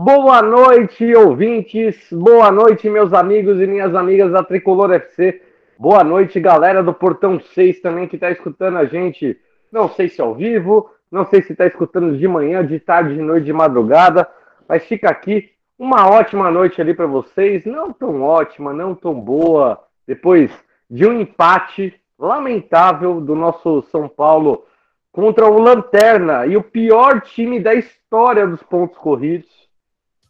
Boa 0.00 0.40
noite, 0.40 1.12
ouvintes. 1.16 2.06
Boa 2.12 2.52
noite, 2.52 2.88
meus 2.88 3.12
amigos 3.12 3.60
e 3.60 3.66
minhas 3.66 3.96
amigas 3.96 4.30
da 4.30 4.44
Tricolor 4.44 4.92
FC. 4.92 5.42
Boa 5.76 6.04
noite, 6.04 6.38
galera 6.38 6.84
do 6.84 6.94
Portão 6.94 7.40
6 7.40 7.80
também 7.80 8.06
que 8.06 8.14
está 8.14 8.30
escutando 8.30 8.78
a 8.78 8.84
gente 8.84 9.36
não 9.72 9.88
sei 9.88 10.08
se 10.08 10.20
ao 10.20 10.36
vivo, 10.36 10.88
não 11.10 11.26
sei 11.26 11.42
se 11.42 11.50
está 11.50 11.66
escutando 11.66 12.16
de 12.16 12.28
manhã, 12.28 12.64
de 12.64 12.78
tarde, 12.78 13.16
de 13.16 13.20
noite, 13.20 13.46
de 13.46 13.52
madrugada, 13.52 14.24
mas 14.68 14.84
fica 14.84 15.10
aqui 15.10 15.50
uma 15.76 16.08
ótima 16.08 16.48
noite 16.48 16.80
ali 16.80 16.94
para 16.94 17.06
vocês. 17.08 17.64
Não 17.64 17.92
tão 17.92 18.22
ótima, 18.22 18.72
não 18.72 18.94
tão 18.94 19.20
boa, 19.20 19.82
depois 20.06 20.48
de 20.88 21.08
um 21.08 21.20
empate 21.20 21.92
lamentável 22.16 23.20
do 23.20 23.34
nosso 23.34 23.82
São 23.90 24.08
Paulo 24.08 24.64
contra 25.10 25.44
o 25.44 25.60
Lanterna 25.60 26.46
e 26.46 26.56
o 26.56 26.62
pior 26.62 27.20
time 27.20 27.58
da 27.58 27.74
história 27.74 28.46
dos 28.46 28.62
pontos 28.62 28.96
corridos. 28.96 29.67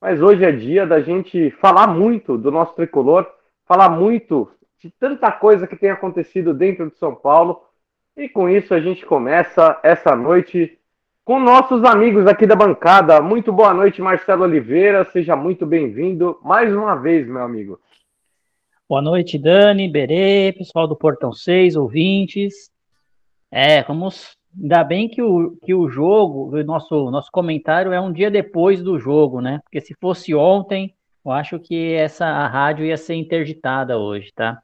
Mas 0.00 0.22
hoje 0.22 0.44
é 0.44 0.52
dia 0.52 0.86
da 0.86 1.00
gente 1.00 1.50
falar 1.52 1.88
muito 1.88 2.38
do 2.38 2.50
nosso 2.50 2.74
tricolor, 2.74 3.26
falar 3.66 3.88
muito 3.88 4.50
de 4.78 4.90
tanta 4.90 5.30
coisa 5.32 5.66
que 5.66 5.76
tem 5.76 5.90
acontecido 5.90 6.54
dentro 6.54 6.88
de 6.88 6.96
São 6.96 7.14
Paulo 7.14 7.62
e 8.16 8.28
com 8.28 8.48
isso 8.48 8.72
a 8.72 8.80
gente 8.80 9.04
começa 9.04 9.78
essa 9.82 10.14
noite 10.14 10.78
com 11.24 11.38
nossos 11.38 11.84
amigos 11.84 12.26
aqui 12.26 12.46
da 12.46 12.56
bancada. 12.56 13.20
Muito 13.20 13.52
boa 13.52 13.74
noite, 13.74 14.00
Marcelo 14.00 14.44
Oliveira. 14.44 15.04
Seja 15.06 15.36
muito 15.36 15.66
bem-vindo 15.66 16.38
mais 16.42 16.72
uma 16.74 16.94
vez, 16.94 17.26
meu 17.26 17.42
amigo. 17.42 17.80
Boa 18.88 19.02
noite, 19.02 19.36
Dani, 19.36 19.90
Berê, 19.90 20.54
pessoal 20.56 20.88
do 20.88 20.96
Portão 20.96 21.32
6, 21.32 21.76
ouvintes. 21.76 22.70
É, 23.50 23.82
vamos. 23.82 24.37
Ainda 24.60 24.84
bem 24.84 25.08
que 25.08 25.22
o, 25.22 25.56
que 25.62 25.74
o 25.74 25.88
jogo, 25.88 26.56
o 26.56 26.64
nosso, 26.64 27.10
nosso 27.10 27.30
comentário 27.30 27.92
é 27.92 28.00
um 28.00 28.12
dia 28.12 28.30
depois 28.30 28.82
do 28.82 28.98
jogo, 28.98 29.40
né? 29.40 29.60
Porque 29.64 29.80
se 29.80 29.94
fosse 30.00 30.34
ontem, 30.34 30.94
eu 31.24 31.32
acho 31.32 31.58
que 31.58 31.94
essa 31.94 32.46
rádio 32.46 32.84
ia 32.84 32.96
ser 32.96 33.14
interditada 33.14 33.98
hoje, 33.98 34.32
tá? 34.34 34.58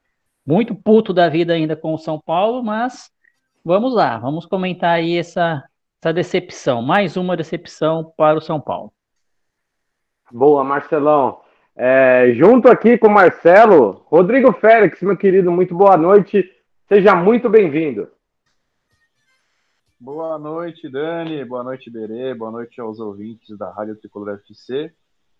Muito 0.46 0.74
puto 0.74 1.12
da 1.12 1.28
vida 1.28 1.52
ainda 1.52 1.76
com 1.76 1.94
o 1.94 1.98
São 1.98 2.20
Paulo, 2.20 2.62
mas 2.62 3.12
Vamos 3.66 3.94
lá, 3.94 4.18
vamos 4.18 4.44
comentar 4.44 4.90
aí 4.90 5.16
essa, 5.16 5.64
essa 5.98 6.12
decepção, 6.12 6.82
mais 6.82 7.16
uma 7.16 7.34
decepção 7.34 8.12
para 8.14 8.36
o 8.36 8.40
São 8.40 8.60
Paulo. 8.60 8.92
Boa, 10.30 10.62
Marcelão. 10.62 11.40
É, 11.74 12.30
junto 12.34 12.68
aqui 12.68 12.98
com 12.98 13.06
o 13.06 13.10
Marcelo, 13.10 14.04
Rodrigo 14.04 14.52
Félix, 14.52 15.00
meu 15.00 15.16
querido, 15.16 15.50
muito 15.50 15.74
boa 15.74 15.96
noite. 15.96 16.46
Seja 16.86 17.14
muito 17.14 17.48
bem-vindo. 17.48 18.06
Boa 20.04 20.38
noite, 20.38 20.86
Dani. 20.86 21.42
Boa 21.46 21.64
noite, 21.64 21.88
Berê. 21.88 22.34
Boa 22.34 22.50
noite 22.50 22.78
aos 22.78 23.00
ouvintes 23.00 23.56
da 23.56 23.70
Rádio 23.70 23.96
Tricolor 23.96 24.34
FC. 24.34 24.92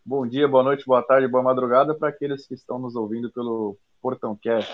Bom 0.03 0.27
dia, 0.27 0.49
boa 0.49 0.63
noite, 0.63 0.87
boa 0.87 1.03
tarde, 1.03 1.29
boa 1.29 1.43
madrugada 1.43 1.95
para 1.95 2.09
aqueles 2.09 2.47
que 2.47 2.55
estão 2.55 2.79
nos 2.79 2.97
ouvindo 2.97 3.31
pelo 3.31 3.77
Portão 4.01 4.35
Cast. 4.35 4.73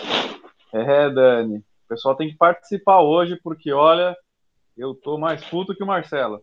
É, 0.72 1.10
Dani, 1.10 1.64
pessoal 1.88 2.14
tem 2.14 2.30
que 2.30 2.36
participar 2.36 3.00
hoje, 3.00 3.34
porque 3.42 3.72
olha, 3.72 4.16
eu 4.78 4.94
tô 4.94 5.18
mais 5.18 5.44
puto 5.44 5.74
que 5.74 5.82
o 5.82 5.86
Marcelo. 5.88 6.40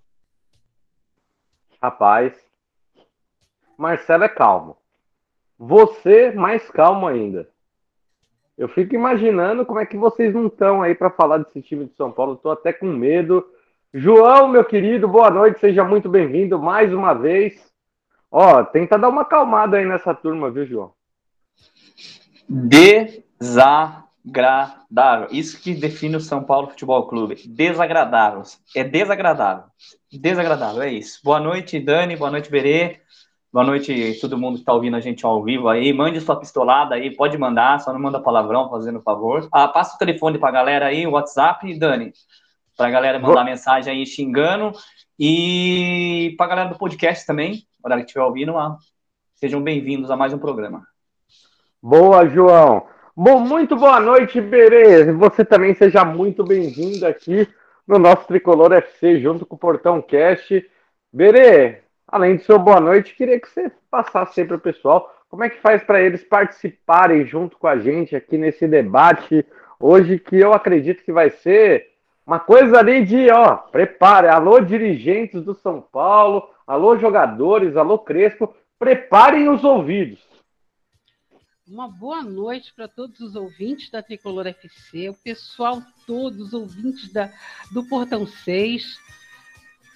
Rapaz, 1.82 2.38
Marcelo 3.78 4.26
é 4.26 4.30
calmo. 4.30 4.76
Você 5.58 6.34
mais 6.34 6.70
calmo 6.70 7.08
ainda. 7.08 7.50
Eu 8.58 8.68
fico 8.68 8.96
imaginando 8.96 9.66
como 9.66 9.80
é 9.80 9.86
que 9.86 9.96
vocês 9.96 10.34
não 10.34 10.48
estão 10.48 10.82
aí 10.82 10.96
para 10.96 11.10
falar 11.10 11.38
desse 11.38 11.62
time 11.62 11.86
de 11.86 11.96
São 11.96 12.12
Paulo. 12.12 12.34
Estou 12.34 12.52
até 12.52 12.74
com 12.74 12.88
medo. 12.88 13.46
João, 13.94 14.48
meu 14.48 14.66
querido, 14.66 15.08
boa 15.08 15.30
noite, 15.30 15.60
seja 15.60 15.84
muito 15.84 16.10
bem-vindo 16.10 16.60
mais 16.60 16.94
uma 16.94 17.14
vez. 17.14 17.72
Ó, 18.32 18.64
tenta 18.64 18.98
dar 18.98 19.10
uma 19.10 19.22
acalmada 19.22 19.78
aí 19.78 19.86
nessa 19.86 20.14
turma, 20.14 20.50
viu, 20.50 20.66
João? 20.66 20.94
Desa 22.50 24.08
desagradável. 24.28 25.28
Isso 25.32 25.62
que 25.62 25.74
define 25.74 26.18
o 26.18 26.22
São 26.22 26.44
Paulo 26.44 26.70
Futebol 26.70 27.08
Clube. 27.08 27.36
Desagradável. 27.48 28.44
É 28.76 28.84
desagradável. 28.84 29.66
Desagradável, 30.12 30.82
é 30.82 30.92
isso. 30.92 31.20
Boa 31.24 31.40
noite, 31.40 31.80
Dani. 31.80 32.16
Boa 32.16 32.32
noite, 32.32 32.52
Berê. 32.52 33.00
Boa 33.52 33.66
noite, 33.66 34.18
todo 34.20 34.38
mundo 34.38 34.56
que 34.56 34.62
está 34.62 34.74
ouvindo 34.74 34.98
a 34.98 35.00
gente 35.00 35.26
ao 35.26 35.42
vivo 35.42 35.70
aí. 35.70 35.94
Mande 35.94 36.20
sua 36.20 36.36
pistolada 36.38 36.96
aí, 36.96 37.16
pode 37.16 37.38
mandar, 37.38 37.80
só 37.80 37.94
não 37.94 38.00
manda 38.00 38.20
palavrão, 38.20 38.70
fazendo 38.70 39.02
favor. 39.02 39.48
Ah, 39.54 39.70
passa 39.70 39.96
o 39.96 39.98
telefone 39.98 40.38
para 40.38 40.50
a 40.50 40.52
galera 40.52 40.88
aí, 40.88 41.08
o 41.08 41.12
WhatsApp, 41.12 41.74
Dani, 41.80 42.12
para 42.76 42.88
a 42.88 42.92
galera 42.92 43.20
mandar 43.20 43.46
mensagem 43.46 43.94
aí 43.94 44.06
xingando. 44.06 44.74
E 45.18 46.36
para 46.38 46.46
a 46.46 46.50
galera 46.50 46.70
do 46.70 46.78
podcast 46.78 47.26
também, 47.26 47.64
galera 47.82 48.02
que 48.02 48.08
estiver 48.08 48.26
ouvindo 48.26 48.54
lá, 48.54 48.78
sejam 49.36 49.64
bem-vindos 49.64 50.12
a 50.12 50.18
mais 50.18 50.34
um 50.34 50.38
programa. 50.38 50.86
Boa, 51.82 52.28
João. 52.28 52.86
Bom, 53.16 53.40
muito 53.40 53.78
boa 53.78 54.00
noite, 54.02 54.42
Berê. 54.42 55.12
Você 55.14 55.46
também 55.46 55.74
seja 55.74 56.04
muito 56.04 56.44
bem-vindo 56.44 57.08
aqui 57.08 57.48
no 57.88 57.98
nosso 57.98 58.28
Tricolor 58.28 58.74
FC, 58.74 59.22
junto 59.22 59.46
com 59.46 59.56
o 59.56 59.60
Portão 59.60 60.02
Cast. 60.02 60.70
Berê, 61.12 61.87
além 62.08 62.38
do 62.38 62.44
seu 62.44 62.58
boa 62.58 62.80
noite, 62.80 63.16
queria 63.16 63.40
que 63.40 63.50
você 63.50 63.72
passasse 63.92 64.42
aí 64.42 64.48
para 64.48 64.56
o 64.56 64.60
pessoal 64.60 65.14
como 65.30 65.44
é 65.44 65.50
que 65.50 65.60
faz 65.60 65.84
para 65.84 66.02
eles 66.02 66.24
participarem 66.24 67.26
junto 67.26 67.58
com 67.58 67.68
a 67.68 67.78
gente 67.78 68.16
aqui 68.16 68.38
nesse 68.38 68.68
debate 68.68 69.46
hoje, 69.80 70.18
que 70.18 70.38
eu 70.38 70.54
acredito 70.54 71.04
que 71.04 71.12
vai 71.12 71.30
ser 71.30 71.88
uma 72.26 72.40
coisa 72.40 72.80
ali 72.80 73.06
de, 73.06 73.30
ó, 73.30 73.56
prepare, 73.56 74.28
alô 74.28 74.60
dirigentes 74.60 75.44
do 75.44 75.54
São 75.54 75.82
Paulo, 75.82 76.50
alô 76.66 76.98
jogadores, 76.98 77.76
alô 77.76 78.00
Crespo, 78.00 78.56
preparem 78.80 79.50
os 79.50 79.64
ouvidos 79.64 80.26
uma 81.68 81.90
boa 81.90 82.24
noite 82.24 82.74
para 82.74 82.88
todos 82.88 83.20
os 83.20 83.36
ouvintes 83.36 83.92
da 83.92 84.02
Tricolor 84.02 84.48
FC, 84.48 85.10
o 85.10 85.14
pessoal 85.14 85.84
todos, 86.06 86.40
os 86.40 86.54
ouvintes 86.54 87.12
da, 87.12 87.30
do 87.74 87.84
Portão 87.84 88.26
6, 88.26 88.98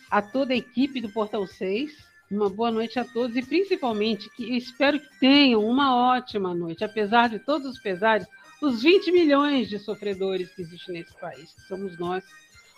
a 0.10 0.22
toda 0.22 0.54
a 0.54 0.58
equipe 0.58 1.00
do 1.00 1.10
Portão 1.10 1.48
6. 1.48 2.11
Uma 2.32 2.50
boa 2.50 2.72
noite 2.72 2.98
a 2.98 3.04
todos 3.04 3.36
e 3.36 3.42
principalmente 3.42 4.30
que 4.30 4.56
espero 4.56 4.98
que 4.98 5.20
tenham 5.20 5.66
uma 5.66 6.16
ótima 6.16 6.56
noite, 6.56 6.82
apesar 6.82 7.28
de 7.28 7.40
todos 7.40 7.68
os 7.68 7.80
pesares, 7.80 8.26
os 8.62 8.82
20 8.82 9.12
milhões 9.12 9.68
de 9.68 9.78
sofredores 9.78 10.50
que 10.56 10.62
existem 10.62 11.00
nesse 11.00 11.14
país, 11.20 11.52
que 11.52 11.62
somos 11.64 12.00
nós, 12.00 12.24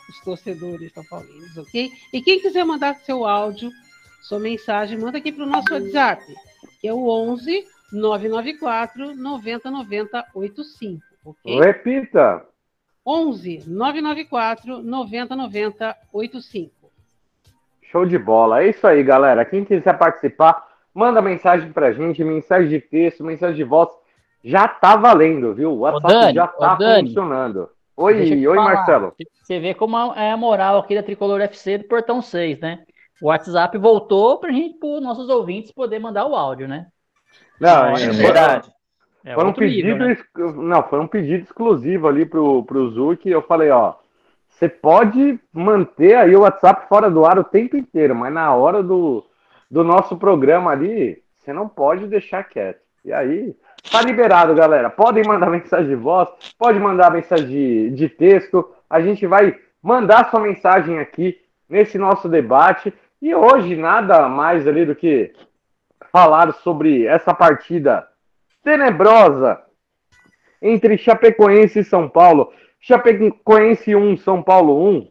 os 0.10 0.20
torcedores 0.22 0.92
são 0.92 1.04
paulinos, 1.06 1.56
ok? 1.56 1.92
E 2.12 2.22
quem 2.22 2.40
quiser 2.40 2.66
mandar 2.66 2.96
seu 2.96 3.26
áudio, 3.26 3.70
sua 4.24 4.40
mensagem, 4.40 4.98
manda 4.98 5.20
aqui 5.20 5.32
para 5.32 5.44
o 5.44 5.50
nosso 5.50 5.72
WhatsApp, 5.72 6.24
que 6.82 6.88
é 6.88 6.94
o 6.94 7.08
11 7.08 7.64
994 7.92 9.16
90 9.16 9.70
90 9.70 10.26
85. 10.34 11.04
Okay? 11.26 11.60
Repita. 11.60 12.44
11 13.06 13.66
994 13.68 14.82
90 14.82 15.36
90 15.36 15.98
85. 16.12 16.83
Show 17.94 18.08
de 18.08 18.18
bola. 18.18 18.64
É 18.64 18.70
isso 18.70 18.86
aí, 18.88 19.04
galera. 19.04 19.46
Quem 19.46 19.64
quiser 19.64 19.96
participar, 20.00 20.68
manda 20.92 21.22
mensagem 21.22 21.72
pra 21.72 21.94
gente, 21.94 22.24
mensagem 22.24 22.68
de 22.68 22.82
texto, 22.82 23.24
mensagem 23.24 23.56
de 23.56 23.64
voz. 23.64 23.88
Já 24.44 24.68
tá 24.68 24.96
valendo, 24.96 25.54
viu? 25.54 25.72
O 25.72 25.80
WhatsApp 25.82 26.14
Dani, 26.14 26.34
já 26.34 26.48
tá 26.48 26.76
funcionando. 26.76 27.70
Oi, 27.96 28.48
oi, 28.48 28.56
falar. 28.56 28.74
Marcelo. 28.74 29.14
Você 29.44 29.60
vê 29.60 29.76
como 29.76 29.96
é 30.16 30.32
a 30.32 30.36
moral 30.36 30.80
aqui 30.80 30.96
da 30.96 31.04
Tricolor 31.04 31.40
FC 31.42 31.78
do 31.78 31.84
Portão 31.84 32.20
6, 32.20 32.60
né? 32.60 32.80
O 33.22 33.28
WhatsApp 33.28 33.78
voltou 33.78 34.40
pra 34.40 34.52
gente, 34.52 34.80
para 34.80 35.00
nossos 35.00 35.30
ouvintes, 35.30 35.72
poder 35.72 36.00
mandar 36.00 36.26
o 36.26 36.36
áudio, 36.36 36.68
né? 36.68 36.88
Não, 37.60 37.96
é, 37.96 38.04
é 38.04 38.10
verdade. 38.10 38.72
É 39.24 39.36
foi 39.36 39.46
um 39.46 39.54
pedido, 39.54 39.88
nível, 39.88 40.08
né? 40.08 40.18
não, 40.36 40.84
foi 40.90 41.00
um 41.00 41.08
pedido 41.08 41.44
exclusivo 41.44 42.08
ali 42.08 42.26
pro, 42.26 42.64
pro 42.64 42.90
Zuki. 42.90 43.30
Eu 43.30 43.44
falei, 43.44 43.70
ó, 43.70 43.94
você 44.54 44.70
pode 44.70 45.40
manter 45.52 46.16
aí 46.16 46.36
o 46.36 46.42
WhatsApp 46.42 46.88
fora 46.88 47.10
do 47.10 47.26
ar 47.26 47.40
o 47.40 47.44
tempo 47.44 47.76
inteiro, 47.76 48.16
mas 48.16 48.32
na 48.32 48.54
hora 48.54 48.84
do, 48.84 49.26
do 49.70 49.84
nosso 49.84 50.16
programa 50.18 50.72
ali, 50.72 51.22
Você 51.38 51.52
não 51.52 51.68
pode 51.68 52.08
deixar 52.08 52.44
quieto. 52.46 52.80
E 53.04 53.12
aí, 53.12 53.54
tá 53.92 54.02
liberado, 54.02 54.56
galera. 54.56 54.90
Podem 54.90 55.24
mandar 55.26 55.50
mensagem 55.52 55.90
de 55.90 55.96
voz, 55.96 56.30
pode 56.58 56.80
mandar 56.80 57.12
mensagem 57.12 57.48
de, 57.48 57.90
de 57.90 58.08
texto. 58.08 58.74
A 58.90 59.02
gente 59.02 59.28
vai 59.28 59.58
mandar 59.82 60.30
sua 60.30 60.40
mensagem 60.40 61.00
aqui 61.00 61.38
nesse 61.68 61.98
nosso 61.98 62.30
debate. 62.30 62.94
E 63.22 63.36
hoje, 63.36 63.76
nada 63.76 64.30
mais 64.30 64.66
ali 64.68 64.86
do 64.86 64.96
que 64.96 65.34
falar 66.12 66.54
sobre 66.54 67.06
essa 67.06 67.34
partida 67.34 68.08
tenebrosa 68.64 69.60
entre 70.62 70.98
Chapecoense 70.98 71.80
e 71.80 71.84
São 71.84 72.08
Paulo. 72.08 72.54
Chapecoense 72.86 73.96
1, 73.96 74.18
São 74.18 74.44
Paulo 74.44 74.90
1. 74.90 75.08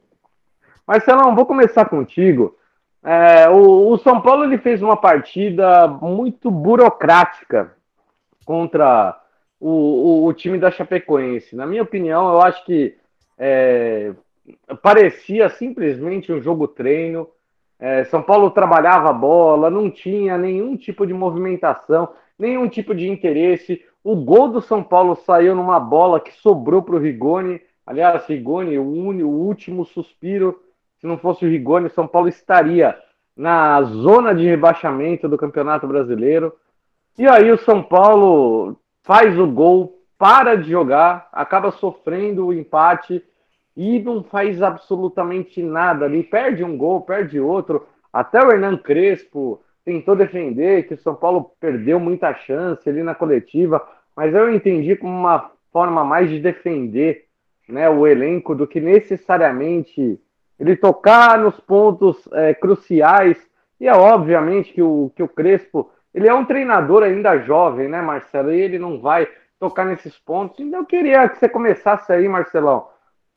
Marcelão, 0.87 1.35
vou 1.35 1.47
começar 1.47 1.87
contigo. 1.87 2.55
É, 3.03 3.49
o, 3.49 3.89
o, 3.89 3.97
São 3.97 4.21
Paulo 4.21 4.45
ele 4.45 4.59
fez 4.59 4.83
uma 4.83 4.95
partida 4.95 5.89
muito 5.89 6.51
burocrática 6.51 7.75
contra 8.45 9.19
o, 9.59 9.71
o, 9.71 10.27
o, 10.27 10.33
time 10.35 10.59
da 10.59 10.71
Chapecoense. 10.71 11.57
Na 11.57 11.67
minha 11.67 11.83
opinião, 11.83 12.31
eu 12.35 12.43
acho 12.43 12.63
que 12.67 12.95
é, 13.39 14.13
parecia 14.83 15.49
simplesmente 15.49 16.31
um 16.31 16.43
jogo 16.43 16.69
treino. 16.69 17.27
É, 17.81 18.05
São 18.05 18.23
Paulo 18.23 18.51
trabalhava 18.51 19.09
a 19.09 19.15
bola, 19.15 19.71
não 19.71 19.91
tinha 19.91 20.37
nenhum 20.37 20.77
tipo 20.77 21.07
de 21.07 21.15
movimentação, 21.15 22.11
nenhum 22.39 22.69
tipo 22.69 22.95
de 22.95 23.09
interesse. 23.09 23.83
O 24.05 24.17
gol 24.17 24.49
do 24.49 24.61
São 24.61 24.83
Paulo 24.83 25.15
saiu 25.15 25.55
numa 25.55 25.79
bola 25.79 26.21
que 26.21 26.33
sobrou 26.41 26.83
para 26.83 26.97
o 26.97 26.99
Rigoni. 26.99 27.61
Aliás, 27.87 28.27
Rigoni, 28.27 28.79
o, 28.79 28.83
o 28.83 29.47
último 29.47 29.85
suspiro. 29.85 30.61
Se 31.01 31.07
não 31.07 31.19
fosse 31.19 31.45
o 31.45 31.49
Rigoni, 31.49 31.89
São 31.91 32.07
Paulo 32.07 32.29
estaria 32.29 32.99
na 33.37 33.83
zona 33.83 34.35
de 34.35 34.45
rebaixamento 34.45 35.29
do 35.29 35.39
Campeonato 35.39 35.87
Brasileiro. 35.87 36.53
E 37.19 37.27
aí 37.27 37.51
o 37.51 37.59
São 37.59 37.83
Paulo 37.83 38.77
faz 39.03 39.39
o 39.39 39.47
gol, 39.47 39.99
para 40.19 40.57
de 40.57 40.71
jogar, 40.71 41.29
acaba 41.33 41.73
sofrendo 41.73 42.47
o 42.47 42.53
empate 42.53 43.23
e 43.77 43.99
não 43.99 44.23
faz 44.23 44.63
absolutamente 44.63 45.63
nada 45.63 46.05
ali. 46.05 46.23
Perde 46.23 46.63
um 46.63 46.77
gol, 46.77 47.01
perde 47.03 47.41
outro. 47.41 47.87
Até 48.13 48.41
o 48.41 48.51
Hernan 48.51 48.77
Crespo 48.77 49.61
tentou 49.85 50.15
defender 50.15 50.87
que 50.87 50.95
o 50.95 50.99
São 50.99 51.15
Paulo 51.15 51.53
perdeu 51.61 51.99
muita 51.99 52.35
chance 52.35 52.89
ali 52.89 53.03
na 53.03 53.15
coletiva, 53.15 53.87
mas 54.17 54.35
eu 54.35 54.53
entendi 54.53 54.95
como 54.97 55.13
uma 55.13 55.51
forma 55.73 56.05
mais 56.05 56.29
de 56.31 56.39
defender 56.39 57.25
né, 57.69 57.89
o 57.89 58.07
elenco 58.07 58.55
do 58.55 58.67
que 58.67 58.81
necessariamente 58.81 60.21
ele 60.59 60.77
tocar 60.77 61.39
nos 61.39 61.59
pontos 61.61 62.29
é, 62.33 62.55
cruciais. 62.55 63.37
E 63.81 63.89
é 63.89 63.95
obviamente 63.95 64.73
que 64.73 64.83
o, 64.83 65.11
que 65.17 65.23
o 65.23 65.29
Crespo 65.29 65.91
ele 66.15 66.29
é 66.29 66.35
um 66.35 66.45
treinador 66.45 67.03
ainda 67.03 67.39
jovem, 67.39 67.89
né, 67.89 68.03
Marcelo? 68.03 68.53
E 68.53 68.61
ele 68.61 68.79
não 68.79 69.01
vai 69.01 69.27
tocar 69.59 69.85
nesses 69.85 70.19
pontos. 70.19 70.61
Então 70.61 70.81
eu 70.81 70.87
queria 70.87 71.29
que 71.29 71.39
você 71.39 71.49
começasse 71.49 72.13
aí, 72.13 72.29
Marcelão. 72.29 72.89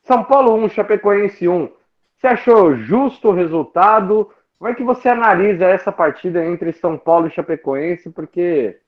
São 0.03 0.23
Paulo 0.23 0.53
1, 0.55 0.69
Chapecoense 0.69 1.47
1. 1.47 1.69
Você 2.17 2.27
achou 2.27 2.75
justo 2.75 3.29
o 3.29 3.33
resultado? 3.33 4.29
Como 4.57 4.71
é 4.71 4.75
que 4.75 4.83
você 4.83 5.09
analisa 5.09 5.65
essa 5.65 5.91
partida 5.91 6.45
entre 6.45 6.71
São 6.73 6.97
Paulo 6.97 7.27
e 7.27 7.31
Chapecoense? 7.31 8.09
Porque, 8.09 8.79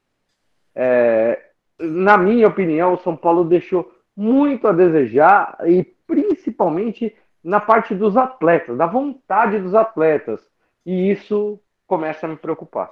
é, 0.74 1.40
na 1.80 2.18
minha 2.18 2.48
opinião, 2.48 2.94
o 2.94 3.00
São 3.00 3.16
Paulo 3.16 3.44
deixou 3.44 3.92
muito 4.16 4.68
a 4.68 4.72
desejar 4.72 5.58
e 5.66 5.84
principalmente 5.84 7.16
na 7.44 7.60
parte 7.60 7.94
dos 7.94 8.18
atletas, 8.18 8.78
da 8.78 8.88
vontade 8.88 9.60
dos 9.60 9.76
atletas. 9.76 10.42
E 10.86 11.12
isso 11.12 11.60
começa 11.86 12.26
a 12.26 12.30
me 12.30 12.38
preocupar. 12.38 12.92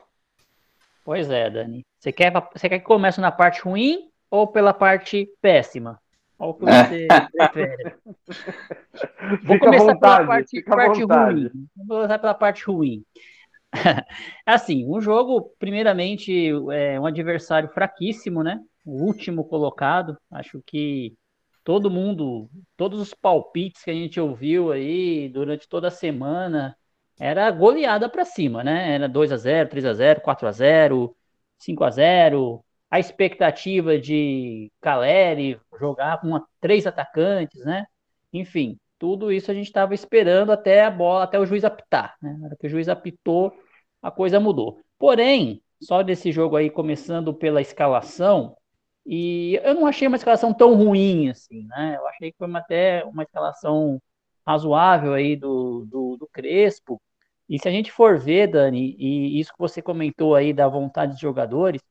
Pois 1.04 1.30
é, 1.30 1.50
Dani. 1.50 1.86
Você 2.00 2.12
quer, 2.12 2.31
você 2.54 2.68
quer 2.68 2.80
que 2.80 2.86
comece 2.86 3.22
na 3.22 3.31
parte 3.31 3.62
ruim 3.62 4.10
ou 4.30 4.48
pela 4.48 4.74
parte 4.74 5.30
péssima? 5.42 6.00
Qual 6.37 6.53
que 6.53 6.65
você 6.65 7.07
prefere? 7.31 7.95
Vou 9.43 9.59
começar 9.59 9.93
vontade, 9.93 9.99
pela 9.99 10.27
parte, 10.27 10.63
parte 10.63 11.03
ruim. 11.03 11.49
Vou 11.75 11.97
começar 11.97 12.19
pela 12.19 12.33
parte 12.33 12.63
ruim. 12.65 13.05
assim, 14.45 14.85
um 14.85 15.01
jogo, 15.01 15.53
primeiramente, 15.59 16.49
é 16.71 16.99
um 16.99 17.05
adversário 17.05 17.69
fraquíssimo, 17.69 18.43
né? 18.43 18.59
O 18.85 19.03
último 19.03 19.43
colocado. 19.45 20.17
Acho 20.31 20.61
que 20.65 21.15
todo 21.63 21.89
mundo, 21.89 22.49
todos 22.77 22.99
os 22.99 23.13
palpites 23.13 23.83
que 23.83 23.91
a 23.91 23.93
gente 23.93 24.19
ouviu 24.19 24.71
aí 24.71 25.29
durante 25.29 25.67
toda 25.67 25.88
a 25.88 25.91
semana 25.91 26.77
era 27.19 27.49
goleada 27.49 28.09
para 28.09 28.25
cima, 28.25 28.63
né? 28.63 28.93
Era 28.93 29.07
2 29.07 29.31
a 29.31 29.38
0, 29.38 29.69
3 29.69 29.85
a 29.85 29.93
0, 29.93 30.21
4 30.21 30.47
a 30.47 30.51
0, 30.51 31.15
5 31.57 31.83
a 31.83 31.89
0. 31.89 32.63
A 32.95 33.00
expectativa 33.00 34.00
de 34.00 34.71
Caleri 34.80 35.59
jogar 35.77 36.21
com 36.21 36.42
três 36.62 36.88
atacantes, 36.88 37.59
né? 37.65 37.86
Enfim, 38.31 38.80
tudo 38.97 39.33
isso 39.33 39.51
a 39.51 39.53
gente 39.53 39.65
estava 39.65 39.94
esperando 39.94 40.53
até 40.53 40.86
a 40.86 40.89
bola, 40.89 41.25
até 41.25 41.38
o 41.38 41.45
juiz 41.45 41.65
apitar, 41.65 42.15
né? 42.21 42.38
Na 42.39 42.45
hora 42.45 42.56
que 42.57 42.68
o 42.68 42.69
juiz 42.69 42.88
apitou, 42.88 43.51
a 44.01 44.09
coisa 44.09 44.39
mudou. 44.39 44.80
Porém, 44.97 45.62
só 45.81 46.01
desse 46.03 46.31
jogo 46.31 46.56
aí 46.56 46.69
começando 46.69 47.33
pela 47.33 47.59
escalação, 47.59 48.56
e 49.06 49.59
eu 49.62 49.74
não 49.74 49.86
achei 49.86 50.07
uma 50.07 50.15
escalação 50.15 50.53
tão 50.53 50.74
ruim 50.74 51.30
assim, 51.30 51.65
né? 51.65 51.98
Eu 51.98 52.07
achei 52.07 52.31
que 52.31 52.38
foi 52.38 52.48
uma, 52.48 52.59
até 52.59 53.03
uma 53.03 53.24
escalação 53.24 54.01
razoável 54.48 55.13
aí 55.13 55.36
do, 55.36 55.86
do, 55.91 56.15
do 56.15 56.27
Crespo. 56.27 57.01
E 57.50 57.59
se 57.59 57.68
a 57.68 57.71
gente 57.71 57.91
for 57.91 58.18
ver, 58.18 58.48
Dani, 58.48 58.95
e 58.98 59.38
isso 59.38 59.51
que 59.51 59.59
você 59.59 59.81
comentou 59.81 60.33
aí 60.33 60.53
da 60.53 60.69
vontade 60.69 61.12
dos 61.12 61.21
jogadores, 61.21 61.81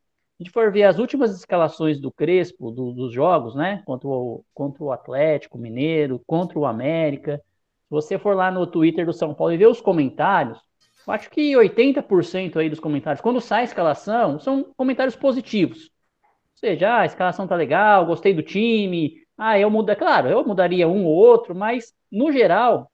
gente 0.42 0.50
for 0.50 0.72
ver 0.72 0.84
as 0.84 0.98
últimas 0.98 1.36
escalações 1.36 2.00
do 2.00 2.10
Crespo, 2.10 2.70
do, 2.70 2.92
dos 2.92 3.12
jogos, 3.12 3.54
né? 3.54 3.82
Contra 3.86 4.08
o, 4.08 4.44
contra 4.52 4.82
o 4.82 4.92
Atlético 4.92 5.58
Mineiro, 5.58 6.20
contra 6.26 6.58
o 6.58 6.66
América. 6.66 7.36
Se 7.36 7.90
você 7.90 8.18
for 8.18 8.34
lá 8.34 8.50
no 8.50 8.66
Twitter 8.66 9.06
do 9.06 9.12
São 9.12 9.32
Paulo 9.34 9.52
e 9.52 9.56
ver 9.56 9.68
os 9.68 9.80
comentários, 9.80 10.58
eu 11.06 11.12
acho 11.12 11.30
que 11.30 11.52
80% 11.52 12.56
aí 12.56 12.68
dos 12.68 12.80
comentários, 12.80 13.20
quando 13.20 13.40
sai 13.40 13.60
a 13.60 13.64
escalação, 13.64 14.40
são 14.40 14.64
comentários 14.76 15.14
positivos. 15.14 15.84
Ou 15.84 16.58
seja, 16.58 16.90
ah, 16.90 17.00
a 17.00 17.06
escalação 17.06 17.46
tá 17.46 17.54
legal, 17.54 18.06
gostei 18.06 18.32
do 18.32 18.42
time. 18.42 19.22
Ah, 19.36 19.58
eu 19.58 19.70
mudaria, 19.70 19.98
claro, 19.98 20.28
eu 20.28 20.44
mudaria 20.44 20.88
um 20.88 21.04
ou 21.04 21.12
outro, 21.14 21.54
mas 21.54 21.92
no 22.10 22.32
geral, 22.32 22.90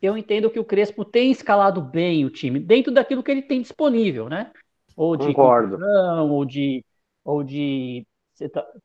eu 0.00 0.16
entendo 0.16 0.50
que 0.50 0.60
o 0.60 0.64
Crespo 0.64 1.04
tem 1.04 1.30
escalado 1.30 1.82
bem 1.82 2.24
o 2.24 2.30
time, 2.30 2.60
dentro 2.60 2.92
daquilo 2.92 3.22
que 3.22 3.30
ele 3.30 3.42
tem 3.42 3.60
disponível, 3.60 4.28
né? 4.28 4.50
Ou 5.00 5.16
de 5.16 5.28
Concordo. 5.28 5.78
ou 6.28 6.44
de 6.44 6.84
ou 7.24 7.42
de 7.42 8.06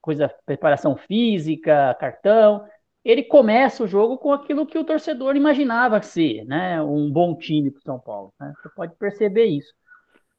coisa, 0.02 0.34
preparação 0.46 0.96
física, 0.96 1.94
cartão. 2.00 2.66
Ele 3.04 3.22
começa 3.22 3.84
o 3.84 3.88
jogo 3.88 4.18
com 4.18 4.32
aquilo 4.32 4.66
que 4.66 4.78
o 4.78 4.84
torcedor 4.86 5.36
imaginava 5.36 6.02
ser, 6.02 6.46
né? 6.46 6.82
Um 6.82 7.12
bom 7.12 7.36
time 7.36 7.70
para 7.70 7.80
o 7.80 7.84
São 7.84 8.00
Paulo. 8.00 8.34
Né? 8.40 8.54
Você 8.62 8.70
pode 8.70 8.96
perceber 8.96 9.44
isso. 9.44 9.74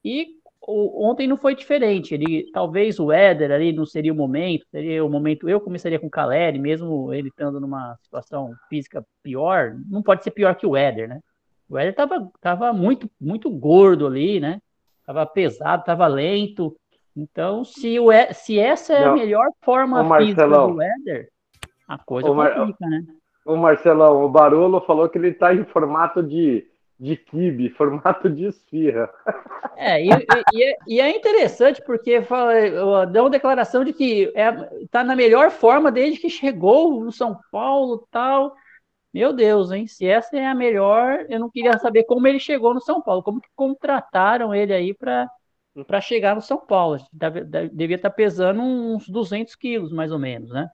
E 0.02 0.28
ontem 0.66 1.26
não 1.26 1.36
foi 1.36 1.54
diferente. 1.54 2.14
Ele 2.14 2.50
talvez 2.52 2.98
o 2.98 3.12
Éder 3.12 3.52
ali 3.52 3.70
não 3.70 3.84
seria 3.84 4.14
o 4.14 4.16
momento, 4.16 4.64
seria 4.70 5.04
o 5.04 5.10
momento. 5.10 5.46
Eu 5.46 5.60
começaria 5.60 6.00
com 6.00 6.06
o 6.06 6.10
Caleri, 6.10 6.58
mesmo 6.58 7.12
ele 7.12 7.28
estando 7.28 7.60
numa 7.60 7.98
situação 8.02 8.54
física 8.70 9.06
pior, 9.22 9.76
não 9.90 10.02
pode 10.02 10.24
ser 10.24 10.30
pior 10.30 10.54
que 10.54 10.66
o 10.66 10.74
Éder, 10.74 11.06
né? 11.06 11.20
O 11.68 11.76
Éder 11.76 11.94
tava, 11.94 12.30
tava 12.40 12.72
muito, 12.72 13.10
muito 13.20 13.50
gordo 13.50 14.06
ali, 14.06 14.40
né? 14.40 14.58
Tava 15.06 15.24
pesado, 15.24 15.84
tava 15.84 16.06
lento. 16.06 16.76
Então, 17.16 17.64
se, 17.64 17.98
o, 17.98 18.08
se 18.32 18.58
essa 18.58 18.92
é 18.92 19.04
não. 19.04 19.12
a 19.12 19.14
melhor 19.14 19.48
forma 19.62 20.02
Ô, 20.02 20.18
física 20.18 20.46
do 20.46 20.82
Éder, 20.82 21.28
a 21.88 21.96
coisa 21.96 22.28
Ô, 22.28 22.34
complica, 22.34 22.86
né? 22.86 23.04
O 23.44 23.56
Marcelão, 23.56 24.24
o 24.24 24.28
Barolo 24.28 24.80
falou 24.80 25.08
que 25.08 25.16
ele 25.16 25.28
está 25.28 25.54
em 25.54 25.64
formato 25.64 26.22
de 26.22 26.66
de 26.98 27.16
kibe, 27.16 27.68
formato 27.76 28.28
de 28.28 28.46
esfirra. 28.46 29.10
É, 29.76 30.02
e, 30.02 30.08
e, 30.54 30.64
é, 30.64 30.76
e 30.88 31.00
é 31.00 31.16
interessante 31.16 31.82
porque 31.84 32.22
fala, 32.22 33.06
dá 33.06 33.22
uma 33.22 33.30
declaração 33.30 33.84
de 33.84 33.92
que 33.92 34.32
é, 34.34 34.50
tá 34.90 35.04
na 35.04 35.14
melhor 35.14 35.50
forma 35.50 35.92
desde 35.92 36.18
que 36.18 36.30
chegou 36.30 37.04
no 37.04 37.12
São 37.12 37.38
Paulo 37.52 38.06
tal. 38.10 38.54
Meu 39.16 39.32
Deus, 39.32 39.70
hein? 39.70 39.86
Se 39.86 40.06
essa 40.06 40.36
é 40.36 40.46
a 40.46 40.54
melhor, 40.54 41.24
eu 41.30 41.40
não 41.40 41.48
queria 41.48 41.78
saber 41.78 42.04
como 42.04 42.28
ele 42.28 42.38
chegou 42.38 42.74
no 42.74 42.82
São 42.82 43.00
Paulo, 43.00 43.22
como 43.22 43.40
que 43.40 43.48
contrataram 43.56 44.54
ele 44.54 44.74
aí 44.74 44.92
para 44.92 45.26
para 45.86 46.02
chegar 46.02 46.34
no 46.34 46.42
São 46.42 46.58
Paulo. 46.58 46.98
Devia 47.72 47.96
estar 47.96 48.10
tá 48.10 48.14
pesando 48.14 48.60
uns 48.60 49.08
200 49.08 49.54
quilos, 49.54 49.90
mais 49.90 50.12
ou 50.12 50.18
menos, 50.18 50.50
né? 50.50 50.68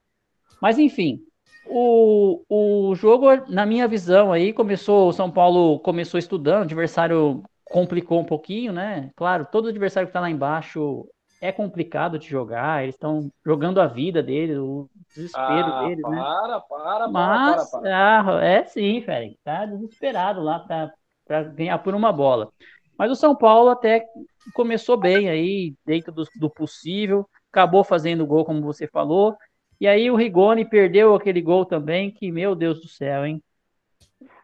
Mas, 0.60 0.76
enfim, 0.76 1.20
o, 1.66 2.42
o 2.48 2.94
jogo, 2.96 3.28
na 3.48 3.64
minha 3.64 3.86
visão, 3.86 4.32
aí 4.32 4.52
começou. 4.52 5.08
O 5.08 5.12
São 5.12 5.30
Paulo 5.30 5.78
começou 5.78 6.18
estudando, 6.18 6.62
o 6.62 6.64
adversário 6.64 7.44
complicou 7.64 8.20
um 8.20 8.24
pouquinho, 8.24 8.72
né? 8.72 9.10
Claro, 9.14 9.46
todo 9.52 9.68
adversário 9.68 10.08
que 10.08 10.10
está 10.10 10.20
lá 10.20 10.30
embaixo 10.30 11.06
é 11.42 11.50
complicado 11.50 12.20
de 12.20 12.28
jogar, 12.28 12.84
eles 12.84 12.94
estão 12.94 13.28
jogando 13.44 13.80
a 13.80 13.86
vida 13.88 14.22
deles, 14.22 14.56
o 14.58 14.88
desespero 15.08 15.66
ah, 15.66 15.88
deles, 15.88 16.00
para, 16.00 16.10
né? 16.10 16.20
Para, 16.20 16.60
para, 16.60 17.08
Mas, 17.08 17.68
para, 17.68 17.80
para. 17.80 18.20
Ah, 18.20 18.44
é 18.44 18.64
sim, 18.64 19.02
Félix, 19.02 19.36
tá 19.42 19.66
desesperado 19.66 20.40
lá 20.40 20.60
para 20.60 21.42
ganhar 21.42 21.78
por 21.78 21.96
uma 21.96 22.12
bola. 22.12 22.48
Mas 22.96 23.10
o 23.10 23.16
São 23.16 23.34
Paulo 23.34 23.70
até 23.70 24.06
começou 24.54 24.96
bem 24.96 25.28
aí, 25.28 25.74
dentro 25.84 26.12
do, 26.12 26.24
do 26.36 26.48
possível, 26.48 27.28
acabou 27.50 27.82
fazendo 27.82 28.24
gol, 28.24 28.44
como 28.44 28.62
você 28.62 28.86
falou. 28.86 29.36
E 29.80 29.88
aí 29.88 30.08
o 30.12 30.16
Rigoni 30.16 30.64
perdeu 30.64 31.12
aquele 31.12 31.42
gol 31.42 31.66
também, 31.66 32.12
que, 32.12 32.30
meu 32.30 32.54
Deus 32.54 32.80
do 32.80 32.86
céu, 32.86 33.26
hein? 33.26 33.42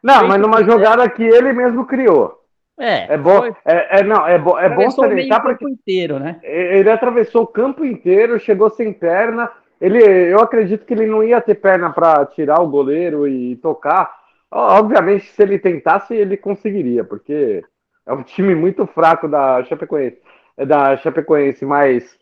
Não, 0.02 0.26
mas 0.26 0.40
numa 0.40 0.64
jogada 0.64 1.08
que 1.08 1.22
ele 1.22 1.52
mesmo 1.52 1.86
criou. 1.86 2.37
É, 2.78 3.14
É 3.14 3.18
bom, 3.18 3.44
é, 3.44 4.00
é, 4.00 4.02
não, 4.04 4.26
é, 4.26 4.38
bo, 4.38 4.58
é 4.58 4.68
bom 4.68 4.90
salientar 4.90 5.42
porque 5.42 5.64
campo 5.64 5.68
inteiro, 5.68 6.18
né? 6.18 6.38
ele 6.42 6.88
atravessou 6.88 7.42
o 7.42 7.46
campo 7.46 7.84
inteiro, 7.84 8.38
chegou 8.38 8.70
sem 8.70 8.92
perna. 8.92 9.50
Ele, 9.80 10.02
eu 10.02 10.40
acredito 10.40 10.84
que 10.84 10.94
ele 10.94 11.06
não 11.06 11.22
ia 11.22 11.40
ter 11.40 11.56
perna 11.56 11.90
para 11.90 12.24
tirar 12.26 12.60
o 12.60 12.68
goleiro 12.68 13.26
e 13.26 13.56
tocar. 13.56 14.12
Obviamente, 14.50 15.26
se 15.26 15.42
ele 15.42 15.58
tentasse, 15.58 16.14
ele 16.14 16.36
conseguiria, 16.36 17.04
porque 17.04 17.62
é 18.06 18.12
um 18.12 18.22
time 18.22 18.54
muito 18.54 18.86
fraco 18.86 19.28
da 19.28 19.62
Chapecoense, 19.64 20.18
é 20.56 20.64
da 20.64 20.96
Chapecoense, 20.96 21.64
mas 21.66 22.18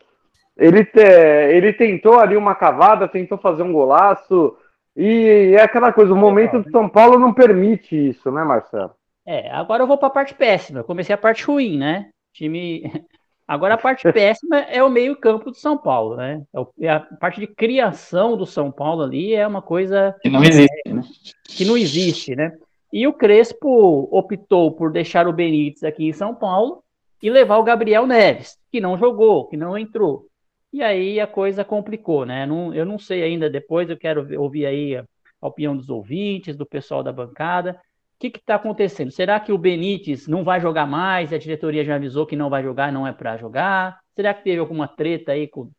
ele, 0.57 0.85
te, 0.85 1.01
ele 1.01 1.73
tentou 1.73 2.19
ali 2.19 2.37
uma 2.37 2.55
cavada, 2.55 3.07
tentou 3.07 3.39
fazer 3.39 3.63
um 3.63 3.73
golaço, 3.73 4.57
e 4.97 5.55
é 5.57 5.63
aquela 5.63 5.93
coisa, 5.93 6.13
o 6.13 6.17
momento 6.17 6.61
do 6.61 6.71
São 6.71 6.89
Paulo 6.89 7.19
não 7.19 7.33
permite 7.33 8.09
isso, 8.09 8.31
né, 8.31 8.43
Marcelo? 8.43 8.91
É, 9.27 9.51
agora 9.51 9.83
eu 9.83 9.87
vou 9.87 9.99
para 9.99 10.09
a 10.09 10.13
parte 10.13 10.35
péssima. 10.35 10.81
Eu 10.81 10.85
comecei 10.85 11.15
a 11.15 11.19
parte 11.19 11.45
ruim, 11.45 11.77
né? 11.77 12.11
Time. 12.33 12.83
Agora 13.49 13.75
a 13.75 13.79
parte 13.79 14.03
péssima 14.13 14.59
é 14.61 14.83
o 14.83 14.89
meio-campo 14.91 15.51
do 15.53 15.57
São 15.57 15.79
Paulo, 15.79 16.17
né? 16.17 16.43
É 16.81 16.87
é 16.87 16.91
a 16.91 17.01
parte 17.01 17.39
de 17.41 17.47
criação 17.47 18.37
do 18.37 18.45
São 18.45 18.73
Paulo 18.73 19.03
ali 19.03 19.35
é 19.35 19.47
uma 19.47 19.63
coisa 19.63 20.17
Que 20.21 20.29
não 20.29 20.43
existe, 20.43 20.83
né? 20.93 21.03
que 21.45 21.65
não 21.65 21.77
existe, 21.77 22.35
né? 22.37 22.53
E 22.93 23.07
o 23.07 23.13
Crespo 23.13 24.09
optou 24.11 24.73
por 24.73 24.91
deixar 24.91 25.29
o 25.29 25.33
Benítez 25.33 25.85
aqui 25.85 26.09
em 26.09 26.13
São 26.13 26.35
Paulo 26.35 26.83
e 27.23 27.31
levar 27.31 27.59
o 27.59 27.63
Gabriel 27.63 28.07
Neves, 28.07 28.57
que 28.71 28.81
não 28.81 28.97
jogou, 28.99 29.47
que 29.47 29.57
não 29.57 29.79
entrou. 29.79 30.27
E 30.73 30.83
aí 30.83 31.21
a 31.21 31.27
coisa 31.27 31.65
complicou, 31.65 32.27
né? 32.27 32.47
Não- 32.47 32.75
eu 32.75 32.85
não 32.85 32.99
sei 32.99 33.23
ainda, 33.23 33.49
depois 33.49 33.89
eu 33.89 33.97
quero 33.97 34.27
ouvir 34.41 34.67
aí 34.67 34.97
a 34.97 35.05
opinião 35.41 35.77
dos 35.77 35.89
ouvintes, 35.89 36.57
do 36.57 36.67
pessoal 36.67 37.03
da 37.03 37.13
bancada. 37.13 37.81
O 38.17 38.19
que 38.19 38.39
está 38.39 38.55
acontecendo? 38.55 39.11
Será 39.11 39.39
que 39.39 39.53
o 39.53 39.59
Benítez 39.59 40.27
não 40.27 40.43
vai 40.43 40.59
jogar 40.59 40.87
mais? 40.87 41.33
A 41.33 41.39
diretoria 41.39 41.85
já 41.85 41.97
avisou 41.97 42.25
que 42.27 42.35
não 42.35 42.49
vai 42.49 42.63
jogar, 42.63 42.91
não 42.91 43.07
é 43.07 43.13
para 43.13 43.37
jogar? 43.37 43.99
Será 44.15 44.33
que 44.33 44.43
teve 44.43 44.59
alguma 44.59 44.89
treta 44.89 45.33
aí 45.33 45.47
com 45.47 45.63
o 45.63 45.71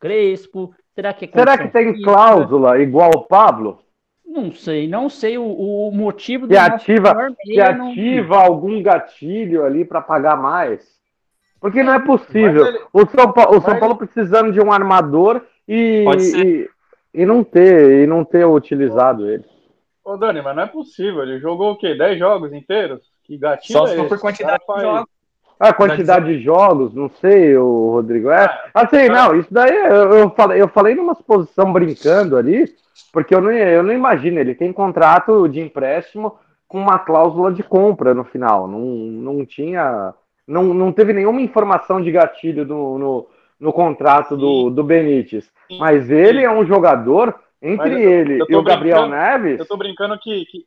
Crespo? 0.00 0.74
Será 0.94 1.12
que 1.12 1.24
é 1.26 1.28
Será 1.28 1.56
que 1.56 1.68
tem 1.68 1.92
física? 1.92 2.10
cláusula 2.12 2.80
igual 2.80 3.10
o 3.14 3.22
Pablo? 3.22 3.78
Não 4.26 4.50
sei, 4.50 4.88
não 4.88 5.08
sei 5.08 5.38
o, 5.38 5.44
o 5.44 5.92
motivo 5.92 6.48
Que 6.48 6.56
ativa, 6.56 7.14
que 7.40 7.48
meia 7.50 7.72
não- 7.72 7.90
ativa 7.92 8.38
algum 8.38 8.82
gatilho 8.82 9.64
ali 9.64 9.84
para 9.84 10.00
pagar 10.00 10.36
mais? 10.36 10.94
Porque 11.60 11.82
não 11.84 11.94
é 11.94 12.00
possível. 12.00 12.66
Ele- 12.66 12.80
O 12.92 13.06
São, 13.06 13.32
Pa- 13.32 13.48
o 13.50 13.60
São 13.60 13.70
mas- 13.70 13.78
Paulo 13.80 13.96
precisando 13.96 14.50
de 14.52 14.60
um 14.60 14.72
armador 14.72 15.42
e, 15.68 16.04
e, 16.44 16.68
e 17.22 17.24
não 17.24 17.44
ter 17.44 18.02
e 18.02 18.06
não 18.08 18.24
ter 18.24 18.44
utilizado 18.44 19.30
ele. 19.30 19.44
Ô, 20.04 20.16
Dani, 20.16 20.42
mas 20.42 20.54
não 20.54 20.62
é 20.64 20.66
possível. 20.66 21.22
Ele 21.22 21.40
jogou 21.40 21.72
o 21.72 21.76
quê? 21.76 21.94
10 21.94 22.18
jogos 22.18 22.52
inteiros? 22.52 23.00
Que 23.24 23.38
gatilho 23.38 23.78
Só 23.78 23.86
é 23.86 23.88
se 23.88 23.96
for 23.96 24.02
esse? 24.02 24.08
por 24.10 24.20
quantidade 24.20 24.62
de 24.66 24.80
jogos. 24.82 25.14
A 25.58 25.72
quantidade 25.72 26.26
de 26.26 26.42
jogos, 26.42 26.92
não 26.92 27.08
sei, 27.08 27.56
o 27.56 27.92
Rodrigo. 27.92 28.28
É, 28.28 28.70
assim, 28.74 29.08
não, 29.08 29.36
isso 29.36 29.48
daí 29.52 29.74
eu, 29.74 30.12
eu 30.12 30.30
falei, 30.30 30.60
eu 30.60 30.68
falei 30.68 30.94
numa 30.94 31.14
posição 31.14 31.72
brincando 31.72 32.36
ali, 32.36 32.74
porque 33.12 33.34
eu 33.34 33.40
não, 33.40 33.52
eu 33.52 33.82
não 33.82 33.92
imagino. 33.92 34.38
Ele 34.38 34.54
tem 34.54 34.72
contrato 34.72 35.48
de 35.48 35.60
empréstimo 35.60 36.36
com 36.66 36.78
uma 36.78 36.98
cláusula 36.98 37.52
de 37.52 37.62
compra 37.62 38.12
no 38.12 38.24
final. 38.24 38.66
Não, 38.66 38.80
não 38.80 39.46
tinha. 39.46 40.12
Não, 40.46 40.74
não 40.74 40.92
teve 40.92 41.12
nenhuma 41.12 41.40
informação 41.40 42.02
de 42.02 42.10
gatilho 42.10 42.66
no, 42.66 42.98
no, 42.98 43.26
no 43.58 43.72
contrato 43.72 44.36
do, 44.36 44.68
do 44.68 44.84
Benítez. 44.84 45.48
Mas 45.78 46.10
ele 46.10 46.42
é 46.42 46.50
um 46.50 46.66
jogador, 46.66 47.34
entre 47.64 47.94
eu 47.94 47.94
tô- 47.94 47.98
ele 47.98 48.42
eu 48.42 48.46
tô 48.46 48.52
e 48.52 48.56
o 48.56 48.62
Gabriel 48.62 49.08
Neves. 49.08 49.58
Eu 49.58 49.66
tô 49.66 49.76
brincando 49.76 50.18
que, 50.18 50.44
que- 50.46 50.66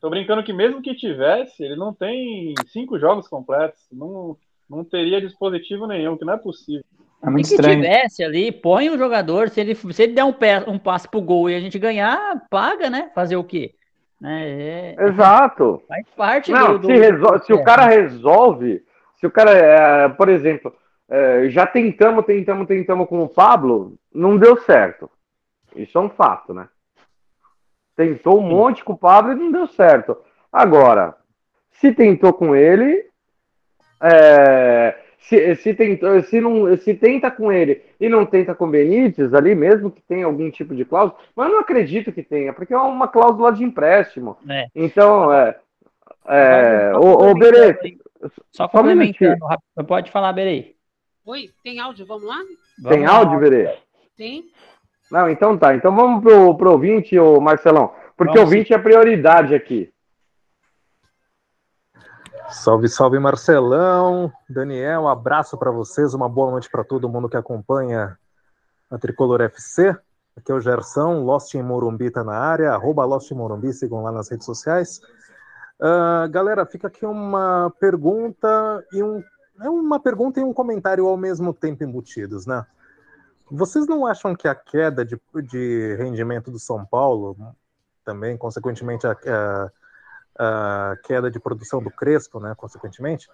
Tô 0.00 0.08
brincando 0.08 0.44
que 0.44 0.52
mesmo 0.52 0.80
que 0.80 0.94
tivesse, 0.94 1.64
ele 1.64 1.74
não 1.74 1.92
tem 1.92 2.54
cinco 2.72 2.98
jogos 3.00 3.26
completos. 3.26 3.80
Não, 3.90 4.36
não 4.70 4.84
teria 4.84 5.20
dispositivo 5.20 5.88
nenhum, 5.88 6.16
que 6.16 6.24
não 6.24 6.34
é 6.34 6.36
possível. 6.38 6.84
É 7.20 7.26
E 7.26 7.30
muito 7.32 7.48
que 7.48 7.54
estranho. 7.54 7.82
tivesse 7.82 8.22
ali, 8.22 8.52
põe 8.52 8.88
o 8.90 8.96
jogador, 8.98 9.48
se 9.48 9.60
ele, 9.60 9.74
se 9.74 10.02
ele 10.04 10.12
der 10.12 10.22
um, 10.22 10.32
pé, 10.32 10.62
um 10.68 10.78
passe 10.78 11.08
pro 11.08 11.20
gol 11.20 11.50
e 11.50 11.56
a 11.56 11.60
gente 11.60 11.76
ganhar, 11.80 12.46
paga, 12.48 12.88
né? 12.88 13.10
Fazer 13.12 13.36
o 13.36 13.42
quê? 13.42 13.74
Né? 14.20 14.94
É, 14.96 15.04
Exato. 15.08 15.82
faz 15.88 16.06
parte 16.16 16.52
Não, 16.52 16.74
do, 16.74 16.78
do- 16.78 16.86
se, 16.86 16.92
resol- 16.96 17.38
se 17.40 17.52
o 17.52 17.64
cara 17.64 17.86
resolve, 17.86 18.84
se 19.16 19.26
o 19.26 19.30
cara, 19.32 19.50
é, 19.50 20.08
por 20.10 20.28
exemplo, 20.28 20.72
é, 21.08 21.48
já 21.50 21.66
tentamos, 21.66 22.24
tentamos, 22.24 22.68
tentamos 22.68 23.08
com 23.08 23.20
o 23.24 23.28
Pablo, 23.28 23.94
não 24.14 24.36
deu 24.38 24.56
certo. 24.62 25.10
Isso 25.82 25.96
é 25.96 26.00
um 26.00 26.10
fato, 26.10 26.52
né? 26.52 26.68
Tentou 27.96 28.38
um 28.38 28.48
monte 28.48 28.84
com 28.84 28.92
o 28.92 28.98
Pablo 28.98 29.32
e 29.32 29.34
não 29.34 29.50
deu 29.50 29.66
certo. 29.66 30.16
Agora, 30.52 31.16
se 31.70 31.92
tentou 31.92 32.32
com 32.32 32.54
ele, 32.54 33.06
é, 34.00 34.96
se, 35.18 35.56
se, 35.56 35.74
tentou, 35.74 36.22
se, 36.22 36.40
não, 36.40 36.76
se 36.76 36.94
tenta 36.94 37.30
com 37.30 37.52
ele 37.52 37.82
e 38.00 38.08
não 38.08 38.24
tenta 38.24 38.54
com 38.54 38.66
o 38.66 38.70
Benítez 38.70 39.34
ali, 39.34 39.54
mesmo 39.54 39.90
que 39.90 40.00
tenha 40.00 40.26
algum 40.26 40.50
tipo 40.50 40.74
de 40.74 40.84
cláusula, 40.84 41.18
mas 41.34 41.48
eu 41.48 41.54
não 41.54 41.60
acredito 41.60 42.12
que 42.12 42.22
tenha, 42.22 42.52
porque 42.52 42.72
é 42.72 42.78
uma 42.78 43.08
cláusula 43.08 43.52
de 43.52 43.64
empréstimo. 43.64 44.38
É. 44.48 44.66
Então, 44.74 45.32
é. 45.32 45.58
é 46.26 46.92
Só 46.92 47.00
ô, 47.00 47.12
ô 47.12 47.16
complementando 47.18 47.52
Berê. 47.52 47.98
Só 48.20 48.28
só 48.52 48.68
complementando, 48.68 49.44
rápido. 49.44 49.86
pode 49.86 50.10
falar, 50.10 50.32
Berei. 50.32 50.76
Oi, 51.26 51.50
tem 51.62 51.78
áudio? 51.78 52.06
Vamos 52.06 52.24
lá? 52.24 52.38
tem 52.88 53.04
áudio, 53.04 53.38
Berê? 53.38 53.76
Tem? 54.16 54.44
Não, 55.10 55.28
então 55.28 55.56
tá. 55.56 55.74
Então 55.74 55.94
vamos 55.94 56.22
pro, 56.22 56.56
pro 56.56 56.72
ouvinte, 56.72 57.18
ô 57.18 57.40
Marcelão. 57.40 57.92
Porque 58.16 58.34
Vamos 58.34 58.50
o 58.50 58.54
ouvinte 58.54 58.74
é 58.74 58.78
prioridade 58.78 59.54
aqui. 59.54 59.92
Salve, 62.50 62.88
salve 62.88 63.18
Marcelão, 63.18 64.32
Daniel, 64.48 65.02
um 65.02 65.08
abraço 65.08 65.58
para 65.58 65.70
vocês, 65.70 66.14
uma 66.14 66.30
boa 66.30 66.50
noite 66.50 66.70
para 66.70 66.82
todo 66.82 67.08
mundo 67.08 67.28
que 67.28 67.36
acompanha 67.36 68.18
a 68.90 68.96
Tricolor 68.96 69.42
FC. 69.42 69.94
Aqui 70.34 70.50
é 70.50 70.54
o 70.54 70.60
Gerson, 70.60 71.24
Lost 71.24 71.54
em 71.54 71.62
Morumbi 71.62 72.10
tá 72.10 72.24
na 72.24 72.38
área, 72.38 72.72
arroba 72.72 73.04
Lost 73.04 73.30
em 73.30 73.34
Morumbi, 73.34 73.72
sigam 73.74 74.02
lá 74.02 74.10
nas 74.10 74.30
redes 74.30 74.46
sociais. 74.46 75.00
Ah, 75.80 76.26
galera, 76.30 76.66
fica 76.66 76.88
aqui 76.88 77.06
uma 77.06 77.72
pergunta 77.78 78.84
e 78.92 79.02
um. 79.02 79.22
É 79.60 79.68
uma 79.68 79.98
pergunta 79.98 80.40
e 80.40 80.44
um 80.44 80.52
comentário 80.52 81.06
ao 81.06 81.16
mesmo 81.16 81.52
tempo 81.52 81.82
embutidos, 81.82 82.46
né? 82.46 82.64
Vocês 83.50 83.86
não 83.86 84.06
acham 84.06 84.34
que 84.34 84.46
a 84.46 84.54
queda 84.54 85.04
de, 85.04 85.20
de 85.42 85.96
rendimento 85.96 86.50
do 86.50 86.58
São 86.58 86.84
Paulo, 86.84 87.36
também, 88.04 88.36
consequentemente, 88.36 89.06
a, 89.06 89.12
a 89.12 89.70
a 90.38 90.96
queda 91.02 91.30
de 91.30 91.40
produção 91.40 91.82
do 91.82 91.90
Crespo, 91.90 92.38
né, 92.38 92.54
consequentemente, 92.56 93.28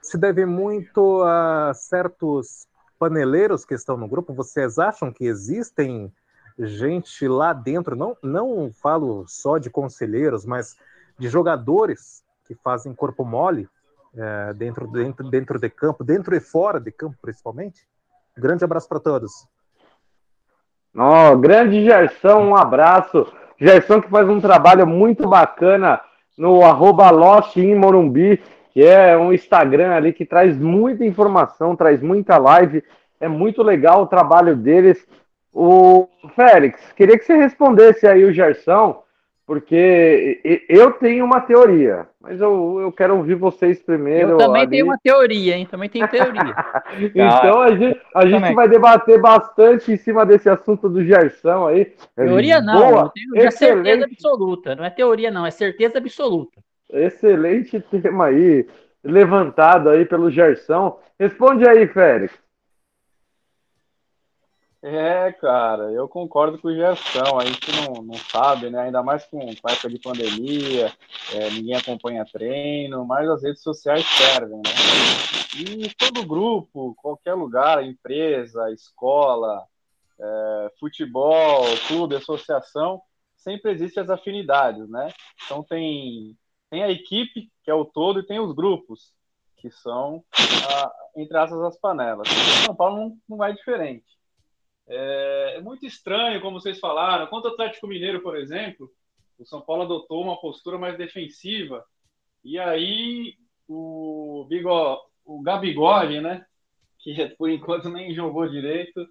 se 0.00 0.16
deve 0.16 0.46
muito 0.46 1.22
a 1.22 1.72
certos 1.74 2.66
paneleiros 2.98 3.64
que 3.64 3.74
estão 3.74 3.96
no 3.96 4.08
grupo. 4.08 4.32
Vocês 4.32 4.78
acham 4.78 5.12
que 5.12 5.26
existem 5.26 6.10
gente 6.58 7.28
lá 7.28 7.52
dentro, 7.52 7.94
não, 7.94 8.16
não 8.22 8.72
falo 8.72 9.26
só 9.28 9.58
de 9.58 9.68
conselheiros, 9.68 10.46
mas 10.46 10.76
de 11.18 11.28
jogadores 11.28 12.24
que 12.46 12.54
fazem 12.54 12.94
corpo 12.94 13.24
mole 13.24 13.68
é, 14.16 14.54
dentro, 14.54 14.88
dentro, 14.88 15.28
dentro 15.28 15.58
de 15.58 15.68
campo, 15.68 16.02
dentro 16.02 16.34
e 16.34 16.40
fora 16.40 16.80
de 16.80 16.90
campo, 16.90 17.16
principalmente? 17.20 17.86
Grande 18.38 18.64
abraço 18.64 18.88
para 18.88 19.00
todos. 19.00 19.32
Ó, 20.96 21.34
grande 21.36 21.84
Gerson, 21.84 22.38
um 22.38 22.56
abraço. 22.56 23.26
Gerson 23.58 24.00
que 24.00 24.08
faz 24.08 24.28
um 24.28 24.40
trabalho 24.40 24.86
muito 24.86 25.28
bacana 25.28 26.00
no 26.36 26.64
arroba 26.64 27.10
Lost 27.10 27.56
em 27.56 27.74
Morumbi, 27.74 28.40
que 28.72 28.84
é 28.84 29.16
um 29.16 29.32
Instagram 29.32 29.92
ali 29.92 30.12
que 30.12 30.24
traz 30.24 30.56
muita 30.56 31.04
informação, 31.04 31.74
traz 31.74 32.00
muita 32.00 32.38
live. 32.38 32.84
É 33.20 33.26
muito 33.26 33.62
legal 33.62 34.02
o 34.02 34.06
trabalho 34.06 34.54
deles. 34.54 35.04
O 35.52 36.08
Félix, 36.36 36.92
queria 36.92 37.18
que 37.18 37.24
você 37.24 37.36
respondesse 37.36 38.06
aí 38.06 38.24
o 38.24 38.32
Gerson, 38.32 39.02
porque 39.48 40.42
eu 40.68 40.92
tenho 40.92 41.24
uma 41.24 41.40
teoria, 41.40 42.06
mas 42.20 42.38
eu, 42.38 42.80
eu 42.82 42.92
quero 42.92 43.16
ouvir 43.16 43.34
vocês 43.34 43.82
primeiro. 43.82 44.32
Eu 44.32 44.36
também 44.36 44.60
ali. 44.60 44.70
tenho 44.72 44.84
uma 44.84 44.98
teoria, 44.98 45.56
hein? 45.56 45.64
Também 45.64 45.88
tenho 45.88 46.06
teoria. 46.06 46.54
Então 47.14 47.62
a 47.62 47.74
gente, 47.74 47.98
a 48.14 48.26
gente 48.26 48.40
também. 48.42 48.54
vai 48.54 48.68
debater 48.68 49.18
bastante 49.18 49.90
em 49.90 49.96
cima 49.96 50.26
desse 50.26 50.50
assunto 50.50 50.86
do 50.90 51.02
Gerson 51.02 51.66
aí. 51.66 51.94
Teoria 52.14 52.60
não, 52.60 52.78
Boa, 52.78 53.00
eu 53.04 53.08
tenho 53.38 53.52
certeza 53.52 54.04
absoluta. 54.04 54.74
Não 54.74 54.84
é 54.84 54.90
teoria, 54.90 55.30
não, 55.30 55.46
é 55.46 55.50
certeza 55.50 55.96
absoluta. 55.96 56.60
excelente 56.92 57.80
tema 57.80 58.26
aí, 58.26 58.66
levantado 59.02 59.88
aí 59.88 60.04
pelo 60.04 60.30
Gerson. 60.30 61.00
Responde 61.18 61.66
aí, 61.66 61.86
Félix. 61.86 62.34
É, 64.80 65.32
cara, 65.32 65.90
eu 65.92 66.08
concordo 66.08 66.58
com 66.58 66.68
o 66.68 66.74
Gerson. 66.74 67.38
A 67.38 67.44
gente 67.44 67.70
não, 67.72 68.02
não 68.02 68.14
sabe, 68.14 68.70
né? 68.70 68.82
Ainda 68.82 69.02
mais 69.02 69.24
com, 69.26 69.40
época 69.40 69.88
de 69.88 69.98
pandemia, 69.98 70.92
é, 71.34 71.50
ninguém 71.50 71.74
acompanha 71.74 72.24
treino, 72.24 73.04
mas 73.04 73.28
as 73.28 73.42
redes 73.42 73.62
sociais 73.62 74.06
servem, 74.06 74.58
né? 74.58 74.70
E 75.56 75.92
todo 75.94 76.26
grupo, 76.26 76.94
qualquer 76.96 77.34
lugar, 77.34 77.84
empresa, 77.84 78.70
escola, 78.70 79.66
é, 80.20 80.72
futebol, 80.78 81.64
clube, 81.88 82.14
associação, 82.14 83.02
sempre 83.36 83.72
existem 83.72 84.02
as 84.04 84.10
afinidades, 84.10 84.88
né? 84.88 85.12
Então 85.44 85.64
tem, 85.64 86.36
tem 86.70 86.84
a 86.84 86.90
equipe, 86.90 87.50
que 87.64 87.70
é 87.70 87.74
o 87.74 87.84
todo, 87.84 88.20
e 88.20 88.26
tem 88.26 88.38
os 88.38 88.54
grupos, 88.54 89.12
que 89.56 89.70
são, 89.72 90.22
a, 90.70 90.92
entre 91.16 91.36
aspas, 91.36 91.60
as 91.62 91.76
panelas. 91.76 92.28
São 92.64 92.76
Paulo 92.76 92.96
não, 92.96 93.18
não 93.28 93.44
é 93.44 93.52
diferente. 93.52 94.17
É, 94.88 95.54
é 95.56 95.60
muito 95.60 95.86
estranho, 95.86 96.40
como 96.40 96.60
vocês 96.60 96.78
falaram. 96.78 97.26
Quanto 97.26 97.48
ao 97.48 97.54
Atlético 97.54 97.86
Mineiro, 97.86 98.22
por 98.22 98.36
exemplo, 98.36 98.90
o 99.38 99.44
São 99.44 99.60
Paulo 99.60 99.82
adotou 99.82 100.22
uma 100.22 100.40
postura 100.40 100.78
mais 100.78 100.96
defensiva. 100.96 101.84
E 102.44 102.58
aí 102.58 103.34
o, 103.68 104.46
Bigo, 104.48 104.98
o 105.24 105.42
Gabigoli, 105.42 106.20
né, 106.20 106.44
que 106.98 107.14
por 107.36 107.50
enquanto 107.50 107.88
nem 107.88 108.14
jogou 108.14 108.48
direito, 108.48 109.06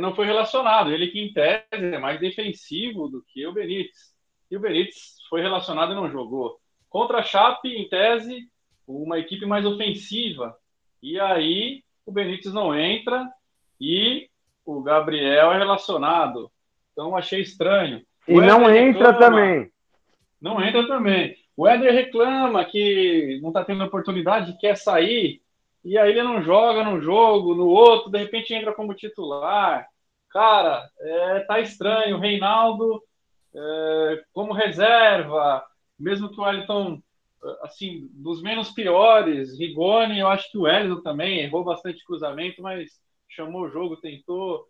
não 0.00 0.14
foi 0.14 0.26
relacionado. 0.26 0.92
Ele 0.92 1.08
que 1.08 1.20
em 1.20 1.32
tese 1.32 1.66
é 1.72 1.98
mais 1.98 2.20
defensivo 2.20 3.08
do 3.08 3.22
que 3.22 3.46
o 3.46 3.52
Benítez. 3.52 4.14
E 4.50 4.56
o 4.56 4.60
Benítez 4.60 5.16
foi 5.28 5.40
relacionado 5.40 5.92
e 5.92 5.94
não 5.94 6.10
jogou. 6.10 6.58
Contra 6.88 7.18
a 7.18 7.22
Chape, 7.22 7.68
em 7.68 7.88
tese, 7.88 8.50
uma 8.86 9.18
equipe 9.18 9.44
mais 9.44 9.64
ofensiva. 9.66 10.56
E 11.02 11.20
aí 11.20 11.84
o 12.04 12.12
Benítez 12.12 12.52
não 12.52 12.74
entra 12.74 13.30
e 13.80 14.27
o 14.68 14.82
Gabriel 14.82 15.52
é 15.52 15.58
relacionado. 15.58 16.50
Então 16.92 17.16
achei 17.16 17.40
estranho. 17.40 18.02
E 18.26 18.34
não 18.34 18.68
entra 18.68 19.12
reclama, 19.12 19.18
também. 19.18 19.70
Não 20.40 20.62
entra 20.62 20.86
também. 20.86 21.34
O 21.56 21.66
Éder 21.66 21.92
reclama 21.92 22.64
que 22.64 23.38
não 23.40 23.48
está 23.48 23.64
tendo 23.64 23.82
oportunidade, 23.82 24.58
quer 24.58 24.76
sair, 24.76 25.40
e 25.84 25.96
aí 25.96 26.10
ele 26.10 26.22
não 26.22 26.42
joga 26.42 26.84
num 26.84 27.00
jogo, 27.00 27.54
no 27.54 27.66
outro, 27.66 28.10
de 28.10 28.18
repente 28.18 28.52
entra 28.52 28.74
como 28.74 28.94
titular. 28.94 29.88
Cara, 30.30 30.86
é, 31.00 31.40
tá 31.40 31.58
estranho. 31.60 32.16
O 32.16 32.20
Reinaldo 32.20 33.02
é, 33.54 34.22
como 34.34 34.52
reserva, 34.52 35.64
mesmo 35.98 36.30
que 36.30 36.38
o 36.38 36.44
Wellington, 36.44 37.00
assim, 37.62 38.08
dos 38.12 38.42
menos 38.42 38.70
piores, 38.70 39.58
Rigoni, 39.58 40.18
eu 40.18 40.28
acho 40.28 40.50
que 40.50 40.58
o 40.58 40.62
Wellington 40.62 41.00
também 41.00 41.38
errou 41.40 41.64
bastante 41.64 42.04
cruzamento, 42.04 42.60
mas 42.60 43.00
chamou 43.28 43.62
o 43.62 43.70
jogo, 43.70 43.96
tentou. 43.96 44.66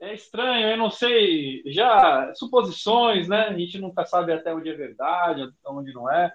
É 0.00 0.14
estranho, 0.14 0.68
eu 0.68 0.76
não 0.76 0.90
sei, 0.90 1.62
já 1.66 2.32
suposições, 2.34 3.28
né? 3.28 3.48
A 3.48 3.52
gente 3.52 3.78
nunca 3.78 4.04
sabe 4.04 4.32
até 4.32 4.52
onde 4.52 4.68
é 4.68 4.74
verdade, 4.74 5.42
até 5.42 5.70
onde 5.70 5.92
não 5.92 6.10
é. 6.10 6.32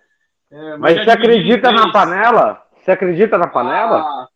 é 0.49 0.77
mas, 0.77 1.03
você 1.03 1.11
acredita 1.11 1.71
na 1.71 1.91
panela? 1.91 2.65
Você 2.77 2.91
acredita 2.91 3.37
na 3.37 3.47
panela? 3.47 4.01
Ah, 4.01 4.27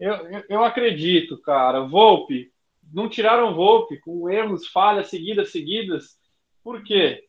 eu, 0.00 0.14
eu, 0.14 0.44
eu, 0.48 0.64
acredito, 0.64 1.40
cara. 1.42 1.82
Volpe, 1.82 2.50
não 2.92 3.08
tiraram 3.08 3.54
Volpe 3.54 3.98
com 4.00 4.30
erros, 4.30 4.66
falhas 4.68 5.08
seguidas, 5.08 5.52
seguidas. 5.52 6.18
Por 6.62 6.82
quê? 6.82 7.22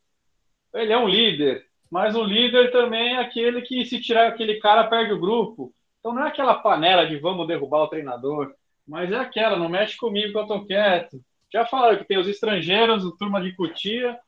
Ele 0.73 0.93
é 0.93 0.97
um 0.97 1.07
líder, 1.07 1.65
mas 1.91 2.15
o 2.15 2.23
líder 2.23 2.71
também 2.71 3.15
é 3.15 3.19
aquele 3.19 3.61
que, 3.61 3.85
se 3.85 4.01
tirar 4.01 4.27
aquele 4.27 4.55
cara, 4.55 4.87
perde 4.87 5.13
o 5.13 5.19
grupo. 5.19 5.73
Então 5.99 6.13
não 6.13 6.23
é 6.23 6.29
aquela 6.29 6.55
panela 6.55 7.05
de 7.05 7.17
vamos 7.17 7.47
derrubar 7.47 7.83
o 7.83 7.87
treinador. 7.87 8.53
Mas 8.87 9.11
é 9.11 9.15
aquela, 9.15 9.57
não 9.57 9.69
mexe 9.69 9.97
comigo 9.97 10.31
que 10.31 10.37
eu 10.37 10.47
tô 10.47 10.65
quieto. 10.65 11.21
Já 11.51 11.65
falaram 11.65 11.97
que 11.97 12.05
tem 12.05 12.17
os 12.17 12.27
estrangeiros, 12.27 13.03
o 13.03 13.15
turma 13.15 13.41
de 13.41 13.55
Cutia, 13.55 14.19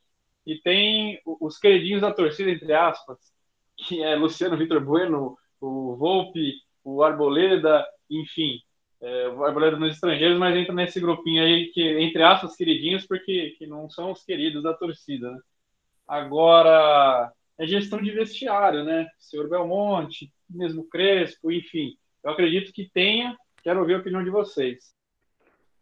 e 0.46 0.56
tem 0.62 1.20
os 1.26 1.58
queridinhos 1.58 2.02
da 2.02 2.14
torcida, 2.14 2.50
entre 2.50 2.74
aspas, 2.74 3.18
que 3.76 4.02
é 4.02 4.16
Luciano 4.16 4.58
Vitor 4.58 4.80
Bueno, 4.80 5.38
o 5.60 5.96
Volpe, 5.96 6.54
o 6.84 7.04
Arboleda, 7.04 7.86
enfim. 8.10 8.62
É, 9.02 9.28
o 9.30 9.44
Arboleda 9.44 9.78
nos 9.78 9.94
estrangeiros, 9.94 10.40
mas 10.40 10.56
entra 10.56 10.74
nesse 10.74 11.00
grupinho 11.00 11.44
aí, 11.44 11.68
que, 11.74 11.82
entre 12.00 12.24
aspas, 12.24 12.56
queridinhos, 12.56 13.06
porque 13.06 13.56
que 13.60 13.68
não 13.68 13.90
são 13.90 14.12
os 14.12 14.24
queridos 14.24 14.64
da 14.64 14.74
torcida, 14.74 15.32
né? 15.32 15.40
Agora, 16.08 17.32
é 17.60 17.68
gestão 17.68 18.02
de 18.02 18.12
vestiário, 18.12 18.84
né? 18.84 19.08
Senhor 19.20 19.50
Belmonte, 19.50 20.32
mesmo 20.50 20.88
Crespo, 20.88 21.52
enfim. 21.52 21.98
Eu 22.24 22.32
acredito 22.32 22.72
que 22.72 22.90
tenha, 22.90 23.38
Quero 23.68 23.82
ouvir 23.82 23.96
a 23.96 23.98
opinião 23.98 24.24
de 24.24 24.30
vocês. 24.30 24.94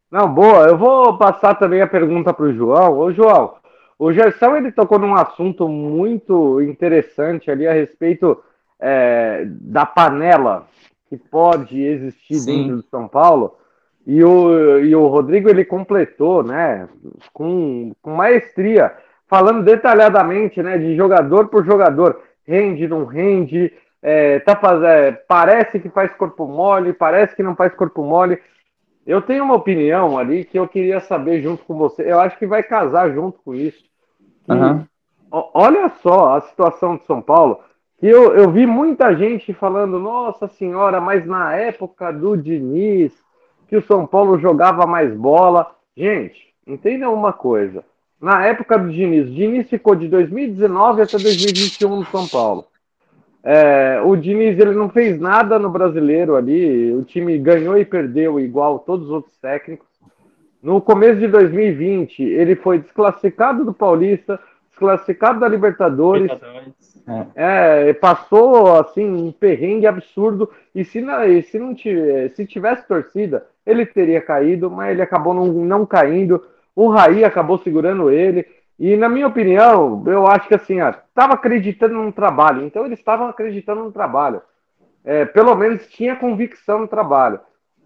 Não, 0.10 0.28
boa. 0.28 0.66
Eu 0.66 0.76
vou 0.76 1.20
passar 1.20 1.54
também 1.54 1.84
a 1.84 1.88
pergunta 1.88 2.34
para 2.34 2.46
o 2.46 2.52
João. 2.52 2.98
Ô, 2.98 3.14
João, 3.14 3.58
o 4.00 4.12
Gerson 4.12 4.56
ele 4.56 4.72
tocou 4.72 4.98
num 4.98 5.14
assunto 5.14 5.70
muito 5.70 6.60
interessante 6.64 7.52
ali 7.52 7.68
a 7.68 7.74
respeito 7.74 8.44
é, 8.80 9.46
da 9.48 9.86
panela 9.86 10.68
que 11.08 11.16
pode 11.16 11.80
existir 11.80 12.40
Sim. 12.40 12.64
dentro 12.64 12.82
de 12.82 12.90
São 12.90 13.08
Paulo. 13.08 13.56
E 14.04 14.24
o, 14.24 14.80
e 14.80 14.96
o 14.96 15.06
Rodrigo 15.06 15.48
ele 15.48 15.64
completou, 15.64 16.42
né, 16.42 16.90
com, 17.32 17.94
com 18.02 18.16
maestria, 18.16 18.96
falando 19.28 19.64
detalhadamente, 19.64 20.60
né, 20.64 20.80
de 20.80 20.96
jogador 20.96 21.50
por 21.50 21.64
jogador, 21.64 22.20
rende, 22.48 22.88
não 22.88 23.06
rende, 23.06 23.72
é, 24.08 24.40
tá 24.40 24.56
faz... 24.56 24.84
É, 24.84 25.12
parece 25.12 25.80
que 25.80 25.90
faz 25.90 26.14
corpo 26.14 26.46
mole, 26.46 26.94
parece 26.94 27.36
que 27.36 27.42
não 27.42 27.56
faz 27.56 27.74
corpo 27.74 28.04
mole. 28.04 28.40
Eu 29.04 29.20
tenho 29.20 29.44
uma 29.44 29.56
opinião 29.56 30.16
ali 30.16 30.46
que 30.46 30.60
eu 30.60 30.68
queria 30.68 31.00
saber 31.00 31.42
junto 31.42 31.66
com 31.66 31.76
você. 31.76 32.04
Eu 32.04 32.20
acho 32.20 32.38
que 32.38 32.46
vai 32.46 32.62
casar 32.62 33.12
junto 33.12 33.40
com 33.44 33.56
isso. 33.56 33.84
Uhum. 34.48 34.86
Olha 35.32 35.92
só 36.04 36.36
a 36.36 36.42
situação 36.42 36.98
de 36.98 37.06
São 37.06 37.20
Paulo. 37.20 37.62
Que 37.98 38.06
eu, 38.06 38.36
eu 38.36 38.52
vi 38.52 38.68
muita 38.68 39.16
gente 39.16 39.52
falando, 39.56 40.00
nossa 40.00 40.48
senhora, 40.50 41.02
mas 41.02 41.26
na 41.26 41.56
época 41.56 42.14
do 42.14 42.38
Diniz, 42.38 43.12
que 43.68 43.76
o 43.76 43.82
São 43.82 44.06
Paulo 44.06 44.38
jogava 44.38 44.86
mais 44.86 45.12
bola. 45.16 45.72
Gente, 45.98 46.54
entendam 46.68 47.12
uma 47.12 47.34
coisa. 47.34 47.84
Na 48.22 48.46
época 48.46 48.78
do 48.78 48.92
Diniz, 48.92 49.28
o 49.28 49.34
Diniz 49.34 49.68
ficou 49.68 49.96
de 49.96 50.08
2019 50.08 51.02
até 51.02 51.18
2021 51.18 51.96
no 51.96 52.06
São 52.06 52.28
Paulo. 52.28 52.68
É, 53.48 54.02
o 54.04 54.16
Diniz 54.16 54.58
ele 54.58 54.72
não 54.72 54.90
fez 54.90 55.20
nada 55.20 55.60
no 55.60 55.70
brasileiro 55.70 56.36
ali, 56.36 56.92
o 56.92 57.04
time 57.04 57.38
ganhou 57.38 57.78
e 57.78 57.86
perdeu 57.86 58.40
igual 58.40 58.80
todos 58.80 59.06
os 59.06 59.12
outros 59.12 59.38
técnicos. 59.38 59.88
No 60.64 60.82
começo 60.82 61.20
de 61.20 61.28
2020, 61.28 62.24
ele 62.24 62.56
foi 62.56 62.80
desclassificado 62.80 63.64
do 63.64 63.72
Paulista, 63.72 64.40
desclassificado 64.68 65.40
da 65.40 65.48
Libertadores. 65.48 66.32
É, 67.36 67.94
passou 67.94 68.76
assim 68.78 69.06
um 69.06 69.32
perrengue 69.32 69.86
absurdo. 69.86 70.50
E 70.74 70.84
se, 70.84 71.00
não, 71.00 71.20
se, 71.44 71.60
não 71.60 71.78
se 71.78 72.48
tivesse 72.48 72.88
torcida, 72.88 73.46
ele 73.64 73.86
teria 73.86 74.22
caído, 74.22 74.72
mas 74.72 74.90
ele 74.90 75.04
acabou 75.04 75.36
não, 75.36 75.46
não 75.46 75.86
caindo. 75.86 76.44
O 76.76 76.90
Raí 76.90 77.24
acabou 77.24 77.60
segurando 77.60 78.10
ele. 78.10 78.44
E 78.78 78.98
na 78.98 79.08
minha 79.08 79.28
opinião, 79.28 80.04
eu 80.06 80.28
acho 80.28 80.48
que 80.48 80.56
assim, 80.56 80.80
estava 80.80 81.34
acreditando 81.34 81.96
no 81.96 82.12
trabalho. 82.12 82.64
Então 82.64 82.86
eles 82.86 83.00
estavam 83.00 83.28
acreditando 83.28 83.84
no 83.84 83.92
trabalho. 83.92 84.42
É, 85.04 85.24
pelo 85.24 85.56
menos 85.56 85.88
tinha 85.88 86.16
convicção 86.16 86.80
no 86.80 86.88
trabalho. 86.88 87.40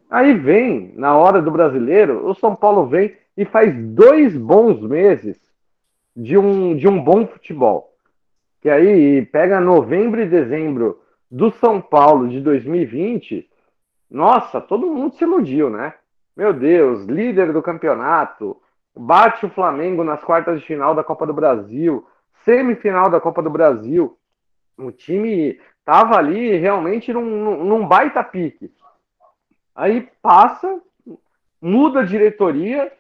Aí 0.10 0.34
vem, 0.34 0.92
na 0.96 1.16
hora 1.16 1.42
do 1.42 1.52
brasileiro, 1.52 2.26
o 2.26 2.34
São 2.34 2.56
Paulo 2.56 2.88
vem 2.88 3.16
e 3.38 3.46
faz 3.46 3.76
dois 3.76 4.36
bons 4.36 4.82
meses 4.82 5.40
de 6.16 6.38
um, 6.38 6.76
de 6.76 6.88
um 6.88 7.02
bom 7.02 7.28
futebol. 7.28 7.94
Que 8.62 8.70
aí 8.70 9.26
pega 9.28 9.62
novembro 9.62 10.22
e 10.22 10.26
dezembro 10.26 11.00
do 11.30 11.52
São 11.52 11.80
Paulo 11.80 12.28
de 12.28 12.42
2020. 12.42 13.48
Nossa, 14.10 14.60
todo 14.60 14.90
mundo 14.90 15.16
se 15.16 15.24
iludiu, 15.24 15.70
né? 15.70 15.94
Meu 16.36 16.52
Deus, 16.52 17.06
líder 17.06 17.54
do 17.54 17.62
campeonato, 17.62 18.58
bate 19.00 19.46
o 19.46 19.50
Flamengo 19.50 20.04
nas 20.04 20.22
quartas 20.22 20.60
de 20.60 20.66
final 20.66 20.94
da 20.94 21.04
Copa 21.04 21.26
do 21.26 21.34
Brasil, 21.34 22.06
semifinal 22.44 23.10
da 23.10 23.22
Copa 23.22 23.42
do 23.42 23.50
Brasil. 23.50 24.18
O 24.78 24.92
time 24.92 25.58
tava 25.86 26.18
ali 26.18 26.58
realmente 26.58 27.14
num, 27.14 27.64
num 27.64 27.88
baita 27.88 28.22
pique. 28.22 28.70
Aí 29.74 30.10
passa, 30.22 30.82
muda 31.62 32.02
a 32.02 32.06
diretoria, 32.06 32.92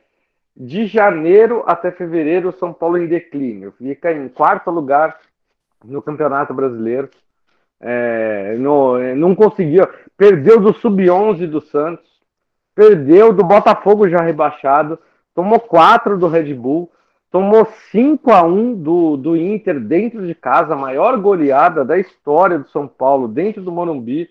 de 0.55 0.85
janeiro 0.87 1.63
até 1.65 1.91
fevereiro, 1.91 2.53
São 2.53 2.71
Paulo 2.71 2.97
em 2.97 3.07
declínio. 3.07 3.73
Fica 3.77 4.11
em 4.11 4.29
quarto 4.29 4.71
lugar 4.71 5.19
no 5.83 6.01
Campeonato 6.01 6.53
Brasileiro. 6.53 7.09
É, 7.81 8.55
no, 8.57 8.97
não 9.15 9.35
conseguiu, 9.35 9.87
perdeu 10.17 10.59
do 10.59 10.73
Sub-11 10.73 11.47
do 11.47 11.61
Santos, 11.61 12.09
perdeu 12.75 13.31
do 13.33 13.43
Botafogo 13.43 14.07
já 14.09 14.21
rebaixado, 14.21 14.99
tomou 15.33 15.59
4 15.59 16.17
do 16.17 16.27
Red 16.27 16.53
Bull, 16.53 16.91
tomou 17.31 17.67
5 17.91 18.31
a 18.31 18.43
1 18.43 18.75
do, 18.75 19.17
do 19.17 19.37
Inter 19.37 19.79
dentro 19.79 20.25
de 20.25 20.33
casa, 20.33 20.73
a 20.73 20.77
maior 20.77 21.17
goleada 21.17 21.85
da 21.85 21.97
história 21.97 22.59
do 22.59 22.69
São 22.69 22.87
Paulo 22.87 23.27
dentro 23.27 23.61
do 23.61 23.71
Morumbi. 23.71 24.29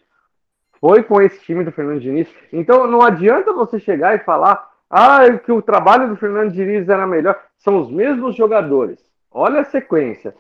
Foi 0.81 1.03
com 1.03 1.21
esse 1.21 1.41
time 1.41 1.65
do 1.65 1.73
Fernando 1.73 2.01
Diniz. 2.01 2.29
Então 2.53 2.87
não 2.87 3.03
adianta 3.03 3.53
você 3.53 3.81
chegar 3.81 4.15
e 4.15 4.25
falar: 4.25 4.69
Ah, 4.89 5.21
que 5.45 5.51
o 5.51 5.63
trabalho 5.63 6.09
do 6.09 6.17
Fernando 6.17 6.53
Diniz 6.53 6.89
era 6.89 7.07
melhor. 7.07 7.39
São 7.59 7.81
os 7.81 7.91
mesmos 7.91 8.37
jogadores. 8.37 9.01
Olha 9.31 9.61
a 9.61 9.65
sequência. 9.65 10.35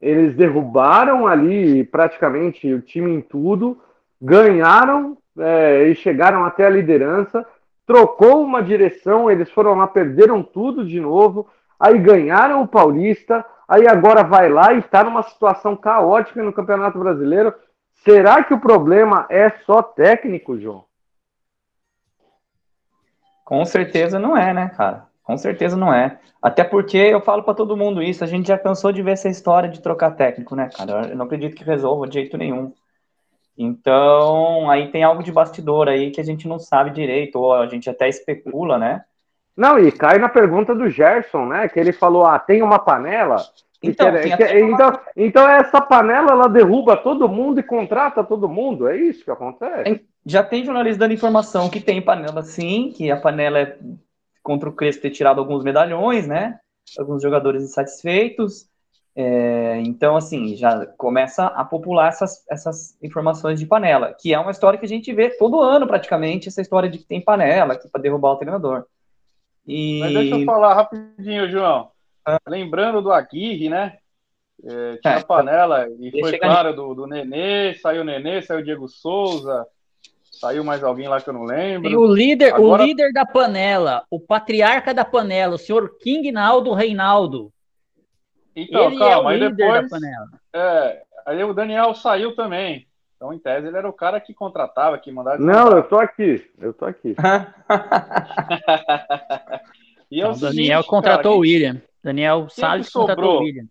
Eles 0.00 0.36
derrubaram 0.36 1.26
ali 1.26 1.84
praticamente 1.84 2.72
o 2.72 2.80
time 2.80 3.12
em 3.12 3.20
tudo, 3.20 3.78
ganharam 4.20 5.16
é, 5.38 5.88
e 5.88 5.94
chegaram 5.94 6.44
até 6.44 6.66
a 6.66 6.70
liderança. 6.70 7.44
Trocou 7.88 8.42
uma 8.42 8.62
direção, 8.62 9.30
eles 9.30 9.50
foram 9.50 9.74
lá, 9.74 9.86
perderam 9.86 10.42
tudo 10.42 10.84
de 10.84 11.00
novo. 11.00 11.48
Aí 11.80 11.98
ganharam 11.98 12.60
o 12.60 12.68
Paulista. 12.68 13.42
Aí 13.66 13.88
agora 13.88 14.22
vai 14.22 14.46
lá 14.50 14.74
e 14.74 14.80
está 14.80 15.02
numa 15.02 15.22
situação 15.22 15.74
caótica 15.74 16.42
no 16.42 16.52
Campeonato 16.52 16.98
Brasileiro. 16.98 17.54
Será 18.04 18.44
que 18.44 18.52
o 18.52 18.60
problema 18.60 19.24
é 19.30 19.48
só 19.64 19.82
técnico, 19.82 20.58
João? 20.58 20.84
Com 23.42 23.64
certeza 23.64 24.18
não 24.18 24.36
é, 24.36 24.52
né, 24.52 24.68
cara? 24.76 25.06
Com 25.22 25.38
certeza 25.38 25.74
não 25.74 25.90
é. 25.90 26.18
Até 26.42 26.62
porque 26.64 26.98
eu 26.98 27.22
falo 27.22 27.42
para 27.42 27.54
todo 27.54 27.74
mundo 27.74 28.02
isso, 28.02 28.22
a 28.22 28.26
gente 28.26 28.48
já 28.48 28.58
cansou 28.58 28.92
de 28.92 29.00
ver 29.00 29.12
essa 29.12 29.30
história 29.30 29.68
de 29.68 29.80
trocar 29.80 30.10
técnico, 30.10 30.54
né, 30.54 30.68
cara? 30.76 31.08
Eu 31.08 31.16
não 31.16 31.24
acredito 31.24 31.56
que 31.56 31.64
resolva 31.64 32.06
de 32.06 32.14
jeito 32.14 32.36
nenhum. 32.36 32.70
Então, 33.58 34.70
aí 34.70 34.88
tem 34.92 35.02
algo 35.02 35.20
de 35.20 35.32
bastidor 35.32 35.88
aí 35.88 36.12
que 36.12 36.20
a 36.20 36.24
gente 36.24 36.46
não 36.46 36.60
sabe 36.60 36.90
direito, 36.90 37.40
ou 37.40 37.52
a 37.52 37.66
gente 37.66 37.90
até 37.90 38.08
especula, 38.08 38.78
né? 38.78 39.02
Não, 39.56 39.76
e 39.76 39.90
cai 39.90 40.18
na 40.18 40.28
pergunta 40.28 40.72
do 40.72 40.88
Gerson, 40.88 41.46
né? 41.46 41.68
Que 41.68 41.80
ele 41.80 41.92
falou: 41.92 42.24
ah, 42.24 42.38
tem 42.38 42.62
uma 42.62 42.78
panela. 42.78 43.42
Então, 43.82 44.12
que, 44.12 44.36
que, 44.36 44.58
então, 44.60 45.00
então, 45.16 45.48
essa 45.48 45.80
panela 45.80 46.30
ela 46.30 46.48
derruba 46.48 46.96
todo 46.96 47.28
mundo 47.28 47.58
e 47.58 47.62
contrata 47.64 48.22
todo 48.22 48.48
mundo, 48.48 48.88
é 48.88 48.96
isso 48.96 49.24
que 49.24 49.30
acontece? 49.30 50.04
Já 50.24 50.44
tem 50.44 50.64
jornalista 50.64 51.00
dando 51.00 51.14
informação 51.14 51.68
que 51.68 51.80
tem 51.80 52.00
panela 52.00 52.42
sim, 52.42 52.92
que 52.94 53.10
a 53.10 53.16
panela 53.16 53.58
é 53.58 53.78
contra 54.42 54.68
o 54.68 54.72
Crespo 54.72 55.02
ter 55.02 55.10
tirado 55.10 55.40
alguns 55.40 55.64
medalhões, 55.64 56.28
né? 56.28 56.58
Alguns 56.96 57.22
jogadores 57.22 57.64
insatisfeitos. 57.64 58.68
É, 59.14 59.80
então, 59.84 60.16
assim, 60.16 60.54
já 60.54 60.86
começa 60.86 61.46
a 61.46 61.64
popular 61.64 62.08
essas, 62.08 62.44
essas 62.48 62.96
informações 63.02 63.58
de 63.58 63.66
panela, 63.66 64.14
que 64.14 64.32
é 64.32 64.38
uma 64.38 64.52
história 64.52 64.78
que 64.78 64.84
a 64.84 64.88
gente 64.88 65.12
vê 65.12 65.30
todo 65.30 65.60
ano, 65.60 65.86
praticamente, 65.86 66.48
essa 66.48 66.62
história 66.62 66.88
de 66.88 66.98
que 66.98 67.04
tem 67.04 67.20
panela 67.20 67.74
aqui 67.74 67.88
para 67.88 68.00
derrubar 68.00 68.32
o 68.32 68.36
treinador. 68.36 68.84
E... 69.66 70.00
Mas 70.00 70.14
deixa 70.14 70.36
eu 70.36 70.44
falar 70.44 70.74
rapidinho, 70.74 71.50
João. 71.50 71.90
Ah. 72.24 72.38
Lembrando 72.46 73.02
do 73.02 73.12
Aguirre, 73.12 73.68
né? 73.68 73.98
É, 74.64 74.96
tinha 74.96 75.14
é, 75.14 75.22
panela 75.22 75.88
e 76.00 76.10
foi 76.20 76.38
claro 76.38 76.74
do, 76.74 76.94
do 76.94 77.06
Nenê, 77.06 77.74
saiu 77.74 78.02
o 78.02 78.04
Nenê, 78.04 78.42
saiu 78.42 78.60
o 78.60 78.64
Diego 78.64 78.88
Souza, 78.88 79.66
Saiu 80.38 80.62
mais 80.62 80.84
alguém 80.84 81.08
lá 81.08 81.20
que 81.20 81.28
eu 81.28 81.34
não 81.34 81.42
lembro. 81.42 81.88
Tem 81.88 81.98
o 81.98 82.06
líder, 82.06 82.54
Agora... 82.54 82.82
o 82.82 82.86
líder 82.86 83.12
da 83.12 83.26
panela, 83.26 84.04
o 84.08 84.20
patriarca 84.20 84.94
da 84.94 85.04
panela, 85.04 85.56
o 85.56 85.58
senhor 85.58 85.98
King 85.98 86.30
Naldo 86.30 86.72
Reinaldo. 86.74 87.52
Então, 88.62 88.86
ele 88.86 88.98
calma, 88.98 89.14
é 89.14 89.22
o 89.22 89.28
aí 89.28 89.40
depois. 89.40 89.82
Da 89.82 89.88
panela. 89.88 90.28
É, 90.52 91.02
aí 91.26 91.44
o 91.44 91.54
Daniel 91.54 91.94
saiu 91.94 92.34
também. 92.34 92.86
Então, 93.16 93.32
em 93.32 93.38
tese, 93.38 93.66
ele 93.66 93.76
era 93.76 93.88
o 93.88 93.92
cara 93.92 94.20
que 94.20 94.34
contratava, 94.34 94.98
que 94.98 95.10
mandava. 95.10 95.38
Não, 95.38 95.72
eu 95.72 95.82
tô 95.82 95.98
aqui. 95.98 96.48
Eu 96.58 96.72
tô 96.72 96.84
aqui. 96.84 97.16
e 100.10 100.20
é 100.20 100.28
o 100.28 100.34
Daniel 100.34 100.84
contratou 100.84 101.36
o 101.36 101.40
William. 101.40 101.80
Daniel 102.02 102.48
Salles 102.48 102.90
contratou 102.90 103.38
o 103.38 103.40
William. 103.40 103.66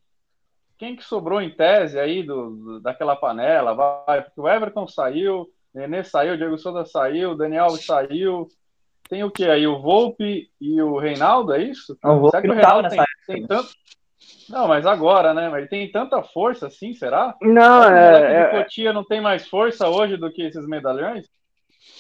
Quem 0.77 0.95
que 0.95 1.03
sobrou 1.03 1.41
em 1.41 1.49
tese 1.49 1.99
aí 1.99 2.23
do, 2.23 2.51
do, 2.51 2.79
daquela 2.79 3.15
panela? 3.15 3.73
Vai, 3.73 4.21
porque 4.21 4.39
o 4.39 4.47
Everton 4.47 4.87
saiu, 4.87 5.49
Nenê 5.73 6.03
saiu, 6.03 6.37
Diego 6.37 6.57
Souza 6.57 6.85
saiu, 6.85 7.35
Daniel 7.35 7.71
saiu. 7.71 8.47
Tem 9.09 9.23
o 9.23 9.31
que 9.31 9.45
aí? 9.45 9.65
O 9.65 9.79
Volpe 9.79 10.51
e 10.59 10.81
o 10.81 10.97
Reinaldo, 10.97 11.53
é 11.53 11.63
isso? 11.63 11.97
O 12.03 12.19
Volpe 12.19 12.31
será 12.31 12.41
que 12.41 12.49
o 12.49 12.53
Reinaldo 12.53 12.89
tem, 12.89 13.03
tem, 13.25 13.47
tanto. 13.47 13.69
Não, 14.49 14.67
mas 14.67 14.85
agora, 14.85 15.33
né? 15.33 15.49
Mas 15.49 15.59
ele 15.59 15.67
tem 15.67 15.91
tanta 15.91 16.21
força 16.23 16.67
assim, 16.67 16.93
será? 16.93 17.35
Não, 17.41 17.83
é. 17.83 18.47
O 18.47 18.51
Cotia 18.51 18.93
não 18.93 19.03
tem 19.03 19.21
mais 19.21 19.47
força 19.47 19.89
hoje 19.89 20.17
do 20.17 20.31
que 20.31 20.41
esses 20.41 20.67
medalhões? 20.67 21.25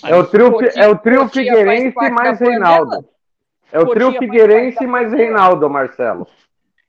É 0.03 0.15
o 0.15 0.25
trio, 0.25 0.53
é 0.75 0.87
o 0.87 0.97
trio 0.97 1.27
Figueirense 1.27 2.09
mais 2.09 2.39
Reinaldo. 2.39 3.05
É 3.71 3.79
o 3.79 3.87
trio 3.87 4.13
Figueirense 4.13 4.85
mais 4.85 5.11
Reinaldo, 5.11 5.69
Marcelo. 5.69 6.27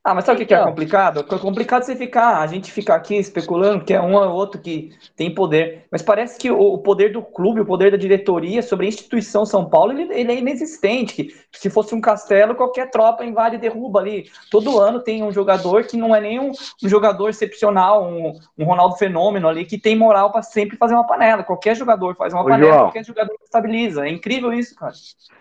Ah, 0.09 0.14
mas 0.14 0.25
sabe 0.25 0.37
o 0.37 0.38
que, 0.38 0.44
então, 0.44 0.64
que 0.64 0.68
é 0.68 0.71
complicado? 0.71 1.21
É 1.21 1.38
complicado 1.38 1.83
você 1.83 1.94
ficar, 1.94 2.38
a 2.38 2.47
gente 2.47 2.73
ficar 2.73 2.94
aqui 2.94 3.16
especulando 3.16 3.85
que 3.85 3.92
é 3.92 4.01
um 4.01 4.14
ou 4.14 4.33
outro 4.33 4.59
que 4.59 4.90
tem 5.14 5.35
poder. 5.35 5.85
Mas 5.92 6.01
parece 6.01 6.38
que 6.38 6.51
o, 6.51 6.79
poder 6.79 7.12
do 7.12 7.21
clube, 7.21 7.61
o 7.61 7.66
poder 7.66 7.90
da 7.90 7.99
diretoria 7.99 8.62
sobre 8.62 8.87
a 8.87 8.88
instituição 8.88 9.44
São 9.44 9.68
Paulo, 9.68 9.92
ele, 9.92 10.11
ele 10.11 10.33
é 10.33 10.38
inexistente. 10.38 11.14
Que, 11.14 11.35
se 11.53 11.68
fosse 11.68 11.94
um 11.94 12.01
castelo, 12.01 12.55
qualquer 12.55 12.90
tropa 12.90 13.23
invade 13.23 13.57
e 13.57 13.59
derruba 13.59 14.01
ali. 14.01 14.31
Todo 14.51 14.81
ano 14.81 15.01
tem 15.01 15.23
um 15.23 15.31
jogador 15.31 15.85
que 15.85 15.99
não 15.99 16.16
é 16.16 16.21
nem 16.23 16.40
um, 16.40 16.53
um 16.83 16.88
jogador 16.88 17.29
excepcional, 17.29 18.09
um, 18.09 18.33
um, 18.57 18.64
Ronaldo 18.64 18.97
Fenômeno 18.97 19.47
ali, 19.47 19.66
que 19.66 19.77
tem 19.77 19.94
moral 19.94 20.33
para 20.33 20.40
sempre 20.40 20.79
fazer 20.79 20.94
uma 20.94 21.07
panela. 21.07 21.44
Qualquer 21.44 21.77
jogador 21.77 22.16
faz 22.16 22.33
uma 22.33 22.40
Ô, 22.40 22.44
panela, 22.47 22.73
João, 22.73 22.85
qualquer 22.87 23.05
jogador 23.05 23.37
estabiliza. 23.44 24.07
É 24.07 24.11
incrível 24.11 24.55
isso, 24.55 24.75
cara. 24.75 24.94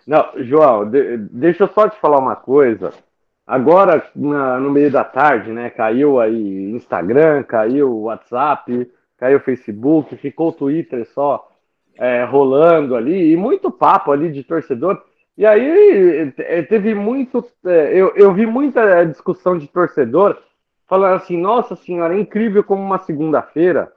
Não, 0.05 0.25
João, 0.39 0.89
de, 0.89 1.15
deixa 1.31 1.63
eu 1.63 1.69
só 1.73 1.87
te 1.87 1.97
falar 2.01 2.19
uma 2.19 2.35
coisa. 2.35 2.91
Agora, 3.47 4.05
na, 4.13 4.59
no 4.59 4.69
meio 4.69 4.91
da 4.91 5.03
tarde, 5.03 5.51
né, 5.51 5.69
caiu 5.69 6.19
aí 6.19 6.71
Instagram, 6.71 7.43
caiu 7.43 8.01
WhatsApp, 8.01 8.91
caiu 9.17 9.39
Facebook, 9.39 10.15
ficou 10.17 10.49
o 10.49 10.53
Twitter 10.53 11.07
só 11.13 11.49
é, 11.97 12.25
rolando 12.25 12.95
ali, 12.95 13.31
e 13.31 13.37
muito 13.37 13.71
papo 13.71 14.11
ali 14.11 14.31
de 14.31 14.43
torcedor. 14.43 15.01
E 15.37 15.45
aí 15.45 16.33
é, 16.37 16.61
teve 16.61 16.93
muito. 16.93 17.45
É, 17.65 17.93
eu, 17.93 18.13
eu 18.15 18.33
vi 18.33 18.45
muita 18.45 19.05
discussão 19.05 19.57
de 19.57 19.67
torcedor 19.67 20.37
falando 20.85 21.15
assim: 21.15 21.39
nossa 21.39 21.75
senhora, 21.75 22.15
é 22.15 22.19
incrível 22.19 22.63
como 22.63 22.81
uma 22.81 22.99
segunda-feira 22.99 23.91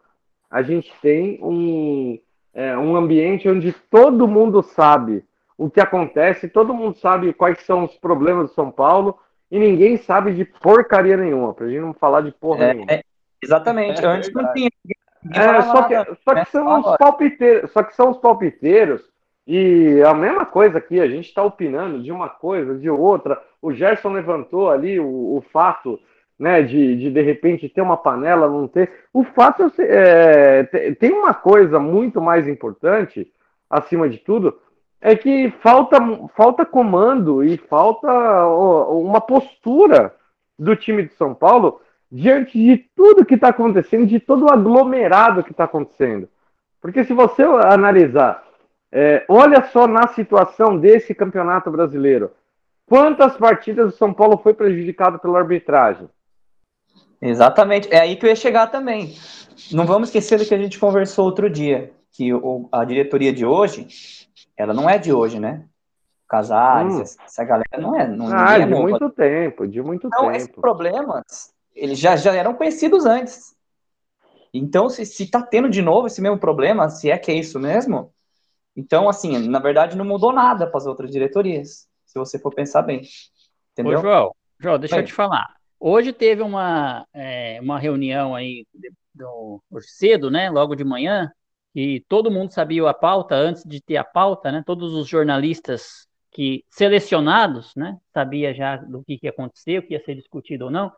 a 0.50 0.62
gente 0.62 0.92
tem 1.00 1.38
um, 1.42 2.18
é, 2.52 2.76
um 2.76 2.96
ambiente 2.96 3.48
onde 3.48 3.72
todo 3.88 4.26
mundo 4.26 4.62
sabe 4.62 5.24
o 5.56 5.70
que 5.70 5.80
acontece, 5.80 6.48
todo 6.48 6.74
mundo 6.74 6.98
sabe 6.98 7.32
quais 7.32 7.60
são 7.60 7.84
os 7.84 7.96
problemas 7.96 8.48
do 8.48 8.54
São 8.54 8.70
Paulo 8.70 9.16
e 9.50 9.58
ninguém 9.58 9.96
sabe 9.96 10.32
de 10.32 10.44
porcaria 10.44 11.16
nenhuma, 11.16 11.52
pra 11.52 11.66
gente 11.66 11.80
não 11.80 11.92
falar 11.92 12.20
de 12.20 12.30
porra 12.30 12.64
é, 12.64 12.74
nenhuma. 12.74 12.92
É, 12.92 13.02
exatamente, 13.42 14.04
é, 14.04 14.06
antes 14.06 14.32
não 14.32 14.52
tinha. 14.52 14.70
É, 15.32 15.62
só, 15.62 15.82
que, 15.82 15.94
só, 16.24 16.34
que 16.34 16.50
são 16.50 16.80
os 16.80 16.96
palpiteiros, 16.96 17.70
só 17.72 17.82
que 17.82 17.94
são 17.94 18.10
os 18.10 18.18
palpiteiros, 18.18 19.02
e 19.46 20.00
a 20.06 20.14
mesma 20.14 20.46
coisa 20.46 20.78
aqui, 20.78 21.00
a 21.00 21.08
gente 21.08 21.26
está 21.26 21.42
opinando 21.42 22.02
de 22.02 22.12
uma 22.12 22.28
coisa, 22.28 22.78
de 22.78 22.88
outra. 22.88 23.42
O 23.60 23.72
Gerson 23.72 24.12
levantou 24.12 24.70
ali 24.70 25.00
o, 25.00 25.36
o 25.36 25.44
fato 25.52 25.98
né, 26.40 26.62
de, 26.62 26.96
de 26.96 27.10
de 27.10 27.20
repente 27.20 27.68
ter 27.68 27.82
uma 27.82 27.98
panela, 27.98 28.48
não 28.48 28.66
ter. 28.66 28.90
O 29.12 29.22
fato 29.22 29.70
é, 29.78 30.62
tem 30.98 31.12
uma 31.12 31.34
coisa 31.34 31.78
muito 31.78 32.18
mais 32.18 32.48
importante, 32.48 33.30
acima 33.68 34.08
de 34.08 34.16
tudo, 34.16 34.58
é 35.00 35.16
que 35.16 35.50
falta, 35.62 35.98
falta 36.36 36.66
comando 36.66 37.42
e 37.42 37.56
falta 37.56 38.08
uma 38.88 39.20
postura 39.20 40.14
do 40.58 40.76
time 40.76 41.04
de 41.04 41.14
São 41.14 41.34
Paulo 41.34 41.80
diante 42.12 42.58
de 42.58 42.76
tudo 42.94 43.24
que 43.24 43.34
está 43.34 43.48
acontecendo, 43.48 44.06
de 44.06 44.20
todo 44.20 44.46
o 44.46 44.52
aglomerado 44.52 45.42
que 45.42 45.52
está 45.52 45.64
acontecendo. 45.64 46.28
Porque 46.80 47.04
se 47.04 47.14
você 47.14 47.42
analisar, 47.42 48.44
é, 48.92 49.24
olha 49.28 49.62
só 49.68 49.86
na 49.86 50.08
situação 50.08 50.76
desse 50.76 51.14
campeonato 51.14 51.70
brasileiro, 51.70 52.32
quantas 52.86 53.36
partidas 53.36 53.94
o 53.94 53.96
São 53.96 54.12
Paulo 54.12 54.38
foi 54.38 54.52
prejudicado 54.52 55.18
pela 55.18 55.38
arbitragem? 55.38 56.08
Exatamente, 57.22 57.88
é 57.92 58.00
aí 58.00 58.16
que 58.16 58.26
eu 58.26 58.30
ia 58.30 58.36
chegar 58.36 58.66
também. 58.66 59.14
Não 59.72 59.86
vamos 59.86 60.08
esquecer 60.08 60.38
do 60.38 60.44
que 60.44 60.54
a 60.54 60.58
gente 60.58 60.78
conversou 60.78 61.26
outro 61.26 61.48
dia, 61.48 61.92
que 62.12 62.32
o, 62.34 62.68
a 62.72 62.84
diretoria 62.84 63.32
de 63.32 63.44
hoje 63.44 63.86
ela 64.60 64.74
não 64.74 64.88
é 64.88 64.98
de 64.98 65.12
hoje, 65.12 65.40
né? 65.40 65.66
Casares, 66.28 67.16
hum. 67.16 67.22
essa 67.24 67.44
galera 67.44 67.78
não 67.78 67.98
é. 67.98 68.06
Não, 68.06 68.26
ah, 68.32 68.58
é 68.58 68.60
de 68.60 68.66
muito 68.66 69.10
tempo, 69.10 69.66
de 69.66 69.82
muito 69.82 70.06
então, 70.06 70.10
tempo. 70.10 70.30
Então, 70.30 70.36
esses 70.36 70.48
problemas, 70.48 71.52
eles 71.74 71.98
já, 71.98 72.14
já 72.16 72.34
eram 72.34 72.54
conhecidos 72.54 73.04
antes. 73.06 73.56
Então, 74.52 74.88
se, 74.88 75.06
se 75.06 75.30
tá 75.30 75.42
tendo 75.42 75.68
de 75.68 75.80
novo 75.80 76.06
esse 76.06 76.20
mesmo 76.20 76.38
problema, 76.38 76.88
se 76.90 77.10
é 77.10 77.18
que 77.18 77.30
é 77.30 77.34
isso 77.34 77.58
mesmo, 77.58 78.12
então, 78.76 79.08
assim, 79.08 79.48
na 79.48 79.58
verdade, 79.58 79.96
não 79.96 80.04
mudou 80.04 80.32
nada 80.32 80.66
para 80.66 80.78
as 80.78 80.86
outras 80.86 81.10
diretorias, 81.10 81.88
se 82.04 82.18
você 82.18 82.38
for 82.38 82.54
pensar 82.54 82.82
bem. 82.82 83.02
Entendeu? 83.72 83.98
Ô, 83.98 84.02
João, 84.02 84.34
João, 84.58 84.78
deixa 84.78 84.96
é. 84.96 85.00
eu 85.00 85.04
te 85.04 85.12
falar. 85.12 85.56
Hoje 85.78 86.12
teve 86.12 86.42
uma, 86.42 87.06
é, 87.14 87.58
uma 87.62 87.78
reunião 87.78 88.34
aí 88.34 88.66
do, 89.14 89.62
cedo, 89.80 90.30
né? 90.30 90.50
Logo 90.50 90.74
de 90.74 90.84
manhã, 90.84 91.32
e 91.74 92.00
todo 92.08 92.30
mundo 92.30 92.52
sabia 92.52 92.88
a 92.88 92.94
pauta 92.94 93.34
antes 93.34 93.62
de 93.64 93.80
ter 93.80 93.96
a 93.96 94.04
pauta, 94.04 94.50
né? 94.50 94.62
Todos 94.66 94.92
os 94.94 95.08
jornalistas 95.08 96.08
que 96.30 96.64
selecionados, 96.70 97.74
né, 97.74 97.98
sabia 98.14 98.54
já 98.54 98.76
do 98.76 99.02
que, 99.04 99.18
que 99.18 99.26
ia 99.26 99.30
acontecer, 99.30 99.78
o 99.78 99.82
que 99.82 99.94
ia 99.94 100.04
ser 100.04 100.14
discutido 100.14 100.66
ou 100.66 100.70
não, 100.70 100.92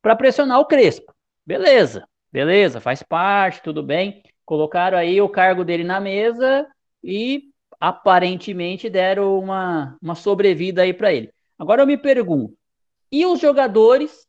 para 0.00 0.16
pressionar 0.16 0.60
o 0.60 0.66
Crespo. 0.66 1.12
Beleza, 1.44 2.06
beleza, 2.30 2.80
faz 2.80 3.02
parte, 3.02 3.62
tudo 3.62 3.82
bem. 3.82 4.22
Colocaram 4.44 4.96
aí 4.96 5.20
o 5.20 5.28
cargo 5.28 5.64
dele 5.64 5.84
na 5.84 6.00
mesa 6.00 6.66
e 7.02 7.50
aparentemente 7.80 8.88
deram 8.88 9.38
uma, 9.38 9.96
uma 10.00 10.14
sobrevida 10.14 10.82
aí 10.82 10.94
para 10.94 11.12
ele. 11.12 11.32
Agora 11.58 11.82
eu 11.82 11.86
me 11.86 11.96
pergunto, 11.96 12.56
e 13.10 13.26
os 13.26 13.40
jogadores 13.40 14.26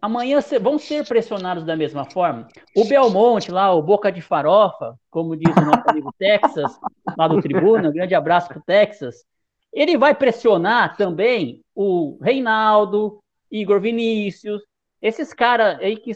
amanhã 0.00 0.38
vão 0.60 0.78
ser 0.78 1.06
pressionados 1.06 1.64
da 1.64 1.76
mesma 1.76 2.04
forma? 2.04 2.48
O 2.76 2.84
Belmonte 2.84 3.50
lá, 3.50 3.72
o 3.72 3.82
Boca 3.82 4.10
de 4.10 4.20
Farofa, 4.20 4.98
como 5.10 5.36
diz 5.36 5.54
o 5.56 5.60
nosso 5.60 5.88
amigo 5.88 6.12
Texas, 6.18 6.78
lá 7.16 7.28
do 7.28 7.40
Tribuna, 7.40 7.88
um 7.88 7.92
grande 7.92 8.14
abraço 8.14 8.48
para 8.48 8.58
o 8.58 8.62
Texas, 8.62 9.24
ele 9.72 9.96
vai 9.96 10.14
pressionar 10.14 10.96
também 10.96 11.62
o 11.74 12.18
Reinaldo, 12.20 13.20
Igor 13.50 13.80
Vinícius, 13.80 14.62
esses 15.00 15.32
caras 15.32 15.78
aí 15.80 15.96
que 15.96 16.12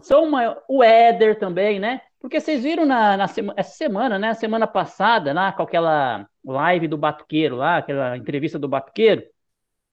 são 0.00 0.24
uma, 0.24 0.56
o 0.68 0.82
Éder 0.82 1.38
também, 1.38 1.78
né? 1.78 2.00
Porque 2.20 2.40
vocês 2.40 2.62
viram 2.62 2.84
na, 2.84 3.16
na 3.16 3.26
sema, 3.28 3.54
essa 3.56 3.76
semana, 3.76 4.18
né? 4.18 4.34
Semana 4.34 4.66
passada, 4.66 5.32
lá 5.32 5.52
com 5.52 5.62
aquela 5.62 6.28
live 6.44 6.88
do 6.88 6.98
Batuqueiro, 6.98 7.56
lá, 7.56 7.78
aquela 7.78 8.16
entrevista 8.16 8.58
do 8.58 8.68
Batuqueiro, 8.68 9.22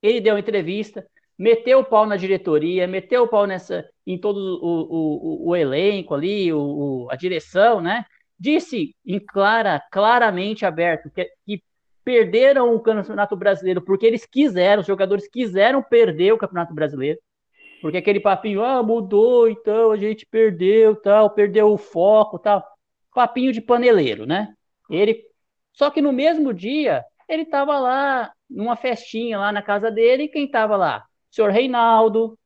ele 0.01 0.21
deu 0.21 0.33
uma 0.33 0.39
entrevista, 0.39 1.05
meteu 1.37 1.79
o 1.79 1.85
pau 1.85 2.05
na 2.05 2.15
diretoria, 2.15 2.87
meteu 2.87 3.23
o 3.23 3.27
pau 3.27 3.45
nessa, 3.45 3.87
em 4.05 4.17
todo 4.17 4.37
o, 4.37 5.45
o, 5.45 5.49
o 5.49 5.55
elenco 5.55 6.13
ali, 6.13 6.51
o, 6.51 7.07
a 7.11 7.15
direção, 7.15 7.81
né? 7.81 8.05
Disse 8.39 8.95
em 9.05 9.19
clara, 9.19 9.81
claramente 9.91 10.65
aberto 10.65 11.09
que, 11.09 11.29
que 11.45 11.63
perderam 12.03 12.73
o 12.73 12.79
Campeonato 12.79 13.35
Brasileiro 13.35 13.81
porque 13.81 14.05
eles 14.05 14.25
quiseram, 14.25 14.81
os 14.81 14.87
jogadores 14.87 15.27
quiseram 15.27 15.83
perder 15.83 16.33
o 16.33 16.37
Campeonato 16.37 16.73
Brasileiro. 16.73 17.19
Porque 17.81 17.97
aquele 17.97 18.19
papinho, 18.19 18.63
ah, 18.63 18.81
mudou, 18.81 19.47
então 19.47 19.91
a 19.91 19.97
gente 19.97 20.25
perdeu, 20.25 20.95
tal, 20.95 21.29
perdeu 21.29 21.71
o 21.71 21.77
foco, 21.77 22.39
tal. 22.39 22.63
Papinho 23.13 23.51
de 23.51 23.61
paneleiro, 23.61 24.25
né? 24.25 24.53
Ele 24.89 25.27
só 25.77 25.91
que 25.91 26.01
no 26.01 26.11
mesmo 26.11 26.55
dia, 26.55 27.05
ele 27.29 27.43
estava 27.43 27.77
lá 27.77 28.33
numa 28.49 28.75
festinha 28.75 29.37
lá 29.37 29.51
na 29.51 29.61
casa 29.61 29.91
dele, 29.91 30.23
e 30.23 30.27
quem 30.27 30.45
estava 30.45 30.75
lá? 30.75 31.05
Senhor 31.31 31.51
Reinaldo, 31.51 32.37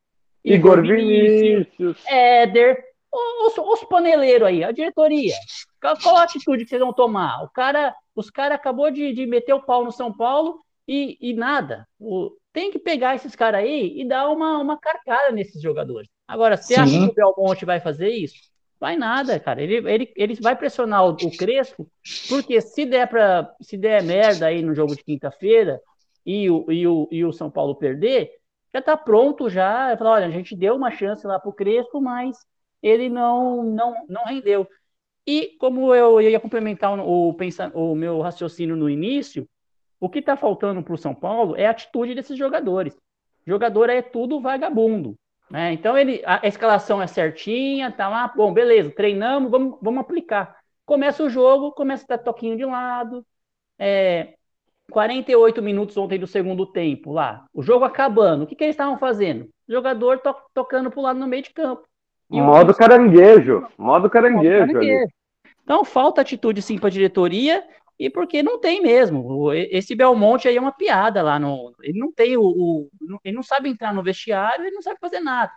Igor, 0.43 0.79
Igor 0.79 0.81
Vinícius, 0.81 1.67
Vinícius, 1.77 2.05
Éder, 2.07 2.83
os, 3.11 3.57
os 3.57 3.83
paneleiros 3.85 4.47
aí, 4.47 4.63
a 4.63 4.71
diretoria. 4.71 5.35
Qual, 5.79 5.97
qual, 6.01 6.17
a 6.17 6.23
atitude 6.23 6.63
que 6.63 6.69
vocês 6.69 6.81
vão 6.81 6.93
tomar? 6.93 7.43
O 7.43 7.49
cara, 7.49 7.93
os 8.15 8.29
caras 8.29 8.55
acabou 8.55 8.89
de, 8.89 9.13
de 9.13 9.25
meter 9.25 9.53
o 9.53 9.61
pau 9.61 9.83
no 9.83 9.91
São 9.91 10.11
Paulo 10.11 10.59
e, 10.87 11.17
e 11.21 11.33
nada. 11.33 11.87
O, 11.99 12.31
tem 12.53 12.71
que 12.71 12.79
pegar 12.79 13.15
esses 13.15 13.35
caras 13.35 13.61
aí 13.61 13.99
e 13.99 14.07
dar 14.07 14.29
uma, 14.29 14.57
uma 14.57 14.77
carcada 14.77 15.31
nesses 15.31 15.61
jogadores. 15.61 16.09
Agora, 16.27 16.57
você 16.57 16.75
Sim. 16.75 16.81
acha 16.81 16.91
que 16.91 17.11
o 17.11 17.13
Belmonte 17.13 17.65
vai 17.65 17.79
fazer 17.79 18.09
isso? 18.09 18.35
Vai 18.79 18.95
nada, 18.95 19.39
cara. 19.39 19.61
Ele, 19.61 19.75
ele, 19.89 20.13
ele 20.15 20.35
vai 20.41 20.55
pressionar 20.55 21.05
o, 21.05 21.11
o 21.11 21.37
Crespo, 21.37 21.87
porque 22.27 22.59
se 22.61 22.85
der 22.85 23.07
para 23.07 23.53
se 23.61 23.77
der 23.77 24.01
merda 24.01 24.47
aí 24.47 24.61
no 24.61 24.73
jogo 24.73 24.95
de 24.95 25.03
quinta-feira 25.03 25.79
e 26.25 26.49
o, 26.49 26.65
e, 26.71 26.87
o, 26.87 27.07
e 27.11 27.23
o 27.23 27.31
São 27.31 27.49
Paulo 27.49 27.75
perder, 27.75 28.31
já 28.73 28.81
tá 28.81 28.97
pronto 28.97 29.49
já. 29.49 29.95
Falar, 29.97 30.11
olha, 30.11 30.27
a 30.27 30.31
gente 30.31 30.55
deu 30.55 30.75
uma 30.75 30.91
chance 30.91 31.25
lá 31.25 31.39
pro 31.39 31.53
Crespo, 31.53 32.01
mas 32.01 32.37
ele 32.81 33.09
não, 33.09 33.63
não, 33.63 34.05
não 34.07 34.25
rendeu. 34.25 34.67
E 35.25 35.55
como 35.59 35.93
eu 35.93 36.19
ia 36.21 36.39
complementar 36.39 36.97
o, 36.99 37.29
o, 37.29 37.91
o 37.91 37.95
meu 37.95 38.21
raciocínio 38.21 38.75
no 38.75 38.89
início, 38.89 39.47
o 39.99 40.09
que 40.09 40.19
está 40.19 40.35
faltando 40.35 40.81
para 40.81 40.93
o 40.93 40.97
São 40.97 41.13
Paulo 41.13 41.55
é 41.55 41.67
a 41.67 41.71
atitude 41.71 42.15
desses 42.15 42.37
jogadores. 42.37 42.97
Jogador 43.45 43.89
é 43.89 44.01
tudo 44.01 44.41
vagabundo. 44.41 45.17
Né? 45.49 45.73
Então 45.73 45.97
ele, 45.97 46.21
a 46.25 46.47
escalação 46.47 47.01
é 47.01 47.07
certinha, 47.07 47.91
tá 47.91 48.07
lá, 48.07 48.27
bom, 48.29 48.53
beleza, 48.53 48.89
treinamos, 48.89 49.51
vamos, 49.51 49.77
vamos 49.81 50.01
aplicar. 50.01 50.57
Começa 50.85 51.23
o 51.23 51.29
jogo, 51.29 51.71
começa 51.73 52.05
a 52.05 52.15
dar 52.15 52.23
toquinho 52.23 52.57
de 52.57 52.65
lado. 52.65 53.25
É, 53.77 54.35
48 54.89 55.61
minutos 55.61 55.97
ontem 55.97 56.19
do 56.19 56.27
segundo 56.27 56.65
tempo 56.65 57.11
lá. 57.11 57.45
O 57.53 57.61
jogo 57.61 57.85
acabando. 57.85 58.43
O 58.43 58.47
que, 58.47 58.55
que 58.55 58.63
eles 58.63 58.73
estavam 58.73 58.97
fazendo? 58.97 59.49
O 59.67 59.71
jogador 59.71 60.19
to 60.19 60.33
tocando 60.53 60.89
para 60.89 60.99
o 60.99 61.03
lado 61.03 61.19
no 61.19 61.27
meio 61.27 61.43
de 61.43 61.51
campo. 61.51 61.83
E 62.29 62.41
modo 62.41 62.73
caranguejo. 62.73 63.67
Modo 63.77 64.09
caranguejo. 64.09 64.59
Modo 64.59 64.73
caranguejo. 64.73 65.11
Então 65.63 65.85
falta 65.85 66.21
atitude 66.21 66.61
sim 66.61 66.77
para 66.77 66.87
a 66.87 66.91
diretoria 66.91 67.63
e 67.99 68.09
porque 68.09 68.41
não 68.41 68.59
tem 68.59 68.81
mesmo. 68.81 69.53
Esse 69.53 69.93
Belmonte 69.93 70.47
aí 70.47 70.57
é 70.57 70.61
uma 70.61 70.71
piada 70.71 71.21
lá 71.21 71.37
no. 71.37 71.73
Ele 71.81 71.99
não 71.99 72.11
tem 72.11 72.35
o, 72.35 72.41
o, 72.43 72.89
Ele 73.23 73.35
não 73.35 73.43
sabe 73.43 73.69
entrar 73.69 73.93
no 73.93 74.01
vestiário, 74.01 74.65
ele 74.65 74.75
não 74.75 74.81
sabe 74.81 74.99
fazer 74.99 75.19
nada. 75.19 75.51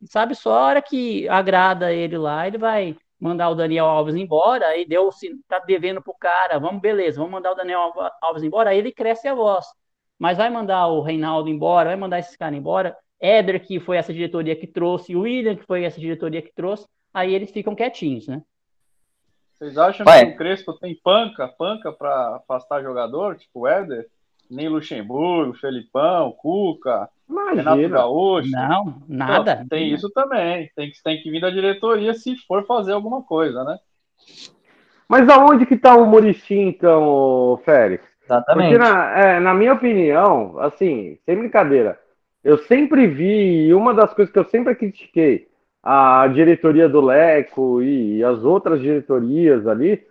Ele 0.00 0.10
sabe 0.10 0.34
só 0.34 0.52
a 0.52 0.66
hora 0.66 0.82
que 0.82 1.28
agrada 1.28 1.92
ele 1.92 2.18
lá, 2.18 2.46
ele 2.46 2.58
vai 2.58 2.96
mandar 3.20 3.50
o 3.50 3.54
Daniel 3.54 3.86
Alves 3.86 4.14
embora, 4.14 4.66
aí 4.66 4.86
deu, 4.86 5.10
tá 5.48 5.58
devendo 5.60 6.00
pro 6.02 6.14
cara, 6.14 6.58
vamos, 6.58 6.80
beleza, 6.80 7.18
vamos 7.18 7.32
mandar 7.32 7.52
o 7.52 7.54
Daniel 7.54 7.92
Alves 8.22 8.42
embora, 8.42 8.70
aí 8.70 8.78
ele 8.78 8.92
cresce 8.92 9.26
a 9.26 9.34
voz. 9.34 9.66
Mas 10.18 10.36
vai 10.36 10.50
mandar 10.50 10.86
o 10.88 11.00
Reinaldo 11.00 11.48
embora, 11.48 11.90
vai 11.90 11.96
mandar 11.96 12.18
esses 12.18 12.36
caras 12.36 12.58
embora, 12.58 12.96
Éder, 13.20 13.64
que 13.64 13.80
foi 13.80 13.96
essa 13.96 14.12
diretoria 14.12 14.54
que 14.54 14.66
trouxe, 14.66 15.16
o 15.16 15.22
William, 15.22 15.56
que 15.56 15.66
foi 15.66 15.84
essa 15.84 16.00
diretoria 16.00 16.42
que 16.42 16.52
trouxe, 16.52 16.86
aí 17.12 17.34
eles 17.34 17.50
ficam 17.50 17.74
quietinhos, 17.74 18.28
né? 18.28 18.42
Vocês 19.52 19.76
acham 19.76 20.06
Ué. 20.06 20.24
que 20.24 20.32
o 20.32 20.36
Crespo 20.36 20.72
tem 20.74 20.94
panca, 21.02 21.48
panca 21.48 21.92
para 21.92 22.36
afastar 22.36 22.80
jogador, 22.80 23.36
tipo 23.36 23.60
o 23.60 23.66
Éder? 23.66 24.08
Nem 24.50 24.68
Luxemburgo, 24.68 25.54
Felipão, 25.54 26.32
Cuca, 26.32 27.08
Imagina. 27.28 27.74
Renato 27.74 27.88
Gaúcho. 27.88 28.50
Não, 28.50 29.02
nada. 29.06 29.52
Então, 29.52 29.68
tem 29.68 29.92
isso 29.92 30.10
também. 30.10 30.70
Tem 30.74 30.90
que, 30.90 31.02
tem 31.02 31.22
que 31.22 31.30
vir 31.30 31.40
da 31.40 31.50
diretoria 31.50 32.14
se 32.14 32.36
for 32.46 32.64
fazer 32.64 32.92
alguma 32.92 33.22
coisa, 33.22 33.62
né? 33.64 33.78
Mas 35.06 35.28
aonde 35.28 35.66
que 35.66 35.76
tá 35.76 35.94
o 35.94 36.06
Murici, 36.06 36.54
então, 36.54 37.60
Félix? 37.64 38.04
Exatamente. 38.24 38.76
Porque, 38.76 38.78
na, 38.78 39.18
é, 39.18 39.40
na 39.40 39.54
minha 39.54 39.74
opinião, 39.74 40.58
assim, 40.58 41.18
sem 41.24 41.36
brincadeira, 41.36 41.98
eu 42.42 42.58
sempre 42.58 43.06
vi, 43.06 43.66
e 43.66 43.74
uma 43.74 43.94
das 43.94 44.12
coisas 44.12 44.32
que 44.32 44.38
eu 44.38 44.44
sempre 44.44 44.74
critiquei, 44.74 45.48
a 45.82 46.26
diretoria 46.28 46.88
do 46.88 47.00
Leco 47.00 47.82
e 47.82 48.22
as 48.22 48.44
outras 48.44 48.80
diretorias 48.80 49.66
ali, 49.66 50.04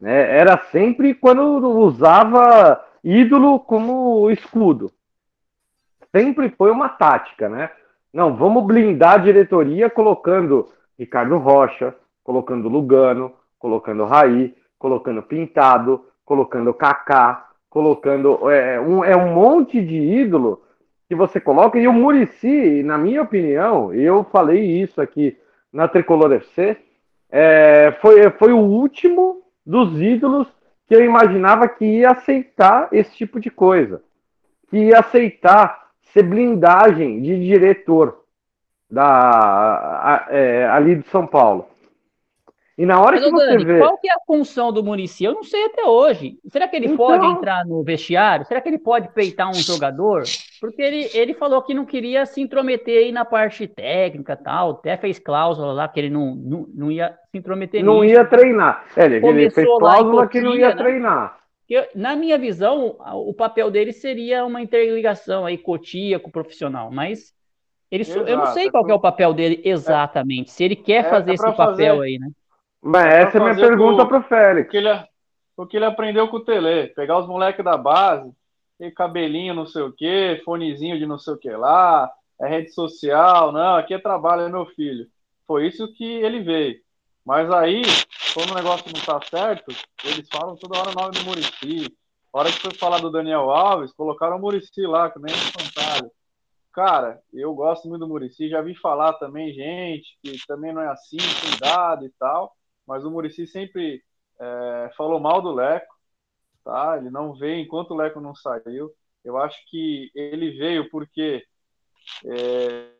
né, 0.00 0.38
era 0.38 0.56
sempre 0.70 1.12
quando 1.12 1.42
usava 1.80 2.82
ídolo 3.08 3.58
como 3.60 4.30
escudo. 4.30 4.90
Sempre 6.14 6.50
foi 6.50 6.70
uma 6.70 6.90
tática, 6.90 7.48
né? 7.48 7.70
Não, 8.12 8.36
vamos 8.36 8.66
blindar 8.66 9.14
a 9.14 9.18
diretoria 9.18 9.88
colocando 9.88 10.68
Ricardo 10.98 11.38
Rocha, 11.38 11.94
colocando 12.22 12.68
Lugano, 12.68 13.32
colocando 13.58 14.04
Raí, 14.04 14.54
colocando 14.78 15.22
Pintado, 15.22 16.04
colocando 16.24 16.74
Kaká, 16.74 17.48
colocando 17.70 18.50
é, 18.50 18.78
um, 18.78 19.02
é 19.02 19.16
um 19.16 19.32
monte 19.32 19.82
de 19.82 19.96
ídolo 19.96 20.62
que 21.08 21.14
você 21.14 21.40
coloca. 21.40 21.78
E 21.78 21.88
o 21.88 21.92
Murici, 21.92 22.82
na 22.82 22.98
minha 22.98 23.22
opinião, 23.22 23.92
eu 23.94 24.24
falei 24.24 24.82
isso 24.82 25.00
aqui 25.00 25.38
na 25.72 25.88
Tricolor 25.88 26.32
FC, 26.32 26.76
é, 27.30 27.96
foi, 28.00 28.30
foi 28.32 28.52
o 28.52 28.58
último 28.58 29.42
dos 29.64 30.00
ídolos 30.00 30.48
que 30.88 30.94
eu 30.94 31.04
imaginava 31.04 31.68
que 31.68 31.84
ia 31.84 32.10
aceitar 32.10 32.88
esse 32.90 33.14
tipo 33.14 33.38
de 33.38 33.50
coisa. 33.50 34.02
Que 34.70 34.78
ia 34.78 35.00
aceitar 35.00 35.88
ser 36.12 36.22
blindagem 36.22 37.20
de 37.20 37.38
diretor 37.44 38.24
da, 38.90 39.04
a, 39.04 40.26
é, 40.30 40.66
ali 40.66 40.96
de 40.96 41.06
São 41.08 41.26
Paulo. 41.26 41.68
E 42.76 42.86
na 42.86 43.00
hora 43.00 43.16
Mas, 43.16 43.24
que 43.24 43.30
você 43.30 43.46
Dani, 43.46 43.64
vê. 43.64 43.78
Qual 43.80 43.98
que 43.98 44.08
é 44.08 44.12
a 44.12 44.20
função 44.26 44.72
do 44.72 44.84
Murici? 44.84 45.24
Eu 45.24 45.34
não 45.34 45.42
sei 45.42 45.66
até 45.66 45.84
hoje. 45.84 46.38
Será 46.48 46.68
que 46.68 46.76
ele 46.76 46.86
então... 46.86 46.96
pode 46.96 47.26
entrar 47.26 47.66
no 47.66 47.82
vestiário? 47.82 48.46
Será 48.46 48.60
que 48.60 48.68
ele 48.68 48.78
pode 48.78 49.08
peitar 49.08 49.50
um 49.50 49.54
jogador? 49.54 50.22
Porque 50.60 50.82
ele, 50.82 51.08
ele 51.14 51.34
falou 51.34 51.62
que 51.62 51.72
não 51.72 51.84
queria 51.84 52.26
se 52.26 52.40
intrometer 52.40 52.98
aí 52.98 53.12
na 53.12 53.24
parte 53.24 53.66
técnica 53.66 54.36
tal. 54.36 54.72
Até 54.72 54.96
fez 54.96 55.18
cláusula 55.18 55.72
lá 55.72 55.88
que 55.88 56.00
ele 56.00 56.10
não, 56.10 56.34
não, 56.34 56.66
não 56.74 56.90
ia 56.90 57.16
se 57.30 57.38
intrometer 57.38 57.84
Não 57.84 58.02
nisso. 58.02 58.14
ia 58.14 58.24
treinar. 58.24 58.84
É, 58.96 59.04
ele, 59.04 59.26
ele 59.26 59.50
fez 59.50 59.66
cláusula 59.66 60.26
Cotia, 60.26 60.28
que 60.28 60.46
não 60.46 60.54
ia 60.54 60.68
né? 60.68 60.76
treinar. 60.76 61.38
Eu, 61.68 61.86
na 61.94 62.16
minha 62.16 62.38
visão, 62.38 62.96
o 63.12 63.34
papel 63.34 63.70
dele 63.70 63.92
seria 63.92 64.44
uma 64.44 64.60
interligação 64.60 65.44
aí, 65.44 65.58
Cotia 65.58 66.18
com 66.18 66.28
o 66.28 66.32
profissional, 66.32 66.90
mas 66.90 67.34
ele, 67.90 68.04
eu 68.26 68.36
não 68.36 68.46
sei 68.46 68.70
qual 68.70 68.88
é 68.88 68.94
o 68.94 69.00
papel 69.00 69.34
dele 69.34 69.60
exatamente, 69.64 70.50
é, 70.50 70.52
se 70.52 70.64
ele 70.64 70.76
quer 70.76 71.04
é, 71.04 71.10
fazer 71.10 71.34
esse 71.34 71.44
papel 71.44 71.56
fazer, 71.56 71.90
aí, 71.90 72.18
né? 72.18 72.28
Mas 72.82 73.06
essa 73.06 73.38
é 73.38 73.40
a 73.40 73.44
minha 73.44 73.56
pergunta 73.56 74.06
para 74.06 74.18
o 74.18 74.22
Félix. 74.22 74.68
O 74.68 74.70
que, 74.70 74.76
ele, 74.76 75.04
o 75.56 75.66
que 75.66 75.76
ele 75.76 75.84
aprendeu 75.84 76.28
com 76.28 76.36
o 76.36 76.44
Tele, 76.44 76.88
pegar 76.88 77.18
os 77.18 77.26
moleques 77.26 77.64
da 77.64 77.76
base, 77.76 78.30
tem 78.78 78.92
cabelinho 78.92 79.54
não 79.54 79.66
sei 79.66 79.82
o 79.82 79.92
que, 79.92 80.40
fonezinho 80.44 80.98
de 80.98 81.06
não 81.06 81.18
sei 81.18 81.34
o 81.34 81.38
que 81.38 81.50
lá, 81.50 82.10
é 82.40 82.48
rede 82.48 82.72
social, 82.72 83.52
não, 83.52 83.76
aqui 83.76 83.94
é 83.94 83.98
trabalho, 83.98 84.42
é 84.42 84.48
meu 84.48 84.66
filho. 84.66 85.08
Foi 85.46 85.66
isso 85.66 85.92
que 85.94 86.04
ele 86.04 86.40
veio. 86.40 86.80
Mas 87.24 87.50
aí, 87.50 87.82
quando 88.34 88.52
o 88.52 88.54
negócio 88.54 88.86
não 88.94 89.02
tá 89.02 89.20
certo, 89.28 89.74
eles 90.04 90.28
falam 90.30 90.56
toda 90.56 90.78
hora 90.78 90.90
o 90.90 90.94
nome 90.94 91.10
do 91.18 91.24
Murici. 91.24 91.94
A 92.32 92.38
hora 92.38 92.52
que 92.52 92.60
foi 92.60 92.74
falar 92.74 93.00
do 93.00 93.10
Daniel 93.10 93.50
Alves, 93.50 93.92
colocaram 93.92 94.36
o 94.36 94.40
Murici 94.40 94.82
lá, 94.82 95.10
que 95.10 95.18
nem 95.18 95.34
um 95.34 95.38
fantasma. 95.38 96.10
Cara, 96.72 97.20
eu 97.32 97.52
gosto 97.54 97.88
muito 97.88 98.00
do 98.02 98.08
Murici, 98.08 98.48
já 98.48 98.62
vi 98.62 98.74
falar 98.76 99.14
também 99.14 99.52
gente 99.52 100.16
que 100.22 100.38
também 100.46 100.72
não 100.72 100.80
é 100.82 100.88
assim, 100.88 101.18
cuidado 101.42 102.04
e 102.06 102.10
tal 102.18 102.54
mas 102.88 103.04
o 103.04 103.10
Murici 103.10 103.46
sempre 103.46 104.02
é, 104.40 104.90
falou 104.96 105.20
mal 105.20 105.42
do 105.42 105.52
Leco, 105.52 105.94
tá? 106.68 106.98
Ele 106.98 107.08
não 107.08 107.32
veio 107.32 107.60
enquanto 107.60 107.92
o 107.92 107.96
Leco 107.96 108.20
não 108.20 108.34
saiu. 108.34 108.92
Eu 109.24 109.38
acho 109.38 109.58
que 109.70 110.10
ele 110.14 110.50
veio 110.50 110.90
porque 110.90 111.42
é, 112.26 112.90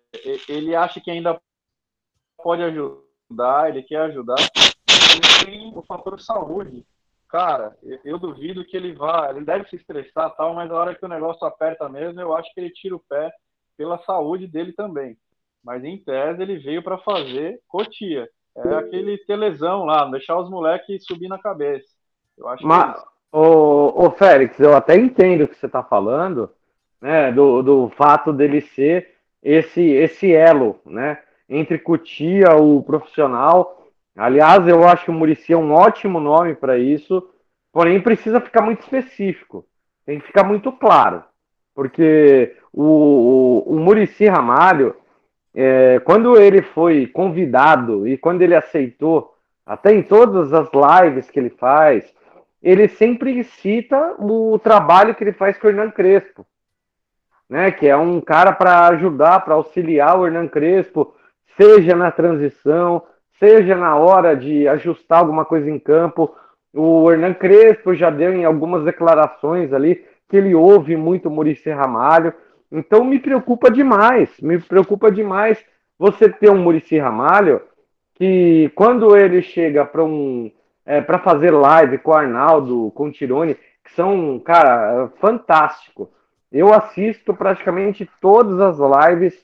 ele 0.48 0.74
acha 0.74 0.98
que 1.00 1.10
ainda 1.10 1.38
pode 2.42 2.62
ajudar, 2.62 3.68
ele 3.68 3.82
quer 3.82 4.00
ajudar. 4.02 4.38
Ele 4.40 5.44
tem 5.44 5.72
o 5.76 5.82
fator 5.82 6.18
saúde. 6.18 6.86
Cara, 7.28 7.76
eu 8.02 8.18
duvido 8.18 8.64
que 8.64 8.74
ele 8.74 8.94
vá. 8.94 9.28
Ele 9.28 9.44
deve 9.44 9.68
se 9.68 9.76
estressar 9.76 10.34
tal, 10.34 10.54
mas 10.54 10.70
a 10.70 10.74
hora 10.74 10.94
que 10.94 11.04
o 11.04 11.08
negócio 11.08 11.46
aperta 11.46 11.86
mesmo, 11.90 12.18
eu 12.22 12.34
acho 12.34 12.52
que 12.54 12.60
ele 12.60 12.70
tira 12.70 12.96
o 12.96 13.04
pé 13.06 13.30
pela 13.76 13.98
saúde 14.04 14.46
dele 14.46 14.72
também. 14.72 15.14
Mas 15.62 15.84
em 15.84 16.02
tese 16.02 16.40
ele 16.40 16.56
veio 16.56 16.82
para 16.82 16.96
fazer 16.98 17.60
cotia. 17.68 18.30
É 18.56 18.74
aquele 18.74 19.18
telesão 19.18 19.84
lá, 19.84 20.10
deixar 20.10 20.38
os 20.38 20.48
moleques 20.48 21.04
subir 21.04 21.28
na 21.28 21.38
cabeça. 21.38 21.86
Eu 22.36 22.48
acho 22.48 22.66
Mas, 22.66 22.94
que 22.94 23.06
é 23.06 23.17
ô, 23.32 24.06
ô, 24.06 24.10
Félix, 24.10 24.58
eu 24.60 24.74
até 24.76 24.96
entendo 24.96 25.44
o 25.44 25.48
que 25.48 25.56
você 25.56 25.66
está 25.66 25.82
falando, 25.82 26.50
né? 27.00 27.32
Do, 27.32 27.62
do 27.62 27.88
fato 27.90 28.32
dele 28.32 28.60
ser 28.60 29.14
esse, 29.42 29.82
esse 29.82 30.32
elo, 30.32 30.80
né? 30.84 31.18
Entre 31.48 31.78
Cotia, 31.78 32.54
o 32.56 32.82
profissional. 32.82 33.86
Aliás, 34.16 34.66
eu 34.66 34.86
acho 34.86 35.04
que 35.04 35.10
o 35.10 35.14
Murici 35.14 35.52
é 35.52 35.56
um 35.56 35.72
ótimo 35.72 36.18
nome 36.20 36.54
para 36.54 36.76
isso, 36.76 37.28
porém 37.72 38.00
precisa 38.00 38.40
ficar 38.40 38.62
muito 38.62 38.80
específico. 38.80 39.64
Tem 40.04 40.18
que 40.18 40.26
ficar 40.26 40.42
muito 40.42 40.72
claro. 40.72 41.22
Porque 41.74 42.56
o, 42.72 42.82
o, 42.82 43.74
o 43.74 43.78
Murici 43.78 44.26
Ramalho, 44.26 44.96
é, 45.54 46.00
quando 46.00 46.36
ele 46.36 46.62
foi 46.62 47.06
convidado 47.06 48.08
e 48.08 48.18
quando 48.18 48.42
ele 48.42 48.54
aceitou, 48.54 49.34
até 49.64 49.94
em 49.94 50.02
todas 50.02 50.52
as 50.52 50.68
lives 50.72 51.30
que 51.30 51.38
ele 51.38 51.50
faz, 51.50 52.04
ele 52.62 52.88
sempre 52.88 53.44
cita 53.44 54.16
o 54.18 54.58
trabalho 54.58 55.14
que 55.14 55.24
ele 55.24 55.32
faz 55.32 55.56
com 55.58 55.66
o 55.66 55.70
Hernan 55.70 55.90
Crespo 55.90 56.46
né? 57.48 57.70
Que 57.70 57.86
é 57.86 57.96
um 57.96 58.20
cara 58.20 58.52
para 58.52 58.88
ajudar, 58.88 59.40
para 59.40 59.54
auxiliar 59.54 60.18
o 60.18 60.26
Hernan 60.26 60.48
Crespo, 60.48 61.14
seja 61.56 61.96
na 61.96 62.10
transição, 62.10 63.02
seja 63.38 63.74
na 63.76 63.96
hora 63.96 64.36
de 64.36 64.68
ajustar 64.68 65.20
alguma 65.20 65.44
coisa 65.44 65.70
em 65.70 65.78
campo. 65.78 66.34
O 66.72 67.10
Hernan 67.10 67.34
Crespo 67.34 67.94
já 67.94 68.10
deu 68.10 68.32
em 68.32 68.44
algumas 68.44 68.84
declarações 68.84 69.72
ali 69.72 70.04
que 70.28 70.36
ele 70.36 70.54
ouve 70.54 70.96
muito 70.96 71.30
Murici 71.30 71.70
Ramalho. 71.70 72.34
Então 72.70 73.02
me 73.02 73.18
preocupa 73.18 73.70
demais, 73.70 74.30
me 74.40 74.58
preocupa 74.58 75.10
demais 75.10 75.64
você 75.98 76.28
ter 76.28 76.50
um 76.50 76.58
Murici 76.58 76.98
Ramalho 76.98 77.62
que 78.14 78.70
quando 78.74 79.16
ele 79.16 79.40
chega 79.40 79.86
para 79.86 80.04
um 80.04 80.50
é, 80.88 81.02
para 81.02 81.18
fazer 81.18 81.50
live 81.50 81.98
com 81.98 82.12
o 82.12 82.14
Arnaldo, 82.14 82.90
com 82.94 83.08
o 83.08 83.12
Tirone, 83.12 83.54
que 83.54 83.92
são, 83.94 84.40
cara, 84.40 85.10
fantástico. 85.20 86.10
Eu 86.50 86.72
assisto 86.72 87.34
praticamente 87.34 88.10
todas 88.22 88.58
as 88.58 88.78
lives 88.78 89.34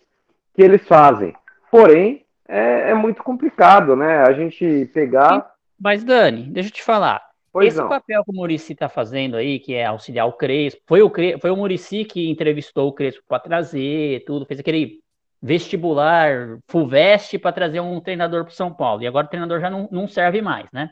que 0.54 0.62
eles 0.62 0.88
fazem. 0.88 1.34
Porém, 1.70 2.24
é, 2.48 2.92
é 2.92 2.94
muito 2.94 3.22
complicado, 3.22 3.94
né? 3.94 4.22
A 4.22 4.32
gente 4.32 4.90
pegar. 4.94 5.52
Mas, 5.78 6.02
Dani, 6.02 6.44
deixa 6.44 6.70
eu 6.70 6.72
te 6.72 6.82
falar. 6.82 7.22
Pois 7.52 7.68
Esse 7.68 7.76
não. 7.76 7.90
papel 7.90 8.24
que 8.24 8.30
o 8.30 8.34
Murici 8.34 8.72
está 8.72 8.88
fazendo 8.88 9.36
aí, 9.36 9.58
que 9.58 9.74
é 9.74 9.84
auxiliar 9.84 10.26
o 10.26 10.32
Crespo, 10.32 10.80
foi 10.86 11.02
o, 11.02 11.12
foi 11.38 11.50
o 11.50 11.56
Murici 11.56 12.06
que 12.06 12.30
entrevistou 12.30 12.88
o 12.88 12.92
Crespo 12.92 13.22
para 13.28 13.38
trazer 13.38 14.24
tudo, 14.24 14.46
fez 14.46 14.60
aquele 14.60 15.04
vestibular 15.44 16.58
FUVEST 16.68 17.38
para 17.38 17.52
trazer 17.52 17.78
um 17.78 18.00
treinador 18.00 18.44
para 18.44 18.54
São 18.54 18.72
Paulo. 18.72 19.02
E 19.02 19.06
agora 19.06 19.26
o 19.26 19.28
treinador 19.28 19.60
já 19.60 19.68
não, 19.68 19.86
não 19.92 20.08
serve 20.08 20.40
mais, 20.40 20.66
né? 20.72 20.90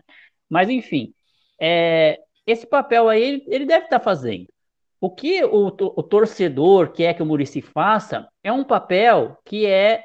Mas, 0.53 0.69
enfim, 0.69 1.15
é, 1.59 2.21
esse 2.47 2.67
papel 2.67 3.09
aí 3.09 3.23
ele, 3.23 3.45
ele 3.47 3.65
deve 3.65 3.87
estar 3.87 3.99
tá 3.99 4.05
fazendo. 4.05 4.47
O 5.01 5.09
que 5.09 5.43
o, 5.43 5.69
o 5.69 6.03
torcedor 6.03 6.93
quer 6.93 7.15
que 7.15 7.23
o 7.23 7.27
Murici 7.27 7.63
faça 7.63 8.29
é 8.45 8.53
um 8.53 8.63
papel 8.63 9.39
que 9.47 9.65
é 9.65 10.05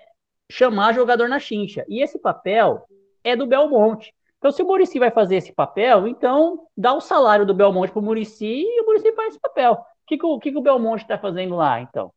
chamar 0.49 0.93
jogador 0.93 1.27
na 1.27 1.37
chincha. 1.37 1.85
E 1.89 2.01
esse 2.01 2.17
papel 2.17 2.85
é 3.25 3.35
do 3.35 3.45
Belmonte. 3.45 4.13
Então, 4.37 4.49
se 4.49 4.63
o 4.63 4.65
Murici 4.65 4.97
vai 4.97 5.11
fazer 5.11 5.35
esse 5.35 5.51
papel, 5.51 6.07
então 6.07 6.65
dá 6.77 6.93
o 6.93 7.01
salário 7.01 7.45
do 7.45 7.53
Belmonte 7.53 7.91
para 7.91 7.99
o 7.99 8.05
Murici 8.05 8.63
e 8.63 8.81
o 8.81 8.85
Murici 8.85 9.11
faz 9.11 9.31
esse 9.31 9.41
papel. 9.41 9.73
O 9.73 9.77
que, 10.07 10.17
que, 10.17 10.25
o, 10.25 10.39
que, 10.39 10.51
que 10.53 10.57
o 10.57 10.61
Belmonte 10.61 11.03
está 11.03 11.17
fazendo 11.17 11.57
lá, 11.57 11.81
então? 11.81 12.13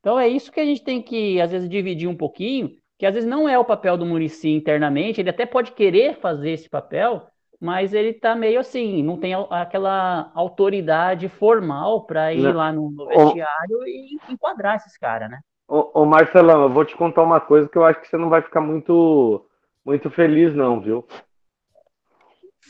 Então, 0.00 0.18
é 0.18 0.26
isso 0.26 0.50
que 0.50 0.60
a 0.60 0.64
gente 0.64 0.82
tem 0.82 1.02
que, 1.02 1.38
às 1.38 1.50
vezes, 1.50 1.68
dividir 1.68 2.08
um 2.08 2.16
pouquinho, 2.16 2.78
que 2.98 3.04
às 3.04 3.12
vezes 3.12 3.28
não 3.28 3.46
é 3.46 3.58
o 3.58 3.64
papel 3.64 3.98
do 3.98 4.06
Murici 4.06 4.48
internamente, 4.48 5.20
ele 5.20 5.28
até 5.28 5.44
pode 5.44 5.72
querer 5.72 6.16
fazer 6.16 6.52
esse 6.52 6.70
papel, 6.70 7.28
mas 7.60 7.94
ele 7.94 8.12
tá 8.12 8.34
meio 8.34 8.60
assim, 8.60 9.02
não 9.02 9.16
tem 9.16 9.34
aquela 9.50 10.30
autoridade 10.34 11.28
formal 11.28 12.04
para 12.04 12.32
ir 12.32 12.42
não. 12.42 12.52
lá 12.52 12.72
no, 12.72 12.90
no 12.90 13.06
vestiário 13.06 13.78
o... 13.78 13.86
e 13.86 14.18
enquadrar 14.28 14.76
esses 14.76 14.96
caras, 14.96 15.30
né? 15.30 15.40
Ô, 15.66 16.02
ô, 16.02 16.04
Marcelão, 16.04 16.62
eu 16.62 16.70
vou 16.70 16.84
te 16.84 16.96
contar 16.96 17.22
uma 17.22 17.40
coisa 17.40 17.68
que 17.68 17.78
eu 17.78 17.84
acho 17.84 18.00
que 18.00 18.08
você 18.08 18.16
não 18.16 18.28
vai 18.28 18.42
ficar 18.42 18.60
muito, 18.60 19.46
muito 19.84 20.10
feliz, 20.10 20.54
não, 20.54 20.80
viu? 20.80 21.06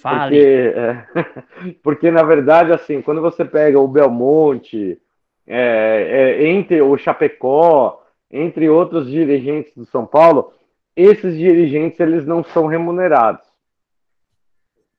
Fale. 0.01 0.37
Porque, 0.37 0.75
é, 0.77 1.75
porque, 1.83 2.11
na 2.11 2.23
verdade, 2.23 2.73
assim, 2.73 3.03
quando 3.03 3.21
você 3.21 3.45
pega 3.45 3.81
o 3.81 3.89
Belmonte, 3.89 5.01
é, 5.47 6.39
é, 6.41 6.47
entre 6.47 6.81
o 6.83 6.97
Chapecó, 6.97 8.03
entre 8.31 8.69
outros 8.69 9.11
dirigentes 9.11 9.75
do 9.75 9.85
São 9.85 10.07
Paulo, 10.07 10.53
esses 10.97 11.37
dirigentes 11.37 11.99
eles 12.01 12.25
não 12.27 12.43
são 12.43 12.67
remunerados. 12.67 13.47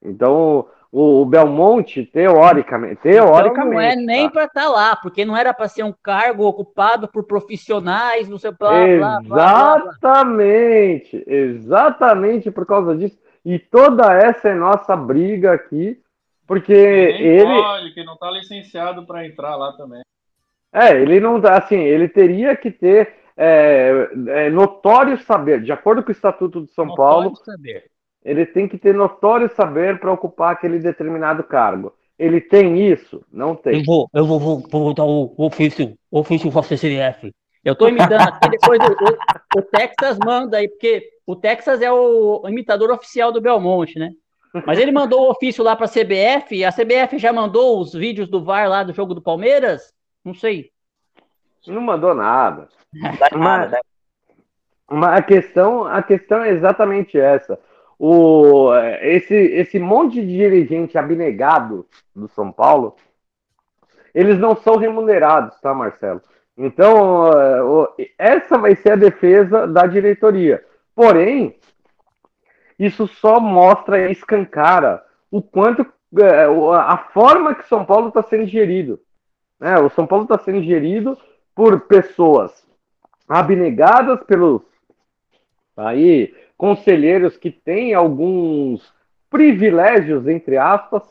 Então, 0.06 0.68
o, 0.96 1.24
o 1.24 1.26
Belmonte, 1.26 2.06
teoricamente, 2.06 3.02
teoricamente. 3.02 3.52
Então 3.52 3.74
não 3.74 3.82
é 3.82 3.96
nem 3.98 4.28
tá? 4.28 4.32
para 4.32 4.46
estar 4.46 4.64
tá 4.64 4.70
lá, 4.70 4.96
porque 4.96 5.26
não 5.26 5.36
era 5.36 5.54
para 5.54 5.68
ser 5.68 5.84
um 5.84 5.92
cargo 5.92 6.46
ocupado 6.46 7.06
por 7.10 7.26
profissionais, 7.26 8.30
não 8.30 8.38
sei 8.38 8.52
blá, 8.52 8.88
Exatamente, 8.88 9.28
blá, 9.28 11.26
blá, 11.26 11.36
exatamente 11.36 12.50
por 12.50 12.66
causa 12.66 12.96
disso. 12.96 13.18
E 13.44 13.60
toda 13.60 14.14
essa 14.14 14.48
é 14.48 14.56
nossa 14.56 14.96
briga 14.96 15.52
aqui, 15.52 16.00
porque 16.48 16.72
ele. 16.72 17.62
Pode, 17.62 17.94
que 17.94 18.04
não 18.06 18.14
está 18.14 18.32
licenciado 18.32 19.06
para 19.06 19.28
entrar 19.28 19.58
lá 19.58 19.74
também. 19.74 20.02
É, 20.74 20.94
ele 20.94 21.20
não 21.20 21.42
tá, 21.42 21.58
assim, 21.58 21.80
ele 21.80 22.08
teria 22.08 22.56
que 22.56 22.72
ter 22.72 23.16
é, 23.36 24.10
é, 24.28 24.50
notório 24.50 25.18
saber, 25.18 25.62
de 25.62 25.74
acordo 25.74 26.02
com 26.02 26.10
o 26.10 26.12
Estatuto 26.14 26.62
de 26.62 26.72
São 26.72 26.86
notório 26.86 27.24
Paulo. 27.24 27.36
Saber 27.36 27.95
ele 28.26 28.44
tem 28.44 28.68
que 28.68 28.78
ter 28.78 28.96
notório 28.96 29.48
saber 29.56 30.00
para 30.00 30.12
ocupar 30.12 30.52
aquele 30.52 30.80
determinado 30.80 31.44
cargo. 31.44 31.94
Ele 32.18 32.42
tem 32.42 32.92
isso? 32.92 33.24
Não 33.32 33.56
tem. 33.56 33.80
Eu 33.80 33.84
vou, 33.86 34.10
eu 34.12 34.26
vou, 34.26 34.40
vou, 34.40 34.64
vou 34.68 34.94
dar 34.96 35.04
o, 35.04 35.32
ofício, 35.38 35.96
o 36.10 36.20
ofício 36.20 36.52
para 36.52 36.64
CCF. 36.64 37.32
Eu 37.64 37.74
estou 37.74 37.88
imitando 37.88 38.22
aqui, 38.22 38.50
depois 38.50 38.80
o, 38.80 39.60
o, 39.60 39.62
Texas 39.62 40.18
manda 40.26 40.58
aí, 40.58 40.68
porque 40.68 41.08
o 41.26 41.36
Texas 41.36 41.82
é 41.82 41.92
o 41.92 42.44
imitador 42.48 42.92
oficial 42.92 43.32
do 43.32 43.42
Belmonte, 43.42 44.00
né? 44.00 44.12
Mas 44.66 44.80
ele 44.80 44.92
mandou 44.92 45.28
o 45.28 45.32
ofício 45.32 45.64
lá 45.64 45.76
para 45.76 45.86
a 45.86 45.90
CBF, 45.90 46.64
a 46.64 46.72
CBF 46.72 47.18
já 47.20 47.34
mandou 47.34 47.80
os 47.80 47.94
vídeos 47.94 48.30
do 48.30 48.44
VAR 48.44 48.70
lá 48.70 48.84
do 48.84 48.94
jogo 48.94 49.14
do 49.14 49.22
Palmeiras? 49.22 49.94
Não 50.24 50.34
sei. 50.34 50.72
Não 51.68 51.82
mandou 51.82 52.14
nada. 52.14 52.70
mas, 53.34 53.72
mas 54.90 55.18
a, 55.18 55.22
questão, 55.22 55.86
a 55.86 56.02
questão 56.02 56.44
é 56.44 56.52
exatamente 56.52 57.20
essa 57.20 57.60
o, 57.98 58.74
esse, 59.02 59.34
esse 59.34 59.80
monte 59.80 60.22
de 60.22 60.28
dirigente 60.28 60.98
abnegado 60.98 61.86
do 62.16 62.28
São 62.28 62.52
Paulo, 62.52 62.96
eles 64.14 64.38
não 64.40 64.56
são 64.56 64.78
remunerados, 64.78 65.60
tá, 65.60 65.74
Marcelo? 65.74 66.22
Então, 66.58 67.30
essa 68.18 68.58
vai 68.58 68.76
ser 68.76 68.94
a 68.94 68.96
defesa 68.96 69.68
da 69.68 69.86
diretoria. 69.86 70.64
Porém, 70.96 71.58
isso 72.80 73.08
só 73.08 73.40
mostra, 73.40 74.10
escancara 74.10 75.04
o 75.30 75.42
quanto 75.42 75.86
é, 76.18 76.46
a 76.80 76.98
forma 77.14 77.56
que 77.56 77.68
São 77.68 77.84
Paulo 77.84 78.08
está 78.08 78.24
sendo 78.24 78.46
gerido. 78.46 79.00
Né? 79.60 79.78
O 79.80 79.90
São 79.90 80.08
Paulo 80.08 80.24
está 80.24 80.38
sendo 80.38 80.64
gerido 80.64 81.18
por 81.54 81.82
pessoas 81.82 82.66
abnegadas 83.28 84.24
pelos 84.24 84.62
aí 85.76 86.34
conselheiros 86.58 87.38
que 87.38 87.52
têm 87.52 87.94
alguns 87.94 88.94
privilégios, 89.30 90.28
entre 90.28 90.58
aspas, 90.58 91.04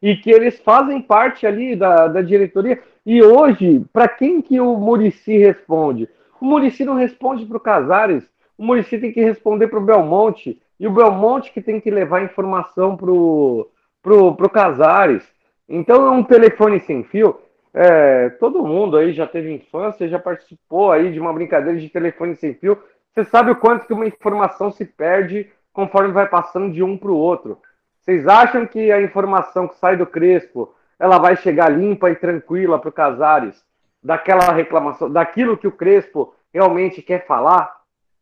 e 0.00 0.16
que 0.16 0.30
eles 0.30 0.60
fazem 0.60 1.00
parte 1.00 1.46
ali 1.46 1.74
da, 1.74 2.08
da 2.08 2.22
diretoria. 2.22 2.80
E 3.04 3.22
hoje, 3.22 3.84
para 3.92 4.08
quem 4.08 4.40
que 4.40 4.60
o 4.60 4.76
Murici 4.76 5.36
responde? 5.36 6.08
O 6.40 6.44
Murici 6.44 6.84
não 6.84 6.94
responde 6.94 7.46
para 7.46 7.56
o 7.56 7.60
Casares, 7.60 8.24
o 8.56 8.64
Murici 8.64 8.98
tem 8.98 9.12
que 9.12 9.22
responder 9.22 9.68
para 9.68 9.78
o 9.78 9.84
Belmonte, 9.84 10.60
e 10.78 10.86
o 10.86 10.92
Belmonte 10.92 11.52
que 11.52 11.62
tem 11.62 11.80
que 11.80 11.90
levar 11.90 12.22
informação 12.22 12.96
para 12.96 13.10
o 13.10 14.50
Casares. 14.52 15.22
Então 15.68 16.06
é 16.06 16.10
um 16.10 16.22
telefone 16.22 16.80
sem 16.80 17.04
fio. 17.04 17.40
É, 17.72 18.28
todo 18.30 18.64
mundo 18.64 18.96
aí 18.96 19.12
já 19.12 19.26
teve 19.26 19.52
infância, 19.52 20.08
já 20.08 20.18
participou 20.18 20.92
aí 20.92 21.12
de 21.12 21.18
uma 21.18 21.32
brincadeira 21.32 21.78
de 21.78 21.88
telefone 21.88 22.36
sem 22.36 22.54
fio. 22.54 22.78
Você 23.14 23.24
sabe 23.24 23.52
o 23.52 23.56
quanto 23.56 23.86
que 23.86 23.92
uma 23.92 24.06
informação 24.06 24.72
se 24.72 24.84
perde 24.84 25.48
conforme 25.72 26.12
vai 26.12 26.28
passando 26.28 26.72
de 26.72 26.82
um 26.82 26.98
para 26.98 27.12
o 27.12 27.16
outro. 27.16 27.58
Vocês 28.00 28.26
acham 28.26 28.66
que 28.66 28.90
a 28.90 29.00
informação 29.00 29.68
que 29.68 29.76
sai 29.76 29.96
do 29.96 30.04
Crespo 30.04 30.74
ela 30.98 31.18
vai 31.18 31.36
chegar 31.36 31.68
limpa 31.68 32.10
e 32.10 32.16
tranquila 32.16 32.78
para 32.78 32.88
o 32.88 32.92
Casares 32.92 33.64
daquela 34.02 34.52
reclamação, 34.52 35.10
daquilo 35.10 35.56
que 35.56 35.66
o 35.66 35.72
Crespo 35.72 36.34
realmente 36.52 37.00
quer 37.00 37.24
falar? 37.24 37.72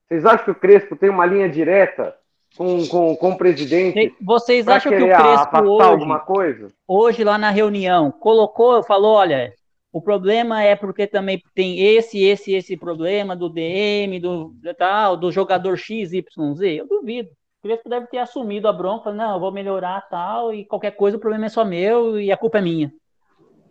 Vocês 0.06 0.26
acham 0.26 0.44
que 0.44 0.50
o 0.50 0.54
Crespo 0.54 0.94
tem 0.94 1.08
uma 1.08 1.24
linha 1.24 1.48
direta 1.48 2.14
com, 2.56 2.86
com, 2.86 3.16
com 3.16 3.30
o 3.30 3.38
presidente? 3.38 4.14
Vocês 4.20 4.68
acham 4.68 4.92
que 4.92 5.02
o 5.02 5.16
Crespo 5.16 5.58
hoje, 5.58 5.88
alguma 5.88 6.18
coisa? 6.20 6.68
hoje 6.86 7.24
lá 7.24 7.38
na 7.38 7.50
reunião 7.50 8.10
colocou, 8.10 8.82
falou, 8.82 9.14
olha, 9.14 9.54
o 9.92 10.00
problema 10.00 10.62
é 10.62 10.74
porque 10.74 11.06
também 11.06 11.42
tem 11.54 11.78
esse, 11.78 12.24
esse, 12.24 12.54
esse 12.54 12.76
problema 12.78 13.36
do 13.36 13.50
DM, 13.50 14.18
do 14.18 14.54
tal, 14.78 15.18
do 15.18 15.30
jogador 15.30 15.76
XYZ. 15.76 16.24
Eu 16.62 16.88
duvido. 16.88 17.28
O 17.28 17.68
Crespo 17.68 17.88
deve 17.90 18.06
ter 18.06 18.18
assumido 18.18 18.66
a 18.66 18.72
bronca, 18.72 19.12
não, 19.12 19.34
eu 19.34 19.40
vou 19.40 19.52
melhorar 19.52 20.00
tal, 20.08 20.52
e 20.52 20.64
qualquer 20.64 20.92
coisa 20.92 21.16
o 21.16 21.20
problema 21.20 21.46
é 21.46 21.48
só 21.48 21.64
meu 21.64 22.18
e 22.18 22.32
a 22.32 22.36
culpa 22.36 22.58
é 22.58 22.62
minha. 22.62 22.92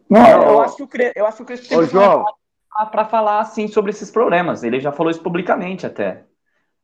Não, 0.09 0.43
eu 0.43 0.61
acho 0.61 0.77
que 0.77 0.83
o 0.83 0.87
Crespo, 0.87 1.19
eu 1.19 1.25
acho 1.25 1.37
que 1.37 1.43
o 1.43 1.45
Crespo 1.45 1.67
tem 1.67 1.77
para 2.91 3.05
falar 3.05 3.39
assim 3.39 3.67
sobre 3.67 3.89
esses 3.89 4.11
problemas. 4.11 4.63
Ele 4.63 4.79
já 4.79 4.91
falou 4.91 5.11
isso 5.11 5.21
publicamente 5.21 5.85
até. 5.85 6.23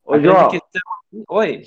Ô, 0.03 0.19
João. 0.19 0.49
Questão... 0.49 0.81
Oi. 1.29 1.61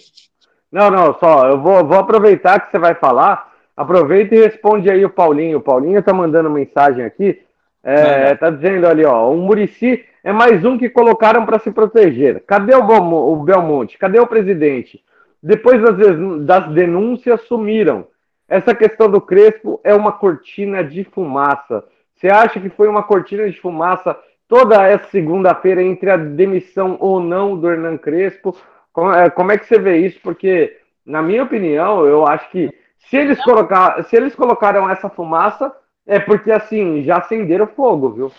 Não, 0.70 0.90
não, 0.90 1.18
só, 1.18 1.48
eu 1.48 1.60
vou, 1.60 1.86
vou 1.86 1.98
aproveitar 1.98 2.60
que 2.60 2.70
você 2.70 2.78
vai 2.78 2.94
falar. 2.94 3.52
Aproveita 3.76 4.34
e 4.34 4.40
responde 4.40 4.90
aí 4.90 5.04
o 5.04 5.10
Paulinho. 5.10 5.58
O 5.58 5.62
Paulinho 5.62 6.02
tá 6.02 6.12
mandando 6.12 6.50
mensagem 6.50 7.04
aqui. 7.04 7.42
É, 7.82 8.34
tá 8.34 8.50
dizendo 8.50 8.86
ali, 8.86 9.04
ó, 9.04 9.30
o 9.30 9.36
Murici 9.36 10.04
é 10.22 10.32
mais 10.32 10.64
um 10.64 10.76
que 10.76 10.90
colocaram 10.90 11.46
para 11.46 11.58
se 11.58 11.70
proteger. 11.70 12.42
Cadê 12.46 12.74
o, 12.74 12.82
o 12.82 13.36
Belmonte? 13.36 13.98
Cadê 13.98 14.20
o 14.20 14.26
presidente? 14.26 15.02
Depois 15.42 15.80
das, 15.80 15.96
das 16.44 16.68
denúncias, 16.72 17.40
sumiram. 17.42 18.06
Essa 18.48 18.74
questão 18.74 19.10
do 19.10 19.20
Crespo 19.20 19.80
é 19.82 19.94
uma 19.94 20.12
cortina 20.12 20.84
de 20.84 21.04
fumaça. 21.04 21.84
Você 22.14 22.28
acha 22.28 22.60
que 22.60 22.68
foi 22.68 22.88
uma 22.88 23.02
cortina 23.02 23.48
de 23.48 23.58
fumaça 23.58 24.16
toda 24.46 24.86
essa 24.86 25.08
segunda-feira 25.08 25.82
entre 25.82 26.10
a 26.10 26.16
demissão 26.16 26.96
ou 27.00 27.20
não 27.20 27.56
do 27.56 27.70
Hernan 27.70 27.96
Crespo? 27.96 28.54
Como 28.92 29.12
é, 29.12 29.30
como 29.30 29.52
é 29.52 29.56
que 29.56 29.64
você 29.64 29.78
vê 29.78 29.98
isso? 29.98 30.18
Porque, 30.22 30.76
na 31.06 31.22
minha 31.22 31.44
opinião, 31.44 32.04
eu 32.04 32.26
acho 32.26 32.50
que 32.50 32.70
se 32.98 33.16
eles, 33.16 33.42
colocar, 33.42 34.02
se 34.04 34.16
eles 34.16 34.34
colocaram 34.34 34.90
essa 34.90 35.08
fumaça, 35.08 35.72
é 36.06 36.18
porque 36.18 36.50
assim, 36.50 37.02
já 37.02 37.18
acenderam 37.18 37.66
fogo, 37.66 38.10
viu? 38.10 38.32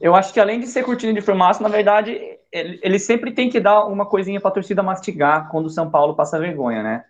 Eu 0.00 0.14
acho 0.14 0.32
que 0.32 0.40
além 0.40 0.60
de 0.60 0.66
ser 0.66 0.82
cortina 0.82 1.12
de 1.12 1.20
fumaça, 1.20 1.62
na 1.62 1.68
verdade, 1.68 2.20
ele, 2.52 2.78
ele 2.82 2.98
sempre 2.98 3.32
tem 3.32 3.48
que 3.48 3.60
dar 3.60 3.86
uma 3.86 4.06
coisinha 4.06 4.40
para 4.40 4.50
a 4.50 4.54
torcida 4.54 4.82
mastigar 4.82 5.48
quando 5.50 5.66
o 5.66 5.70
São 5.70 5.90
Paulo 5.90 6.14
passa 6.14 6.38
vergonha, 6.38 6.82
né? 6.82 7.04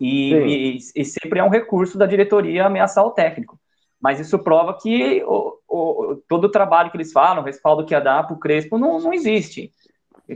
E, 0.00 0.32
e, 0.32 0.78
e, 0.96 1.04
sempre 1.04 1.40
é 1.40 1.44
um 1.44 1.50
recurso 1.50 1.98
da 1.98 2.06
diretoria 2.06 2.64
ameaçar 2.64 3.04
o 3.04 3.10
técnico. 3.10 3.60
Mas 4.00 4.18
isso 4.18 4.38
prova 4.38 4.78
que 4.80 5.22
o, 5.24 5.58
o, 5.68 6.16
todo 6.26 6.44
o 6.44 6.50
trabalho 6.50 6.90
que 6.90 6.96
eles 6.96 7.12
falam, 7.12 7.42
o 7.42 7.44
respaldo 7.44 7.84
que 7.84 7.92
ia 7.92 8.00
dar 8.00 8.26
para 8.26 8.34
o 8.34 8.38
Crespo, 8.38 8.78
não, 8.78 8.98
não 8.98 9.12
existe. 9.12 9.70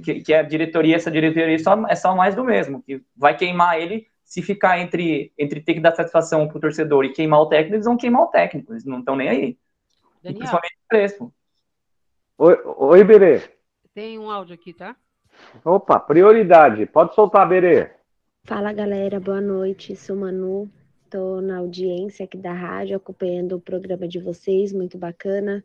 Que, 0.03 0.21
que 0.21 0.35
a 0.35 0.43
diretoria, 0.43 0.97
essa 0.97 1.11
diretoria 1.11 1.59
só, 1.59 1.87
é 1.89 1.95
só 1.95 2.15
mais 2.15 2.35
do 2.35 2.45
mesmo, 2.45 2.83
que 2.83 3.01
vai 3.17 3.37
queimar 3.37 3.81
ele 3.81 4.07
se 4.35 4.43
ficar 4.43 4.81
entre, 4.81 5.33
entre 5.39 5.61
ter 5.61 5.75
que 5.75 5.81
dar 5.81 5.95
satisfação 5.95 6.49
para 6.49 6.59
o 6.59 6.61
torcedor 6.61 7.05
e 7.05 7.13
queimar 7.13 7.41
o 7.41 7.47
técnico, 7.47 7.77
eles 7.77 7.87
vão 7.87 7.97
queimar 7.97 8.23
o 8.23 8.27
técnico, 8.27 8.73
eles 8.73 8.85
não 8.85 8.99
estão 8.99 9.15
nem 9.15 9.29
aí. 9.29 9.59
Daniel. 10.21 10.39
principalmente 10.39 10.75
o 10.75 10.89
Crespo. 10.89 11.35
Oi, 12.39 12.59
oi, 12.65 13.05
Berê. 13.05 13.43
Tem 13.95 14.19
um 14.19 14.29
áudio 14.29 14.57
aqui, 14.57 14.73
tá? 14.73 14.97
Opa, 15.65 16.01
prioridade. 16.01 16.85
Pode 16.85 17.15
soltar, 17.15 17.49
Berê. 17.49 17.93
Fala, 18.43 18.73
galera. 18.73 19.21
Boa 19.21 19.41
noite. 19.41 19.95
Sou 19.95 20.17
Manu. 20.17 20.69
Estou 21.05 21.41
na 21.41 21.59
audiência 21.59 22.25
aqui 22.25 22.37
da 22.37 22.53
rádio, 22.53 22.97
acompanhando 22.97 23.55
o 23.55 23.61
programa 23.61 24.09
de 24.09 24.19
vocês. 24.19 24.73
Muito 24.73 24.99
bacana. 24.99 25.65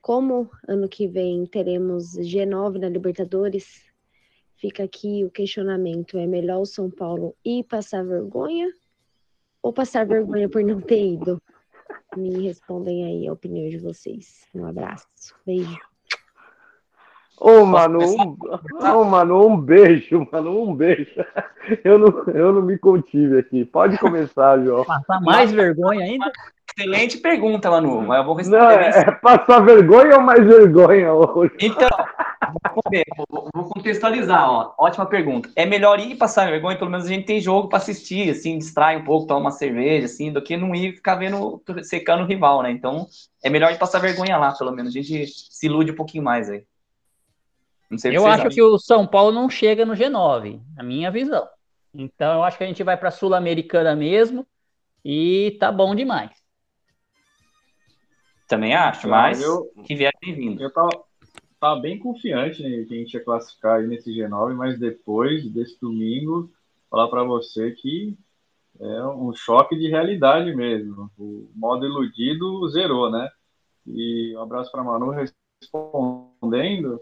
Como 0.00 0.50
ano 0.66 0.88
que 0.88 1.06
vem 1.06 1.44
teremos 1.44 2.16
G9 2.16 2.78
na 2.78 2.88
Libertadores, 2.88 3.89
fica 4.60 4.84
aqui 4.84 5.24
o 5.24 5.30
questionamento: 5.30 6.18
é 6.18 6.26
melhor 6.26 6.60
o 6.60 6.66
São 6.66 6.90
Paulo 6.90 7.34
ir 7.44 7.64
passar 7.64 8.04
vergonha 8.04 8.70
ou 9.62 9.72
passar 9.72 10.06
vergonha 10.06 10.48
por 10.48 10.62
não 10.62 10.80
ter 10.80 11.14
ido? 11.14 11.42
Me 12.16 12.46
respondem 12.46 13.04
aí 13.04 13.28
a 13.28 13.32
opinião 13.32 13.68
de 13.68 13.78
vocês. 13.78 14.46
Um 14.54 14.66
abraço. 14.66 15.34
Beijo. 15.44 15.78
Ô, 17.40 17.64
Manu, 17.64 18.00
um, 18.00 18.36
oh, 18.82 19.04
Manu, 19.04 19.46
um 19.46 19.58
beijo, 19.58 20.28
Manu, 20.30 20.62
um 20.62 20.74
beijo. 20.74 21.24
Eu 21.82 21.98
não, 21.98 22.24
eu 22.34 22.52
não 22.52 22.62
me 22.62 22.76
contive 22.78 23.38
aqui. 23.38 23.64
Pode 23.64 23.96
começar, 23.98 24.62
João. 24.62 24.84
Passar 24.84 25.20
mais 25.22 25.50
vergonha 25.50 26.04
ainda? 26.04 26.30
Excelente 26.78 27.18
pergunta, 27.18 27.70
Manu, 27.70 28.02
mas 28.02 28.18
eu 28.18 28.24
vou 28.24 28.34
responder. 28.34 28.58
Não, 28.58 28.70
é 28.70 29.10
passar 29.12 29.60
vergonha 29.60 30.16
ou 30.16 30.22
mais 30.22 30.44
vergonha 30.46 31.12
hoje? 31.12 31.52
Então, 31.60 31.88
vou, 33.28 33.48
vou 33.54 33.64
contextualizar, 33.64 34.48
ó. 34.48 34.74
Ótima 34.78 35.06
pergunta. 35.06 35.50
É 35.56 35.66
melhor 35.66 35.98
ir 35.98 36.16
passar 36.16 36.50
vergonha, 36.50 36.78
pelo 36.78 36.90
menos 36.90 37.06
a 37.06 37.08
gente 37.08 37.26
tem 37.26 37.40
jogo 37.40 37.68
para 37.68 37.78
assistir, 37.78 38.30
assim, 38.30 38.58
distrai 38.58 38.96
um 38.96 39.04
pouco, 39.04 39.26
tomar 39.26 39.40
uma 39.40 39.50
cerveja, 39.50 40.06
assim, 40.06 40.32
do 40.32 40.42
que 40.42 40.56
não 40.56 40.74
ir 40.74 40.94
ficar 40.94 41.16
vendo, 41.16 41.62
secando 41.82 42.22
o 42.22 42.26
rival, 42.26 42.62
né? 42.62 42.70
Então, 42.70 43.06
é 43.42 43.50
melhor 43.50 43.72
ir 43.72 43.78
passar 43.78 43.98
vergonha 43.98 44.36
lá, 44.36 44.52
pelo 44.52 44.72
menos. 44.72 44.94
A 44.94 45.00
gente 45.00 45.26
se 45.26 45.66
ilude 45.66 45.92
um 45.92 45.96
pouquinho 45.96 46.24
mais 46.24 46.48
aí. 46.50 46.64
eu 48.04 48.26
acho 48.26 48.48
que 48.48 48.62
o 48.62 48.78
São 48.78 49.06
Paulo 49.06 49.32
não 49.32 49.50
chega 49.50 49.84
no 49.84 49.94
G9, 49.94 50.60
na 50.76 50.82
minha 50.82 51.10
visão. 51.10 51.46
Então 51.92 52.34
eu 52.34 52.44
acho 52.44 52.56
que 52.56 52.64
a 52.64 52.66
gente 52.66 52.82
vai 52.82 52.96
para 52.96 53.08
a 53.08 53.12
Sul-Americana 53.12 53.96
mesmo 53.96 54.46
e 55.04 55.56
tá 55.58 55.72
bom 55.72 55.94
demais. 55.94 56.30
Também 58.50 58.74
acho, 58.74 59.08
mas 59.08 59.40
eu, 59.40 59.70
que 59.84 59.94
vier 59.94 60.12
bem-vindo. 60.20 60.60
Eu 60.60 60.72
tava, 60.72 60.90
tava, 61.60 61.80
bem 61.80 61.96
confiante 62.00 62.60
né, 62.60 62.84
que 62.84 62.92
a 62.92 62.96
gente 62.96 63.14
ia 63.14 63.24
classificar 63.24 63.78
aí 63.78 63.86
nesse 63.86 64.10
G9, 64.10 64.54
mas 64.56 64.76
depois 64.76 65.48
desse 65.52 65.78
domingo, 65.80 66.50
falar 66.90 67.06
para 67.06 67.22
você 67.22 67.70
que 67.70 68.18
é 68.80 69.06
um 69.06 69.32
choque 69.32 69.78
de 69.78 69.88
realidade 69.88 70.52
mesmo. 70.52 71.08
O 71.16 71.48
modo 71.54 71.86
iludido 71.86 72.68
zerou, 72.70 73.08
né? 73.08 73.30
E 73.86 74.34
um 74.36 74.42
abraço 74.42 74.72
para 74.72 74.82
Manu 74.82 75.12
respondendo 75.12 77.00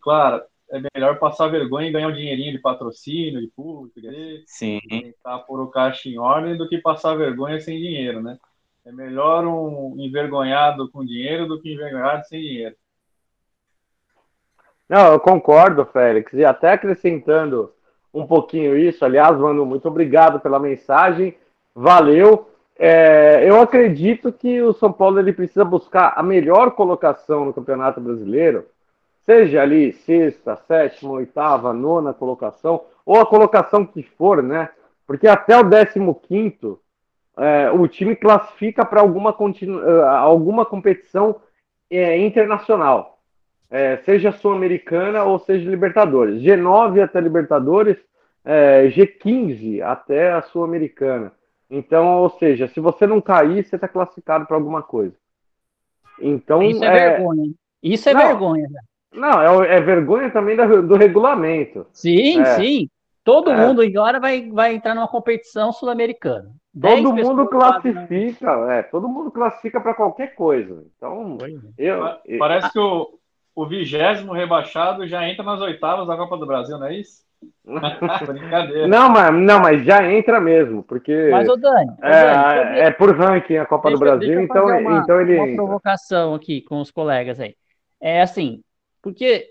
claro, 0.00 0.42
é 0.72 0.80
melhor 0.96 1.20
passar 1.20 1.46
vergonha 1.46 1.88
e 1.88 1.92
ganhar 1.92 2.08
um 2.08 2.14
dinheirinho 2.14 2.50
de 2.50 2.58
patrocínio, 2.58 3.40
de 3.40 3.46
público, 3.48 4.00
de 4.00 4.42
Sim. 4.46 4.80
tentar 4.88 5.38
pôr 5.40 5.60
o 5.60 5.70
caixa 5.70 6.08
em 6.08 6.18
ordem 6.18 6.56
do 6.56 6.68
que 6.68 6.78
passar 6.78 7.14
vergonha 7.14 7.60
sem 7.60 7.78
dinheiro, 7.78 8.20
né? 8.20 8.36
É 8.84 8.92
melhor 8.92 9.46
um 9.46 9.94
envergonhado 9.98 10.90
com 10.90 11.04
dinheiro 11.04 11.46
do 11.46 11.60
que 11.60 11.72
envergonhado 11.72 12.26
sem 12.26 12.40
dinheiro. 12.40 12.76
Não, 14.88 15.12
eu 15.12 15.20
concordo, 15.20 15.84
Félix. 15.84 16.32
E 16.32 16.44
até 16.44 16.72
acrescentando 16.72 17.72
um 18.12 18.26
pouquinho 18.26 18.76
isso, 18.76 19.04
aliás, 19.04 19.36
Mano, 19.36 19.66
muito 19.66 19.86
obrigado 19.86 20.40
pela 20.40 20.58
mensagem. 20.58 21.36
Valeu. 21.74 22.50
É, 22.78 23.42
eu 23.44 23.60
acredito 23.60 24.32
que 24.32 24.62
o 24.62 24.72
São 24.72 24.92
Paulo 24.92 25.18
ele 25.18 25.32
precisa 25.32 25.64
buscar 25.64 26.14
a 26.16 26.22
melhor 26.22 26.70
colocação 26.70 27.44
no 27.44 27.52
Campeonato 27.52 28.00
Brasileiro 28.00 28.66
seja 29.28 29.60
ali 29.60 29.92
sexta, 29.92 30.56
sétima, 30.66 31.12
oitava, 31.12 31.74
nona 31.74 32.14
colocação, 32.14 32.86
ou 33.04 33.20
a 33.20 33.26
colocação 33.26 33.84
que 33.84 34.02
for, 34.02 34.42
né? 34.42 34.70
Porque 35.06 35.28
até 35.28 35.54
o 35.54 35.62
décimo 35.62 36.14
quinto, 36.14 36.80
é, 37.38 37.70
o 37.70 37.86
time 37.86 38.16
classifica 38.16 38.84
para 38.84 39.00
alguma, 39.00 39.32
continu... 39.32 39.82
É, 39.88 40.08
alguma 40.08 40.66
competição 40.66 41.36
é, 41.90 42.18
internacional, 42.18 43.18
é, 43.70 43.98
seja 43.98 44.32
sul-americana 44.32 45.22
ou 45.24 45.38
seja 45.38 45.70
Libertadores. 45.70 46.42
G9 46.42 47.02
até 47.02 47.20
Libertadores, 47.20 47.96
é, 48.44 48.88
G15 48.88 49.80
até 49.82 50.32
a 50.32 50.42
sul-americana. 50.42 51.32
Então, 51.70 52.18
ou 52.18 52.30
seja, 52.30 52.66
se 52.68 52.80
você 52.80 53.06
não 53.06 53.20
cair, 53.20 53.64
você 53.64 53.76
está 53.76 53.86
classificado 53.86 54.46
para 54.46 54.56
alguma 54.56 54.82
coisa. 54.82 55.14
Então, 56.20 56.62
Isso 56.62 56.82
é, 56.82 57.10
vergonha. 57.10 57.52
Isso 57.82 58.08
é 58.08 58.14
não, 58.14 58.26
vergonha. 58.26 58.68
Não, 59.12 59.62
é, 59.62 59.76
é 59.76 59.80
vergonha 59.80 60.30
também 60.30 60.56
do, 60.56 60.82
do 60.82 60.96
regulamento. 60.96 61.86
Sim, 61.92 62.40
é. 62.40 62.44
sim. 62.56 62.88
Todo 63.22 63.50
é. 63.50 63.56
mundo 63.56 63.82
agora 63.82 64.18
vai, 64.18 64.50
vai 64.50 64.74
entrar 64.74 64.94
numa 64.94 65.06
competição 65.06 65.70
sul-americana. 65.70 66.50
Todo 66.80 67.14
mundo 67.14 67.46
classifica, 67.48 68.50
é, 68.72 68.82
todo 68.82 69.08
mundo 69.08 69.30
classifica 69.30 69.80
para 69.80 69.94
qualquer 69.94 70.34
coisa. 70.34 70.84
Então, 70.96 71.38
eu, 71.76 72.02
parece 72.38 72.72
que 72.72 72.78
o, 72.78 73.18
o 73.54 73.66
vigésimo 73.66 74.32
rebaixado 74.32 75.06
já 75.06 75.28
entra 75.28 75.44
nas 75.44 75.60
oitavas 75.60 76.06
da 76.06 76.16
Copa 76.16 76.36
do 76.36 76.46
Brasil, 76.46 76.78
não 76.78 76.86
é 76.86 76.96
isso? 76.96 77.26
Brincadeira. 78.26 78.88
Não, 78.88 79.08
mas, 79.10 79.34
não, 79.34 79.60
mas 79.60 79.84
já 79.84 80.10
entra 80.10 80.40
mesmo, 80.40 80.82
porque. 80.82 81.28
Mas, 81.30 81.48
ô 81.48 81.56
Dani, 81.56 81.92
é, 82.02 82.24
Dani 82.24 82.78
é, 82.80 82.90
por 82.90 83.16
ranking 83.16 83.56
a 83.56 83.66
Copa 83.66 83.88
deixa, 83.88 83.98
do 83.98 84.00
Brasil, 84.00 84.40
então, 84.40 84.66
uma, 84.66 84.98
então 84.98 85.20
ele. 85.20 85.36
Uma 85.36 85.54
provocação 85.54 86.34
aqui 86.34 86.60
com 86.62 86.80
os 86.80 86.90
colegas 86.90 87.38
aí. 87.38 87.54
É 88.00 88.22
assim, 88.22 88.62
porque 89.02 89.46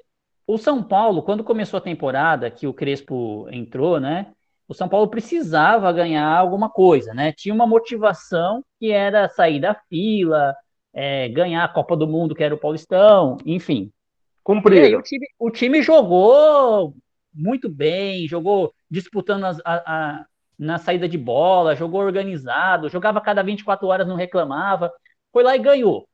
o 0.46 0.58
São 0.58 0.82
Paulo, 0.82 1.22
quando 1.22 1.44
começou 1.44 1.78
a 1.78 1.82
temporada, 1.82 2.50
que 2.50 2.68
o 2.68 2.74
Crespo 2.74 3.48
entrou, 3.52 4.00
né? 4.00 4.28
O 4.68 4.74
São 4.74 4.90
Paulo 4.90 5.08
precisava 5.08 5.92
ganhar 5.94 6.28
alguma 6.28 6.70
coisa, 6.70 7.14
né? 7.14 7.32
Tinha 7.32 7.56
uma 7.56 7.66
motivação 7.66 8.64
que 8.80 8.92
era 8.92 9.30
sair 9.30 9.60
da 9.60 9.74
fila, 9.74 10.54
é, 10.94 11.30
ganhar 11.30 11.64
a 11.64 11.70
Copa 11.70 11.96
do 11.96 12.08
Mundo, 12.08 12.36
que 12.36 12.44
era 12.44 12.54
o 12.54 12.60
Paulistão, 12.60 13.38
enfim. 13.46 13.92
Cumprido. 14.44 14.98
O 14.98 15.02
time, 15.02 15.28
o 15.40 15.52
time, 15.52 15.82
jogou 15.82 16.94
muito 17.34 17.70
bem, 17.70 18.28
jogou 18.28 18.74
disputando 18.90 19.46
as, 19.46 19.60
a, 19.64 19.76
a, 19.86 20.26
na 20.58 20.78
saída 20.78 21.08
de 21.08 21.18
bola, 21.18 21.76
jogou 21.76 22.02
organizado, 22.02 22.90
jogava 22.90 23.22
cada 23.22 23.44
24 23.44 23.88
horas, 23.88 24.08
não 24.08 24.16
reclamava, 24.16 24.92
foi 25.32 25.44
lá 25.44 25.56
e 25.56 25.60
ganhou. 25.60 26.08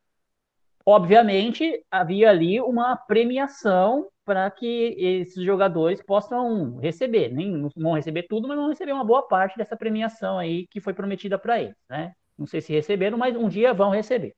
Obviamente, 0.86 1.84
havia 1.90 2.30
ali 2.30 2.60
uma 2.60 2.98
premiação 2.98 4.08
para 4.26 4.50
que 4.50 4.96
esses 4.98 5.44
jogadores 5.44 6.02
possam 6.02 6.78
receber. 6.78 7.30
Nem 7.30 7.52
não 7.52 7.70
vão 7.76 7.94
receber 7.94 8.24
tudo, 8.24 8.48
mas 8.48 8.58
vão 8.58 8.70
receber 8.70 8.92
uma 8.92 9.04
boa 9.04 9.28
parte 9.28 9.58
dessa 9.58 9.76
premiação 9.76 10.38
aí 10.38 10.68
que 10.68 10.80
foi 10.80 10.94
prometida 10.94 11.38
para 11.38 11.62
eles, 11.62 11.76
né? 11.90 12.14
Não 12.38 12.48
sei 12.48 12.62
se 12.62 12.74
receberam, 12.74 13.18
mas 13.18 13.36
um 13.36 13.48
dia 13.48 13.74
vão 13.74 13.90
receber. 13.92 14.36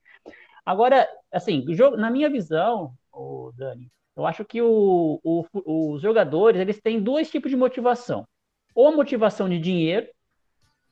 Agora, 0.65 1.07
assim, 1.31 1.63
na 1.97 2.09
minha 2.09 2.29
visão, 2.29 2.93
o 3.13 3.51
Dani, 3.55 3.91
eu 4.15 4.25
acho 4.25 4.43
que 4.43 4.61
o, 4.61 5.19
o, 5.23 5.45
os 5.93 6.01
jogadores 6.01 6.59
eles 6.59 6.81
têm 6.81 7.01
dois 7.01 7.29
tipos 7.29 7.51
de 7.51 7.57
motivação: 7.57 8.27
ou 8.73 8.87
a 8.87 8.91
motivação 8.91 9.47
de 9.47 9.59
dinheiro, 9.59 10.07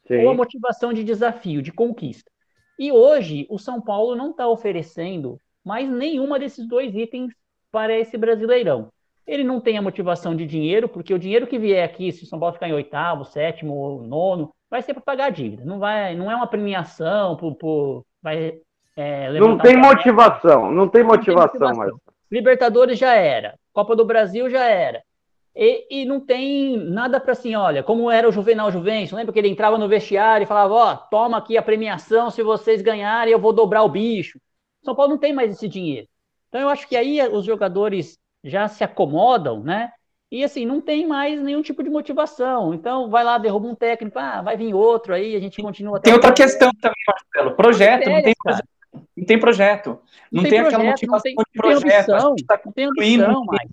Sim. 0.07 0.23
ou 0.23 0.29
a 0.29 0.33
motivação 0.33 0.93
de 0.93 1.03
desafio, 1.03 1.61
de 1.61 1.71
conquista. 1.71 2.29
E 2.77 2.91
hoje 2.91 3.47
o 3.49 3.57
São 3.57 3.81
Paulo 3.81 4.15
não 4.15 4.31
está 4.31 4.47
oferecendo 4.47 5.39
mais 5.63 5.89
nenhuma 5.89 6.37
desses 6.37 6.67
dois 6.67 6.93
itens 6.93 7.33
para 7.73 7.97
esse 7.97 8.15
brasileirão. 8.17 8.89
Ele 9.25 9.43
não 9.43 9.59
tem 9.59 9.77
a 9.77 9.81
motivação 9.81 10.35
de 10.35 10.45
dinheiro, 10.45 10.87
porque 10.87 11.13
o 11.13 11.19
dinheiro 11.19 11.47
que 11.47 11.57
vier 11.57 11.83
aqui, 11.83 12.11
se 12.11 12.23
o 12.23 12.27
São 12.27 12.39
Paulo 12.39 12.53
ficar 12.53 12.69
em 12.69 12.73
oitavo, 12.73 13.25
sétimo, 13.25 14.03
nono, 14.05 14.51
vai 14.69 14.83
ser 14.83 14.93
para 14.93 15.01
pagar 15.01 15.25
a 15.25 15.29
dívida. 15.31 15.65
Não 15.65 15.79
vai, 15.79 16.15
não 16.15 16.29
é 16.29 16.35
uma 16.35 16.45
premiação 16.45 17.35
por, 17.35 17.55
por 17.55 18.05
vai 18.21 18.59
é, 18.95 19.31
não 19.39 19.57
tem 19.57 19.75
motivação, 19.75 20.71
não 20.71 20.87
tem 20.87 21.03
motivação, 21.03 21.59
não 21.59 21.67
tem 21.67 21.77
motivação. 21.79 21.99
Libertadores 22.31 22.99
já 22.99 23.15
era, 23.15 23.55
Copa 23.73 23.95
do 23.95 24.05
Brasil 24.05 24.49
já 24.49 24.65
era. 24.65 25.01
E, 25.55 26.01
e 26.01 26.05
não 26.05 26.19
tem 26.19 26.77
nada 26.77 27.19
para 27.19 27.31
assim, 27.31 27.55
olha, 27.55 27.81
como 27.81 28.09
era 28.09 28.27
o 28.27 28.31
Juvenal 28.31 28.71
Juvencio, 28.71 29.17
lembra 29.17 29.33
que 29.33 29.39
ele 29.39 29.49
entrava 29.49 29.77
no 29.77 29.87
vestiário 29.87 30.43
e 30.43 30.47
falava, 30.47 30.73
ó, 30.73 30.93
oh, 30.93 30.97
toma 31.09 31.37
aqui 31.37 31.57
a 31.57 31.63
premiação, 31.63 32.29
se 32.29 32.43
vocês 32.43 32.81
ganharem 32.81 33.33
eu 33.33 33.39
vou 33.39 33.53
dobrar 33.53 33.83
o 33.83 33.89
bicho. 33.89 34.39
São 34.83 34.95
Paulo 34.95 35.11
não 35.11 35.19
tem 35.19 35.33
mais 35.33 35.51
esse 35.51 35.67
dinheiro. 35.67 36.07
Então 36.53 36.61
eu 36.61 36.69
acho 36.69 36.87
que 36.87 36.95
aí 36.95 37.19
os 37.29 37.45
jogadores 37.45 38.19
já 38.43 38.67
se 38.67 38.83
acomodam, 38.83 39.63
né? 39.63 39.91
E 40.31 40.43
assim, 40.43 40.67
não 40.67 40.79
tem 40.79 41.07
mais 41.07 41.41
nenhum 41.41 41.63
tipo 41.63 41.81
de 41.81 41.89
motivação. 41.89 42.75
Então 42.75 43.09
vai 43.09 43.23
lá, 43.23 43.39
derruba 43.39 43.67
um 43.67 43.73
técnico, 43.73 44.19
ah, 44.19 44.39
vai 44.39 44.55
vir 44.55 44.71
outro 44.71 45.15
aí, 45.15 45.35
a 45.35 45.39
gente 45.39 45.59
continua. 45.63 45.99
Tem 45.99 46.13
outra 46.13 46.31
questão 46.31 46.69
também, 46.79 46.95
Marcelo. 47.07 47.55
Projeto, 47.55 48.07
não 48.07 48.21
tem 48.21 48.35
projeto. 48.39 48.67
Não 49.17 49.25
tem 49.25 49.39
projeto. 49.39 49.89
Não, 49.89 49.97
não 50.31 50.41
tem, 50.43 50.51
tem 50.51 50.61
projeto, 50.61 50.75
aquela 50.75 50.91
motivação 50.91 51.31
não 51.35 51.43
tem, 51.43 51.53
de 51.53 51.59
projeto. 51.59 52.07
Não 52.07 52.17
tem 52.19 52.27
ambição, 52.27 52.35
tá 52.47 52.61
não 52.63 52.71
tem 52.71 52.85
ambição 52.85 53.45
mais. 53.45 53.69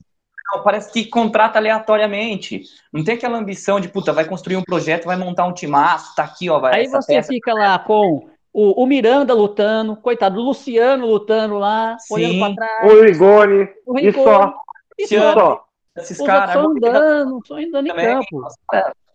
Não, 0.52 0.62
parece 0.62 0.90
que 0.90 1.04
contrata 1.04 1.58
aleatoriamente. 1.58 2.62
Não 2.90 3.04
tem 3.04 3.14
aquela 3.14 3.36
ambição 3.36 3.78
de, 3.78 3.90
puta, 3.90 4.10
vai 4.10 4.24
construir 4.24 4.56
um 4.56 4.64
projeto, 4.64 5.04
vai 5.04 5.18
montar 5.18 5.46
um 5.46 5.52
timaço, 5.52 6.14
tá 6.14 6.24
aqui, 6.24 6.48
ó. 6.48 6.58
Vai, 6.58 6.80
Aí 6.80 6.88
você 6.88 7.14
peça, 7.14 7.28
fica 7.28 7.52
lá 7.52 7.78
com 7.78 8.26
o, 8.52 8.82
o, 8.82 8.86
Miranda 8.86 9.32
lutando, 9.32 9.96
coitado, 9.96 10.40
o 10.40 10.44
Luciano 10.44 11.06
lutando 11.06 11.58
lá, 11.58 11.96
Sim. 11.98 12.14
olhando 12.14 12.38
pra 12.38 12.54
trás. 12.54 12.92
O 12.92 13.02
Rigoni, 13.02 13.68
o 13.86 13.94
Rigoni 13.94 14.08
e 14.08 14.12
só. 14.12 14.54
E 14.98 15.06
só. 15.06 15.64
Esses 15.96 16.18
caras. 16.18 16.52
Só 16.52 16.60
andando, 16.66 17.40
só 17.46 17.56
andando 17.56 17.86
em 17.86 17.94
campo. 17.94 18.48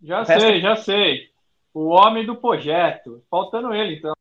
Já 0.02 0.26
sei, 0.26 0.62
já 0.62 0.76
sei. 0.76 1.30
O 1.74 1.88
homem 1.88 2.26
do 2.26 2.36
projeto. 2.36 3.22
Faltando 3.30 3.74
ele, 3.74 3.96
então. 3.96 4.14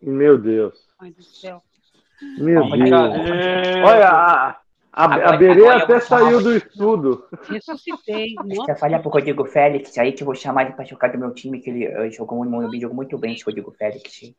Meu 0.00 0.38
Deus. 0.38 0.74
Ai, 0.98 1.10
do 1.10 1.22
céu. 1.22 1.62
Meu 2.38 2.68
Deus. 2.70 2.90
Olha, 3.84 4.08
a, 4.08 4.60
a, 4.92 5.04
a 5.30 5.36
Berê 5.36 5.68
até 5.68 6.00
saiu 6.00 6.42
do 6.42 6.56
estudo. 6.56 7.24
Ressuscitei. 7.48 8.34
Você 8.44 8.76
falar 8.76 8.98
pro 9.00 9.10
Rodrigo 9.10 9.44
Félix 9.44 9.96
aí 9.96 10.12
que 10.12 10.22
eu 10.22 10.26
vou 10.26 10.34
chamar 10.34 10.66
ele 10.66 10.74
pra 10.74 10.84
jogar 10.84 11.08
do 11.08 11.18
meu 11.18 11.32
time, 11.32 11.60
que 11.60 11.70
ele 11.70 11.88
uh, 11.88 12.10
jogou, 12.12 12.44
um, 12.44 12.80
jogou 12.80 12.94
muito 12.94 13.16
bem 13.16 13.34
esse 13.34 13.44
Rodrigo 13.44 13.70
Félix. 13.72 14.34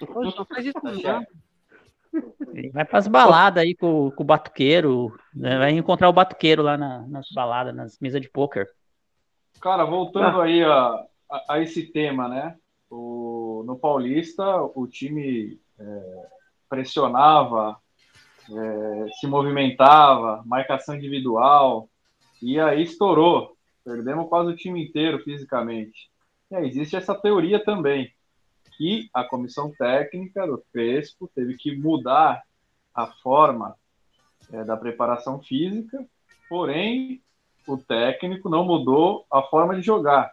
Não 0.00 0.44
faz 0.44 0.66
isso 0.66 0.78
não. 0.82 1.26
Ele 2.54 2.70
vai 2.70 2.84
para 2.84 2.98
as 2.98 3.06
baladas 3.06 3.62
aí 3.62 3.74
com, 3.74 4.10
com 4.10 4.22
o 4.22 4.26
batuqueiro, 4.26 5.18
né? 5.34 5.58
vai 5.58 5.70
encontrar 5.72 6.08
o 6.08 6.12
batuqueiro 6.12 6.62
lá 6.62 6.76
na, 6.76 7.06
nas 7.06 7.28
baladas, 7.34 7.74
nas 7.74 7.98
mesas 8.00 8.20
de 8.20 8.28
pôquer. 8.28 8.68
Cara, 9.60 9.84
voltando 9.84 10.40
ah. 10.40 10.44
aí 10.44 10.62
a, 10.62 11.04
a, 11.30 11.54
a, 11.54 11.60
esse 11.60 11.84
tema, 11.92 12.28
né? 12.28 12.56
O, 12.90 13.62
no 13.66 13.78
Paulista, 13.78 14.62
o 14.74 14.86
time 14.86 15.60
é, 15.78 16.26
pressionava, 16.68 17.76
é, 18.50 19.06
se 19.20 19.26
movimentava, 19.26 20.42
marcação 20.46 20.96
individual, 20.96 21.88
e 22.40 22.58
aí 22.58 22.82
estourou. 22.82 23.56
Perdemos 23.84 24.28
quase 24.28 24.50
o 24.50 24.56
time 24.56 24.84
inteiro 24.84 25.18
fisicamente. 25.22 26.10
E 26.50 26.56
aí 26.56 26.66
existe 26.66 26.96
essa 26.96 27.14
teoria 27.14 27.62
também 27.62 28.12
que 28.78 29.10
a 29.12 29.24
comissão 29.24 29.72
técnica 29.76 30.46
do 30.46 30.62
Crespo 30.72 31.28
teve 31.34 31.56
que 31.56 31.76
mudar 31.76 32.42
a 32.94 33.08
forma 33.08 33.74
é, 34.52 34.64
da 34.64 34.76
preparação 34.76 35.42
física, 35.42 36.06
porém 36.48 37.20
o 37.66 37.76
técnico 37.76 38.48
não 38.48 38.64
mudou 38.64 39.26
a 39.30 39.42
forma 39.42 39.74
de 39.74 39.82
jogar. 39.82 40.32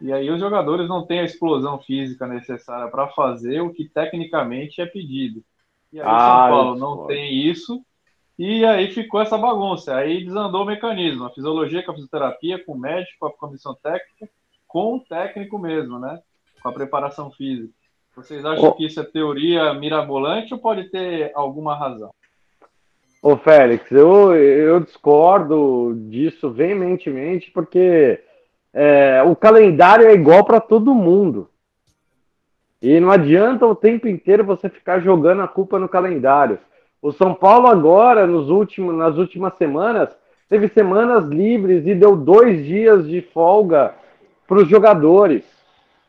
E 0.00 0.12
aí 0.12 0.30
os 0.30 0.38
jogadores 0.38 0.86
não 0.88 1.06
têm 1.06 1.20
a 1.20 1.24
explosão 1.24 1.78
física 1.80 2.26
necessária 2.26 2.88
para 2.88 3.08
fazer 3.08 3.62
o 3.62 3.72
que 3.72 3.88
tecnicamente 3.88 4.80
é 4.80 4.86
pedido. 4.86 5.42
E 5.90 5.98
aí 5.98 6.06
ah, 6.06 6.14
o 6.14 6.20
São 6.20 6.48
Paulo 6.50 6.78
não 6.78 7.06
tem 7.06 7.34
isso, 7.48 7.82
e 8.38 8.62
aí 8.66 8.92
ficou 8.92 9.20
essa 9.22 9.38
bagunça. 9.38 9.96
Aí 9.96 10.22
desandou 10.22 10.62
o 10.62 10.66
mecanismo, 10.66 11.24
a 11.24 11.30
fisiologia 11.30 11.82
com 11.82 11.92
a 11.92 11.94
fisioterapia, 11.94 12.62
com 12.62 12.72
o 12.72 12.78
médico, 12.78 13.18
com 13.18 13.26
a 13.26 13.32
comissão 13.32 13.74
técnica, 13.74 14.28
com 14.68 14.96
o 14.96 15.00
técnico 15.00 15.58
mesmo, 15.58 15.98
né? 15.98 16.20
Com 16.62 16.68
a 16.68 16.72
preparação 16.72 17.30
física. 17.30 17.72
Vocês 18.16 18.46
acham 18.46 18.72
que 18.72 18.86
isso 18.86 18.98
é 18.98 19.04
teoria 19.04 19.74
mirabolante 19.74 20.54
ou 20.54 20.58
pode 20.58 20.84
ter 20.84 21.30
alguma 21.34 21.76
razão? 21.76 22.10
Ô 23.22 23.36
Félix, 23.36 23.90
eu, 23.92 24.34
eu 24.34 24.80
discordo 24.80 25.94
disso 26.08 26.50
veementemente, 26.50 27.50
porque 27.50 28.18
é, 28.72 29.22
o 29.22 29.36
calendário 29.36 30.06
é 30.06 30.14
igual 30.14 30.44
para 30.44 30.60
todo 30.60 30.94
mundo. 30.94 31.50
E 32.80 32.98
não 32.98 33.10
adianta 33.10 33.66
o 33.66 33.74
tempo 33.74 34.08
inteiro 34.08 34.44
você 34.44 34.70
ficar 34.70 35.00
jogando 35.00 35.42
a 35.42 35.48
culpa 35.48 35.78
no 35.78 35.88
calendário. 35.88 36.58
O 37.02 37.12
São 37.12 37.34
Paulo 37.34 37.66
agora, 37.66 38.26
nos 38.26 38.48
últimos, 38.48 38.94
nas 38.94 39.18
últimas 39.18 39.54
semanas, 39.58 40.16
teve 40.48 40.68
semanas 40.68 41.26
livres 41.26 41.86
e 41.86 41.94
deu 41.94 42.16
dois 42.16 42.64
dias 42.64 43.06
de 43.06 43.20
folga 43.20 43.94
para 44.46 44.58
os 44.58 44.68
jogadores. 44.68 45.44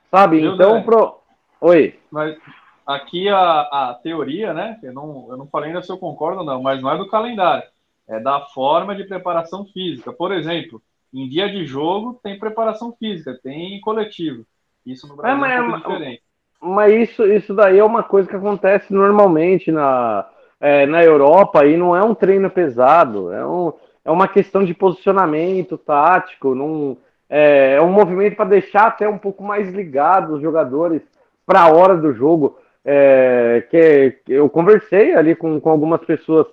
Sabe? 0.09 0.41
Meu 0.41 0.53
então, 0.53 0.83
pro, 0.83 1.16
Oi. 1.61 1.99
Mas 2.11 2.37
aqui 2.85 3.27
a, 3.29 3.61
a 3.61 3.99
teoria, 4.01 4.53
né? 4.53 4.79
Eu 4.81 4.93
não, 4.93 5.27
eu 5.29 5.37
não 5.37 5.47
falei 5.47 5.69
ainda 5.69 5.81
se 5.81 5.91
eu 5.91 5.97
concordo 5.97 6.39
ou 6.39 6.45
não, 6.45 6.61
mas 6.61 6.81
não 6.81 6.91
é 6.91 6.97
do 6.97 7.09
calendário. 7.09 7.67
É 8.07 8.19
da 8.19 8.41
forma 8.41 8.95
de 8.95 9.03
preparação 9.03 9.65
física. 9.65 10.13
Por 10.13 10.31
exemplo, 10.31 10.81
em 11.13 11.27
dia 11.27 11.49
de 11.49 11.65
jogo 11.65 12.19
tem 12.23 12.39
preparação 12.39 12.95
física, 12.97 13.37
tem 13.43 13.81
coletivo. 13.81 14.45
Isso 14.85 15.07
no 15.07 15.15
Brasil 15.17 15.45
é, 15.45 15.55
é 15.55 15.61
um 15.61 15.71
pouco 15.71 15.89
diferente. 15.89 16.23
Mas 16.61 16.93
isso, 16.93 17.25
isso 17.25 17.53
daí 17.53 17.77
é 17.77 17.83
uma 17.83 18.03
coisa 18.03 18.27
que 18.27 18.35
acontece 18.35 18.93
normalmente 18.93 19.71
na, 19.71 20.25
é, 20.59 20.85
na 20.85 21.03
Europa 21.03 21.65
e 21.65 21.75
não 21.75 21.95
é 21.95 22.03
um 22.03 22.15
treino 22.15 22.49
pesado. 22.49 23.31
É, 23.33 23.45
um, 23.45 23.73
é 24.05 24.09
uma 24.09 24.27
questão 24.27 24.63
de 24.63 24.73
posicionamento 24.73 25.77
tático. 25.77 26.55
Num, 26.55 26.97
é, 27.29 27.73
é 27.73 27.81
um 27.81 27.91
movimento 27.91 28.35
para 28.35 28.45
deixar 28.49 28.87
até 28.87 29.07
um 29.07 29.17
pouco 29.17 29.43
mais 29.43 29.71
ligado 29.71 30.35
os 30.35 30.41
jogadores 30.41 31.01
para 31.47 31.61
a 31.61 31.73
hora 31.73 31.95
do 31.95 32.13
jogo. 32.13 32.59
É, 32.85 33.65
que, 33.69 34.19
eu 34.29 34.49
conversei 34.49 35.15
ali 35.15 35.35
com, 35.35 35.59
com 35.59 35.69
algumas 35.69 36.01
pessoas 36.05 36.45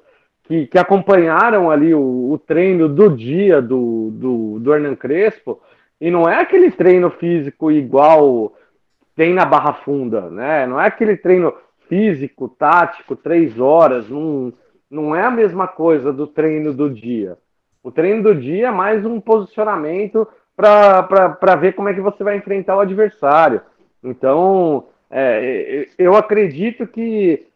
que, 0.45 0.67
que 0.67 0.79
acompanharam 0.79 1.71
ali 1.71 1.95
o, 1.95 2.33
o 2.33 2.39
treino 2.39 2.89
do 2.89 3.15
dia 3.15 3.61
do, 3.61 4.11
do, 4.13 4.59
do 4.61 4.75
Hernan 4.75 4.97
Crespo, 4.97 5.61
e 6.01 6.11
não 6.11 6.29
é 6.29 6.41
aquele 6.41 6.71
treino 6.71 7.11
físico 7.11 7.71
igual 7.71 8.53
tem 9.15 9.33
na 9.33 9.45
Barra 9.45 9.75
Funda, 9.75 10.29
né? 10.29 10.67
Não 10.67 10.81
é 10.81 10.87
aquele 10.87 11.17
treino 11.17 11.55
físico, 11.89 12.49
tático, 12.49 13.15
três 13.15 13.59
horas, 13.61 14.09
não, 14.09 14.53
não 14.91 15.15
é 15.15 15.23
a 15.23 15.31
mesma 15.31 15.69
coisa 15.69 16.13
do 16.13 16.27
treino 16.27 16.73
do 16.73 16.91
dia. 16.91 17.39
O 17.83 17.93
treino 17.93 18.23
do 18.23 18.35
dia 18.35 18.69
é 18.69 18.73
mais 18.73 19.05
um 19.07 19.21
posicionamento 19.21 20.27
para 20.57 21.57
ver 21.57 21.75
como 21.75 21.89
é 21.89 21.95
que 21.95 22.01
você 22.01 22.25
vai 22.25 22.37
enfrentar 22.37 22.77
o 22.77 22.81
adversário. 22.81 23.61
Então, 24.05 24.85
é, 25.11 25.89
eu 25.99 26.15
acredito 26.15 26.87
que 26.87 27.47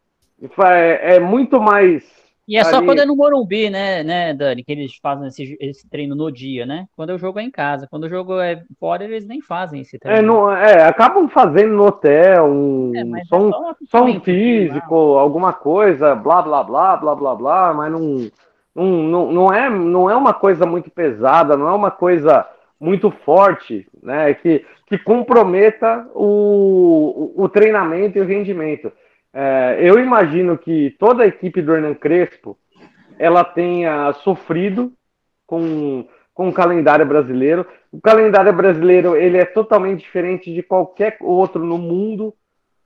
é, 0.65 1.17
é 1.17 1.21
muito 1.21 1.61
mais 1.61 2.05
E 2.49 2.57
é 2.57 2.65
só 2.65 2.77
ali- 2.79 2.87
quando 2.87 3.01
é 3.01 3.05
no 3.05 3.15
Morumbi, 3.15 3.69
né, 3.69 4.03
né, 4.03 4.33
Dani, 4.33 4.65
que 4.65 4.73
eles 4.73 4.97
fazem 5.03 5.29
esse, 5.29 5.57
esse 5.61 5.89
treino 5.91 6.15
no 6.15 6.33
dia, 6.33 6.65
né? 6.65 6.87
Quando 6.97 7.11
o 7.11 7.19
jogo 7.19 7.39
é 7.39 7.43
em 7.43 7.51
casa. 7.51 7.87
Quando 7.91 8.05
o 8.05 8.09
jogo 8.09 8.41
é 8.41 8.63
fora, 8.81 9.05
eles 9.05 9.27
nem 9.27 9.43
fazem 9.43 9.83
esse 9.83 9.99
treino. 9.99 10.19
É, 10.19 10.23
não, 10.23 10.51
é, 10.51 10.85
acabam 10.85 11.29
fazendo 11.29 11.75
no 11.75 11.87
hotel, 11.87 12.47
um, 12.47 13.17
É, 13.17 13.25
só, 13.25 13.37
é 13.37 13.39
um, 13.41 13.51
só 13.51 13.75
só 13.91 14.05
um 14.05 14.21
físico, 14.21 14.95
alguma 14.95 15.53
coisa, 15.53 16.15
blá, 16.15 16.41
blá, 16.41 16.65
blá, 16.65 16.97
blá, 16.97 17.15
blá, 17.15 17.35
blá, 17.35 17.75
mas 17.75 17.93
não, 17.93 18.31
não, 18.75 19.33
não, 19.33 19.53
é, 19.53 19.69
não 19.69 20.09
é 20.09 20.17
uma 20.17 20.33
coisa 20.33 20.65
muito 20.65 20.91
pesada, 20.91 21.57
não 21.57 21.69
é 21.69 21.73
uma 21.73 21.91
coisa 21.91 22.47
muito 22.81 23.11
forte, 23.11 23.87
né, 24.03 24.35
que, 24.35 24.65
que 24.87 24.99
comprometa 24.99 26.09
o, 26.15 27.33
o, 27.37 27.45
o 27.45 27.49
treinamento 27.49 28.19
e 28.19 28.21
o 28.21 28.27
rendimento. 28.27 28.93
É, 29.33 29.79
eu 29.81 29.99
imagino 29.99 30.57
que 30.57 30.95
toda 30.99 31.23
a 31.23 31.27
equipe 31.27 31.61
do 31.61 31.75
Hernan 31.75 31.95
Crespo, 31.95 32.57
ela 33.19 33.45
tenha 33.45 34.13
sofrido 34.25 34.93
com, 35.47 36.07
com 36.33 36.49
o 36.49 36.53
calendário 36.53 37.05
brasileiro. 37.05 37.67
O 37.91 38.01
calendário 38.01 38.53
brasileiro 38.53 39.17
ele 39.17 39.39
é 39.39 39.45
totalmente 39.45 40.01
diferente 40.01 40.53
de 40.53 40.63
qualquer 40.63 41.17
outro 41.21 41.65
no 41.65 41.79
mundo. 41.79 42.33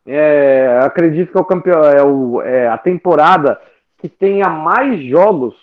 É, 0.07 0.81
acredito 0.83 1.31
que 1.31 1.39
é, 1.39 1.41
o 1.41 1.45
campeão, 1.45 1.85
é, 1.85 2.03
o, 2.03 2.43
é 2.43 2.67
a 2.67 2.79
temporada 2.79 3.61
que 3.99 4.09
tenha 4.09 4.49
mais 4.49 5.01
jogos, 5.05 5.55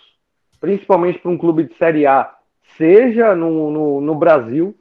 principalmente 0.60 1.18
para 1.18 1.30
um 1.30 1.36
clube 1.36 1.64
de 1.64 1.74
Série 1.76 2.06
A, 2.06 2.32
seja 2.80 3.34
no, 3.34 3.70
no, 3.70 4.00
no 4.00 4.14
Brasil. 4.14 4.74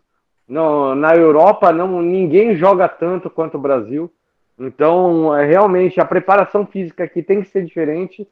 No, 0.47 0.95
na 0.95 1.13
Europa, 1.13 1.73
não, 1.73 2.01
ninguém 2.01 2.55
joga 2.55 2.87
tanto 2.87 3.29
quanto 3.29 3.55
o 3.55 3.61
Brasil. 3.61 4.09
Então, 4.57 5.35
é, 5.35 5.45
realmente, 5.45 5.99
a 5.99 6.05
preparação 6.05 6.65
física 6.65 7.03
aqui 7.03 7.21
tem 7.21 7.41
que 7.41 7.49
ser 7.49 7.65
diferente. 7.65 8.25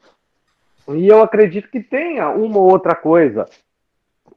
E 0.88 1.06
eu 1.06 1.22
acredito 1.22 1.70
que 1.70 1.82
tenha 1.82 2.30
uma 2.30 2.58
ou 2.58 2.72
outra 2.72 2.96
coisa 2.96 3.46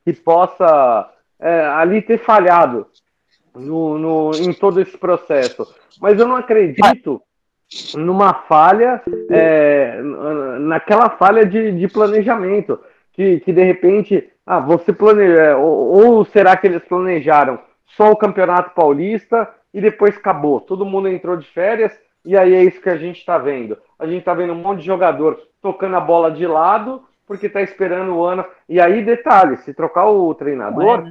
que 0.05 0.13
possa 0.13 1.09
é, 1.39 1.61
ali 1.67 2.03
ter 2.03 2.19
falhado 2.19 2.89
no, 3.55 3.97
no, 3.99 4.31
em 4.35 4.53
todo 4.53 4.81
esse 4.81 4.99
processo. 4.99 5.73
Mas 6.01 6.19
eu 6.19 6.27
não 6.27 6.37
acredito 6.37 7.23
numa 7.95 8.35
falha, 8.35 9.01
é, 9.31 10.01
naquela 10.59 11.09
falha 11.11 11.47
de, 11.47 11.71
de 11.73 11.87
planejamento, 11.87 12.81
que, 13.21 13.41
que 13.41 13.53
de 13.53 13.63
repente, 13.63 14.33
ah, 14.47 14.61
você 14.61 14.95
planeja, 14.95 15.55
ou, 15.59 16.17
ou 16.17 16.25
será 16.25 16.57
que 16.57 16.67
eles 16.67 16.83
planejaram 16.85 17.59
só 17.85 18.11
o 18.11 18.17
Campeonato 18.17 18.75
Paulista 18.75 19.47
e 19.75 19.81
depois 19.81 20.17
acabou, 20.17 20.59
todo 20.59 20.87
mundo 20.87 21.07
entrou 21.07 21.37
de 21.37 21.47
férias 21.49 21.93
e 22.25 22.35
aí 22.35 22.55
é 22.55 22.65
isso 22.65 22.81
que 22.81 22.89
a 22.89 22.97
gente 22.97 23.19
está 23.19 23.37
vendo. 23.37 23.77
A 23.99 24.07
gente 24.07 24.21
está 24.21 24.33
vendo 24.33 24.55
um 24.55 24.63
monte 24.63 24.81
de 24.81 24.87
jogador 24.87 25.39
tocando 25.61 25.97
a 25.97 26.01
bola 26.01 26.31
de 26.31 26.47
lado 26.47 27.03
porque 27.27 27.47
está 27.47 27.61
esperando 27.61 28.15
o 28.15 28.25
ano. 28.25 28.43
E 28.67 28.81
aí, 28.81 29.05
detalhe, 29.05 29.59
se 29.59 29.75
trocar 29.75 30.07
o 30.07 30.35
treinador, 30.35 31.05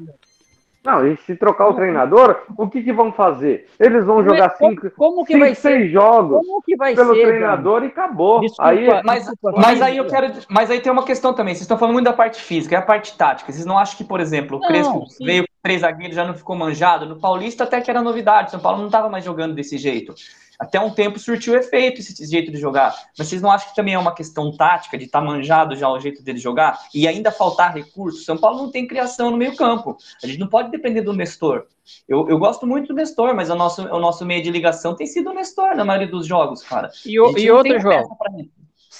não, 0.86 1.05
e 1.05 1.17
se 1.17 1.36
trocar 1.36 1.67
o 1.67 1.73
treinador, 1.73 2.43
o 2.57 2.67
que, 2.69 2.82
que 2.82 2.93
vão 2.93 3.11
fazer? 3.11 3.67
Eles 3.80 4.05
vão 4.05 4.17
Como 4.17 4.30
é- 4.30 4.34
jogar 4.36 4.49
como- 4.57 4.69
cinco, 4.71 4.91
como 4.95 5.25
que 5.25 5.34
cinco 5.34 5.45
vai 5.45 5.55
ser? 5.55 5.61
seis 5.61 5.91
jogos 5.91 6.38
Como 6.45 6.61
que 6.61 6.75
vai 6.77 6.95
pelo 6.95 7.13
ser, 7.13 7.27
treinador 7.27 7.84
e 7.84 7.88
acabou. 7.88 8.39
Desculpa, 8.39 8.69
aí, 8.69 8.88
Mas, 9.03 9.25
Desculpa, 9.25 9.59
mas 9.59 9.82
aí 9.82 9.97
eu 9.97 10.07
quero. 10.07 10.32
Mas 10.49 10.71
aí 10.71 10.80
tem 10.80 10.91
uma 10.91 11.03
questão 11.03 11.34
também. 11.34 11.53
Vocês 11.53 11.63
estão 11.63 11.77
falando 11.77 11.93
muito 11.93 12.05
da 12.05 12.13
parte 12.13 12.41
física, 12.41 12.75
é 12.75 12.80
a 12.80 12.82
parte 12.82 13.17
tática. 13.17 13.51
Vocês 13.51 13.65
não 13.65 13.77
acham 13.77 13.97
que, 13.97 14.03
por 14.03 14.19
exemplo, 14.19 14.57
o 14.57 14.61
Crespo 14.61 15.05
sim. 15.07 15.25
veio 15.25 15.43
com 15.43 15.53
três 15.61 15.82
zagueiros 15.82 16.15
já 16.15 16.25
não 16.25 16.34
ficou 16.34 16.55
manjado? 16.55 17.05
No 17.05 17.19
Paulista 17.19 17.65
até 17.65 17.82
que 17.82 17.91
era 17.91 18.01
novidade. 18.01 18.51
São 18.51 18.59
Paulo 18.59 18.77
não 18.80 18.86
estava 18.88 19.09
mais 19.09 19.23
jogando 19.25 19.53
desse 19.53 19.77
jeito. 19.77 20.13
Até 20.60 20.78
um 20.80 20.89
tempo 20.89 21.18
surtiu 21.18 21.55
efeito 21.55 22.01
esse 22.01 22.26
jeito 22.26 22.51
de 22.51 22.57
jogar. 22.57 22.93
Mas 23.18 23.30
vocês 23.30 23.41
não 23.41 23.49
acham 23.49 23.70
que 23.70 23.76
também 23.76 23.93
é 23.93 23.99
uma 23.99 24.14
questão 24.14 24.51
tática 24.55 24.97
de 24.97 25.05
estar 25.05 25.22
manjado 25.22 25.74
já 25.76 25.89
o 25.89 25.99
jeito 25.99 26.22
dele 26.22 26.38
jogar 26.38 26.78
e 26.93 27.07
ainda 27.07 27.32
faltar 27.32 27.74
recursos? 27.74 28.26
São 28.26 28.38
Paulo 28.38 28.64
não 28.64 28.70
tem 28.72 28.86
criação 28.86 29.32
no 29.32 29.38
meio-campo. 29.38 29.95
A 30.22 30.28
gente 30.28 30.38
não 30.39 30.47
pode 30.47 30.70
depender 30.70 31.01
do 31.01 31.14
Nestor. 31.14 31.66
Eu, 32.07 32.28
eu 32.30 32.38
gosto 32.38 32.68
muito 32.68 32.89
do 32.89 32.93
Nestor, 32.93 33.34
mas 33.34 33.49
o 33.49 33.55
nosso, 33.55 33.84
o 33.84 33.99
nosso 33.99 34.26
meio 34.26 34.43
de 34.43 34.51
ligação 34.51 34.93
tem 34.95 35.07
sido 35.07 35.30
o 35.30 35.34
Nestor 35.34 35.76
na 35.76 35.86
maioria 35.86 36.07
dos 36.12 36.28
jogos, 36.28 36.62
cara. 36.62 36.91
E, 37.05 37.18
o- 37.20 37.32
e 37.39 37.49
tem 37.64 37.72
João. 37.82 38.03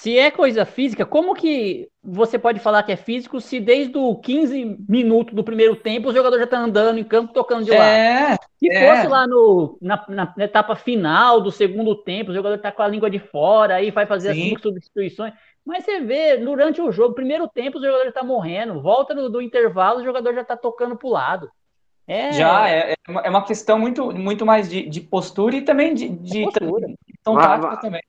Se 0.00 0.18
é 0.18 0.30
coisa 0.30 0.64
física, 0.64 1.04
como 1.04 1.34
que 1.34 1.86
você 2.02 2.38
pode 2.38 2.58
falar 2.58 2.82
que 2.82 2.92
é 2.92 2.96
físico 2.96 3.38
se 3.40 3.60
desde 3.60 3.98
o 3.98 4.16
15 4.16 4.78
minutos 4.88 5.34
do 5.34 5.44
primeiro 5.44 5.76
tempo 5.76 6.08
o 6.08 6.12
jogador 6.14 6.38
já 6.38 6.46
tá 6.46 6.58
andando 6.58 6.98
em 6.98 7.04
campo 7.04 7.34
tocando 7.34 7.64
de 7.66 7.70
lado? 7.70 7.82
É, 7.82 8.36
Se 8.58 8.70
é. 8.70 8.88
fosse 8.96 9.06
lá 9.08 9.26
no, 9.26 9.76
na, 9.82 10.02
na- 10.08 10.34
etapa 10.38 10.74
final 10.74 11.40
do 11.42 11.52
segundo 11.52 11.94
tempo, 11.94 12.30
o 12.30 12.34
jogador 12.34 12.56
tá 12.58 12.72
com 12.72 12.80
a 12.82 12.88
língua 12.88 13.10
de 13.10 13.18
fora, 13.18 13.74
aí 13.74 13.90
vai 13.90 14.06
fazer 14.06 14.30
as 14.30 14.36
Sim. 14.36 14.44
cinco 14.50 14.62
substituições. 14.62 15.34
Mas 15.66 15.84
você 15.84 16.00
vê, 16.00 16.38
durante 16.38 16.80
o 16.80 16.90
jogo, 16.90 17.14
primeiro 17.14 17.46
tempo, 17.46 17.78
o 17.78 17.82
jogador 17.84 18.04
já 18.06 18.12
tá 18.12 18.22
morrendo, 18.24 18.80
volta 18.80 19.14
do, 19.14 19.28
do 19.28 19.42
intervalo, 19.42 20.00
o 20.00 20.04
jogador 20.04 20.32
já 20.34 20.42
tá 20.42 20.56
tocando 20.56 20.96
pro 20.96 21.10
lado. 21.10 21.50
É, 22.06 22.32
Já, 22.32 22.68
é, 22.68 22.92
é 22.92 23.10
uma- 23.10 23.20
é 23.20 23.28
uma 23.30 23.44
questão 23.44 23.78
muito, 23.78 24.10
muito 24.10 24.44
mais 24.46 24.68
de, 24.70 24.88
de 24.88 25.00
postura 25.02 25.54
e 25.56 25.62
também 25.62 25.92
de, 25.94 26.08
de 26.08 26.44
Mas- 26.46 26.54
tática 26.54 27.66
mas- 27.68 27.80
também. 27.80 28.00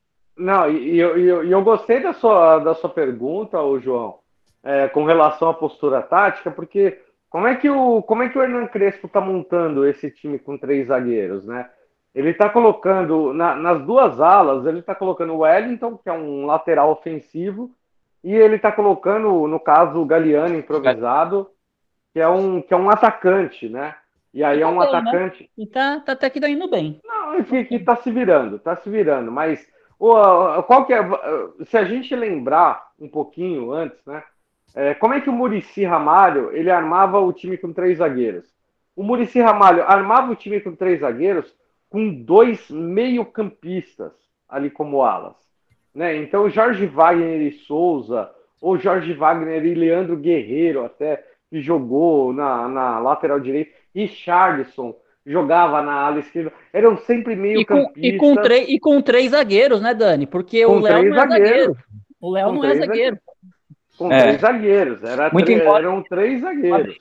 Não, 0.41 0.69
e, 0.71 0.97
eu, 0.97 1.17
eu- 1.17 1.43
eu 1.43 1.61
gostei 1.63 2.01
da 2.01 2.13
sua, 2.13 2.59
da 2.59 2.73
sua 2.73 2.89
pergunta, 2.89 3.59
ô 3.61 3.79
João, 3.79 4.19
é, 4.63 4.87
com 4.87 5.05
relação 5.05 5.49
à 5.49 5.53
postura 5.53 6.01
tática, 6.01 6.49
porque 6.51 6.99
como 7.29 7.47
é 7.47 7.55
que 7.55 7.69
o, 7.69 8.01
como 8.03 8.23
é 8.23 8.29
que 8.29 8.37
o 8.37 8.41
Hernan 8.41 8.67
Crespo 8.67 9.07
está 9.07 9.21
montando 9.21 9.85
esse 9.85 10.09
time 10.11 10.37
com 10.39 10.57
três 10.57 10.87
zagueiros, 10.87 11.45
né? 11.45 11.69
Ele 12.13 12.29
está 12.31 12.49
colocando, 12.49 13.33
na- 13.33 13.55
nas 13.55 13.81
duas 13.85 14.19
alas, 14.19 14.65
ele 14.65 14.79
está 14.79 14.93
colocando 14.93 15.33
o 15.33 15.39
Wellington, 15.39 15.97
que 15.97 16.09
é 16.09 16.13
um 16.13 16.45
lateral 16.45 16.91
ofensivo, 16.91 17.71
e 18.23 18.33
ele 18.33 18.55
está 18.57 18.71
colocando, 18.71 19.47
no 19.47 19.59
caso, 19.59 19.99
o 19.99 20.05
Galeano 20.05 20.55
improvisado, 20.55 21.49
que 22.13 22.19
é 22.19 22.27
um, 22.27 22.61
que 22.61 22.73
é 22.73 22.77
um 22.77 22.89
atacante, 22.89 23.69
né? 23.69 23.95
E 24.33 24.43
aí 24.43 24.61
é 24.61 24.67
um 24.67 24.79
Tá 24.79 24.85
bem, 24.85 24.91
né? 24.91 24.99
atacante. 25.09 25.49
E 25.57 25.67
tá, 25.67 25.99
tá 26.01 26.11
até 26.13 26.29
que 26.29 26.39
tá 26.39 26.49
indo 26.49 26.69
bem. 26.69 26.99
Não, 27.05 27.43
que, 27.43 27.65
que 27.65 27.79
tá 27.79 27.95
se 27.97 28.11
virando, 28.11 28.59
tá 28.59 28.75
se 28.75 28.89
virando, 28.89 29.31
mas 29.31 29.59
o, 29.59 29.70
qual 30.63 30.85
que 30.85 30.93
é, 30.93 31.03
se 31.65 31.77
a 31.77 31.85
gente 31.85 32.15
lembrar 32.15 32.91
um 32.99 33.07
pouquinho 33.07 33.71
antes, 33.71 34.03
né? 34.05 34.23
é, 34.73 34.93
como 34.95 35.13
é 35.13 35.21
que 35.21 35.29
o 35.29 35.33
Murici 35.33 35.83
Ramalho 35.85 36.51
ele 36.51 36.71
armava 36.71 37.19
o 37.19 37.31
time 37.31 37.57
com 37.57 37.71
três 37.71 37.99
zagueiros? 37.99 38.51
O 38.95 39.03
Murici 39.03 39.39
Ramalho 39.39 39.83
armava 39.83 40.31
o 40.31 40.35
time 40.35 40.59
com 40.59 40.75
três 40.75 41.01
zagueiros 41.01 41.55
com 41.89 42.11
dois 42.23 42.69
meio-campistas 42.69 44.13
ali 44.49 44.71
como 44.71 45.03
alas, 45.03 45.35
né? 45.93 46.15
Então 46.15 46.49
Jorge 46.49 46.85
Wagner 46.87 47.41
e 47.41 47.51
Souza, 47.51 48.31
ou 48.61 48.77
Jorge 48.77 49.13
Wagner 49.13 49.65
e 49.65 49.75
Leandro 49.75 50.17
Guerreiro 50.17 50.83
até 50.83 51.23
que 51.49 51.61
jogou 51.61 52.33
na, 52.33 52.67
na 52.67 52.99
lateral 52.99 53.39
direita, 53.39 53.71
Richardson 53.93 54.95
jogava 55.25 55.81
na 55.81 55.93
ala 55.93 56.19
esquerda, 56.19 56.51
eram 56.73 56.97
sempre 56.97 57.35
meio 57.35 57.59
E 57.61 57.65
com, 57.65 57.91
e, 57.95 58.17
com 58.17 58.35
três, 58.35 58.69
e 58.69 58.79
com 58.79 59.01
três 59.01 59.31
zagueiros, 59.31 59.81
né, 59.81 59.93
Dani? 59.93 60.25
Porque 60.25 60.65
Com 60.65 60.77
o 60.77 60.79
Léo 60.79 60.97
três 60.99 61.15
não 61.15 61.23
é 61.23 61.27
zagueiro. 61.27 61.77
O 62.19 62.31
Léo 62.31 62.45
Com 62.47 62.53
não 62.53 62.63
é 62.63 62.67
três 62.69 62.85
zagueiro. 62.85 63.17
com 63.97 64.11
É. 64.11 64.21
três 64.21 64.41
zagueiros. 64.41 65.03
Era 65.03 65.29
Muito 65.31 65.51
embora- 65.51 65.83
Eram 65.87 66.03
três 66.03 66.41
zagueiros. 66.41 66.95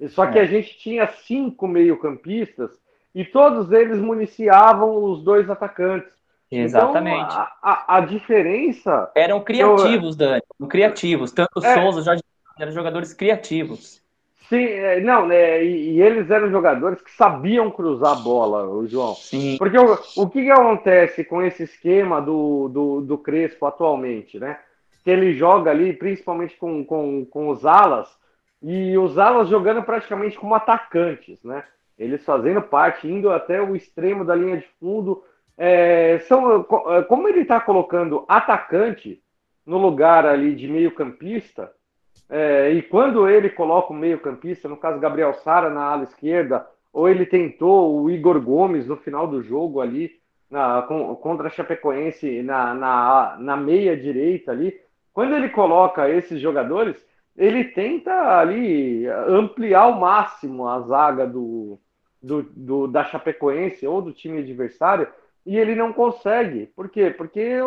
E 0.00 0.08
Só 0.08 0.26
que 0.26 0.38
É. 0.38 0.42
a 0.42 0.44
gente 0.44 0.78
tinha 0.78 1.06
cinco 1.26 1.66
meio-campistas 1.66 2.70
e 3.14 3.24
todos 3.24 3.72
eles 3.72 3.98
municiavam 3.98 5.02
os 5.02 5.22
dois 5.24 5.48
atacantes. 5.50 6.10
Exatamente. 6.50 7.24
Então, 7.24 7.36
a, 7.40 7.52
a, 7.62 7.96
a 7.96 8.00
diferença. 8.00 9.10
Eram 9.14 9.40
criativos, 9.42 10.16
Dani. 10.16 10.40
Eram 10.58 10.68
criativos. 10.68 11.32
Tanto 11.32 11.58
o 11.60 11.64
É. 11.64 11.74
Souza, 11.74 12.02
Jorge 12.02 12.22
eram 12.58 12.72
jogadores 12.72 13.12
criativos. 13.12 14.00
Sim, 14.48 14.64
é, 14.64 15.00
não, 15.00 15.26
né? 15.26 15.62
E, 15.62 16.00
eles 16.00 16.30
eram 16.30 16.50
jogadores 16.50 17.02
que 17.02 17.10
sabiam 17.10 17.70
cruzar 17.70 18.12
a 18.12 18.20
bola, 18.20 18.66
o 18.66 18.86
João. 18.86 19.14
Sim. 19.14 19.56
Porque 19.58 19.78
o, 19.78 19.98
o 20.16 20.28
que, 20.28 20.42
que 20.42 20.50
acontece 20.50 21.22
com 21.22 21.42
esse 21.42 21.64
esquema 21.64 22.20
do, 22.20 22.68
do, 22.68 23.00
do 23.02 23.18
Crespo 23.18 23.66
atualmente, 23.66 24.38
né? 24.38 24.58
Que 25.04 25.10
ele 25.10 25.34
joga 25.34 25.70
ali, 25.70 25.92
principalmente 25.92 26.56
com, 26.56 26.82
com, 26.82 27.26
com 27.26 27.48
os 27.50 27.66
alas, 27.66 28.08
e 28.62 28.96
os 28.96 29.18
alas 29.18 29.48
jogando 29.48 29.82
praticamente 29.82 30.38
como 30.38 30.54
atacantes, 30.54 31.42
né? 31.44 31.62
Eles 31.98 32.24
fazendo 32.24 32.62
parte, 32.62 33.06
indo 33.06 33.30
até 33.30 33.60
o 33.60 33.76
extremo 33.76 34.24
da 34.24 34.34
linha 34.34 34.56
de 34.56 34.66
fundo. 34.80 35.22
É, 35.58 36.20
são, 36.20 36.64
é, 36.88 37.02
como 37.02 37.28
ele 37.28 37.40
está 37.40 37.60
colocando 37.60 38.24
atacante 38.28 39.20
no 39.66 39.76
lugar 39.76 40.24
ali 40.24 40.54
de 40.54 40.66
meio-campista, 40.68 41.70
é, 42.30 42.70
e 42.72 42.82
quando 42.82 43.28
ele 43.28 43.48
coloca 43.50 43.92
o 43.92 43.96
meio-campista, 43.96 44.68
no 44.68 44.76
caso 44.76 45.00
Gabriel 45.00 45.34
Sara 45.34 45.70
na 45.70 45.82
ala 45.84 46.04
esquerda, 46.04 46.66
ou 46.92 47.08
ele 47.08 47.24
tentou 47.26 48.00
o 48.02 48.10
Igor 48.10 48.40
Gomes 48.40 48.86
no 48.86 48.96
final 48.96 49.26
do 49.26 49.42
jogo 49.42 49.80
ali, 49.80 50.10
na, 50.50 50.82
com- 50.82 51.14
contra 51.16 51.48
a 51.48 51.50
Chapecoense 51.50 52.42
na, 52.42 52.74
na, 52.74 53.36
na 53.38 53.56
meia 53.56 53.96
direita 53.96 54.50
ali, 54.52 54.78
quando 55.12 55.34
ele 55.34 55.48
coloca 55.48 56.08
esses 56.08 56.40
jogadores, 56.40 56.96
ele 57.36 57.64
tenta 57.64 58.38
ali 58.38 59.06
ampliar 59.06 59.82
ao 59.82 59.94
máximo 59.94 60.66
a 60.68 60.80
zaga 60.80 61.26
do, 61.26 61.78
do, 62.22 62.42
do- 62.54 62.86
da 62.88 63.04
Chapecoense 63.04 63.86
ou 63.86 64.02
do 64.02 64.12
time 64.12 64.38
adversário, 64.40 65.06
e 65.46 65.56
ele 65.56 65.74
não 65.74 65.92
consegue. 65.92 66.66
Por 66.76 66.88
quê? 66.90 67.10
Porque 67.10 67.58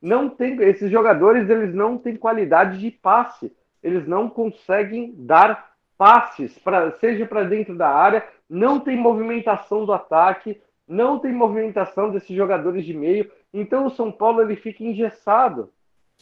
não 0.00 0.28
tem 0.28 0.60
esses 0.62 0.90
jogadores, 0.90 1.50
eles 1.50 1.74
não 1.74 1.98
têm 1.98 2.16
qualidade 2.16 2.78
de 2.78 2.90
passe. 2.90 3.52
Eles 3.82 4.06
não 4.06 4.28
conseguem 4.28 5.14
dar 5.16 5.74
passes 5.98 6.58
para 6.58 6.90
seja 6.92 7.26
para 7.26 7.44
dentro 7.44 7.76
da 7.76 7.88
área, 7.88 8.26
não 8.48 8.78
tem 8.78 8.96
movimentação 8.96 9.84
do 9.84 9.92
ataque, 9.92 10.60
não 10.86 11.18
tem 11.18 11.32
movimentação 11.32 12.10
desses 12.10 12.34
jogadores 12.36 12.84
de 12.84 12.94
meio. 12.94 13.30
Então 13.52 13.86
o 13.86 13.90
São 13.90 14.12
Paulo 14.12 14.42
ele 14.42 14.56
fica 14.56 14.84
engessado. 14.84 15.70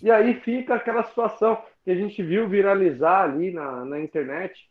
E 0.02 0.10
aí 0.10 0.34
fica 0.40 0.74
aquela 0.74 1.02
situação 1.04 1.58
que 1.84 1.90
a 1.90 1.94
gente 1.94 2.22
viu 2.22 2.48
viralizar 2.48 3.22
ali 3.22 3.52
na, 3.52 3.84
na 3.84 4.00
internet. 4.00 4.68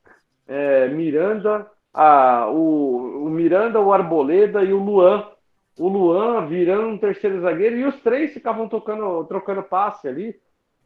É, 0.47 0.89
Miranda, 0.89 1.69
a, 1.93 2.47
o, 2.49 3.25
o 3.25 3.29
Miranda, 3.29 3.79
o 3.79 3.93
Arboleda 3.93 4.63
e 4.63 4.73
o 4.73 4.83
Luan. 4.83 5.29
O 5.77 5.87
Luan 5.87 6.45
virando 6.45 6.87
um 6.87 6.97
terceiro 6.97 7.41
zagueiro 7.41 7.77
e 7.77 7.85
os 7.85 7.99
três 8.01 8.33
ficavam 8.33 8.67
tocando, 8.67 9.23
trocando 9.25 9.63
passe 9.63 10.07
ali. 10.07 10.39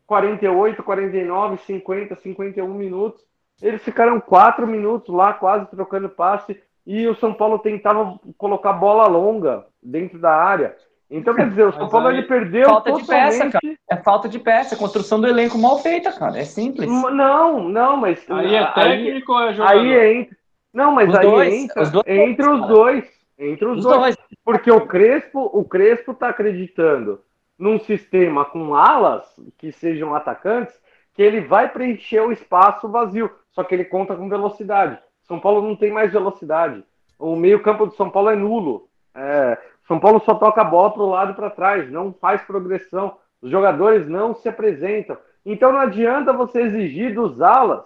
48, 0.08 0.82
49, 0.82 1.58
50, 1.58 2.16
51 2.16 2.74
minutos. 2.74 3.22
Eles 3.62 3.84
ficaram 3.84 4.20
quatro 4.20 4.66
minutos 4.66 5.14
lá, 5.14 5.34
quase 5.34 5.70
trocando 5.70 6.08
passe, 6.10 6.60
e 6.86 7.08
o 7.08 7.16
São 7.16 7.34
Paulo 7.34 7.60
tentava 7.60 8.18
colocar 8.38 8.72
bola 8.74 9.08
longa 9.08 9.66
dentro 9.84 10.18
da 10.18 10.32
área. 10.32 10.76
Então, 11.10 11.34
quer 11.36 11.50
dizer, 11.50 11.68
o 11.68 11.74
São 11.74 11.90
Paulo 11.90 12.10
ele 12.10 12.24
perdeu 12.24 12.66
falta 12.66 12.92
totalmente... 12.92 13.04
de 13.04 13.08
peça, 13.08 13.52
cara. 13.52 13.78
É 13.90 13.96
falta 13.98 14.30
de 14.30 14.40
peça, 14.40 14.76
é 14.76 14.78
construção 14.78 15.20
do 15.20 15.28
elenco 15.28 15.58
mal 15.58 15.80
feita, 15.80 16.12
cara. 16.12 16.40
É 16.40 16.46
simples. 16.46 16.90
Não, 16.90 17.68
não, 17.68 17.98
mas 17.98 18.26
aí 18.30 18.56
é 18.56 18.66
técnico 18.72 19.34
ou 19.34 19.42
é 19.42 19.54
jogador? 19.54 19.78
Aí 19.78 20.18
entra. 20.20 20.38
Não, 20.74 20.92
mas 20.92 21.10
Os 21.10 21.16
aí 21.16 21.26
dois, 21.26 21.54
entra 21.54 21.82
os 21.82 21.92
dois, 21.92 22.08
entre 22.08 22.50
os 22.50 22.60
cara. 22.60 22.74
dois, 22.74 23.10
entre 23.40 23.66
os, 23.66 23.78
Os 23.80 23.84
dois. 23.84 24.00
dois. 24.00 24.18
Porque 24.46 24.72
o 24.72 24.82
Crespo, 24.86 25.50
o 25.52 25.66
Crespo 25.66 26.14
tá 26.14 26.30
acreditando 26.30 27.20
num 27.58 27.80
sistema 27.80 28.46
com 28.46 28.76
alas 28.76 29.26
que 29.58 29.72
sejam 29.72 30.14
atacantes, 30.14 30.80
que 31.14 31.22
ele 31.24 31.42
vai 31.42 31.68
preencher 31.68 32.22
o 32.22 32.32
espaço 32.32 32.88
vazio, 32.88 33.32
só 33.52 33.64
que 33.64 33.74
ele 33.74 33.86
conta 33.86 34.16
com 34.16 34.30
velocidade. 34.30 35.00
São 35.24 35.40
Paulo 35.40 35.62
não 35.62 35.76
tem 35.76 35.92
mais 35.92 36.12
velocidade. 36.12 36.84
O 37.18 37.36
meio-campo 37.36 37.88
do 37.88 37.96
São 37.96 38.10
Paulo 38.10 38.30
é 38.30 38.36
nulo. 38.36 38.88
É, 39.16 39.58
São 39.88 40.00
Paulo 40.00 40.22
só 40.24 40.36
toca 40.36 40.62
a 40.62 40.66
bola 40.66 40.92
para 40.92 41.02
o 41.02 41.10
lado 41.10 41.34
para 41.34 41.50
trás, 41.50 41.92
não 41.92 42.14
faz 42.14 42.42
progressão. 42.44 43.18
Os 43.42 43.50
jogadores 43.50 44.08
não 44.08 44.36
se 44.36 44.48
apresentam. 44.48 45.18
Então 45.46 45.72
não 45.72 45.80
adianta 45.80 46.32
você 46.32 46.62
exigir 46.62 47.14
dos 47.14 47.42
alas. 47.42 47.84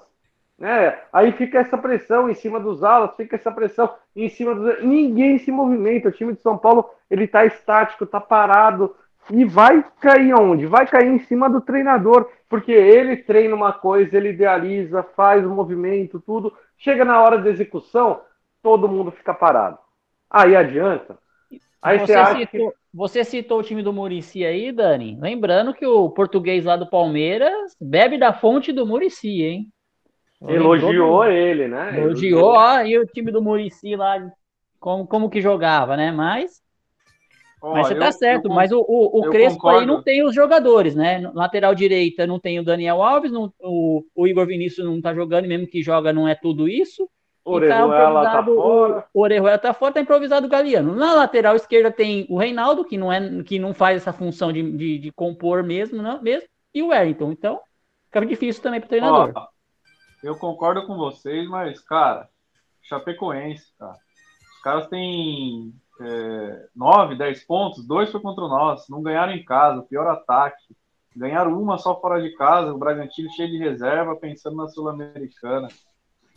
Né? 0.58 0.96
Aí 1.12 1.32
fica 1.32 1.58
essa 1.58 1.78
pressão 1.78 2.30
em 2.30 2.36
cima 2.36 2.60
dos 2.60 2.84
alas, 2.84 3.16
fica 3.16 3.36
essa 3.36 3.52
pressão 3.52 3.92
em 4.16 4.30
cima 4.30 4.54
dos. 4.54 4.84
Ninguém 4.84 5.40
se 5.40 5.52
movimenta. 5.52 6.10
O 6.10 6.12
time 6.12 6.34
de 6.34 6.42
São 6.42 6.58
Paulo 6.58 6.90
ele 7.10 7.24
está 7.24 7.46
estático, 7.46 8.04
está 8.04 8.20
parado. 8.20 8.96
E 9.30 9.46
vai 9.46 9.84
cair 10.00 10.34
onde? 10.34 10.66
Vai 10.66 10.88
cair 10.88 11.08
em 11.08 11.20
cima 11.20 11.50
do 11.50 11.62
treinador, 11.62 12.30
porque 12.50 12.72
ele 12.72 13.18
treina 13.18 13.56
uma 13.56 13.72
coisa, 13.72 14.18
ele 14.18 14.30
idealiza, 14.30 15.04
faz 15.04 15.46
o 15.46 15.50
movimento, 15.50 16.20
tudo. 16.20 16.54
Chega 16.78 17.06
na 17.06 17.22
hora 17.22 17.38
da 17.38 17.50
execução, 17.50 18.22
todo 18.62 18.88
mundo 18.90 19.12
fica 19.12 19.34
parado. 19.34 19.78
Aí 20.30 20.56
adianta. 20.56 21.18
Aí 21.82 22.00
você, 22.00 22.14
Você 22.14 22.14
acha 22.14 22.36
que. 22.36 22.46
citou, 22.46 22.74
você 22.94 23.24
citou 23.24 23.60
o 23.60 23.64
time 23.64 23.82
do 23.82 23.92
Murici 23.92 24.46
aí, 24.46 24.72
Dani. 24.72 25.18
Lembrando 25.20 25.74
que 25.74 25.86
o 25.86 26.10
português 26.10 26.66
lá 26.66 26.76
do 26.76 26.90
Palmeiras 26.90 27.76
bebe 27.80 28.18
da 28.18 28.34
fonte 28.34 28.72
do 28.72 28.86
Murici, 28.86 29.42
hein? 29.42 29.68
Elogiou 30.48 31.26
ele, 31.26 31.68
né? 31.68 32.00
Elogiou, 32.00 32.54
ó, 32.54 32.82
e 32.82 32.98
o 32.98 33.06
time 33.06 33.32
do 33.32 33.42
Murici 33.42 33.96
lá, 33.96 34.18
como, 34.80 35.06
como 35.08 35.30
que 35.30 35.42
jogava, 35.42 35.96
né? 35.96 36.12
Mas, 36.12 36.62
Mas 37.62 37.88
você 37.88 37.94
eu- 37.94 38.00
tá 38.00 38.12
certo, 38.12 38.46
eu 38.48 38.54
mas 38.54 38.72
o, 38.72 38.80
o, 38.80 39.20
o 39.20 39.30
Crespo 39.30 39.68
aí 39.68 39.76
concordo. 39.76 39.86
não 39.86 40.02
tem 40.02 40.24
os 40.26 40.34
jogadores, 40.34 40.96
né? 40.96 41.20
Lateral 41.34 41.76
direita 41.76 42.26
não 42.26 42.40
tem 42.40 42.60
o 42.60 42.64
Daniel 42.64 43.02
Alves, 43.02 43.32
não- 43.32 43.54
o, 43.60 44.04
o 44.16 44.28
Igor 44.28 44.48
Vinícius 44.48 44.86
não 44.86 45.00
tá 45.02 45.14
jogando, 45.14 45.46
e 45.46 45.48
mesmo 45.48 45.68
que 45.68 45.84
joga 45.84 46.12
não 46.12 46.28
é 46.28 46.34
tudo 46.36 46.68
isso. 46.68 47.04
E 47.04 47.44
tá 47.44 47.52
Orejuela 47.52 47.90
tá 48.24 48.40
improvisado 48.42 48.56
fora. 48.56 49.06
o 49.14 49.22
Orejuela 49.22 49.58
tá 49.58 49.74
fora, 49.74 49.94
tá 49.94 50.02
improvisado 50.02 50.46
o 50.46 50.50
Galeano. 50.50 50.96
Na 50.96 51.14
lateral 51.14 51.56
esquerda 51.56 51.92
tem 51.92 52.26
o 52.30 52.38
Reinaldo, 52.38 52.86
que 52.86 52.98
não, 52.98 53.12
é, 53.12 53.44
que 53.44 53.58
não 53.58 53.74
faz 53.74 53.98
essa 53.98 54.14
função 54.14 54.52
de, 54.54 54.62
de, 54.78 54.98
de 55.00 55.12
compor 55.12 55.64
mesmo, 55.64 56.02
não, 56.02 56.22
mesmo, 56.22 56.48
e 56.74 56.84
o 56.84 56.88
Wellington. 56.90 57.32
Então, 57.32 57.60
fica 58.06 58.26
difícil 58.26 58.62
também 58.62 58.80
pro 58.80 58.90
treinador. 58.90 59.34
Eu 60.24 60.36
concordo 60.36 60.86
com 60.86 60.96
vocês, 60.96 61.48
mas, 61.50 61.80
cara, 61.82 62.30
Chapecoense, 62.84 63.74
cara. 63.80 63.98
Os 64.56 64.62
caras 64.62 64.88
têm 64.88 65.74
é, 66.02 66.68
9, 66.76 67.16
10 67.16 67.44
pontos, 67.46 67.86
dois 67.86 68.12
foi 68.12 68.20
contra 68.22 68.48
nós, 68.48 68.88
não 68.90 69.02
ganharam 69.02 69.34
em 69.34 69.44
casa, 69.44 69.84
pior 69.84 70.08
ataque. 70.08 70.76
Ganharam 71.16 71.62
uma 71.62 71.78
só 71.78 72.00
fora 72.00 72.22
de 72.22 72.32
casa, 72.36 72.74
o 72.74 72.78
Bragantino 72.78 73.30
cheio 73.32 73.50
de 73.50 73.58
reserva, 73.58 74.16
pensando 74.16 74.56
na 74.56 74.68
Sul-Americana. 74.68 75.68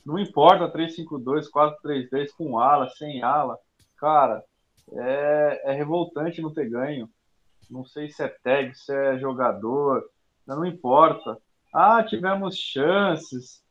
Não 0.05 0.19
importa 0.19 0.71
3-5-2, 0.71 1.49
4-3-3, 1.49 2.29
com 2.37 2.59
ala, 2.59 2.89
sem 2.91 3.23
ala. 3.23 3.57
Cara, 3.97 4.45
é, 4.93 5.63
é 5.71 5.73
revoltante 5.73 6.43
não 6.43 6.53
ter 6.53 6.69
ganho. 6.69 7.09
Não 7.71 7.85
sei 7.85 8.11
se 8.11 8.23
é 8.23 8.29
tag, 8.29 8.75
se 8.75 8.93
é 8.93 9.19
jogador, 9.19 10.05
não 10.47 10.65
importa. 10.67 11.39
Ah, 11.73 12.03
tivemos 12.03 12.57
chances, 12.57 13.65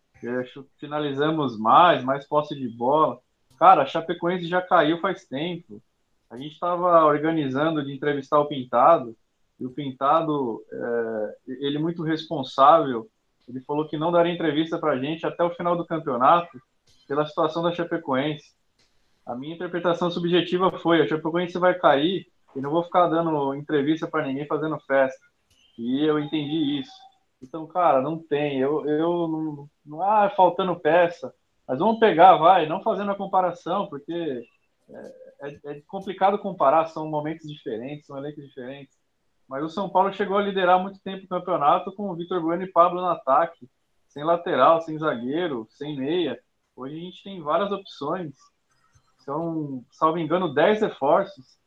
finalizamos 0.79 1.59
mais, 1.59 2.03
mais 2.03 2.25
posse 2.27 2.55
de 2.55 2.67
bola. 2.67 3.19
Cara, 3.63 3.83
a 3.83 3.85
Chapecoense 3.85 4.45
já 4.45 4.61
caiu 4.61 4.99
faz 4.99 5.23
tempo. 5.23 5.81
A 6.29 6.35
gente 6.35 6.51
estava 6.51 7.05
organizando 7.05 7.81
de 7.81 7.93
entrevistar 7.93 8.37
o 8.37 8.45
Pintado, 8.45 9.15
e 9.57 9.65
o 9.65 9.71
Pintado, 9.71 10.61
é, 10.69 11.37
ele 11.47 11.79
muito 11.79 12.03
responsável, 12.03 13.07
ele 13.47 13.61
falou 13.61 13.87
que 13.87 13.95
não 13.97 14.11
daria 14.11 14.33
entrevista 14.33 14.77
para 14.77 14.91
a 14.91 14.99
gente 14.99 15.25
até 15.25 15.45
o 15.45 15.55
final 15.55 15.77
do 15.77 15.85
campeonato 15.85 16.61
pela 17.07 17.25
situação 17.25 17.63
da 17.63 17.71
Chapecoense. 17.71 18.51
A 19.25 19.33
minha 19.33 19.55
interpretação 19.55 20.11
subjetiva 20.11 20.69
foi: 20.79 21.01
a 21.01 21.07
Chapecoense 21.07 21.57
vai 21.57 21.73
cair 21.73 22.27
e 22.53 22.59
não 22.59 22.69
vou 22.69 22.83
ficar 22.83 23.07
dando 23.07 23.55
entrevista 23.55 24.05
para 24.05 24.27
ninguém 24.27 24.45
fazendo 24.45 24.77
festa. 24.81 25.25
E 25.79 26.03
eu 26.03 26.19
entendi 26.19 26.81
isso. 26.81 26.91
Então, 27.41 27.65
cara, 27.65 28.01
não 28.01 28.19
tem. 28.19 28.59
Eu, 28.59 28.85
eu 28.89 29.25
não, 29.29 29.69
não. 29.85 30.01
Ah, 30.01 30.29
faltando 30.35 30.77
peça. 30.77 31.33
Mas 31.73 31.79
vamos 31.79 31.97
pegar, 31.97 32.35
vai, 32.37 32.67
não 32.67 32.83
fazendo 32.83 33.09
a 33.09 33.15
comparação, 33.15 33.87
porque 33.87 34.45
é, 35.41 35.49
é- 35.49 35.59
é 35.71 35.81
complicado 35.87 36.37
comparar, 36.37 36.85
são 36.85 37.09
momentos 37.09 37.49
diferentes, 37.49 38.05
são 38.05 38.15
elencos 38.15 38.45
diferentes. 38.45 38.95
Mas 39.49 39.63
o 39.63 39.69
São 39.69 39.89
Paulo 39.89 40.13
chegou 40.13 40.37
a 40.37 40.41
liderar 40.43 40.79
muito 40.79 40.99
tempo 41.01 41.25
o 41.25 41.27
campeonato 41.27 41.91
com 41.95 42.11
o 42.11 42.15
Vitor 42.15 42.39
Bueno 42.43 42.61
e 42.61 42.71
Pablo 42.71 43.01
no 43.01 43.07
ataque, 43.07 43.67
sem 44.07 44.23
lateral, 44.23 44.81
sem 44.81 44.99
zagueiro, 44.99 45.65
sem 45.71 45.97
meia. 45.97 46.39
Hoje 46.75 46.95
a 46.95 46.99
gente 46.99 47.23
tem 47.23 47.41
várias 47.41 47.71
opções. 47.71 48.35
São, 49.17 49.83
salvo 49.91 50.19
engano, 50.19 50.53
10 50.53 50.79
reforços. 50.79 51.57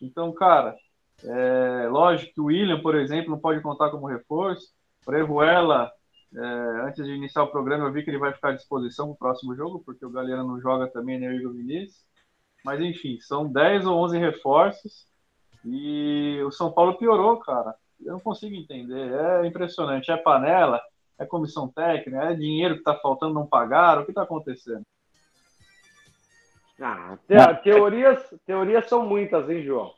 Então, 0.00 0.32
cara, 0.32 0.76
é, 1.24 1.88
lógico 1.88 2.34
que 2.34 2.40
o 2.40 2.44
William, 2.44 2.80
por 2.80 2.94
exemplo, 2.94 3.32
não 3.32 3.40
pode 3.40 3.60
contar 3.62 3.90
como 3.90 4.06
reforço. 4.06 4.68
O 5.04 5.10
Orejuela, 5.10 5.90
é, 6.34 6.86
antes 6.86 7.04
de 7.04 7.12
iniciar 7.12 7.42
o 7.44 7.50
programa, 7.50 7.86
eu 7.86 7.92
vi 7.92 8.02
que 8.02 8.10
ele 8.10 8.18
vai 8.18 8.32
ficar 8.32 8.50
à 8.50 8.52
disposição 8.52 9.06
para 9.06 9.14
o 9.14 9.18
próximo 9.18 9.54
jogo, 9.54 9.82
porque 9.84 10.04
o 10.04 10.10
Galera 10.10 10.42
não 10.42 10.60
joga 10.60 10.86
também, 10.88 11.18
nem 11.18 11.28
o 11.28 11.32
Igor 11.32 11.52
Vinícius. 11.52 12.04
Mas, 12.64 12.80
enfim, 12.80 13.18
são 13.20 13.46
10 13.46 13.86
ou 13.86 13.96
11 13.98 14.18
reforços 14.18 15.06
e 15.64 16.42
o 16.44 16.50
São 16.50 16.72
Paulo 16.72 16.98
piorou, 16.98 17.38
cara. 17.38 17.74
Eu 18.04 18.14
não 18.14 18.20
consigo 18.20 18.54
entender. 18.54 19.12
É 19.12 19.46
impressionante. 19.46 20.10
É 20.10 20.16
panela, 20.16 20.80
é 21.18 21.24
comissão 21.24 21.68
técnica, 21.68 22.24
é 22.24 22.34
dinheiro 22.34 22.74
que 22.74 22.80
está 22.80 22.94
faltando, 22.94 23.34
não 23.34 23.46
pagaram. 23.46 24.02
O 24.02 24.04
que 24.04 24.10
está 24.10 24.22
acontecendo? 24.22 24.82
Ah, 26.80 27.16
te- 27.26 27.62
teorias, 27.62 28.34
teorias 28.44 28.86
são 28.88 29.06
muitas, 29.06 29.48
hein, 29.48 29.62
João? 29.62 29.94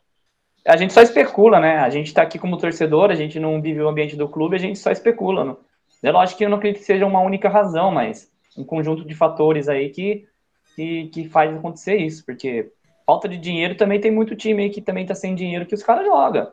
A 0.67 0.77
gente 0.77 0.93
só 0.93 1.01
especula, 1.01 1.59
né? 1.59 1.79
A 1.79 1.91
gente 1.91 2.13
tá 2.13 2.23
aqui 2.23 2.39
como 2.39 2.59
torcedor, 2.59 3.11
a 3.11 3.15
gente 3.15 3.41
não 3.41 3.61
vive 3.61 3.81
o 3.81 3.89
ambiente 3.89 4.17
do 4.17 4.29
clube, 4.29 4.57
a 4.57 4.61
gente 4.61 4.79
só 4.79 4.91
especula. 4.91 5.45
Não? 5.45 5.59
É 6.03 6.11
lógico 6.11 6.39
que 6.39 6.45
eu 6.45 6.49
não 6.49 6.59
acredito 6.59 6.81
que 6.81 6.87
seja 6.87 7.07
uma 7.07 7.21
única 7.21 7.49
razão, 7.49 7.91
mas 7.91 8.31
um 8.57 8.65
conjunto 8.65 9.05
de 9.05 9.15
fatores 9.15 9.69
aí 9.69 9.91
que, 9.91 10.27
que, 10.75 11.09
que 11.09 11.29
faz 11.29 11.55
acontecer 11.55 11.97
isso, 11.97 12.25
porque 12.25 12.71
falta 13.07 13.29
de 13.29 13.39
dinheiro 13.39 13.75
também 13.77 14.01
tem 14.01 14.11
muito 14.11 14.37
time 14.37 14.65
aí 14.65 14.71
que 14.71 14.81
também 14.81 15.07
tá 15.07 15.15
sem 15.15 15.35
dinheiro 15.35 15.67
que 15.67 15.75
os 15.75 15.83
caras 15.83 16.07
jogam. 16.07 16.53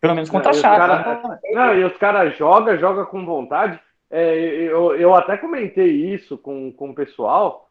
Pelo 0.00 0.14
menos 0.14 0.30
contra 0.30 0.50
a 0.50 0.52
Não, 0.52 0.56
e 0.56 0.58
os 0.58 0.62
Chape. 0.62 0.78
cara-? 0.78 1.40
Não, 1.52 1.74
e 1.74 1.84
os 1.84 1.96
caras 1.96 2.36
jogam, 2.36 2.78
jogam 2.78 3.04
com 3.06 3.24
vontade. 3.24 3.78
É, 4.10 4.34
eu, 4.34 4.96
eu 4.96 5.14
até 5.14 5.36
comentei 5.36 5.88
isso 5.88 6.36
com, 6.36 6.72
com 6.72 6.90
o 6.90 6.94
pessoal, 6.94 7.68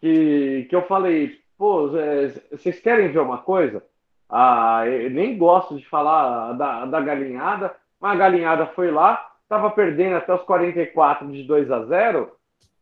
que, 0.00 0.66
que 0.68 0.74
eu 0.74 0.82
falei, 0.82 1.38
pô, 1.56 1.96
é, 1.96 2.28
vocês 2.50 2.80
querem 2.80 3.12
ver 3.12 3.20
uma 3.20 3.38
coisa? 3.38 3.82
Ah, 4.28 4.82
eu 4.86 5.10
nem 5.10 5.38
gosto 5.38 5.76
de 5.76 5.86
falar 5.86 6.54
da, 6.54 6.86
da 6.86 7.00
galinhada, 7.00 7.74
mas 8.00 8.12
a 8.12 8.16
galinhada 8.16 8.66
foi 8.66 8.90
lá, 8.90 9.24
tava 9.48 9.70
perdendo 9.70 10.16
até 10.16 10.34
os 10.34 10.42
44 10.42 11.30
de 11.30 11.42
2 11.44 11.70
a 11.70 11.84
0 11.84 12.30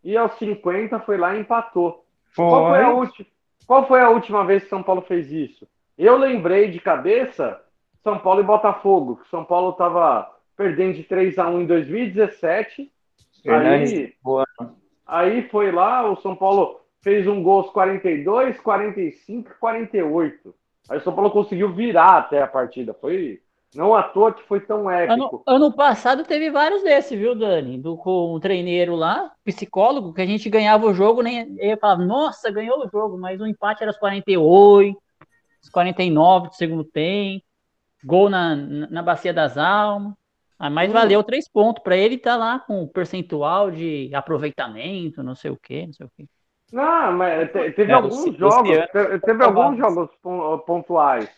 e 0.02 0.16
aos 0.16 0.32
50 0.34 1.00
foi 1.00 1.16
lá 1.16 1.34
e 1.34 1.40
empatou. 1.40 2.04
Qual 2.36 2.68
foi, 2.68 2.80
a 2.80 2.86
Foi. 2.86 2.94
última, 2.94 3.26
qual 3.66 3.86
foi 3.86 4.00
a 4.00 4.10
última 4.10 4.44
vez 4.44 4.64
que 4.64 4.68
São 4.68 4.82
Paulo 4.82 5.02
fez 5.02 5.30
isso? 5.30 5.66
Eu 5.96 6.16
lembrei 6.16 6.70
de 6.70 6.80
cabeça 6.80 7.60
São 8.02 8.18
Paulo 8.18 8.40
e 8.40 8.44
Botafogo. 8.44 9.20
São 9.30 9.44
Paulo 9.44 9.70
estava 9.70 10.30
perdendo 10.56 10.94
de 10.94 11.04
3 11.04 11.38
a 11.38 11.48
1 11.48 11.62
em 11.62 11.66
2017. 11.66 12.90
Aí, 13.46 14.14
aí 15.06 15.48
foi 15.48 15.70
lá, 15.70 16.10
o 16.10 16.16
São 16.16 16.34
Paulo 16.34 16.80
fez 17.02 17.26
um 17.26 17.42
gol 17.42 17.60
aos 17.60 17.70
42, 17.70 18.58
45 18.60 19.52
48. 19.60 20.54
Aí 20.88 20.98
o 20.98 21.00
São 21.00 21.14
Paulo 21.14 21.30
conseguiu 21.30 21.72
virar 21.72 22.18
até 22.18 22.42
a 22.42 22.46
partida. 22.46 22.92
Foi 22.94 23.40
não 23.74 23.94
à 23.94 24.02
toa 24.02 24.32
que 24.32 24.42
foi 24.44 24.60
tão 24.60 24.90
épico. 24.90 25.12
Ano, 25.12 25.42
ano 25.46 25.72
passado 25.72 26.24
teve 26.24 26.50
vários 26.50 26.82
desses, 26.82 27.18
viu, 27.18 27.34
Dani? 27.34 27.78
Do, 27.78 27.96
com 27.96 28.34
um 28.34 28.40
treineiro 28.40 28.94
lá, 28.94 29.32
psicólogo, 29.44 30.12
que 30.12 30.22
a 30.22 30.26
gente 30.26 30.48
ganhava 30.48 30.86
o 30.86 30.94
jogo, 30.94 31.22
nem 31.22 31.56
ele 31.58 31.76
falava, 31.76 32.04
nossa, 32.04 32.50
ganhou 32.50 32.84
o 32.84 32.88
jogo, 32.88 33.18
mas 33.18 33.40
o 33.40 33.46
empate 33.46 33.82
era 33.82 33.90
os 33.90 33.98
48, 33.98 34.96
os 35.62 35.68
49 35.70 36.48
do 36.48 36.54
segundo 36.54 36.84
tempo, 36.84 37.44
gol 38.04 38.30
na, 38.30 38.54
na 38.54 39.02
Bacia 39.02 39.32
das 39.32 39.58
Almas. 39.58 40.14
Ah, 40.58 40.70
mas 40.70 40.90
hum. 40.90 40.92
valeu 40.92 41.22
três 41.22 41.48
pontos 41.48 41.82
para 41.82 41.96
ele 41.96 42.14
estar 42.14 42.32
tá 42.32 42.36
lá 42.36 42.58
com 42.60 42.86
percentual 42.86 43.70
de 43.70 44.14
aproveitamento, 44.14 45.22
não 45.22 45.34
sei 45.34 45.50
o 45.50 45.56
quê, 45.56 45.86
não 45.86 45.92
sei 45.92 46.06
o 46.06 46.10
quê. 46.16 46.26
Não, 46.72 47.12
mas 47.12 47.50
teve 47.52 47.92
é, 47.92 47.94
alguns 47.94 48.36
jogos, 48.36 48.78
teve, 48.92 49.18
teve 49.20 49.44
alguns 49.44 49.76
jogos 49.78 50.10
pontuais. 50.64 51.30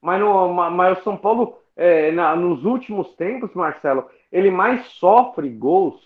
Mas, 0.00 0.20
no, 0.20 0.52
mas 0.52 0.98
o 0.98 1.02
São 1.02 1.16
Paulo 1.16 1.63
é, 1.76 2.12
na, 2.12 2.36
nos 2.36 2.64
últimos 2.64 3.14
tempos, 3.14 3.52
Marcelo, 3.54 4.08
ele 4.30 4.50
mais 4.50 4.86
sofre 4.86 5.48
gols. 5.48 6.00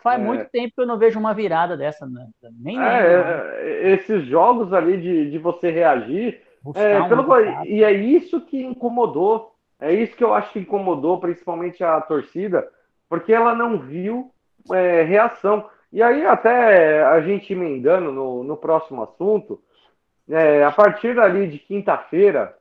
Faz, 0.00 0.20
é, 0.20 0.24
muito 0.24 0.44
tempo 0.46 0.74
que 0.74 0.80
eu 0.80 0.86
não 0.86 0.98
vejo 0.98 1.18
uma 1.18 1.34
virada 1.34 1.76
dessa, 1.76 2.06
né? 2.06 2.26
Nem 2.58 2.80
é, 2.80 3.52
é, 3.60 3.92
esses 3.92 4.24
jogos 4.26 4.72
ali 4.72 4.96
de, 4.96 5.30
de 5.30 5.38
você 5.38 5.70
reagir. 5.70 6.40
É, 6.74 7.02
pelo, 7.08 7.24
e 7.64 7.82
é 7.82 7.92
isso 7.92 8.40
que 8.40 8.62
incomodou. 8.62 9.54
É 9.80 9.92
isso 9.92 10.16
que 10.16 10.24
eu 10.24 10.34
acho 10.34 10.52
que 10.52 10.60
incomodou, 10.60 11.20
principalmente 11.20 11.84
a 11.84 12.00
torcida, 12.00 12.68
porque 13.08 13.32
ela 13.32 13.54
não 13.54 13.78
viu 13.78 14.30
é, 14.72 15.02
reação. 15.02 15.68
E 15.92 16.02
aí, 16.02 16.26
até 16.26 17.02
a 17.04 17.20
gente 17.20 17.52
emendando 17.52 18.12
no, 18.12 18.42
no 18.42 18.56
próximo 18.56 19.02
assunto, 19.02 19.62
a 20.66 20.70
partir 20.72 21.18
ali 21.18 21.48
de 21.48 21.58
quinta-feira, 21.58 22.57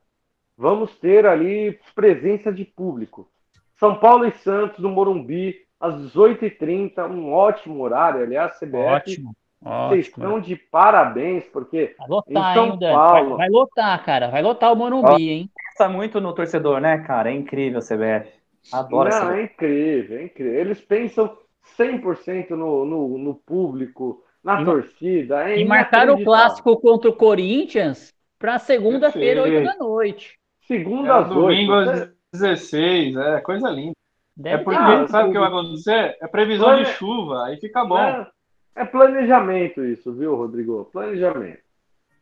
vamos 0.57 0.95
ter 0.97 1.25
ali 1.25 1.79
presença 1.93 2.51
de 2.51 2.65
público. 2.65 3.29
São 3.75 3.95
Paulo 3.95 4.25
e 4.25 4.31
Santos 4.31 4.79
no 4.79 4.89
Morumbi, 4.89 5.55
às 5.79 5.93
18h30, 5.95 7.07
um 7.09 7.31
ótimo 7.31 7.79
horário, 7.81 8.21
aliás, 8.21 8.57
CBF. 8.57 8.77
Ótimo. 8.77 9.35
Vocês 9.61 10.07
estão 10.07 10.39
de 10.39 10.55
parabéns, 10.55 11.45
porque 11.45 11.95
vai 11.97 12.07
lotar, 12.07 12.51
em 12.51 12.53
São 12.53 12.65
hein, 12.67 12.79
Paulo... 12.79 13.29
Vai, 13.29 13.37
vai, 13.37 13.49
lotar, 13.49 14.05
cara. 14.05 14.27
Vai 14.29 14.41
lotar 14.41 14.71
o 14.71 14.75
Morumbi, 14.75 15.07
Ó, 15.07 15.17
hein? 15.17 15.49
Pensa 15.69 15.89
muito 15.89 16.21
no 16.21 16.33
torcedor, 16.33 16.79
né, 16.79 16.99
cara? 16.99 17.31
É 17.31 17.33
incrível 17.33 17.79
o 17.79 17.83
CBF. 17.83 18.31
Adoro 18.71 19.09
Não, 19.09 19.31
é 19.31 19.43
incrível, 19.43 20.17
é 20.17 20.23
incrível. 20.23 20.59
Eles 20.59 20.81
pensam 20.81 21.37
100% 21.77 22.51
no, 22.51 22.85
no, 22.85 23.17
no 23.17 23.35
público, 23.35 24.23
na 24.43 24.61
e, 24.61 24.65
torcida. 24.65 25.49
É 25.49 25.59
e 25.59 25.65
marcaram 25.65 26.15
o 26.15 26.23
clássico 26.23 26.79
contra 26.79 27.09
o 27.09 27.15
Corinthians 27.15 28.13
para 28.37 28.59
segunda-feira, 28.59 29.43
8 29.43 29.63
da 29.63 29.75
noite. 29.77 30.37
Segunda 30.67 31.09
é, 31.09 31.11
às 31.13 31.29
domingo 31.29 31.73
às 31.73 32.11
16, 32.33 33.15
é 33.15 33.41
coisa 33.41 33.69
linda. 33.69 33.93
Deve 34.35 34.61
é 34.61 34.63
porque, 34.63 35.07
sabe 35.07 35.29
o 35.29 35.31
que 35.31 35.39
vai 35.39 35.47
acontecer? 35.47 36.17
É 36.21 36.27
previsão 36.27 36.67
Plane... 36.67 36.83
de 36.83 36.91
chuva, 36.91 37.45
aí 37.45 37.57
fica 37.57 37.83
bom. 37.83 37.97
É, 37.97 38.27
é, 38.75 38.85
planejamento 38.85 39.83
isso, 39.83 40.13
viu, 40.13 40.35
Rodrigo? 40.35 40.89
Planejamento. 40.91 41.59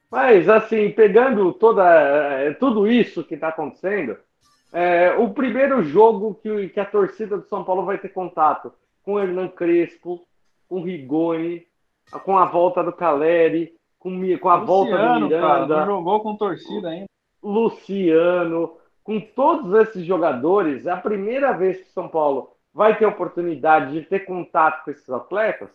Mas, 0.09 0.47
assim, 0.47 0.91
pegando 0.91 1.51
toda, 1.51 1.83
é, 1.83 2.53
tudo 2.53 2.87
isso 2.87 3.23
que 3.23 3.33
está 3.33 3.49
acontecendo, 3.49 4.15
é, 4.71 5.13
o 5.17 5.29
primeiro 5.31 5.83
jogo 5.83 6.35
que, 6.35 6.69
que 6.69 6.79
a 6.79 6.85
torcida 6.85 7.37
do 7.37 7.47
São 7.47 7.63
Paulo 7.63 7.83
vai 7.83 7.97
ter 7.97 8.09
contato 8.09 8.71
com 9.03 9.13
o 9.13 9.19
Hernan 9.19 9.49
Crespo, 9.49 10.25
com 10.69 10.79
o 10.79 10.83
Rigoni, 10.83 11.65
com 12.23 12.37
a 12.37 12.45
volta 12.45 12.83
do 12.83 12.93
Caleri, 12.93 13.73
com, 13.99 14.11
com 14.37 14.49
a 14.49 14.55
Luciano, 14.55 14.65
volta 14.65 14.97
do 14.97 15.25
Miranda. 15.25 15.41
Cara, 15.41 15.67
não 15.67 15.85
jogou 15.85 16.21
com 16.21 16.37
torcida 16.37 16.89
ainda. 16.89 17.07
Luciano, 17.45 18.77
com 19.03 19.19
todos 19.21 19.73
esses 19.75 20.03
jogadores, 20.03 20.87
é 20.87 20.91
a 20.91 20.97
primeira 20.97 21.51
vez 21.51 21.77
que 21.77 21.91
São 21.91 22.07
Paulo 22.07 22.55
vai 22.73 22.97
ter 22.97 23.05
oportunidade 23.05 23.93
de 23.93 24.01
ter 24.01 24.21
contato 24.21 24.83
com 24.83 24.91
esses 24.91 25.09
atletas, 25.09 25.69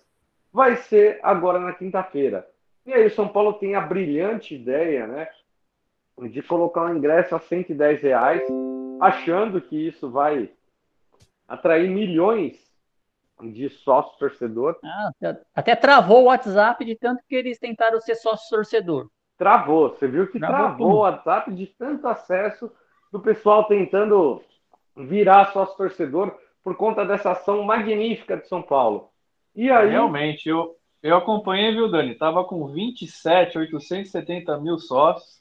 vai 0.52 0.76
ser 0.76 1.20
agora 1.22 1.60
na 1.60 1.72
quinta-feira. 1.72 2.46
E 2.84 2.92
aí 2.92 3.06
o 3.06 3.14
São 3.14 3.28
Paulo 3.28 3.52
tem 3.54 3.76
a 3.76 3.80
brilhante 3.80 4.54
ideia, 4.54 5.06
né, 5.06 5.28
de 6.28 6.42
colocar 6.42 6.84
o 6.84 6.96
ingresso 6.96 7.34
a 7.34 7.38
110 7.38 8.02
reais, 8.02 8.42
achando 9.00 9.60
que 9.60 9.76
isso 9.76 10.10
vai 10.10 10.50
atrair 11.46 11.88
milhões 11.88 12.58
de 13.40 13.68
sócio 13.70 14.18
torcedor. 14.18 14.76
Ah, 14.84 15.10
até 15.54 15.74
travou 15.76 16.22
o 16.22 16.26
WhatsApp 16.26 16.84
de 16.84 16.96
tanto 16.96 17.22
que 17.26 17.34
eles 17.34 17.58
tentaram 17.58 18.00
ser 18.00 18.16
sócio 18.16 18.50
torcedor. 18.50 19.08
Travou. 19.40 19.88
Você 19.88 20.06
viu 20.06 20.30
que 20.30 20.38
travou, 20.38 20.58
travou 20.58 20.92
o 20.92 20.98
WhatsApp 20.98 21.50
de 21.54 21.66
tanto 21.66 22.06
acesso 22.06 22.70
do 23.10 23.18
pessoal 23.18 23.64
tentando 23.64 24.42
virar 24.94 25.50
sócio 25.50 25.78
torcedor 25.78 26.36
por 26.62 26.76
conta 26.76 27.06
dessa 27.06 27.30
ação 27.30 27.62
magnífica 27.62 28.36
de 28.36 28.46
São 28.46 28.60
Paulo. 28.60 29.08
E 29.56 29.70
aí... 29.70 29.92
Realmente, 29.92 30.46
eu, 30.46 30.76
eu 31.02 31.16
acompanhei, 31.16 31.72
viu, 31.72 31.90
Dani? 31.90 32.14
Tava 32.16 32.44
com 32.44 32.66
27, 32.66 33.56
870 33.56 34.60
mil 34.60 34.78
sócios. 34.78 35.40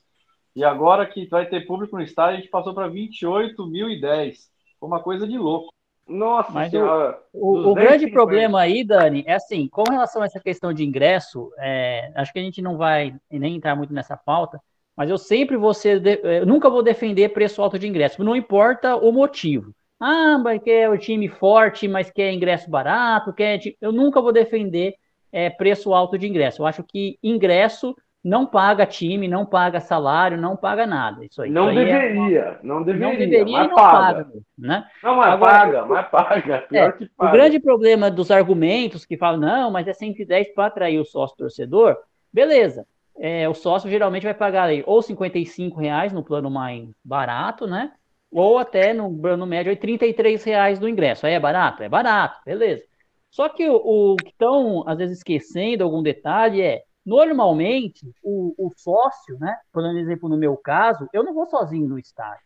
E 0.56 0.64
agora 0.64 1.06
que 1.06 1.28
vai 1.28 1.46
ter 1.48 1.68
público 1.68 1.98
no 1.98 2.02
estádio, 2.02 2.38
a 2.38 2.40
gente 2.40 2.50
passou 2.50 2.74
para 2.74 2.90
28.010. 2.90 4.38
Foi 4.80 4.88
uma 4.88 5.04
coisa 5.04 5.28
de 5.28 5.38
louco. 5.38 5.74
Nossa 6.10 6.52
Mas 6.52 6.72
senhora, 6.72 7.20
o, 7.32 7.70
o, 7.70 7.74
grande 7.76 8.10
problema 8.10 8.62
aí, 8.62 8.84
Dani, 8.84 9.24
é 9.28 9.36
assim, 9.36 9.68
com 9.68 9.84
relação 9.84 10.24
a 10.24 10.26
essa 10.26 10.40
questão 10.40 10.74
de 10.74 10.84
ingresso, 10.84 11.52
é, 11.60 12.12
acho 12.16 12.34
que 12.34 12.40
a 12.40 12.42
gente 12.42 12.62
não 12.62 12.78
vai 12.78 13.16
nem 13.30 13.56
entrar 13.56 13.76
muito 13.76 13.94
nessa 13.94 14.18
pauta, 14.18 14.60
mas 14.98 15.10
eu 15.10 15.18
sempre 15.18 15.56
vou 15.56 15.74
ser, 15.74 16.02
eu 16.24 16.46
nunca 16.46 16.70
vou 16.70 16.82
defender 16.82 17.30
preço 17.30 17.62
alto 17.62 17.78
de 17.78 17.88
ingresso, 17.88 18.24
não 18.24 18.36
importa 18.36 18.96
o 18.96 19.12
motivo. 19.12 19.74
Ah, 20.00 20.38
mas 20.38 20.62
quer 20.64 20.90
o 20.90 20.98
time 20.98 21.28
forte, 21.28 21.88
mas 21.88 22.10
quer 22.10 22.34
ingresso 22.34 22.70
barato, 22.70 23.34
quer, 23.34 23.60
eu 23.80 23.92
nunca 23.92 24.22
vou 24.22 24.32
defender 24.32 24.96
é, 25.32 25.50
preço 25.50 25.94
alto 25.94 26.18
de 26.18 26.28
ingresso. 26.28 26.62
Eu 26.62 26.66
acho 26.66 26.84
que 26.84 27.20
ingresso 27.22 27.96
não 28.24 28.46
paga 28.46 28.86
time, 28.86 29.28
não 29.28 29.46
paga 29.46 29.80
salário, 29.80 30.38
não 30.38 30.56
paga 30.56 30.86
nada. 30.86 31.24
Isso 31.24 31.42
aí, 31.42 31.50
não, 31.50 31.70
isso 31.70 31.80
aí 31.80 31.90
é 31.90 32.00
deveria, 32.00 32.40
é... 32.40 32.60
não 32.62 32.84
deveria, 32.84 33.08
não 33.08 33.18
deveria, 33.18 33.58
mas 33.58 33.68
não 33.68 33.76
paga. 33.76 34.24
paga 34.24 34.30
né? 34.58 34.86
Não, 35.02 35.16
mas 35.16 35.34
Agora, 35.34 35.52
paga, 35.52 35.86
mas 35.86 36.08
paga, 36.10 36.58
pior 36.68 36.90
é, 36.90 36.92
que 36.92 37.10
paga. 37.10 37.30
O 37.30 37.34
grande 37.34 37.60
problema 37.60 38.12
dos 38.12 38.30
argumentos 38.30 39.06
que 39.06 39.18
falam, 39.18 39.40
não, 39.40 39.72
mas 39.72 39.88
é 39.88 39.94
110 39.94 40.54
para 40.54 40.66
atrair 40.66 41.00
o 41.00 41.06
sócio 41.06 41.38
torcedor, 41.38 41.98
beleza. 42.32 42.86
É, 43.18 43.48
o 43.50 43.54
sócio 43.54 43.90
geralmente 43.90 44.24
vai 44.24 44.34
pagar 44.34 44.66
aí, 44.66 44.84
ou 44.86 45.02
55 45.02 45.80
reais 45.80 46.14
no 46.14 46.24
plano 46.24 46.50
mais 46.50 46.90
barato, 47.04 47.68
né? 47.68 47.92
Ou 48.32 48.58
até 48.58 48.94
no 48.94 49.14
plano 49.18 49.46
médio, 49.46 49.72
aí, 49.72 49.76
33 49.76 50.44
reais 50.44 50.80
do 50.80 50.88
ingresso. 50.88 51.26
Aí 51.26 51.34
é 51.34 51.40
barato? 51.40 51.84
É 51.84 51.90
barato, 51.90 52.40
beleza. 52.46 52.84
Só 53.30 53.50
que 53.50 53.68
o, 53.68 54.14
o 54.14 54.16
que 54.16 54.30
estão, 54.30 54.84
às 54.88 54.98
vezes, 54.98 55.18
esquecendo 55.18 55.84
algum 55.84 56.02
detalhe 56.02 56.62
é 56.62 56.84
Normalmente, 57.10 58.06
o, 58.22 58.54
o 58.56 58.70
sócio, 58.78 59.36
né? 59.40 59.58
Por 59.74 59.84
exemplo, 59.98 60.30
no 60.30 60.38
meu 60.38 60.56
caso, 60.56 61.10
eu 61.12 61.24
não 61.24 61.34
vou 61.34 61.48
sozinho 61.48 61.88
no 61.88 61.98
estádio. 61.98 62.46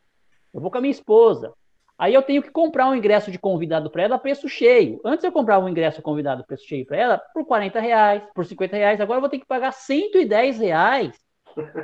Eu 0.53 0.61
vou 0.61 0.71
com 0.71 0.77
a 0.77 0.81
minha 0.81 0.89
esposa. 0.91 1.51
Aí 1.97 2.13
eu 2.13 2.21
tenho 2.21 2.41
que 2.41 2.49
comprar 2.49 2.87
um 2.87 2.95
ingresso 2.95 3.29
de 3.29 3.37
convidado 3.37 3.91
para 3.91 4.03
ela 4.03 4.15
a 4.15 4.19
preço 4.19 4.47
cheio. 4.47 5.01
Antes 5.03 5.25
eu 5.25 5.33
comprava 5.33 5.65
um 5.65 5.67
ingresso 5.67 6.01
convidado 6.01 6.45
preço 6.45 6.65
cheio 6.65 6.85
para 6.85 6.95
ela 6.95 7.17
por 7.33 7.45
40 7.45 7.77
reais, 7.81 8.23
por 8.33 8.45
50 8.45 8.77
reais. 8.77 9.01
Agora 9.01 9.17
eu 9.17 9.21
vou 9.21 9.29
ter 9.29 9.39
que 9.39 9.45
pagar 9.45 9.73
110 9.73 10.59
reais 10.59 11.19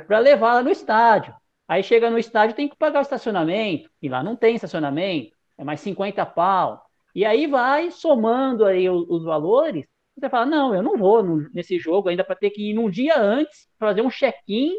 para 0.06 0.18
levá-la 0.18 0.62
no 0.62 0.70
estádio. 0.70 1.34
Aí 1.68 1.82
chega 1.82 2.08
no 2.08 2.18
estádio 2.18 2.56
tem 2.56 2.66
que 2.66 2.78
pagar 2.78 3.00
o 3.00 3.02
estacionamento, 3.02 3.90
e 4.00 4.08
lá 4.08 4.22
não 4.22 4.34
tem 4.34 4.54
estacionamento, 4.54 5.36
é 5.58 5.64
mais 5.64 5.80
50 5.80 6.24
pau. 6.24 6.82
E 7.14 7.26
aí 7.26 7.46
vai 7.46 7.90
somando 7.90 8.64
aí 8.64 8.88
os, 8.88 9.06
os 9.06 9.22
valores 9.22 9.86
você 10.20 10.28
fala, 10.28 10.46
não, 10.46 10.74
eu 10.74 10.82
não 10.82 10.96
vou 10.96 11.22
nesse 11.52 11.78
jogo 11.78 12.08
ainda 12.08 12.22
para 12.22 12.36
ter 12.36 12.50
que 12.50 12.70
ir 12.70 12.74
num 12.74 12.90
dia 12.90 13.18
antes, 13.18 13.68
fazer 13.78 14.02
um 14.02 14.10
check-in. 14.10 14.72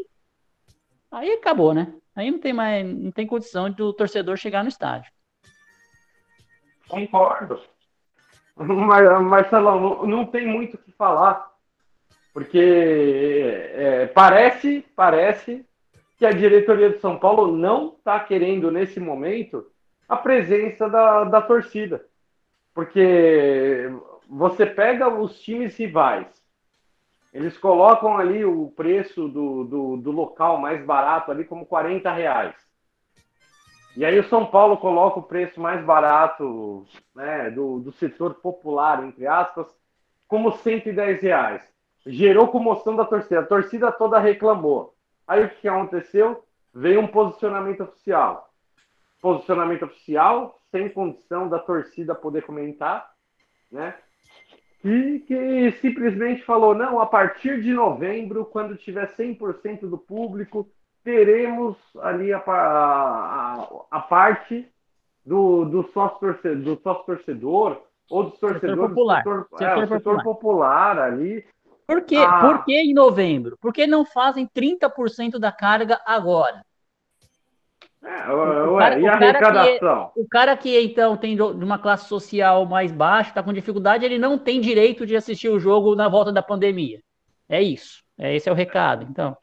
Aí 1.11 1.31
acabou, 1.33 1.73
né? 1.73 1.93
Aí 2.15 2.29
não 2.29 2.39
tem 2.39 2.53
mais, 2.53 2.85
não 2.85 3.11
tem 3.11 3.25
condição 3.25 3.69
do 3.71 3.91
torcedor 3.93 4.37
chegar 4.37 4.63
no 4.63 4.69
estádio. 4.69 5.11
Concordo. 6.87 7.59
Mas, 8.55 9.21
Marcelão, 9.21 10.05
não, 10.05 10.25
tem 10.25 10.45
muito 10.45 10.75
o 10.75 10.77
que 10.77 10.91
falar. 10.91 11.49
Porque 12.33 12.59
é, 13.73 14.05
parece, 14.07 14.85
parece 14.95 15.65
que 16.17 16.25
a 16.25 16.31
diretoria 16.31 16.89
de 16.89 16.99
São 16.99 17.17
Paulo 17.17 17.51
não 17.51 17.95
está 17.97 18.19
querendo, 18.19 18.71
nesse 18.71 18.99
momento, 18.99 19.65
a 20.07 20.15
presença 20.15 20.87
da, 20.87 21.23
da 21.25 21.41
torcida. 21.41 22.05
Porque 22.73 23.89
você 24.31 24.65
pega 24.65 25.09
os 25.09 25.41
times 25.41 25.75
rivais, 25.75 26.41
Eles 27.33 27.57
colocam 27.57 28.17
ali 28.17 28.45
o 28.45 28.71
preço 28.71 29.27
do, 29.27 29.65
do, 29.65 29.97
do 29.97 30.11
local 30.11 30.57
mais 30.57 30.85
barato 30.85 31.31
ali 31.31 31.43
como 31.43 31.65
40 31.65 32.09
reais. 32.11 32.55
E 33.95 34.05
aí 34.05 34.17
o 34.17 34.27
São 34.29 34.45
Paulo 34.45 34.77
coloca 34.77 35.19
o 35.19 35.23
preço 35.23 35.59
mais 35.59 35.83
barato 35.83 36.85
né, 37.13 37.49
do, 37.51 37.79
do 37.79 37.91
setor 37.91 38.35
popular, 38.35 39.03
entre 39.03 39.27
aspas, 39.27 39.67
como 40.29 40.53
110 40.53 41.21
reais. 41.21 41.61
Gerou 42.05 42.47
comoção 42.47 42.95
da 42.95 43.03
torcida. 43.03 43.41
A 43.41 43.45
torcida 43.45 43.91
toda 43.91 44.17
reclamou. 44.17 44.95
Aí 45.27 45.43
o 45.43 45.49
que 45.49 45.67
aconteceu? 45.67 46.45
Veio 46.73 47.01
um 47.01 47.07
posicionamento 47.07 47.83
oficial. 47.83 48.49
Posicionamento 49.21 49.83
oficial, 49.83 50.61
sem 50.71 50.87
condição 50.89 51.49
da 51.49 51.59
torcida 51.59 52.15
poder 52.15 52.43
comentar, 52.43 53.11
né? 53.69 53.93
E 54.83 55.19
que 55.27 55.71
simplesmente 55.79 56.43
falou: 56.43 56.73
não, 56.73 56.99
a 56.99 57.05
partir 57.05 57.61
de 57.61 57.71
novembro, 57.73 58.45
quando 58.45 58.75
tiver 58.75 59.07
100% 59.15 59.81
do 59.81 59.97
público, 59.97 60.67
teremos 61.03 61.77
ali 61.99 62.33
a, 62.33 62.39
a, 62.39 63.67
a 63.91 63.99
parte 63.99 64.67
do, 65.25 65.65
do 65.65 65.83
sócio-torcedor 65.91 66.75
do 66.75 66.81
sócio 66.81 67.05
-torcedor, 67.05 67.77
ou 68.09 68.23
dos 68.23 68.39
torcedores 68.39 68.75
setor 68.75 68.89
popular. 68.89 69.17
Setor, 69.17 69.47
setor, 69.49 69.63
é, 69.63 69.67
popular. 69.73 69.87
setor 69.87 70.23
popular 70.23 70.99
ali. 70.99 71.45
Por 71.87 72.01
que, 72.03 72.15
Ah. 72.15 72.39
por 72.39 72.65
que 72.65 72.73
em 72.73 72.93
novembro? 72.93 73.57
Por 73.59 73.73
que 73.73 73.85
não 73.85 74.05
fazem 74.05 74.47
30% 74.47 75.37
da 75.37 75.51
carga 75.51 75.99
agora? 76.05 76.63
É, 78.03 78.31
O 78.31 78.73
ué, 78.73 78.79
cara- 78.79 78.99
e 78.99 79.07
a 79.07 79.17
que- 79.17 79.23
arrecadação? 79.23 80.11
O 80.15 80.27
cara 80.27 80.57
que 80.57 80.79
então 80.79 81.15
tem 81.15 81.35
de 81.35 81.41
uma 81.43 81.77
classe 81.77 82.07
social 82.07 82.65
mais 82.65 82.91
baixa, 82.91 83.29
está 83.29 83.43
com 83.43 83.53
dificuldade, 83.53 84.03
ele 84.03 84.17
não 84.17 84.37
tem 84.39 84.59
direito 84.59 85.05
de 85.05 85.15
assistir 85.15 85.49
o 85.49 85.59
jogo 85.59 85.95
na 85.95 86.09
volta 86.09 86.31
da 86.31 86.41
pandemia. 86.41 86.99
É 87.47 87.61
isso. 87.61 88.01
É, 88.17 88.35
esse 88.35 88.49
é 88.49 88.51
o 88.51 88.55
recado. 88.55 89.05
Então, 89.09 89.37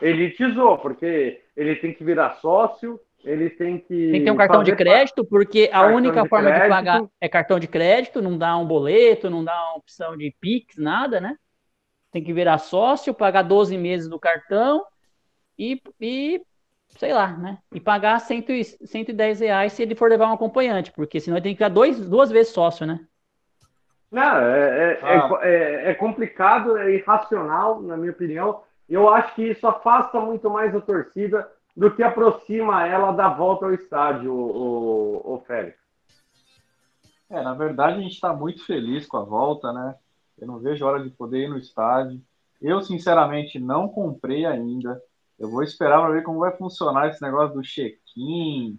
Elitizou, 0.00 0.78
porque 0.78 1.40
ele 1.56 1.74
tem 1.76 1.92
que 1.92 2.04
virar 2.04 2.34
sócio, 2.36 3.00
ele 3.24 3.48
tem 3.50 3.78
que. 3.78 4.10
tem 4.10 4.20
que 4.20 4.24
ter 4.24 4.30
um 4.30 4.36
cartão 4.36 4.62
de 4.62 4.76
crédito, 4.76 5.24
porque 5.24 5.68
a 5.72 5.86
única 5.86 6.22
de 6.22 6.28
forma 6.28 6.48
de 6.50 6.54
crédito. 6.54 6.74
pagar 6.76 7.04
é 7.20 7.28
cartão 7.28 7.58
de 7.58 7.66
crédito, 7.66 8.22
não 8.22 8.36
dá 8.38 8.56
um 8.56 8.66
boleto, 8.66 9.30
não 9.30 9.42
dá 9.42 9.52
uma 9.70 9.76
opção 9.78 10.16
de 10.16 10.34
Pix, 10.40 10.76
nada, 10.76 11.20
né? 11.20 11.36
Tem 12.12 12.22
que 12.22 12.32
virar 12.32 12.58
sócio, 12.58 13.12
pagar 13.14 13.42
12 13.42 13.76
meses 13.76 14.08
do 14.08 14.18
cartão 14.18 14.84
e, 15.58 15.80
e 16.00 16.40
sei 16.98 17.12
lá, 17.12 17.28
né? 17.36 17.58
E 17.72 17.80
pagar 17.80 18.18
100, 18.20 18.44
e- 18.48 18.64
110 18.64 19.40
reais 19.40 19.72
se 19.72 19.82
ele 19.82 19.94
for 19.94 20.10
levar 20.10 20.28
um 20.28 20.34
acompanhante, 20.34 20.92
porque 20.92 21.20
senão 21.20 21.36
ele 21.36 21.44
tem 21.44 21.52
que 21.54 21.58
ficar 21.58 21.68
dois, 21.68 21.98
duas 22.08 22.30
vezes 22.30 22.52
sócio, 22.52 22.86
né? 22.86 23.00
Não, 24.10 24.38
é, 24.38 24.92
é, 24.92 25.00
Ah. 25.02 25.38
é, 25.42 25.48
é- 25.48 25.90
é 25.90 25.94
complicado, 25.94 26.76
é 26.76 26.92
irracional, 26.94 27.82
na 27.82 27.96
minha 27.96 28.12
opinião. 28.12 28.62
E 28.88 28.94
eu 28.94 29.08
acho 29.08 29.34
que 29.34 29.42
isso 29.42 29.66
afasta 29.66 30.20
muito 30.20 30.48
mais 30.48 30.74
a 30.74 30.80
torcida 30.80 31.50
do 31.76 31.90
que 31.90 32.02
aproxima 32.02 32.86
ela 32.86 33.12
da 33.12 33.28
volta 33.28 33.66
ao 33.66 33.74
estádio, 33.74 34.32
o, 34.32 35.26
o, 35.26 35.34
o 35.34 35.38
Félix. 35.46 35.76
É, 37.28 37.42
na 37.42 37.54
verdade, 37.54 37.98
a 37.98 38.00
gente 38.00 38.14
está 38.14 38.32
muito 38.32 38.64
feliz 38.64 39.06
com 39.06 39.16
a 39.16 39.24
volta, 39.24 39.72
né? 39.72 39.96
Eu 40.38 40.46
não 40.46 40.58
vejo 40.58 40.84
a 40.84 40.88
hora 40.88 41.02
de 41.02 41.10
poder 41.10 41.44
ir 41.44 41.48
no 41.48 41.58
estádio. 41.58 42.20
Eu, 42.62 42.80
sinceramente, 42.80 43.58
não 43.58 43.88
comprei 43.88 44.46
ainda. 44.46 45.00
Eu 45.38 45.50
vou 45.50 45.62
esperar 45.62 46.00
para 46.00 46.12
ver 46.12 46.22
como 46.22 46.38
vai 46.38 46.56
funcionar 46.56 47.08
esse 47.08 47.20
negócio 47.20 47.54
do 47.54 47.62
check-in. 47.62 48.78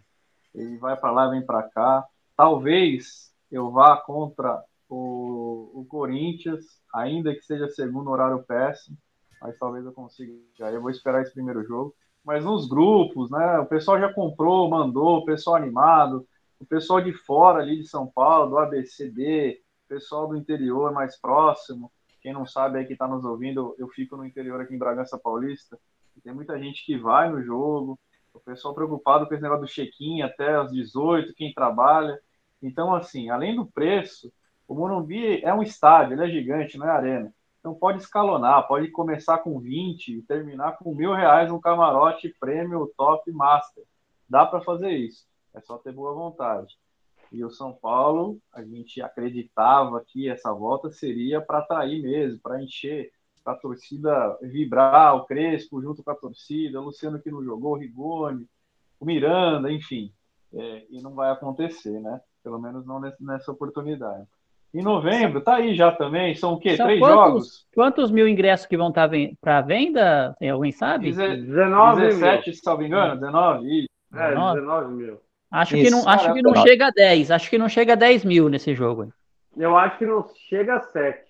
Ele 0.54 0.78
vai 0.78 0.98
para 0.98 1.12
lá, 1.12 1.30
vem 1.30 1.46
para 1.46 1.64
cá. 1.64 2.06
Talvez 2.36 3.32
eu 3.52 3.72
vá 3.72 3.98
contra 3.98 4.64
o, 4.90 5.72
o 5.74 5.86
Corinthians, 5.86 6.66
ainda 6.94 7.34
que 7.34 7.42
seja 7.42 7.68
segundo 7.68 8.10
horário 8.10 8.44
péssimo, 8.44 8.98
mas 9.42 9.58
talvez 9.58 9.86
eu 9.86 9.92
consiga. 9.92 10.34
Aí 10.62 10.74
eu 10.74 10.82
vou 10.82 10.90
esperar 10.90 11.22
esse 11.22 11.34
primeiro 11.34 11.64
jogo. 11.64 11.96
Mas 12.24 12.44
nos 12.44 12.68
grupos, 12.68 13.30
né? 13.30 13.60
O 13.60 13.66
pessoal 13.66 14.00
já 14.00 14.12
comprou, 14.12 14.70
mandou, 14.70 15.20
o 15.20 15.26
pessoal 15.26 15.56
animado, 15.56 16.28
o 16.60 16.66
pessoal 16.66 17.00
de 17.00 17.14
fora 17.14 17.62
ali 17.62 17.78
de 17.78 17.88
São 17.88 18.08
Paulo, 18.08 18.50
do 18.50 18.58
ABCD, 18.58 19.62
o 19.86 19.88
pessoal 19.88 20.28
do 20.28 20.36
interior 20.36 20.92
mais 20.92 21.20
próximo. 21.20 21.92
Quem 22.20 22.34
não 22.34 22.46
sabe 22.46 22.80
aí 22.80 22.86
que 22.86 22.94
está 22.94 23.08
nos 23.08 23.24
ouvindo, 23.24 23.76
eu 23.78 23.88
fico 23.88 24.18
no 24.18 24.26
interior 24.26 24.60
aqui 24.60 24.74
em 24.74 24.80
Bragança 24.80 25.18
Paulista. 25.18 25.80
Tem 26.24 26.34
muita 26.34 26.60
gente 26.60 26.86
que 26.86 26.98
vai 26.98 27.30
no 27.30 27.42
jogo, 27.42 28.00
o 28.34 28.40
pessoal 28.40 28.74
preocupado 28.74 29.28
com 29.28 29.34
esse 29.34 29.44
negócio 29.44 29.66
do 29.66 29.72
check-in 29.72 30.22
até 30.22 30.56
às 30.56 30.72
18, 30.72 31.34
quem 31.34 31.54
trabalha. 31.54 32.20
Então, 32.62 32.94
assim, 32.94 33.30
além 33.30 33.56
do 33.56 33.66
preço, 33.66 34.32
o 34.68 34.76
Morumbi 34.76 35.42
é 35.44 35.54
um 35.54 35.64
estádio, 35.64 36.14
ele 36.14 36.26
é 36.26 36.30
gigante, 36.30 36.78
não 36.78 36.88
é 36.88 36.92
arena. 36.92 37.34
Então 37.60 37.74
pode 37.74 38.00
escalonar, 38.02 38.68
pode 38.68 38.90
começar 38.92 39.40
com 39.40 39.60
20 39.60 40.20
e 40.20 40.22
terminar 40.22 40.78
com 40.78 40.96
mil 40.96 41.14
reais 41.14 41.52
um 41.52 41.60
camarote 41.60 42.34
prêmio 42.40 42.92
top 42.96 43.30
master. 43.32 43.84
Dá 44.30 44.46
para 44.46 44.62
fazer 44.62 44.92
isso. 44.92 45.26
É 45.54 45.62
só 45.62 45.78
ter 45.78 45.92
boa 45.92 46.14
vontade. 46.14 46.78
E 47.32 47.44
o 47.44 47.50
São 47.50 47.74
Paulo, 47.74 48.40
a 48.54 48.64
gente 48.64 49.02
acreditava 49.02 50.02
que 50.06 50.30
essa 50.30 50.54
volta 50.54 50.90
seria 50.90 51.42
para 51.42 51.60
atrair 51.60 52.02
mesmo, 52.02 52.40
para 52.40 52.62
encher, 52.62 53.12
a 53.52 53.56
torcida 53.56 54.38
vibrar, 54.42 55.16
o 55.16 55.26
Crespo 55.26 55.82
junto 55.82 56.04
com 56.04 56.12
a 56.12 56.16
torcida, 56.16 56.80
o 56.82 56.86
Luciano 56.86 57.20
que 57.20 57.32
não 57.32 57.44
jogou, 57.44 57.74
o 57.74 57.78
Rigoni, 57.78 58.46
o 59.00 59.06
Miranda, 59.06 59.72
enfim. 59.72 60.12
É, 60.54 60.84
e 60.90 61.02
não 61.02 61.14
vai 61.14 61.32
acontecer, 61.32 62.00
né? 62.00 62.20
Pelo 62.44 62.60
menos 62.60 62.86
não 62.86 63.00
nesse- 63.00 63.24
nessa 63.24 63.52
oportunidade. 63.52 64.26
Em 64.74 64.82
novembro, 64.84 65.42
tá 65.42 65.56
aí 65.56 65.74
já 65.76 65.92
também, 65.92 66.36
são 66.36 66.54
o 66.54 66.60
quê? 66.60 66.76
São 66.76 66.86
Três 66.86 67.00
quantos, 67.00 67.16
jogos? 67.16 67.68
quantos 67.74 68.12
mil 68.12 68.28
ingressos 68.28 68.66
que 68.66 68.78
vão 68.78 68.90
estar 68.90 69.10
para 69.42 69.62
venda? 69.62 70.36
Tem 70.40 70.50
alguém 70.50 70.72
sabe? 70.72 71.12
Deze- 71.12 71.42
19 71.42 72.02
17, 72.02 72.54
se 72.54 72.66
não 72.66 72.78
me 72.78 72.86
engano, 72.88 73.16
19. 73.20 73.80
Isso. 73.80 73.88
É, 74.14 74.30
19. 74.30 74.60
19 74.60 74.94
mil. 74.94 75.20
Acho 75.50 75.76
que 75.76 75.90
não, 75.90 76.08
acho 76.08 76.34
que 76.34 76.42
não 76.42 76.56
chega 76.56 76.88
a 76.88 76.92
10. 76.92 77.32
Acho 77.32 77.50
que 77.50 77.58
não 77.58 77.70
chega 77.70 77.94
a 77.94 77.96
10 77.96 78.26
mil 78.26 78.50
nesse 78.50 78.76
jogo. 78.76 79.12
Eu 79.56 79.76
acho 79.78 79.98
que 79.98 80.06
não 80.06 80.26
chega 80.50 80.76
a 80.76 80.82
7. 80.82 81.27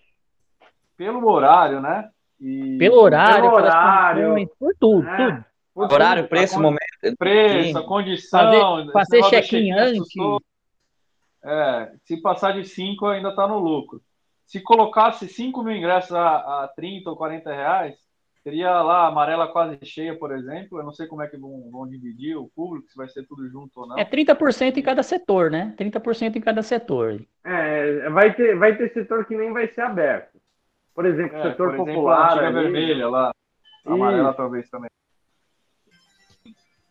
Pelo 0.97 1.29
horário, 1.29 1.79
né? 1.81 2.09
E 2.39 2.77
Pelo 2.77 2.97
horário, 3.01 3.35
Pelo 3.43 3.55
pelas 3.55 3.73
horário. 3.73 4.27
condições, 4.29 4.49
por 4.59 4.73
tudo, 4.79 5.07
É. 5.07 5.17
tudo. 5.17 5.45
Por 5.73 5.93
Horário, 5.93 6.23
tudo. 6.23 6.29
preço, 6.29 6.59
momento. 6.59 6.79
preço, 7.19 7.83
condição. 7.85 8.87
Fazer, 8.91 9.21
fazer 9.21 9.29
check-in 9.29 9.71
antes. 9.73 10.07
É, 11.43 11.91
se 12.03 12.19
passar 12.21 12.53
de 12.53 12.65
5 12.65 13.05
ainda 13.05 13.29
está 13.29 13.47
no 13.47 13.59
lucro. 13.59 14.01
Se 14.45 14.59
colocasse 14.59 15.27
5 15.27 15.61
mil 15.63 15.75
ingressos 15.75 16.13
a, 16.13 16.63
a 16.63 16.67
30 16.75 17.09
ou 17.09 17.15
40 17.15 17.53
reais, 17.53 17.95
teria 18.43 18.81
lá 18.81 19.03
a 19.03 19.07
amarela 19.07 19.47
quase 19.49 19.77
cheia, 19.83 20.17
por 20.17 20.31
exemplo. 20.31 20.79
Eu 20.79 20.83
não 20.83 20.91
sei 20.93 21.05
como 21.05 21.21
é 21.21 21.27
que 21.27 21.37
vão, 21.37 21.69
vão 21.71 21.87
dividir 21.87 22.35
o 22.37 22.49
público, 22.55 22.87
se 22.89 22.97
vai 22.97 23.07
ser 23.07 23.23
tudo 23.27 23.47
junto 23.49 23.79
ou 23.79 23.87
não. 23.87 23.99
É 23.99 24.05
30% 24.05 24.77
em 24.77 24.81
cada 24.81 25.03
setor, 25.03 25.51
né? 25.51 25.75
30% 25.77 26.37
em 26.37 26.41
cada 26.41 26.63
setor. 26.63 27.21
É, 27.45 28.09
vai 28.09 28.33
ter, 28.33 28.57
vai 28.57 28.75
ter 28.75 28.91
setor 28.93 29.25
que 29.25 29.35
nem 29.37 29.53
vai 29.53 29.67
ser 29.67 29.81
aberto. 29.81 30.36
Por 30.97 31.05
exemplo, 31.05 31.37
É, 31.37 31.43
setor 31.43 31.75
por 31.75 31.75
exemplo, 31.75 31.91
a 31.91 31.93
popular. 31.93 32.31
antiga 32.31 32.47
ali. 32.47 32.71
vermelha 32.71 33.07
lá. 33.07 33.31
A 33.85 33.93
amarela 33.93 34.33
talvez 34.33 34.67
também. 34.67 34.89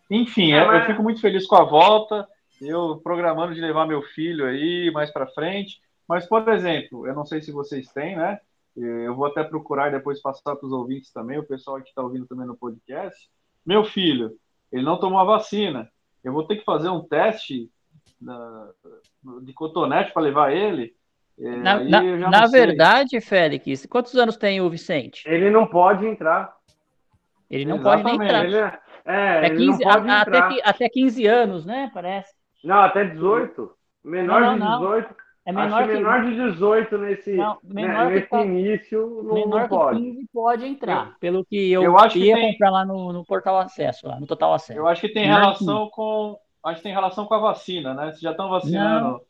Enfim, 0.09 0.53
É, 0.53 0.65
eu- 0.65 0.73
eu 0.73 0.85
fico 0.87 1.03
muito 1.03 1.21
feliz 1.21 1.45
com 1.45 1.57
a 1.57 1.65
volta. 1.65 2.25
Eu 2.61 3.01
programando 3.03 3.53
de 3.53 3.61
levar 3.61 3.85
meu 3.85 4.01
filho 4.03 4.47
aí 4.47 4.93
mais 4.93 5.11
para 5.13 5.27
frente. 5.27 5.81
Mas, 6.09 6.25
por 6.25 6.49
exemplo, 6.51 7.05
eu 7.05 7.15
não 7.17 7.27
sei 7.27 7.43
se 7.43 7.51
vocês 7.51 7.89
têm, 7.89 8.15
né? 8.15 8.39
Eu 8.77 9.17
vou 9.17 9.27
até 9.27 9.43
procurar 9.43 9.89
e 9.89 9.97
depois 9.97 10.23
passar 10.23 10.55
para 10.55 10.67
os 10.67 10.73
ouvintes 10.73 11.11
também, 11.13 11.37
o 11.39 11.45
pessoal 11.47 11.83
que 11.83 11.89
está 11.89 12.01
ouvindo 12.01 12.27
também 12.29 12.47
no 12.47 12.57
podcast. 12.57 13.29
Meu 13.67 13.85
filho, 13.85 14.37
ele 14.71 14.85
não 14.85 15.01
tomou 15.01 15.19
a 15.19 15.25
vacina. 15.25 15.91
Eu 16.23 16.33
vou 16.33 16.45
ter 16.47 16.57
que 16.59 16.65
fazer 16.65 16.91
um 16.91 17.03
teste 17.03 17.69
na- 18.21 18.71
de 19.43 19.53
cotonete 19.53 20.13
para 20.13 20.23
levar 20.23 20.53
ele. 20.53 20.95
É, 21.39 21.57
Na, 21.57 21.77
aí 21.77 21.89
na- 21.91 22.03
na 22.03 22.41
não 22.43 22.51
verdade, 22.51 23.21
Félix, 23.21 23.85
quantos 23.87 24.15
anos 24.17 24.37
tem 24.37 24.61
o 24.61 24.71
Vicente? 24.71 25.23
Ele 25.27 25.51
não 25.51 25.67
pode 25.67 26.07
entrar. 26.07 26.55
Ele 27.51 27.65
não 27.65 27.81
pode 27.81 28.03
nem 28.03 28.15
Exatamente. 28.15 28.55
entrar. 28.55 28.73
Ele, 29.05 29.17
é, 29.19 29.39
Até 29.39 29.47
ele 29.47 29.57
15, 29.57 29.85
não 29.85 29.93
pode 29.93 30.11
a- 30.11 30.21
entrar. 30.21 30.39
até, 30.47 30.61
até 30.65 30.89
15 30.89 31.27
anos, 31.27 31.65
né? 31.67 31.91
Parece. 31.95 32.33
Não, 32.65 32.79
até 32.81 33.05
18. 33.05 33.71
Menor 34.03 34.41
Não, 34.41 34.55
de 34.55 34.61
não, 34.61 34.67
não. 34.71 34.79
18. 34.81 35.15
É 35.45 35.51
Acho 35.51 35.59
menor 35.61 35.83
que 35.83 35.89
que, 35.89 35.95
menor 35.95 36.25
de 36.25 36.35
18 36.35 36.99
nesse, 36.99 37.33
Não, 37.35 37.53
né, 37.53 37.59
menor 37.63 38.09
que 38.09 38.15
nesse 38.15 38.27
tá- 38.29 38.43
início 38.45 39.23
não, 39.23 39.35
menor 39.35 39.49
não 39.49 39.63
que 39.63 39.69
pode. 39.69 39.99
15 40.01 40.29
pode 40.33 40.67
entrar. 40.67 41.17
Pelo 41.21 41.45
que 41.45 41.71
eu, 41.71 41.83
Eu 41.85 41.97
acho 41.99 42.15
que 42.15 42.25
ia 42.25 42.35
tem- 42.35 42.51
comprar 42.53 42.71
lá 42.71 42.85
no, 42.85 43.13
no 43.13 43.25
portal 43.25 43.59
acesso, 43.61 44.09
lá 44.09 44.19
no 44.19 44.27
total 44.27 44.55
acesso. 44.55 44.77
Eu 44.77 44.89
acho 44.89 45.01
que 45.03 45.09
tem 45.13 45.27
Menor 45.29 45.41
relação 45.41 45.89
com. 45.91 46.37
Acho 46.65 46.77
que 46.79 46.83
tem 46.83 46.93
relação 46.93 47.27
com 47.27 47.35
a 47.35 47.39
vacina, 47.39 47.95
né? 47.95 48.11
Se 48.13 48.21
já 48.23 48.33
estão 48.33 48.49
vacinando 48.49 49.21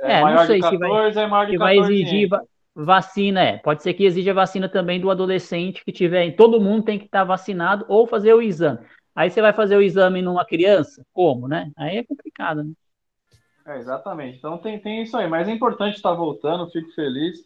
é, 0.00 0.12
É, 0.12 0.16
não 0.16 0.22
maior 0.22 0.46
sei 0.46 0.60
de 0.60 0.68
se 0.68 0.76
vai- 0.76 0.88
14, 0.88 1.18
é 1.18 1.26
maior 1.26 1.44
de 1.46 1.50
que 1.52 1.58
vai 1.58 1.76
14. 1.76 1.94
exigir 1.94 2.28
vacina, 2.74 3.42
é. 3.42 3.58
Pode 3.58 3.82
ser 3.82 3.94
que 3.94 4.04
exija 4.04 4.32
vacina 4.32 4.68
também 4.68 5.00
do 5.00 5.10
adolescente 5.10 5.84
que 5.84 5.92
tiver. 5.92 6.30
Todo 6.36 6.60
mundo 6.60 6.84
tem 6.84 6.98
que 6.98 7.04
estar 7.06 7.24
vacinado 7.24 7.84
ou 7.88 8.06
fazer 8.06 8.32
o 8.32 8.40
exame. 8.42 8.78
Aí 9.14 9.28
você 9.30 9.42
vai 9.42 9.52
fazer 9.52 9.76
o 9.76 9.82
exame 9.82 10.22
numa 10.22 10.44
criança? 10.44 11.04
Como, 11.12 11.48
né? 11.48 11.70
Aí 11.76 11.98
é 11.98 12.04
complicado, 12.04 12.62
né? 12.62 12.72
É, 13.66 13.76
exatamente. 13.78 14.38
Então 14.38 14.56
tem, 14.58 14.78
tem 14.78 15.02
isso 15.02 15.16
aí. 15.16 15.28
Mas 15.28 15.48
é 15.48 15.52
importante 15.52 15.96
estar 15.96 16.12
voltando, 16.12 16.70
fico 16.70 16.90
feliz. 16.94 17.38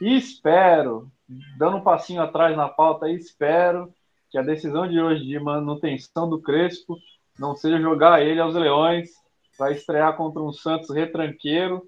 E 0.00 0.14
espero, 0.16 1.10
dando 1.58 1.78
um 1.78 1.82
passinho 1.82 2.20
atrás 2.22 2.56
na 2.56 2.68
pauta, 2.68 3.08
espero 3.10 3.92
que 4.30 4.38
a 4.38 4.42
decisão 4.42 4.86
de 4.86 5.00
hoje 5.00 5.24
de 5.24 5.38
manutenção 5.40 6.28
do 6.28 6.40
Crespo 6.40 6.96
não 7.38 7.54
seja 7.56 7.80
jogar 7.80 8.22
ele 8.22 8.40
aos 8.40 8.54
leões 8.54 9.10
para 9.56 9.72
estrear 9.72 10.16
contra 10.16 10.42
um 10.42 10.52
Santos 10.52 10.90
retranqueiro 10.90 11.82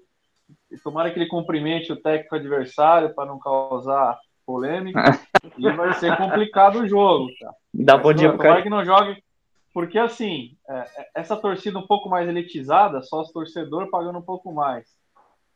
e 0.71 0.77
tomara 0.77 1.11
que 1.11 1.19
ele 1.19 1.27
cumprimente 1.27 1.91
o 1.91 2.01
técnico 2.01 2.35
adversário 2.35 3.13
para 3.13 3.25
não 3.25 3.39
causar 3.39 4.19
polêmica 4.45 4.99
e 5.57 5.71
vai 5.71 5.93
ser 5.93 6.15
complicado 6.17 6.79
o 6.79 6.87
jogo. 6.87 7.29
Tá? 7.39 7.53
Dá 7.73 7.97
bom 7.97 8.13
dia 8.13 8.29
pro 8.29 8.39
cara. 8.39 8.61
que 8.61 8.69
não 8.69 8.83
jogue, 8.83 9.21
porque 9.73 9.97
assim, 9.97 10.57
é, 10.67 10.79
é, 10.79 11.09
essa 11.15 11.37
torcida 11.37 11.77
um 11.77 11.85
pouco 11.85 12.09
mais 12.09 12.27
elitizada, 12.27 13.01
só 13.01 13.21
os 13.21 13.31
torcedores 13.31 13.89
pagando 13.89 14.19
um 14.19 14.23
pouco 14.23 14.51
mais. 14.51 14.87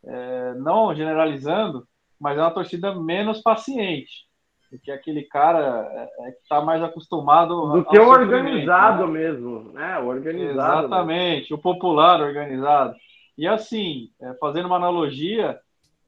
É, 0.06 0.54
não 0.56 0.94
generalizando, 0.94 1.88
mas 2.20 2.38
é 2.38 2.42
uma 2.42 2.52
torcida 2.52 2.94
menos 2.94 3.42
paciente 3.42 4.28
do 4.72 4.80
que 4.80 4.92
aquele 4.92 5.24
cara 5.24 5.88
é, 5.92 6.28
é 6.28 6.32
que 6.32 6.42
está 6.42 6.62
mais 6.62 6.84
acostumado 6.84 7.72
do 7.72 7.86
que 7.86 7.98
o 7.98 8.10
organizado 8.10 9.08
né? 9.08 9.20
mesmo, 9.20 9.72
né? 9.72 10.00
O 10.00 10.08
organizado. 10.08 10.88
Exatamente, 10.88 11.42
mesmo. 11.42 11.58
o 11.58 11.60
popular 11.60 12.22
organizado. 12.22 12.96
E 13.38 13.48
assim, 13.48 14.12
é, 14.22 14.34
fazendo 14.36 14.66
uma 14.66 14.76
analogia, 14.76 15.60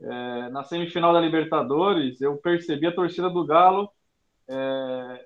é, 0.01 0.49
na 0.49 0.63
semifinal 0.63 1.13
da 1.13 1.19
Libertadores, 1.19 2.21
eu 2.21 2.37
percebi 2.37 2.87
a 2.87 2.93
torcida 2.93 3.29
do 3.29 3.45
Galo 3.45 3.89
é, 4.47 5.25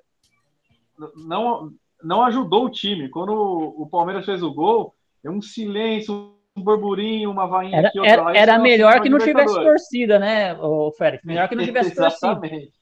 não, 1.16 1.72
não 2.04 2.24
ajudou 2.24 2.66
o 2.66 2.70
time. 2.70 3.10
Quando 3.10 3.34
o, 3.34 3.88
Palmeiras 3.90 4.26
fez 4.26 4.42
o 4.42 4.54
gol, 4.54 4.94
é 5.24 5.30
um 5.30 5.42
silêncio, 5.42 6.34
um 6.56 6.62
burburinho, 6.62 7.32
uma 7.32 7.48
vainha 7.48 7.78
era, 7.78 7.88
aqui, 7.90 8.00
outra 8.00 8.14
era, 8.14 8.24
lá. 8.24 8.38
Era 8.38 8.60
melhor 8.60 9.02
que 9.02 9.10
não 9.10 9.18
tivesse 9.18 9.54
torcida, 9.54 10.20
né, 10.20 10.54
o 10.60 10.92
Félix? 10.92 11.24
Melhor 11.24 11.48
que 11.48 11.56
não 11.56 11.64
tivesse 11.66 11.96
torcida. 11.96 12.32
Exatamente. 12.32 12.74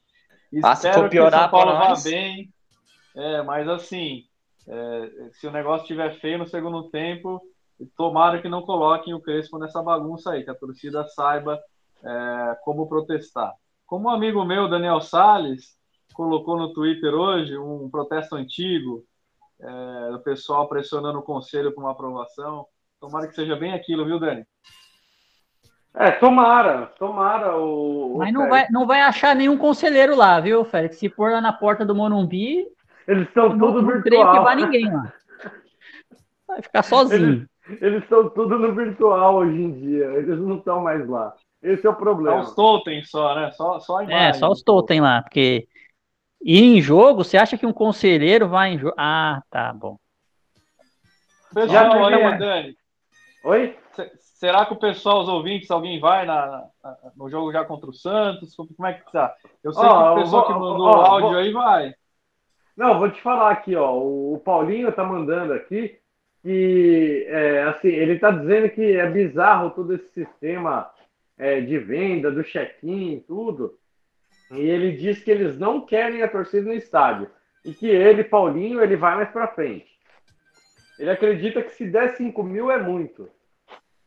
Ah, 0.64 0.74
Espero 0.74 1.10
que 1.10 1.20
o 1.20 1.30
São 1.30 1.50
Paulo 1.50 1.74
vá 1.74 1.94
bem. 2.04 2.50
É, 3.16 3.42
mas 3.42 3.68
assim, 3.68 4.26
é, 4.68 5.30
se 5.34 5.48
o 5.48 5.52
negócio 5.52 5.84
estiver 5.84 6.20
feio 6.20 6.38
no 6.38 6.48
segundo 6.48 6.90
tempo, 6.90 7.42
tomara 7.96 8.42
que 8.42 8.50
não 8.50 8.62
coloquem 8.62 9.14
o 9.14 9.22
Crespo 9.22 9.58
nessa 9.58 9.82
bagunça 9.82 10.32
aí, 10.32 10.44
que 10.44 10.50
a 10.50 10.56
torcida 10.56 11.08
saiba 11.08 11.60
é, 12.04 12.58
como 12.64 12.88
protestar. 12.88 13.54
Como 13.86 14.08
um 14.08 14.12
amigo 14.12 14.44
meu, 14.44 14.70
Daniel 14.70 15.02
Sales, 15.02 15.78
colocou 16.14 16.58
no 16.58 16.74
Twitter 16.74 17.14
hoje 17.14 17.58
um 17.58 17.90
protesto 17.90 18.36
antigo, 18.36 19.04
é, 19.60 20.12
do 20.12 20.20
pessoal 20.20 20.68
pressionando 20.68 21.20
o 21.20 21.24
conselho 21.24 21.72
para 21.74 21.84
uma 21.84 21.92
aprovação. 21.92 22.66
Tomara 23.00 23.28
que 23.28 23.36
seja 23.36 23.56
bem 23.56 23.74
aquilo, 23.74 24.06
viu, 24.06 24.20
Dani? 24.20 24.46
É, 25.96 26.12
tomara, 26.12 26.88
tomara 27.00 27.58
o. 27.58 28.18
Mas 28.20 28.32
não 28.32 28.48
vai, 28.48 28.68
não 28.70 28.86
vai 28.86 29.02
achar 29.02 29.36
nenhum 29.36 29.58
conselheiro 29.58 30.16
lá, 30.16 30.40
viu, 30.40 30.64
Félix? 30.64 30.98
Se 30.98 31.10
pôr 31.10 31.32
lá 31.32 31.42
na 31.42 31.52
porta 31.52 31.84
do 31.84 31.96
Monumbi. 31.96 32.68
Eles 33.08 33.28
estão 33.28 33.50
tudo 33.58 33.86
virtual. 33.86 33.96
Não 33.96 34.02
creio 34.02 34.32
que 34.32 34.40
vá 34.40 34.56
ninguém 34.56 34.92
lá. 34.92 35.14
Vai 36.48 36.62
ficar 36.62 36.84
sozinho. 36.84 37.26
Eles 37.26 37.48
estão 38.04 38.30
tudo 38.30 38.58
no 38.58 38.74
virtual 38.74 39.36
hoje 39.36 39.62
em 39.62 39.72
dia. 39.74 40.06
Eles 40.06 40.40
não 40.40 40.58
estão 40.58 40.82
mais 40.82 41.08
lá. 41.08 41.34
Esse 41.62 41.86
é 41.86 41.90
o 41.90 41.96
problema. 41.96 42.44
Só 42.44 42.50
os 42.50 42.56
totens 42.56 43.10
só, 43.10 43.36
né? 43.36 43.52
Só, 43.52 43.80
só 43.80 43.98
a 43.98 44.04
imagem. 44.04 44.28
É, 44.28 44.34
só 44.34 44.50
os 44.50 44.62
totens 44.64 45.02
lá, 45.02 45.22
porque. 45.22 45.68
E 46.42 46.62
em 46.62 46.82
jogo, 46.82 47.24
você 47.24 47.36
acha 47.36 47.58
que 47.58 47.66
um 47.66 47.74
conselheiro 47.74 48.48
vai 48.48 48.74
em 48.74 48.78
jogo. 48.78 48.94
Ah, 48.98 49.42
tá 49.50 49.74
bom. 49.74 49.98
Pessoal, 51.54 51.68
Já 51.68 52.08
aí, 52.08 52.38
Dani. 52.38 52.78
Oi? 53.44 53.78
Será 54.20 54.66
que 54.66 54.74
o 54.74 54.78
pessoal, 54.78 55.22
os 55.22 55.28
ouvintes, 55.28 55.72
alguém 55.72 56.00
vai 56.00 56.26
na, 56.26 56.64
na, 56.84 56.98
no 57.16 57.28
jogo 57.28 57.52
já 57.52 57.66
contra 57.66 57.90
o 57.90 57.94
Santos? 57.94 58.56
Como 58.56 58.86
é 58.86 58.94
que 58.94 59.12
tá? 59.12 59.34
Eu 59.64 59.74
sei 59.74 59.84
oh, 59.84 59.90
que 59.90 59.96
o 59.96 60.16
pessoal 60.22 60.42
vou, 60.42 60.46
que 60.46 60.54
mandou 60.54 60.88
oh, 60.88 61.02
áudio 61.02 61.30
vou... 61.30 61.38
aí 61.38 61.52
vai. 61.52 61.96
Não, 62.76 63.00
vou 63.00 63.10
te 63.10 63.20
falar 63.20 63.52
aqui, 63.52 63.76
ó. 63.76 63.98
O 63.98 64.40
Paulinho 64.46 64.92
tá 64.92 65.04
mandando 65.04 65.54
aqui 65.54 65.98
que, 66.48 67.26
é, 67.28 67.64
assim, 67.64 67.90
ele 67.90 68.18
tá 68.18 68.32
dizendo 68.32 68.70
que 68.70 68.96
é 68.96 69.10
bizarro 69.10 69.72
todo 69.72 69.94
esse 69.94 70.08
sistema 70.14 70.90
é, 71.38 71.60
de 71.60 71.78
venda, 71.78 72.32
do 72.32 72.42
check-in, 72.42 73.22
tudo. 73.28 73.78
E 74.52 74.62
ele 74.62 74.94
diz 74.94 75.22
que 75.22 75.30
eles 75.30 75.60
não 75.60 75.86
querem 75.86 76.24
a 76.24 76.30
torcida 76.30 76.66
no 76.66 76.74
estádio. 76.74 77.30
E 77.66 77.74
que 77.74 77.86
ele, 77.86 78.24
Paulinho, 78.24 78.82
ele 78.82 78.96
vai 78.96 79.18
mais 79.18 79.30
para 79.30 79.50
frente. 79.50 80.00
Ele 80.98 81.10
acredita 81.10 81.62
que 81.62 81.72
se 81.72 81.86
der 81.86 82.16
5 82.16 82.42
mil 82.44 82.72
é 82.72 82.82
muito. 82.82 83.30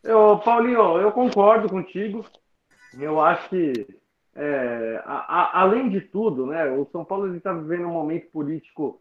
Eu, 0.02 0.38
Paulinho, 0.38 0.96
eu 0.96 1.12
concordo 1.12 1.68
contigo. 1.68 2.24
Eu 2.98 3.20
acho 3.20 3.50
que, 3.50 3.86
é, 4.34 5.02
a, 5.04 5.58
a, 5.58 5.60
além 5.60 5.90
de 5.90 6.00
tudo, 6.00 6.46
né, 6.46 6.70
o 6.70 6.86
São 6.86 7.04
Paulo 7.04 7.36
está 7.36 7.52
vivendo 7.52 7.84
um 7.84 7.92
momento 7.92 8.30
político 8.30 8.98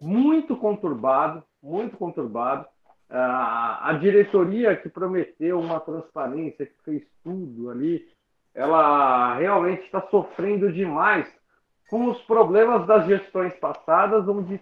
muito 0.00 0.56
conturbado, 0.56 1.44
muito 1.62 1.96
conturbado. 1.96 2.66
A, 3.08 3.90
a 3.90 3.92
diretoria 3.94 4.76
que 4.76 4.88
prometeu 4.88 5.58
uma 5.58 5.80
transparência, 5.80 6.66
que 6.66 6.74
fez 6.84 7.02
tudo 7.24 7.70
ali, 7.70 8.06
ela 8.54 9.34
realmente 9.36 9.82
está 9.84 10.00
sofrendo 10.08 10.72
demais 10.72 11.26
com 11.88 12.06
os 12.06 12.20
problemas 12.22 12.86
das 12.86 13.06
gestões 13.06 13.52
passadas, 13.54 14.28
onde 14.28 14.60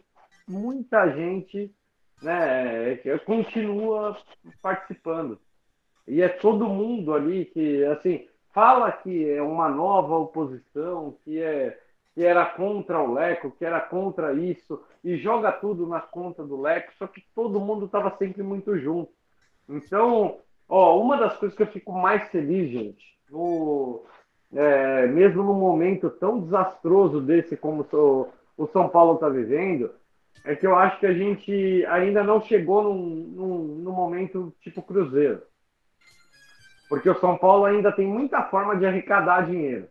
muita 0.49 1.11
gente 1.15 1.71
né, 2.23 2.97
continua 3.27 4.17
participando. 4.63 5.39
E 6.07 6.23
é 6.23 6.29
todo 6.29 6.69
mundo 6.69 7.13
ali 7.13 7.45
que, 7.45 7.85
assim, 7.85 8.27
fala 8.53 8.91
que 8.91 9.29
é 9.31 9.43
uma 9.43 9.69
nova 9.69 10.17
oposição, 10.17 11.17
que 11.23 11.39
é 11.39 11.79
que 12.19 12.25
era 12.25 12.45
contra 12.45 13.01
o 13.01 13.15
Leco, 13.15 13.53
que 13.53 13.65
era 13.65 13.81
contra 13.81 14.33
isso, 14.33 14.83
e 15.05 15.17
joga 15.19 15.53
tudo 15.53 15.87
na 15.87 16.01
conta 16.01 16.43
do 16.43 16.61
Leco, 16.61 16.91
só 16.99 17.07
que 17.07 17.23
todo 17.33 17.61
mundo 17.61 17.87
estava 17.87 18.11
sempre 18.19 18.43
muito 18.43 18.77
junto. 18.77 19.13
Então, 19.69 20.41
ó, 20.69 21.01
uma 21.01 21.17
das 21.17 21.37
coisas 21.37 21.57
que 21.57 21.63
eu 21.63 21.69
fico 21.69 21.93
mais 21.93 22.29
feliz, 22.31 22.73
gente, 22.73 23.05
no, 23.31 24.03
é, 24.53 25.07
mesmo 25.07 25.45
num 25.45 25.55
momento 25.55 26.11
tão 26.11 26.41
desastroso 26.41 27.21
desse 27.21 27.57
como 27.57 27.87
o, 27.93 28.29
o 28.57 28.67
São 28.67 28.89
Paulo 28.89 29.15
está 29.15 29.29
vivendo, 29.29 29.93
é 30.45 30.57
que 30.57 30.67
eu 30.67 30.75
acho 30.75 30.99
que 30.99 31.07
a 31.07 31.15
gente 31.15 31.87
ainda 31.87 32.25
não 32.25 32.41
chegou 32.43 32.83
num, 32.83 32.97
num, 32.97 33.59
num 33.77 33.93
momento 33.93 34.53
tipo 34.61 34.83
Cruzeiro. 34.83 35.41
Porque 36.89 37.09
o 37.09 37.21
São 37.21 37.39
Paulo 37.39 37.65
ainda 37.65 37.93
tem 37.93 38.09
muita 38.09 38.43
forma 38.43 38.75
de 38.75 38.85
arrecadar 38.85 39.47
dinheiro. 39.47 39.87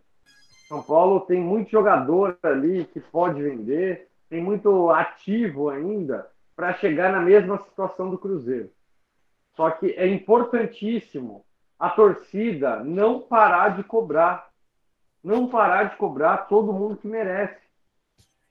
São 0.68 0.84
Paulo 0.84 1.22
tem 1.22 1.40
muito 1.40 1.72
jogador 1.72 2.38
ali 2.44 2.86
que 2.86 3.00
pode 3.00 3.42
vender, 3.42 4.10
tem 4.30 4.44
muito 4.44 4.90
ativo 4.90 5.70
ainda 5.70 6.30
para 6.56 6.74
chegar 6.74 7.12
na 7.12 7.22
mesma 7.22 7.58
situação 7.64 8.10
do 8.10 8.18
Cruzeiro. 8.18 8.70
Só 9.56 9.72
que 9.72 9.92
é 9.94 10.06
importantíssimo 10.08 11.46
a 11.80 11.90
torcida 11.90 12.84
não 12.84 13.22
parar 13.22 13.78
de 13.78 13.84
cobrar. 13.84 14.50
Não 15.24 15.48
parar 15.48 15.86
de 15.86 15.96
cobrar 15.96 16.48
todo 16.50 16.74
mundo 16.74 16.98
que 16.98 17.08
merece. 17.08 17.66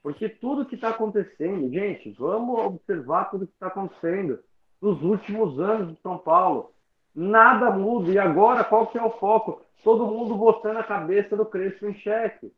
Porque 0.01 0.27
tudo 0.27 0.65
que 0.65 0.75
está 0.75 0.89
acontecendo, 0.89 1.71
gente, 1.71 2.11
vamos 2.17 2.59
observar 2.59 3.29
tudo 3.29 3.45
que 3.45 3.53
está 3.53 3.67
acontecendo 3.67 4.39
nos 4.81 5.01
últimos 5.03 5.59
anos 5.59 5.93
de 5.93 6.01
São 6.01 6.17
Paulo. 6.17 6.71
Nada 7.13 7.69
muda. 7.71 8.11
E 8.11 8.17
agora, 8.17 8.63
qual 8.63 8.87
que 8.87 8.97
é 8.97 9.03
o 9.03 9.11
foco? 9.11 9.61
Todo 9.83 10.07
mundo 10.07 10.35
botando 10.35 10.77
a 10.77 10.83
cabeça 10.83 11.35
do 11.35 11.45
Crespo 11.45 11.87
em 11.87 11.93
xeque. 11.95 12.51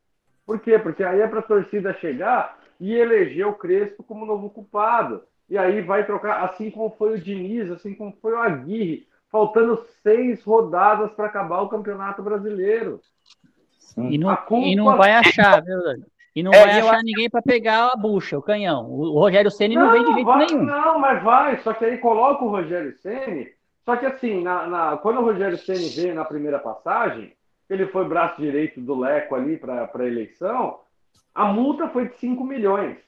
Por 0.46 0.60
quê? 0.60 0.80
Porque 0.80 1.04
aí 1.04 1.22
é 1.22 1.28
para 1.28 1.40
a 1.40 1.44
torcida 1.44 1.94
chegar 1.96 2.58
e 2.80 2.94
eleger 2.96 3.46
o 3.46 3.54
Crespo 3.54 4.04
como 4.04 4.26
novo 4.26 4.50
culpado. 4.50 5.24
E 5.50 5.58
aí 5.58 5.82
vai 5.82 6.06
trocar, 6.06 6.44
assim 6.44 6.72
como 6.72 6.96
foi 6.98 7.16
o 7.16 7.22
Diniz, 7.22 7.70
assim 7.72 7.94
como 7.94 8.16
foi 8.22 8.34
o 8.34 8.40
Aguirre, 8.40 9.08
faltando 9.32 9.84
seis 10.02 10.44
rodadas 10.44 11.12
para 11.12 11.26
acabar 11.26 11.62
o 11.62 11.70
Campeonato 11.70 12.22
Brasileiro. 12.22 13.00
E 13.98 14.18
não, 14.18 14.36
culpa... 14.36 14.68
e 14.68 14.76
não 14.76 14.96
vai 14.96 15.12
achar, 15.12 15.62
viu, 15.64 15.80
E 16.36 16.44
não 16.44 16.54
é, 16.54 16.66
vai 16.66 16.80
achar 16.80 17.00
eu... 17.00 17.04
ninguém 17.04 17.30
para 17.30 17.42
pegar 17.42 17.92
a 17.94 17.98
bucha, 17.98 18.38
o 18.38 18.42
canhão. 18.42 18.90
O 18.90 19.20
Rogério 19.20 19.52
Ceni 19.52 19.76
não, 19.76 19.88
não, 19.88 19.92
vem 19.92 20.06
de 20.06 20.14
jeito 20.14 20.26
vai, 20.26 20.46
nenhum. 20.46 20.64
Não, 20.64 21.00
mas 21.00 21.24
vai. 21.24 21.58
Só 21.60 21.74
que 21.74 21.86
aí 21.86 21.98
coloca 21.98 22.44
o 22.44 22.50
Rogério 22.50 22.96
Ceni 22.98 23.52
só 23.90 23.98
que 23.98 24.06
assim, 24.06 24.44
na, 24.44 24.68
na, 24.68 24.98
quando 24.98 25.18
o 25.18 25.24
Rogério 25.24 25.58
Ceni 25.58 25.90
veio 25.90 26.14
na 26.14 26.24
primeira 26.24 26.60
passagem, 26.60 27.34
ele 27.68 27.88
foi 27.88 28.08
braço 28.08 28.40
direito 28.40 28.80
do 28.80 29.00
Leco 29.00 29.34
ali 29.34 29.58
para 29.58 29.90
a 29.92 30.06
eleição, 30.06 30.82
a 31.34 31.46
multa 31.46 31.90
foi 31.90 32.08
de 32.08 32.16
5 32.18 32.44
milhões. 32.44 33.00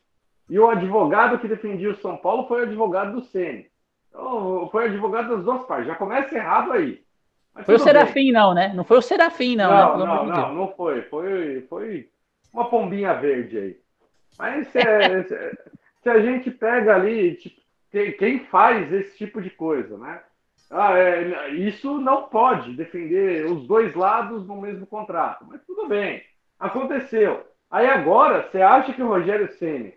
E 0.49 0.57
o 0.57 0.67
advogado 0.67 1.37
que 1.37 1.47
defendia 1.47 1.91
o 1.91 1.97
São 1.97 2.17
Paulo 2.17 2.47
foi 2.47 2.61
o 2.61 2.63
advogado 2.63 3.11
do 3.13 3.21
Ceni. 3.21 3.67
Então, 4.09 4.67
foi 4.71 4.85
advogado 4.85 5.35
das 5.35 5.45
duas 5.45 5.63
partes. 5.67 5.85
Já 5.85 5.93
começa 5.93 6.35
errado 6.35 6.71
aí. 6.71 7.03
Mas 7.53 7.67
foi 7.67 7.75
o 7.75 7.79
Serafim, 7.79 8.13
bem. 8.13 8.31
não, 8.31 8.55
né? 8.55 8.73
Não 8.73 8.83
foi 8.83 8.97
o 8.97 9.03
Serafim, 9.03 9.55
não. 9.55 9.69
Não, 9.69 9.97
né? 9.99 10.05
não, 10.05 10.25
não, 10.25 10.55
não, 10.55 10.67
foi. 10.69 11.03
foi. 11.03 11.61
Foi 11.69 12.09
uma 12.51 12.67
pombinha 12.67 13.13
verde 13.13 13.55
aí. 13.55 13.77
Mas 14.39 14.67
se, 14.69 14.79
é, 14.79 15.23
se, 15.25 15.57
se 16.01 16.09
a 16.09 16.19
gente 16.19 16.49
pega 16.49 16.95
ali, 16.95 17.35
tipo, 17.35 17.61
quem 18.17 18.39
faz 18.45 18.91
esse 18.91 19.15
tipo 19.15 19.39
de 19.39 19.51
coisa, 19.51 19.95
né? 19.99 20.21
Ah, 20.71 20.97
é, 20.97 21.49
isso 21.51 21.99
não 21.99 22.23
pode 22.23 22.73
defender 22.75 23.45
os 23.45 23.67
dois 23.67 23.93
lados 23.93 24.47
no 24.47 24.59
mesmo 24.61 24.85
contrato. 24.87 25.45
Mas 25.47 25.61
tudo 25.65 25.87
bem, 25.87 26.23
aconteceu. 26.59 27.45
Aí 27.69 27.87
agora, 27.87 28.43
você 28.49 28.61
acha 28.61 28.93
que 28.93 29.01
o 29.03 29.07
Rogério 29.07 29.51
Ceni, 29.57 29.93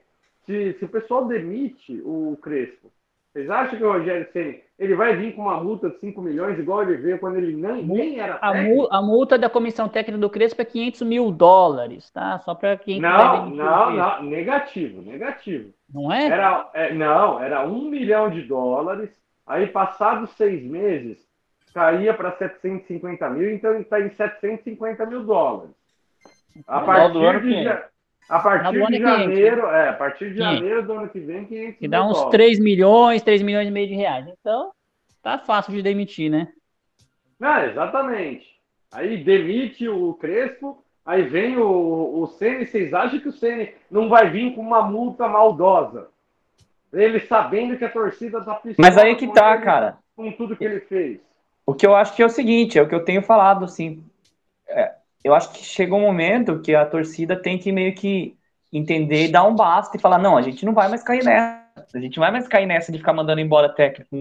se, 0.46 0.74
se 0.74 0.84
o 0.84 0.88
pessoal 0.88 1.26
demite 1.26 2.00
o 2.04 2.36
Crespo, 2.42 2.90
vocês 3.32 3.50
acham 3.50 3.78
que 3.78 3.84
o 3.84 3.92
Rogério 3.92 4.28
Ceni 4.32 4.62
ele 4.78 4.94
vai 4.96 5.16
vir 5.16 5.34
com 5.34 5.42
uma 5.42 5.62
multa 5.62 5.88
de 5.88 5.98
5 6.00 6.20
milhões, 6.20 6.58
igual 6.58 6.82
ele 6.82 6.96
veio 6.96 7.18
quando 7.18 7.36
ele 7.36 7.56
não, 7.56 7.76
nem 7.76 8.18
era 8.18 8.38
A, 8.40 8.52
mu- 8.54 8.88
a 8.90 9.00
multa 9.00 9.38
da 9.38 9.48
comissão 9.48 9.88
técnica 9.88 10.18
do 10.18 10.28
Crespo 10.30 10.62
é 10.62 10.64
500 10.64 11.02
mil 11.02 11.30
dólares, 11.30 12.10
tá? 12.10 12.38
Só 12.40 12.54
para 12.54 12.76
quem 12.76 13.00
Não, 13.00 13.46
não, 13.50 13.90
não, 13.92 14.22
negativo, 14.24 15.02
negativo. 15.02 15.72
Não 15.92 16.12
é? 16.12 16.26
Era, 16.26 16.70
é, 16.74 16.92
não, 16.92 17.40
era 17.40 17.64
um 17.66 17.88
milhão 17.88 18.28
de 18.30 18.42
dólares. 18.42 19.10
Aí, 19.46 19.66
passados 19.66 20.30
seis 20.36 20.62
meses, 20.62 21.18
caía 21.74 22.14
para 22.14 22.32
750 22.36 23.28
mil, 23.30 23.50
então 23.50 23.76
está 23.78 24.00
em 24.00 24.10
750 24.10 25.04
mil 25.06 25.24
dólares. 25.24 25.74
A 26.66 26.80
partir 26.80 27.40
de, 27.40 27.48
500. 27.48 27.64
ja- 27.64 27.88
a 28.28 28.38
partir 28.40 28.72
de 28.72 28.78
ano 28.78 28.84
é 28.84 28.98
500, 28.98 29.00
janeiro, 29.20 29.66
é, 29.66 29.88
a 29.88 29.92
partir 29.92 30.24
de 30.30 30.34
500. 30.36 30.54
janeiro 30.54 30.82
do 30.86 30.92
ano 30.94 31.08
que 31.08 31.20
vem, 31.20 31.44
500 31.44 31.78
Que 31.78 31.88
dá 31.88 32.04
uns 32.06 32.12
dólares. 32.14 32.30
3 32.30 32.60
milhões, 32.60 33.22
3 33.22 33.42
milhões 33.42 33.68
e 33.68 33.70
meio 33.70 33.88
de 33.88 33.94
reais. 33.94 34.26
Então, 34.28 34.70
tá 35.22 35.38
fácil 35.38 35.72
de 35.74 35.82
demitir, 35.82 36.30
né? 36.30 36.48
Não, 37.38 37.64
exatamente. 37.64 38.46
Aí 38.92 39.22
demite 39.22 39.88
o 39.88 40.14
Crespo, 40.14 40.82
aí 41.04 41.22
vem 41.22 41.58
o, 41.58 42.22
o 42.22 42.26
Ceni. 42.28 42.64
Vocês 42.66 42.94
acham 42.94 43.18
que 43.18 43.28
o 43.28 43.32
Ceni 43.32 43.74
não 43.90 44.08
vai 44.08 44.30
vir 44.30 44.54
com 44.54 44.60
uma 44.62 44.82
multa 44.82 45.28
maldosa? 45.28 46.08
Ele 46.94 47.20
sabendo 47.20 47.76
que 47.76 47.84
a 47.84 47.90
torcida 47.90 48.40
tá 48.42 48.60
Mas 48.78 48.96
aí 48.96 49.16
que 49.16 49.26
com 49.26 49.32
tá, 49.32 49.54
ele, 49.54 49.64
cara. 49.64 49.98
Com 50.16 50.32
tudo 50.32 50.56
que 50.56 50.64
ele 50.64 50.80
fez. 50.80 51.20
O 51.66 51.74
que 51.74 51.86
eu 51.86 51.94
acho 51.94 52.14
que 52.14 52.22
é 52.22 52.26
o 52.26 52.30
seguinte, 52.30 52.78
é 52.78 52.82
o 52.82 52.88
que 52.88 52.94
eu 52.94 53.04
tenho 53.04 53.22
falado, 53.22 53.64
assim. 53.64 54.02
é, 54.68 54.94
eu 55.24 55.34
acho 55.34 55.52
que 55.52 55.64
chega 55.64 55.94
um 55.94 56.00
momento 56.00 56.60
que 56.60 56.74
a 56.74 56.84
torcida 56.84 57.34
tem 57.34 57.58
que 57.58 57.72
meio 57.72 57.94
que 57.94 58.36
entender 58.70 59.26
e 59.26 59.32
dar 59.32 59.44
um 59.44 59.54
basta 59.54 59.96
e 59.96 60.00
falar, 60.00 60.18
não, 60.18 60.36
a 60.36 60.42
gente 60.42 60.66
não 60.66 60.74
vai 60.74 60.88
mais 60.88 61.02
cair 61.02 61.24
nessa. 61.24 61.64
A 61.94 61.98
gente 61.98 62.16
não 62.16 62.22
vai 62.22 62.30
mais 62.30 62.46
cair 62.46 62.66
nessa 62.66 62.92
de 62.92 62.98
ficar 62.98 63.12
mandando 63.12 63.40
embora 63.40 63.68
técnico. 63.68 64.14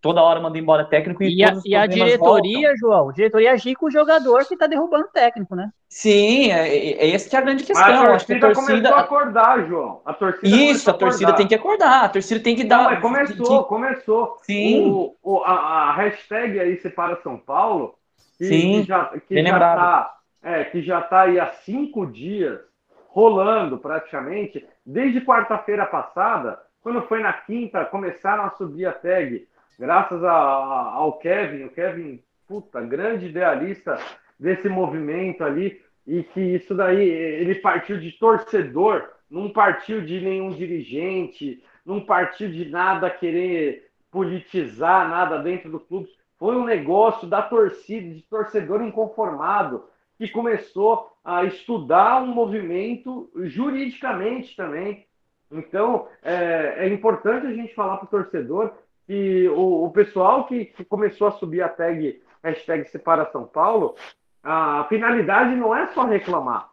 Toda 0.00 0.22
hora 0.22 0.40
manda 0.40 0.58
embora 0.58 0.84
técnico 0.84 1.22
e, 1.22 1.34
E 1.36 1.44
a, 1.44 1.52
e 1.64 1.74
a 1.74 1.86
diretoria, 1.86 2.68
voltam. 2.68 2.76
João, 2.76 3.08
a 3.08 3.12
diretoria 3.12 3.52
agir 3.52 3.74
com 3.74 3.86
o 3.86 3.90
jogador 3.90 4.44
que 4.46 4.56
tá 4.56 4.66
derrubando 4.66 5.06
o 5.06 5.10
técnico, 5.10 5.54
né? 5.56 5.70
Sim, 5.88 6.50
é, 6.52 6.68
é, 6.68 6.90
é 7.04 7.08
esse 7.08 7.28
que 7.30 7.34
é 7.36 7.38
a 7.38 7.42
grande 7.42 7.62
Mas 7.62 7.66
questão. 7.66 8.02
a 8.02 8.06
Eu 8.06 8.14
acho 8.14 8.26
que 8.26 8.32
a 8.34 8.40
torcida 8.40 8.54
torcida. 8.54 8.90
começou 8.90 8.94
a 8.96 9.00
acordar, 9.00 9.66
João. 9.66 10.02
A 10.04 10.12
torcida 10.12 10.48
Isso, 10.48 10.90
a 10.90 10.94
torcida 10.94 11.32
tem 11.34 11.46
que 11.48 11.54
acordar. 11.54 12.04
A 12.04 12.08
torcida 12.08 12.40
tem 12.40 12.54
que 12.54 12.64
Não, 12.64 12.68
dar. 12.68 12.90
mas 12.90 13.00
começou, 13.00 13.64
começou. 13.64 14.36
Sim. 14.42 14.90
O, 14.90 15.16
o- 15.22 15.42
a, 15.44 15.52
a 15.88 15.92
hashtag 15.94 16.60
aí 16.60 16.76
Separa 16.80 17.16
São 17.22 17.38
Paulo, 17.38 17.94
que, 18.38 18.44
Sim, 18.46 18.82
que 18.82 18.82
já, 18.84 19.04
que 19.06 19.34
bem 19.34 19.44
já 19.44 19.52
lembrado. 19.52 19.78
tá, 19.78 20.16
é, 20.42 20.64
que 20.64 20.82
já 20.82 21.00
tá 21.00 21.22
aí 21.22 21.40
há 21.40 21.46
cinco 21.64 22.06
dias 22.06 22.60
rolando 23.08 23.78
praticamente, 23.78 24.64
desde 24.84 25.20
quarta-feira 25.22 25.86
passada, 25.86 26.60
quando 26.82 27.02
foi 27.02 27.20
na 27.20 27.32
quinta, 27.32 27.84
começaram 27.86 28.44
a 28.44 28.50
subir 28.50 28.86
a 28.86 28.92
tag, 28.92 29.46
graças 29.78 30.22
a- 30.24 30.32
a- 30.32 30.92
ao 30.94 31.18
Kevin, 31.18 31.64
o 31.64 31.70
Kevin, 31.70 32.22
puta, 32.46 32.80
grande 32.80 33.26
idealista 33.26 33.98
desse 34.38 34.68
movimento 34.68 35.44
ali, 35.44 35.80
e 36.06 36.22
que 36.22 36.40
isso 36.40 36.74
daí, 36.74 37.06
ele 37.06 37.56
partiu 37.56 37.98
de 37.98 38.12
torcedor, 38.12 39.08
não 39.30 39.50
partiu 39.50 40.00
de 40.00 40.20
nenhum 40.20 40.50
dirigente, 40.50 41.62
não 41.84 42.00
partiu 42.00 42.50
de 42.50 42.68
nada 42.70 43.10
querer 43.10 43.90
politizar 44.10 45.08
nada 45.08 45.38
dentro 45.38 45.70
do 45.70 45.78
clube. 45.78 46.08
Foi 46.38 46.56
um 46.56 46.64
negócio 46.64 47.28
da 47.28 47.42
torcida, 47.42 48.14
de 48.14 48.22
torcedor 48.22 48.82
inconformado, 48.82 49.84
que 50.16 50.28
começou 50.28 51.12
a 51.24 51.44
estudar 51.44 52.22
um 52.22 52.28
movimento 52.28 53.30
juridicamente 53.44 54.56
também. 54.56 55.06
Então, 55.50 56.08
é, 56.22 56.86
é 56.86 56.88
importante 56.88 57.46
a 57.46 57.52
gente 57.52 57.74
falar 57.74 57.98
para 57.98 58.06
o 58.06 58.10
torcedor 58.10 58.72
que 59.08 59.48
o, 59.48 59.86
o 59.86 59.90
pessoal 59.90 60.44
que, 60.44 60.66
que 60.66 60.84
começou 60.84 61.28
a 61.28 61.32
subir 61.32 61.62
a 61.62 61.68
tag 61.68 62.22
hashtag 62.44 62.84
Separa 62.90 63.28
São 63.32 63.44
Paulo, 63.46 63.96
a 64.44 64.84
finalidade 64.90 65.56
não 65.56 65.74
é 65.74 65.86
só 65.88 66.04
reclamar. 66.04 66.68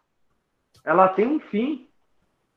Ela 0.84 1.08
tem 1.08 1.26
um 1.26 1.40
fim. 1.40 1.88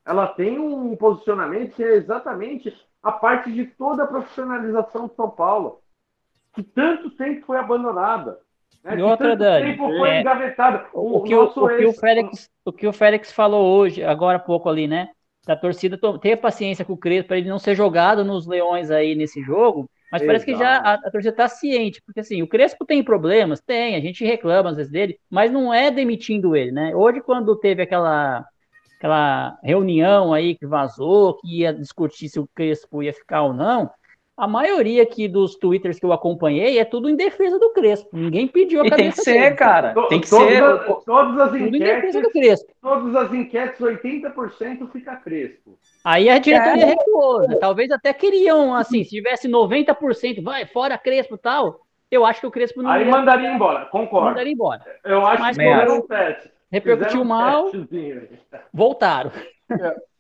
Ela 0.06 0.27
tem 0.27 0.60
um 0.60 0.95
posicionamento 0.97 1.76
que 1.76 1.84
é 1.84 1.95
exatamente 1.95 2.76
a 3.01 3.11
parte 3.11 3.51
de 3.53 3.65
toda 3.68 4.03
a 4.03 4.07
profissionalização 4.07 5.07
de 5.07 5.15
São 5.15 5.30
Paulo, 5.30 5.80
que 6.53 6.61
tanto 6.61 7.10
tempo 7.11 7.45
foi 7.45 7.57
abandonada. 7.57 8.38
né? 8.84 8.97
E 8.97 9.01
outra, 9.01 9.30
tanto 9.30 9.39
Dani, 9.39 9.72
tempo 9.72 9.88
foi 9.88 10.10
é, 10.10 10.19
engavetada. 10.19 10.88
O, 10.91 11.23
que, 11.23 11.34
o, 11.34 11.43
o, 11.43 11.68
que 11.69 11.85
o, 11.85 11.93
Félix, 11.93 12.49
o 12.65 12.73
que 12.73 12.88
o 12.88 12.91
Félix 12.91 13.31
falou 13.31 13.77
hoje, 13.77 14.03
agora 14.03 14.38
há 14.38 14.41
pouco 14.41 14.68
ali, 14.68 14.88
né? 14.88 15.10
Da 15.49 15.55
torcida 15.55 15.97
to- 15.97 16.19
ter 16.19 16.38
paciência 16.38 16.85
com 16.85 16.93
o 16.93 16.97
Crespo 16.97 17.30
para 17.30 17.38
ele 17.39 17.49
não 17.49 17.57
ser 17.59 17.76
jogado 17.76 18.23
nos 18.23 18.45
leões 18.47 18.91
aí 18.91 19.15
nesse 19.15 19.41
jogo, 19.41 19.89
mas 20.11 20.21
parece 20.23 20.45
que 20.45 20.55
já 20.55 20.77
a, 20.77 20.93
a 20.95 21.11
torcida 21.11 21.31
está 21.31 21.47
ciente, 21.49 22.01
porque 22.05 22.19
assim, 22.19 22.41
o 22.43 22.47
Crespo 22.47 22.85
tem 22.85 23.03
problemas, 23.03 23.61
tem, 23.61 23.95
a 23.95 23.99
gente 23.99 24.23
reclama 24.26 24.69
às 24.71 24.77
vezes 24.77 24.91
dele, 24.91 25.19
mas 25.30 25.51
não 25.51 25.73
é 25.73 25.89
demitindo 25.91 26.55
ele, 26.55 26.71
né? 26.71 26.95
Hoje, 26.95 27.21
quando 27.21 27.55
teve 27.59 27.81
aquela, 27.84 28.45
aquela 28.97 29.57
reunião 29.63 30.34
aí 30.34 30.55
que 30.57 30.67
vazou, 30.67 31.38
que 31.38 31.59
ia 31.61 31.73
discutir 31.73 32.30
se 32.30 32.39
o 32.39 32.47
Crespo 32.55 33.03
ia 33.03 33.13
ficar 33.13 33.43
ou 33.43 33.53
não, 33.53 33.89
a 34.40 34.48
maioria 34.48 35.03
aqui 35.03 35.28
dos 35.28 35.56
twitters 35.56 35.99
que 35.99 36.06
eu 36.06 36.14
acompanhei 36.14 36.80
é 36.80 36.86
tudo 36.86 37.10
em 37.10 37.16
defesa 37.16 37.60
do 37.60 37.72
Crespo. 37.72 38.10
Ninguém 38.14 38.48
pediu 38.48 38.82
a 38.82 38.88
E 38.88 38.90
tem 38.90 38.98
cabeça 38.98 39.18
que 39.18 39.24
ser, 39.24 39.40
dele. 39.41 39.56
cara. 39.56 39.94
To- 39.94 40.07
Tem 40.07 40.22
que 40.22 40.30
todas, 40.30 40.48
ser. 40.49 40.64
as- 40.64 41.03
todas 41.03 41.40
as 41.40 41.52
Tudo 41.52 41.57
em 41.66 41.72
defesa 41.72 41.98
enquetes, 41.98 42.22
do 42.22 42.30
Crespo. 42.32 42.74
todas 42.82 43.16
as 43.16 43.34
enquetes, 43.34 43.80
80% 43.82 44.88
fica 44.91 45.16
Crespo. 45.18 45.78
Aí 46.03 46.30
a 46.30 46.40
diretoria 46.40 46.84
É. 46.84 46.88
recuou. 46.88 47.48
né? 47.48 47.56
Talvez 47.60 47.91
até 47.91 48.14
queriam, 48.14 48.74
assim, 48.74 49.03
se 49.03 49.10
tivesse 49.11 49.48
90%, 49.48 50.41
vai, 50.41 50.66
fora 50.66 50.98
Crespo 50.98 51.36
e 51.36 51.40
tal, 51.40 51.82
eu 52.10 52.26
acho 52.26 52.41
que 52.41 52.48
o 52.48 52.52
Crespo 52.52 52.82
não 52.82 52.90
Aí 52.90 53.06
ia 53.06 53.11
mandaria 53.11 53.52
embora, 53.53 53.86
concordo. 53.86 54.30
mandar 54.30 54.48
embora. 54.48 54.82
Eu 55.03 55.26
acho 55.28 55.41
Mas 55.41 55.57
que 55.57 55.64
fizeram 55.64 55.98
um 55.98 56.02
teste. 56.07 56.49
Repercutiu 56.72 57.26
mal, 57.26 57.72
voltaram. 58.74 59.32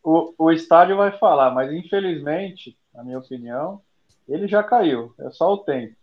O, 0.03 0.33
o 0.37 0.51
estádio 0.51 0.95
vai 0.95 1.11
falar, 1.17 1.51
mas 1.51 1.71
infelizmente, 1.71 2.75
na 2.93 3.03
minha 3.03 3.19
opinião, 3.19 3.81
ele 4.33 4.47
já 4.47 4.63
caiu. 4.63 5.13
É 5.19 5.29
só 5.29 5.53
o 5.53 5.59
tempo. 5.59 5.95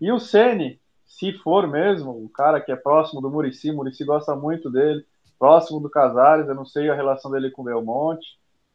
E 0.00 0.10
o 0.10 0.18
Ceni, 0.18 0.80
se 1.06 1.32
for 1.32 1.66
mesmo, 1.66 2.10
o 2.10 2.28
cara 2.28 2.60
que 2.60 2.72
é 2.72 2.76
próximo 2.76 3.20
do 3.20 3.30
Murici, 3.30 3.72
Murici 3.72 4.04
gosta 4.04 4.34
muito 4.34 4.70
dele, 4.70 5.04
próximo 5.38 5.80
do 5.80 5.90
Casares, 5.90 6.48
eu 6.48 6.54
não 6.54 6.64
sei 6.64 6.88
a 6.88 6.94
relação 6.94 7.30
dele 7.30 7.50
com 7.50 7.62
o 7.62 7.64
Belmonte, 7.64 8.26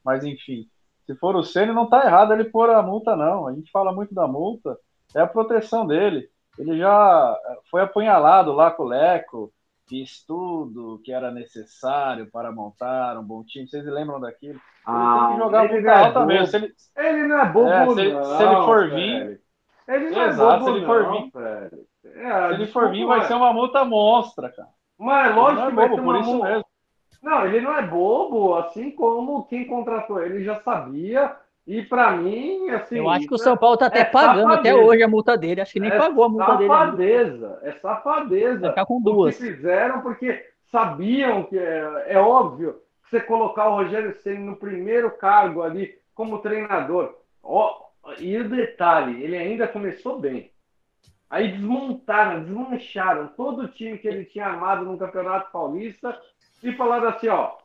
mas 0.04 0.24
enfim. 0.24 0.68
Se 1.06 1.16
for 1.16 1.36
o 1.36 1.44
Ceni, 1.44 1.72
não 1.72 1.88
tá 1.88 2.06
errado 2.06 2.34
ele 2.34 2.46
pôr 2.46 2.70
a 2.70 2.82
multa, 2.82 3.16
não. 3.16 3.48
A 3.48 3.54
gente 3.54 3.72
fala 3.72 3.94
muito 3.94 4.14
da 4.14 4.28
multa, 4.28 4.78
é 5.16 5.22
a 5.22 5.28
proteção 5.28 5.86
dele. 5.86 6.30
Ele 6.58 6.78
já 6.78 7.38
foi 7.70 7.82
apunhalado 7.82 8.52
lá 8.54 8.72
com 8.72 8.84
o 8.84 8.88
Leco, 8.88 9.52
fiz 9.88 10.26
tudo 10.26 11.00
que 11.04 11.12
era 11.12 11.32
necessário 11.32 12.30
para 12.32 12.52
montar 12.52 13.18
um 13.18 13.24
bom 13.24 13.44
time. 13.44 13.68
Vocês 13.68 13.86
lembram 13.86 14.20
daquilo? 14.20 14.60
Ele 14.88 14.98
tem 15.20 15.30
que 15.32 15.38
jogar 15.38 15.64
ele 15.66 15.74
muito 15.74 16.20
não 16.20 16.32
é. 16.32 16.46
Se 16.46 16.56
ele, 16.58 16.74
Ele 16.98 17.28
não 17.28 17.40
é 17.40 17.46
bobo, 17.46 17.70
É, 17.70 17.86
se 17.94 18.02
ele- 18.02 18.14
não. 18.14 18.24
se 18.38 18.44
ele 18.44 18.56
for 18.56 18.90
vir-. 18.90 19.42
Ele 19.88 20.10
não 20.10 20.22
Exato, 20.24 20.54
é 20.54 20.58
bobo, 20.60 20.66
se 20.66 20.78
ele 20.78 20.86
for 20.86 21.04
não, 21.04 21.12
vir- 21.12 21.32
Félix. 21.32 21.88
É, 22.06 22.48
se 22.48 22.54
ele 22.56 22.68
for 22.68 22.92
vir, 22.92 23.06
vai 23.06 23.22
ser 23.28 23.34
uma 23.36 23.54
multa 23.54 23.86
monstra, 23.86 24.50
cara. 24.50 24.70
Mas 24.98 25.28
Ele 25.28 25.36
lógico 25.40 25.62
é 25.66 25.70
que 25.70 25.76
vai 25.76 25.90
bobo, 25.90 25.96
ser 25.96 26.02
uma 26.08 26.22
multa. 26.22 26.66
Não, 27.22 27.46
ele 27.46 27.62
não 27.62 27.74
é 27.76 27.82
bobo, 27.88 28.56
assim 28.56 28.92
como 28.92 29.46
quem 29.48 29.66
contratou 29.66 30.22
ele 30.22 30.44
já 30.44 30.62
sabia. 30.62 31.36
E 31.68 31.82
pra 31.82 32.12
mim, 32.12 32.70
assim. 32.70 32.98
Eu 32.98 33.10
acho 33.10 33.28
que 33.28 33.34
o 33.34 33.40
São 33.40 33.58
Paulo 33.58 33.78
tá 33.78 33.88
até 33.88 34.02
é 34.02 34.06
pagando 34.06 34.54
até 34.54 34.70
safadeza. 34.70 34.88
hoje 34.88 35.04
a 35.04 35.08
multa 35.08 35.38
dele. 35.38 35.62
Acho 35.62 35.74
que 35.74 35.80
nem 35.80 35.92
é 35.92 35.98
pagou 35.98 36.24
a 36.24 36.30
multa 36.30 36.58
dele. 36.58 36.72
ainda. 36.72 36.86
Safadeza, 36.86 37.60
é 37.64 37.72
safadeza. 37.74 38.60
Vai 38.60 38.70
ficar 38.70 38.86
com 38.86 39.02
duas. 39.02 39.36
que 39.36 39.44
fizeram 39.44 40.02
porque 40.02 40.46
sabiam 40.72 41.44
que 41.44 41.58
é, 41.58 42.06
é 42.08 42.20
óbvio 42.20 42.82
que 43.04 43.10
você 43.10 43.20
colocar 43.20 43.70
o 43.70 43.76
Rogério 43.76 44.14
Ceni 44.22 44.40
no 44.40 44.58
primeiro 44.58 45.10
cargo 45.12 45.64
ali 45.64 45.98
como 46.14 46.40
treinador. 46.40 47.16
Ó, 47.42 47.86
e 48.20 48.38
o 48.38 48.48
detalhe, 48.48 49.24
ele 49.24 49.36
ainda 49.36 49.68
começou 49.68 50.20
bem. 50.20 50.52
Aí 51.30 51.52
desmontaram, 51.52 52.44
desmancharam 52.44 53.28
todo 53.30 53.64
o 53.64 53.68
time 53.68 53.98
que 53.98 54.08
ele 54.08 54.26
tinha 54.26 54.46
armado 54.46 54.86
no 54.86 54.98
Campeonato 54.98 55.52
Paulista 55.52 56.16
e 56.64 56.72
falaram 56.74 57.10
assim, 57.10 57.28
ó, 57.28 57.58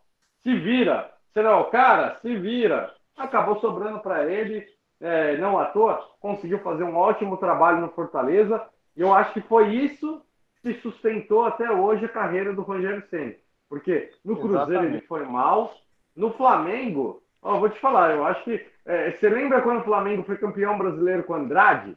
se 0.43 0.55
vira. 0.57 1.13
Não 1.37 1.43
é 1.51 1.55
o 1.55 1.65
cara? 1.67 2.19
Se 2.21 2.35
vira. 2.37 2.93
Acabou 3.21 3.61
sobrando 3.61 4.01
para 4.01 4.25
ele, 4.31 4.67
é, 5.01 5.37
não 5.37 5.59
à 5.59 5.67
toa, 5.67 6.09
conseguiu 6.21 6.59
fazer 6.61 6.85
um 6.85 6.97
ótimo 6.97 7.37
trabalho 7.37 7.81
no 7.81 7.91
Fortaleza. 7.91 8.63
E 8.97 9.01
eu 9.01 9.15
acho 9.15 9.33
que 9.35 9.41
foi 9.43 9.75
isso 9.75 10.23
que 10.63 10.75
sustentou 10.75 11.45
até 11.45 11.71
hoje 11.71 12.05
a 12.05 12.09
carreira 12.09 12.53
do 12.53 12.63
Rogério 12.63 13.03
Ceni. 13.09 13.37
Porque 13.69 14.11
no 14.25 14.37
Cruzeiro 14.37 14.63
Exatamente. 14.63 14.97
ele 14.97 15.07
foi 15.07 15.25
mal, 15.25 15.75
no 16.17 16.33
Flamengo, 16.33 17.23
ó, 17.41 17.59
vou 17.59 17.69
te 17.69 17.79
falar, 17.79 18.11
eu 18.15 18.25
acho 18.25 18.43
que. 18.43 18.67
é, 18.85 19.13
você 19.13 19.29
lembra 19.29 19.63
quando 19.63 19.81
o 19.81 19.85
Flamengo 19.85 20.25
foi 20.25 20.37
campeão 20.37 20.77
brasileiro 20.77 21.23
com 21.25 21.35
o 21.35 21.37
Andrade? 21.37 21.97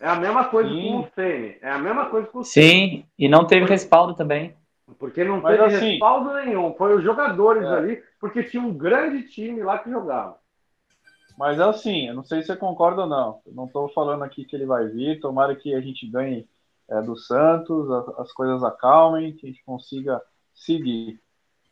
É 0.00 0.08
a 0.08 0.16
mesma 0.16 0.44
coisa 0.46 0.68
Sim. 0.70 0.90
com 0.90 0.98
o 1.00 1.08
Ceni. 1.14 1.56
É 1.60 1.70
a 1.70 1.78
mesma 1.78 2.06
coisa 2.06 2.26
com 2.26 2.38
o 2.38 2.44
Ceni. 2.44 2.66
Sim, 2.66 3.04
e 3.18 3.28
não 3.28 3.46
teve 3.46 3.66
respaldo 3.66 4.14
também. 4.14 4.56
Porque 4.98 5.24
não 5.24 5.40
Mas 5.40 5.58
teve 5.58 5.74
assim- 5.76 5.90
respaldo 5.92 6.32
nenhum. 6.34 6.74
Foi 6.74 6.94
os 6.94 7.02
jogadores 7.02 7.64
É. 7.64 7.68
ali, 7.68 8.02
porque 8.20 8.42
tinha 8.44 8.62
um 8.62 8.72
grande 8.72 9.28
time 9.28 9.62
lá 9.62 9.78
que 9.78 9.90
jogava. 9.90 10.38
Mas 11.38 11.58
é 11.58 11.62
assim, 11.64 12.08
eu 12.08 12.14
não 12.14 12.22
sei 12.24 12.40
se 12.42 12.48
você 12.48 12.56
concorda 12.56 13.02
ou 13.02 13.08
não. 13.08 13.40
Eu 13.46 13.54
não 13.54 13.64
estou 13.64 13.88
falando 13.88 14.22
aqui 14.22 14.44
que 14.44 14.54
ele 14.54 14.66
vai 14.66 14.86
vir. 14.88 15.18
Tomara 15.20 15.56
que 15.56 15.74
a 15.74 15.80
gente 15.80 16.06
ganhe 16.06 16.46
é, 16.90 17.00
do 17.00 17.16
Santos, 17.16 17.90
a- 17.90 18.14
as 18.18 18.32
coisas 18.32 18.62
acalmem, 18.62 19.32
que 19.34 19.46
a 19.46 19.50
gente 19.50 19.64
consiga 19.64 20.20
seguir. 20.52 21.18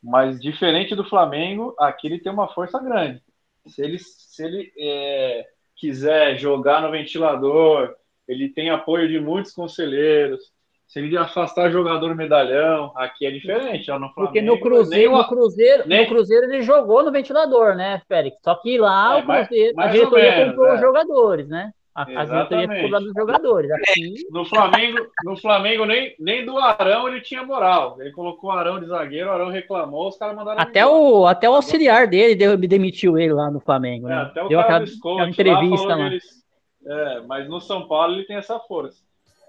Mas 0.01 0.41
diferente 0.41 0.95
do 0.95 1.03
Flamengo, 1.03 1.75
aqui 1.77 2.07
ele 2.07 2.17
tem 2.19 2.31
uma 2.31 2.47
força 2.47 2.79
grande. 2.79 3.21
Se 3.67 3.83
ele, 3.83 3.99
se 3.99 4.43
ele 4.43 4.73
é, 4.79 5.47
quiser 5.75 6.37
jogar 6.39 6.81
no 6.81 6.89
ventilador, 6.89 7.93
ele 8.27 8.49
tem 8.49 8.71
apoio 8.71 9.07
de 9.07 9.19
muitos 9.19 9.51
conselheiros. 9.53 10.51
Se 10.91 10.99
ele 10.99 11.15
afastar 11.17 11.71
jogador 11.71 12.13
medalhão, 12.15 12.91
aqui 12.97 13.25
é 13.25 13.31
diferente. 13.31 13.89
ó, 13.89 13.97
no 13.97 14.13
Porque 14.13 14.39
Flamengo, 14.41 14.55
no 14.55 14.61
Cruzeiro, 14.61 15.11
nem 15.13 15.21
no 15.21 15.27
Cruzeiro, 15.29 15.83
nem- 15.87 16.01
no 16.01 16.07
Cruzeiro 16.09 16.45
ele 16.47 16.61
jogou 16.63 17.01
no 17.01 17.11
ventilador, 17.13 17.75
né, 17.75 18.01
Félix? 18.09 18.35
Só 18.43 18.55
que 18.55 18.77
lá 18.77 19.17
É, 19.19 19.23
o 19.23 19.25
mais- 19.25 19.47
Cruzeiro, 19.47 19.73
a 19.73 19.77
mais 19.77 19.87
ou 19.91 19.97
diretoria 19.97 20.31
menos, 20.31 20.47
comprou 20.49 20.67
é. 20.67 20.75
os 20.75 20.81
jogadores, 20.81 21.47
né? 21.47 21.71
A, 21.95 22.01
a 22.03 22.25
diretoria 22.25 22.67
ficou 22.69 22.99
dos 22.99 23.13
jogadores. 23.13 23.71
Aqui, 23.71 24.13
No 24.31 24.43
Flamengo, 24.43 24.97
no 25.23 25.37
Flamengo 25.37 25.85
nem, 25.85 26.13
nem 26.19 26.45
do 26.45 26.57
Arão 26.57 27.07
ele 27.07 27.21
tinha 27.21 27.41
moral. 27.43 27.95
Ele 28.01 28.11
colocou 28.11 28.49
o 28.49 28.53
Arão 28.53 28.77
de 28.79 28.85
zagueiro, 28.87 29.29
o 29.29 29.31
Arão 29.31 29.49
reclamou, 29.49 30.09
os 30.09 30.17
caras 30.17 30.35
mandaram 30.35 30.59
até 30.61 30.81
embora. 30.81 30.95
o, 30.97 31.25
até 31.25 31.49
o 31.49 31.55
auxiliar 31.55 32.05
dele 32.07 32.35
deu- 32.35 32.57
demitiu 32.57 33.17
ele 33.17 33.31
lá 33.33 33.49
no 33.49 33.61
Flamengo, 33.61 34.07
É, 34.07 34.09
né? 34.09 34.21
até 34.23 34.43
o 34.43 34.49
Deu 34.49 34.59
aquela, 34.59 34.83
aquela 34.83 35.15
lá 35.15 35.29
entrevista 35.29 35.77
falou 35.87 35.97
lá. 35.99 36.07
eles- 36.07 36.43
é, 36.85 37.21
mas 37.27 37.47
no 37.47 37.61
São 37.61 37.87
Paulo 37.87 38.13
ele 38.15 38.25
tem 38.25 38.35
essa 38.35 38.59
força. 38.59 39.01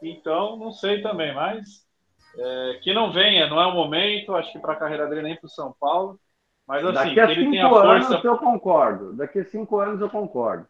Então, 0.03 0.57
não 0.57 0.73
sei 0.73 1.01
também, 1.01 1.35
mas 1.35 1.87
é, 2.37 2.81
que 2.83 2.93
não 2.93 3.13
venha, 3.13 3.47
não 3.49 3.61
é 3.61 3.67
o 3.67 3.75
momento, 3.75 4.35
acho 4.35 4.53
que 4.53 4.59
para 4.59 4.73
a 4.73 4.77
carreira 4.77 5.07
dele 5.07 5.23
nem 5.23 5.37
para 5.37 5.47
o 5.47 5.51
São 5.51 5.75
Paulo. 5.79 6.19
Mas 6.67 6.85
assim, 6.85 7.15
Daqui 7.15 7.21
a 7.21 7.27
que 7.27 7.33
ele 7.33 7.41
cinco 7.41 7.51
tem 7.53 7.61
a 7.61 7.69
força. 7.69 8.07
anos 8.09 8.25
eu 8.25 8.39
concordo. 8.39 9.13
Daqui 9.15 9.39
a 9.41 9.45
cinco 9.45 9.79
anos 9.79 10.01
eu 10.01 10.09
concordo. 10.11 10.67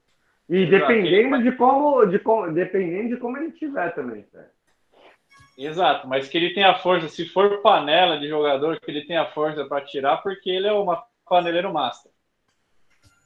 E 0.49 0.57
Exato. 0.59 0.71
dependendo 0.71 1.43
de 1.43 1.53
como, 1.53 2.05
de 2.07 2.19
como, 2.19 2.53
dependendo 2.53 3.15
de 3.15 3.17
como 3.17 3.37
ele 3.39 3.53
tiver 3.53 3.95
também. 3.95 4.23
cara. 4.33 4.51
Exato, 5.57 6.09
mas 6.09 6.29
que 6.29 6.37
ele 6.37 6.55
tem 6.55 6.65
a 6.65 6.75
força, 6.75 7.09
se 7.09 7.27
for 7.27 7.61
panela 7.61 8.19
de 8.19 8.27
jogador, 8.27 8.81
que 8.81 8.91
ele 8.91 9.07
tem 9.07 9.17
a 9.19 9.31
força 9.33 9.65
para 9.67 9.85
tirar, 9.85 10.17
porque 10.23 10.51
ele 10.51 10.67
é 10.67 10.73
uma 10.73 11.05
paneleiro 11.29 11.73
master. 11.73 12.11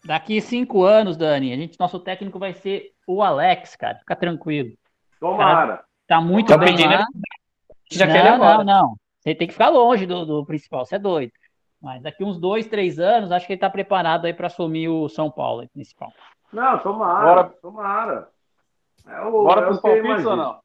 Daqui 0.04 0.40
cinco 0.40 0.84
anos, 0.84 1.16
Dani, 1.16 1.52
a 1.52 1.56
gente, 1.56 1.78
nosso 1.80 1.98
técnico 1.98 2.38
vai 2.38 2.52
ser 2.52 2.92
o 3.06 3.22
Alex, 3.22 3.74
cara. 3.76 3.98
Fica 3.98 4.14
tranquilo. 4.14 4.76
Tomara. 5.18 5.85
Tá 6.06 6.20
muito 6.20 6.48
Tá 6.48 6.58
bem 6.58 6.68
pedindo 6.68 6.90
lá. 6.94 7.06
Já 7.90 8.06
não, 8.06 8.12
quer 8.12 8.26
ele 8.26 8.34
embora. 8.36 8.58
não, 8.58 8.64
não. 8.64 8.96
Você 9.20 9.34
tem 9.34 9.46
que 9.46 9.52
ficar 9.54 9.68
longe 9.70 10.06
do, 10.06 10.24
do 10.24 10.46
principal, 10.46 10.84
você 10.84 10.96
é 10.96 10.98
doido. 10.98 11.32
Mas 11.82 12.02
daqui 12.02 12.24
uns 12.24 12.38
dois, 12.38 12.66
três 12.66 12.98
anos, 12.98 13.30
acho 13.32 13.46
que 13.46 13.52
ele 13.52 13.60
tá 13.60 13.68
preparado 13.70 14.24
aí 14.24 14.32
para 14.32 14.46
assumir 14.46 14.88
o 14.88 15.08
São 15.08 15.30
Paulo 15.30 15.68
principal. 15.68 16.12
Não, 16.52 16.78
tomara. 16.78 17.24
Bora- 17.26 17.44
Tomara. 17.60 18.28
É 19.08 19.20
o, 19.20 19.30
Bora 19.30 19.60
é 19.60 19.64
para 19.64 19.72
os 19.72 19.80
que 19.80 19.86
eu 19.88 20.02
palpites 20.02 20.26
ou 20.26 20.36
não? 20.36 20.58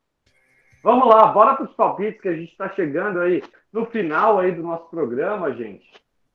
Vamos 0.84 1.08
lá, 1.08 1.28
bora 1.28 1.54
para 1.56 1.66
os 1.66 1.74
palpites 1.76 2.20
que 2.22 2.28
a 2.28 2.34
gente 2.36 2.52
está 2.52 2.70
chegando 2.70 3.20
aí 3.20 3.44
no 3.72 3.86
final 3.86 4.40
aí 4.40 4.52
do 4.52 4.64
nosso 4.64 4.86
programa, 4.90 5.54
gente. 5.54 5.86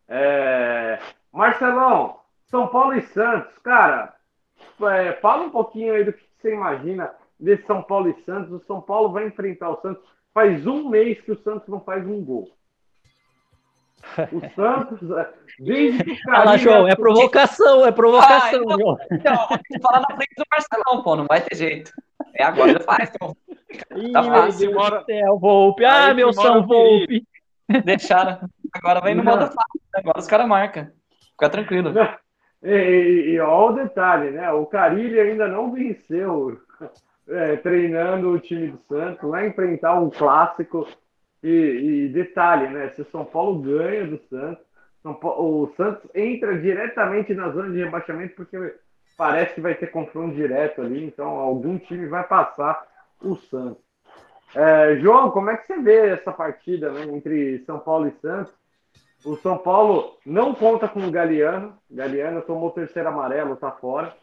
É, 0.09 1.01
Marcelão, 1.33 2.20
São 2.47 2.69
Paulo 2.69 2.95
e 2.95 3.03
Santos, 3.03 3.59
cara, 3.59 4.15
é, 4.83 5.12
fala 5.15 5.43
um 5.45 5.51
pouquinho 5.51 5.95
aí 5.95 6.05
do 6.05 6.12
que 6.12 6.23
você 6.39 6.55
imagina 6.55 7.12
desse 7.38 7.64
São 7.66 7.82
Paulo 7.82 8.08
e 8.08 8.24
Santos. 8.24 8.52
O 8.52 8.64
São 8.66 8.80
Paulo 8.80 9.12
vai 9.12 9.26
enfrentar 9.26 9.70
o 9.70 9.80
Santos. 9.80 10.02
Faz 10.32 10.66
um 10.66 10.88
mês 10.88 11.20
que 11.20 11.32
o 11.32 11.42
Santos 11.42 11.68
não 11.68 11.80
faz 11.80 12.06
um 12.06 12.22
gol. 12.24 12.48
O 14.32 14.40
Santos, 14.54 15.10
é, 15.10 15.32
desde 15.58 16.04
que 16.04 16.10
o 16.12 16.30
Olha 16.30 16.44
lá, 16.44 16.56
João, 16.56 16.86
é 16.88 16.94
provocação, 16.94 17.86
é 17.86 17.90
provocação, 17.92 18.62
Ah, 18.68 18.76
João. 18.78 18.96
Então, 19.10 19.48
que 19.66 19.80
falar 19.80 20.00
na 20.00 20.14
frente 20.16 20.34
do 20.36 20.44
Marcelão, 20.50 21.02
pô, 21.02 21.16
não 21.16 21.26
vai 21.26 21.40
ter 21.40 21.56
jeito. 21.56 21.90
É 22.34 22.44
agora, 22.44 22.78
faz, 22.80 23.10
pô. 23.18 23.34
Ih, 23.96 24.12
Tá 24.12 24.22
meu 24.22 24.30
fácil, 24.30 24.70
do 24.72 25.04
céu, 25.06 25.38
Volpe. 25.38 25.84
Ah, 25.84 26.14
meu 26.14 26.32
São. 26.32 26.66
Volpe. 26.66 27.26
Deixaram. 27.84 28.48
Agora 28.74 29.00
vai 29.00 29.14
no 29.14 29.24
Não. 29.24 29.32
modo 29.32 29.46
fácil. 29.46 29.80
Agora 29.94 30.18
os 30.18 30.26
caras 30.26 30.46
marcam. 30.46 30.88
Fica 31.32 31.50
tranquilo. 31.50 31.92
E, 32.62 32.70
e, 32.70 33.30
e 33.32 33.40
ó 33.40 33.70
o 33.70 33.72
detalhe, 33.72 34.30
né? 34.30 34.50
O 34.52 34.66
Carilli 34.66 35.18
ainda 35.18 35.48
não 35.48 35.72
venceu 35.72 36.60
é, 37.28 37.57
treinando 37.57 38.31
o 38.31 38.39
time 38.39 38.69
do 38.69 38.78
Santos, 38.89 39.28
vai 39.28 39.48
enfrentar 39.48 40.01
um 40.01 40.11
clássico. 40.11 40.86
E, 41.43 41.48
e 41.48 42.09
detalhe, 42.09 42.69
né? 42.69 42.89
Se 42.90 43.03
o 43.03 43.11
São 43.11 43.24
Paulo 43.24 43.61
ganha 43.61 44.07
do 44.07 44.19
Santos, 44.28 44.65
Paulo- 45.15 45.62
o 45.62 45.74
Santos 45.77 46.03
entra 46.15 46.59
diretamente 46.59 47.35
na 47.35 47.51
zona 47.51 47.70
de 47.70 47.78
rebaixamento, 47.78 48.35
porque 48.35 48.74
parece 49.16 49.55
que 49.55 49.61
vai 49.61 49.74
ter 49.74 49.89
confronto 49.89 50.35
direto 50.35 50.82
ali, 50.82 51.05
então 51.05 51.28
algum 51.28 51.78
time 51.78 52.07
vai 52.07 52.24
passar 52.24 52.85
o 53.23 53.36
Santos. 53.36 53.82
É, 54.55 54.97
João, 54.97 55.31
como 55.31 55.51
é 55.51 55.57
que 55.57 55.66
você 55.66 55.78
vê 55.81 56.09
essa 56.09 56.32
partida 56.32 56.90
né, 56.90 57.03
entre 57.15 57.62
São 57.65 57.78
Paulo 57.78 58.09
e 58.09 58.20
Santos? 58.20 58.53
O 59.24 59.36
São 59.36 59.59
Paulo 59.59 60.16
não 60.24 60.55
conta 60.55 60.89
com 60.89 61.07
o 61.07 61.11
Galeano. 61.11 61.77
Galeano 61.90 62.43
tomou 62.43 62.69
o 62.69 62.73
terceiro 62.73 63.09
amarelo, 63.09 63.57
tá 63.57 63.70
fora. 63.73 64.15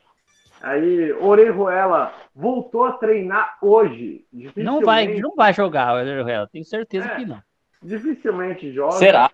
Aí, 0.63 1.11
Orejuela 1.13 2.13
voltou 2.33 2.85
a 2.85 2.93
treinar 2.93 3.57
hoje. 3.61 4.23
Não 4.55 4.79
vai, 4.79 5.01
Dificilmente- 5.07 5.21
não 5.21 5.35
vai 5.35 5.53
jogar, 5.53 6.07
eu 6.07 6.47
tenho 6.47 6.63
certeza 6.63 7.05
É. 7.05 7.15
que 7.17 7.25
não. 7.25 7.39
Dificilmente 7.81 8.71
joga. 8.71 8.93
Será? 8.93 9.29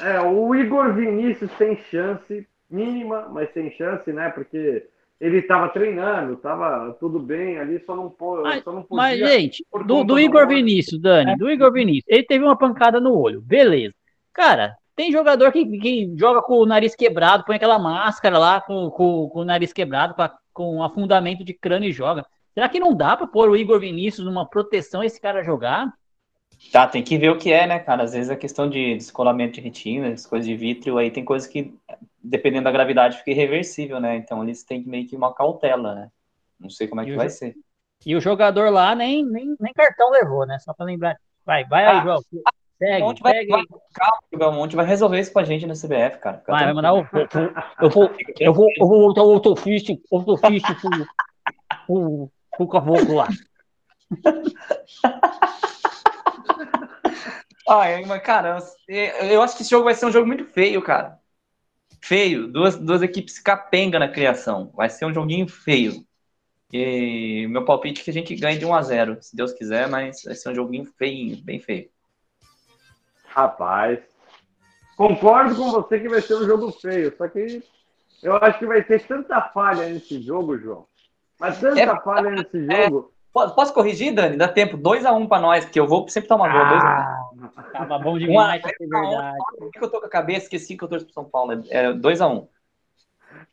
É, 0.00 0.20
o 0.20 0.54
Igor 0.54 0.94
Vinícius 0.94 1.50
tem 1.58 1.76
chance, 1.90 2.46
mínima, 2.70 3.28
mas 3.28 3.50
tem 3.50 3.72
chance, 3.72 4.12
né? 4.12 4.30
Porque 4.30 4.86
ele 5.20 5.38
estava 5.38 5.68
treinando, 5.70 6.34
estava 6.34 6.96
tudo 7.00 7.18
bem 7.18 7.58
ali, 7.58 7.82
só 7.84 7.96
não, 7.96 8.08
pô, 8.08 8.40
Mas- 8.42 8.62
só 8.62 8.72
não 8.72 8.82
podia. 8.84 8.96
Mas, 9.02 9.18
gente, 9.18 9.66
do, 9.84 10.04
do 10.04 10.18
Igor. 10.18 10.46
Vinícius, 10.46 11.00
Dani, 11.00 11.36
do 11.36 11.50
Igor 11.50 11.72
Vinícius, 11.72 12.04
ele 12.06 12.22
teve 12.22 12.44
uma 12.44 12.56
pancada 12.56 13.00
no 13.00 13.18
olho, 13.18 13.40
beleza. 13.40 13.92
Cara, 14.32 14.76
tem 15.00 15.10
jogador 15.10 15.50
que, 15.50 15.64
que 15.78 16.14
joga 16.14 16.42
com 16.42 16.56
o 16.58 16.66
nariz 16.66 16.94
quebrado, 16.94 17.42
põe 17.46 17.56
aquela 17.56 17.78
máscara 17.78 18.38
lá 18.38 18.60
com, 18.60 18.90
com, 18.90 19.30
com 19.30 19.40
o 19.40 19.44
nariz 19.46 19.72
quebrado, 19.72 20.14
com, 20.14 20.20
a- 20.20 20.38
com 20.52 20.82
afundamento 20.82 21.42
de 21.42 21.54
crânio 21.54 21.88
e 21.88 21.92
joga. 21.92 22.26
Será 22.52 22.68
que 22.68 22.78
não 22.78 22.94
dá 22.94 23.16
pra 23.16 23.26
pôr 23.26 23.48
o 23.48 23.56
Igor 23.56 23.80
Vinícius 23.80 24.26
numa 24.26 24.46
proteção 24.46 25.02
esse 25.02 25.18
cara 25.18 25.42
jogar? 25.42 25.90
Tá, 26.70 26.86
tem 26.86 27.02
que 27.02 27.16
ver 27.16 27.30
o 27.30 27.38
que 27.38 27.50
é, 27.50 27.66
né, 27.66 27.78
cara? 27.78 28.02
Às 28.02 28.12
vezes 28.12 28.28
a 28.28 28.36
questão 28.36 28.68
de 28.68 28.94
descolamento 28.96 29.54
de 29.54 29.62
retina, 29.62 30.14
coisas 30.28 30.46
de 30.46 30.54
vítreo, 30.54 30.98
aí 30.98 31.10
tem 31.10 31.24
coisas 31.24 31.48
que, 31.48 31.74
dependendo 32.22 32.64
da 32.64 32.70
gravidade, 32.70 33.16
fica 33.16 33.30
irreversível, 33.30 33.98
né? 34.00 34.16
Então 34.16 34.42
eles 34.42 34.62
têm 34.64 34.82
que 34.82 34.88
meio 34.90 35.08
que 35.08 35.16
uma 35.16 35.32
cautela, 35.32 35.94
né? 35.94 36.10
Não 36.58 36.68
sei 36.68 36.86
como 36.86 37.00
é 37.00 37.06
que 37.06 37.12
E 37.12 37.16
vai 37.16 37.30
ser. 37.30 37.56
E 38.04 38.14
o 38.14 38.20
jogador 38.20 38.70
lá 38.70 38.94
nem, 38.94 39.24
nem, 39.24 39.56
nem 39.58 39.72
cartão 39.72 40.10
levou, 40.10 40.44
né? 40.44 40.58
Só 40.58 40.74
pra 40.74 40.84
lembrar. 40.84 41.16
Vai, 41.46 41.64
vai 41.64 41.86
aí, 41.86 41.96
Ah, 41.96 42.02
João. 42.04 42.20
O 42.80 42.86
Segue, 42.86 43.02
Monte 43.02 43.22
vai, 43.22 43.46
vai, 43.46 43.62
calma, 43.92 44.18
o 44.32 44.38
Belmonte 44.38 44.74
vai 44.74 44.86
resolver 44.86 45.20
isso 45.20 45.30
com 45.32 45.38
a 45.38 45.44
gente 45.44 45.66
na 45.66 45.74
CBF, 45.74 46.18
cara. 46.18 46.38
Fica 46.38 46.52
Vai, 46.52 46.72
mandar 46.72 46.94
o. 46.94 47.06
Eu 47.80 47.90
vou, 47.90 48.10
eu 48.38 48.54
vou, 48.54 48.66
eu 48.78 48.88
vou 48.88 49.08
botar 49.08 49.22
o 49.22 49.32
autofist, 49.32 49.90
autofist 50.10 50.64
pro, 50.80 51.06
pro, 51.86 52.32
pro 52.56 52.68
caboclo 52.68 53.16
lá. 53.16 53.28
Ai, 57.68 58.02
mas, 58.06 58.22
cara, 58.22 58.58
eu 58.88 59.42
acho 59.42 59.56
que 59.56 59.62
esse 59.62 59.70
jogo 59.70 59.84
vai 59.84 59.94
ser 59.94 60.06
um 60.06 60.10
jogo 60.10 60.26
muito 60.26 60.46
feio, 60.46 60.80
cara. 60.82 61.18
Feio. 62.02 62.48
Duas, 62.48 62.76
duas 62.76 63.02
equipes 63.02 63.38
capenga 63.38 63.98
na 63.98 64.08
criação. 64.08 64.72
Vai 64.74 64.88
ser 64.88 65.04
um 65.04 65.12
joguinho 65.12 65.46
feio. 65.46 66.02
E 66.72 67.46
meu 67.48 67.64
palpite 67.64 68.00
é 68.00 68.04
que 68.04 68.10
a 68.10 68.12
gente 68.14 68.34
ganhe 68.34 68.58
de 68.58 68.64
1 68.64 68.74
a 68.74 68.82
0 68.82 69.18
se 69.20 69.36
Deus 69.36 69.52
quiser, 69.52 69.86
mas 69.88 70.22
vai 70.24 70.34
ser 70.34 70.48
um 70.48 70.54
joguinho 70.54 70.86
feinho, 70.96 71.36
bem 71.44 71.60
feio. 71.60 71.90
Rapaz, 73.34 74.00
concordo 74.96 75.54
com 75.54 75.70
você 75.70 76.00
que 76.00 76.08
vai 76.08 76.20
ser 76.20 76.34
um 76.34 76.44
jogo 76.46 76.72
feio, 76.72 77.14
só 77.16 77.28
que 77.28 77.62
eu 78.22 78.36
acho 78.36 78.58
que 78.58 78.66
vai 78.66 78.82
ter 78.82 79.06
tanta 79.06 79.40
falha 79.40 79.88
nesse 79.88 80.20
jogo, 80.20 80.58
João. 80.58 80.86
Mas 81.38 81.58
tanta 81.60 81.80
É- 81.80 82.00
falha 82.02 82.30
nesse 82.30 82.66
é- 82.70 82.84
jogo. 82.88 83.12
Posso, 83.32 83.54
posso 83.54 83.72
corrigir, 83.72 84.12
Dani? 84.12 84.36
Dá 84.36 84.48
tempo. 84.48 84.76
2x1 84.76 85.28
pra 85.28 85.38
nós, 85.38 85.64
porque 85.64 85.78
eu 85.78 85.86
vou 85.86 86.08
sempre 86.08 86.28
tomar 86.28 86.50
gol. 86.50 86.60
Ah, 86.60 87.62
tava 87.72 87.96
bom 88.00 88.18
demais 88.18 88.60
pra 88.60 88.70
ser 88.76 88.88
Dois 88.88 88.92
a 88.92 89.06
um. 89.06 89.10
verdade. 89.10 89.38
Por 89.56 89.70
que 89.70 89.84
eu 89.84 89.88
tô 89.90 90.00
com 90.00 90.06
a 90.06 90.10
cabeça? 90.10 90.46
Esqueci 90.46 90.76
que 90.76 90.82
eu 90.82 90.88
torço 90.88 91.04
pro 91.04 91.14
São 91.14 91.24
Paulo. 91.24 91.52
É 91.70 91.92
2x1. 91.92 92.48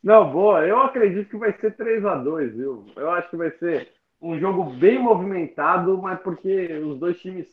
Não, 0.04 0.32
boa. 0.32 0.66
Eu 0.66 0.80
acredito 0.82 1.30
que 1.30 1.38
vai 1.38 1.54
ser 1.54 1.76
3 1.78 2.04
a 2.04 2.16
2 2.16 2.56
viu? 2.56 2.88
Eu 2.96 3.12
acho 3.12 3.30
que 3.30 3.38
vai 3.38 3.52
ser 3.52 3.90
um 4.20 4.40
jogo 4.40 4.64
bem 4.64 4.98
movimentado, 4.98 5.96
mas 6.02 6.20
porque 6.22 6.74
os 6.84 6.98
dois 7.00 7.20
times 7.22 7.46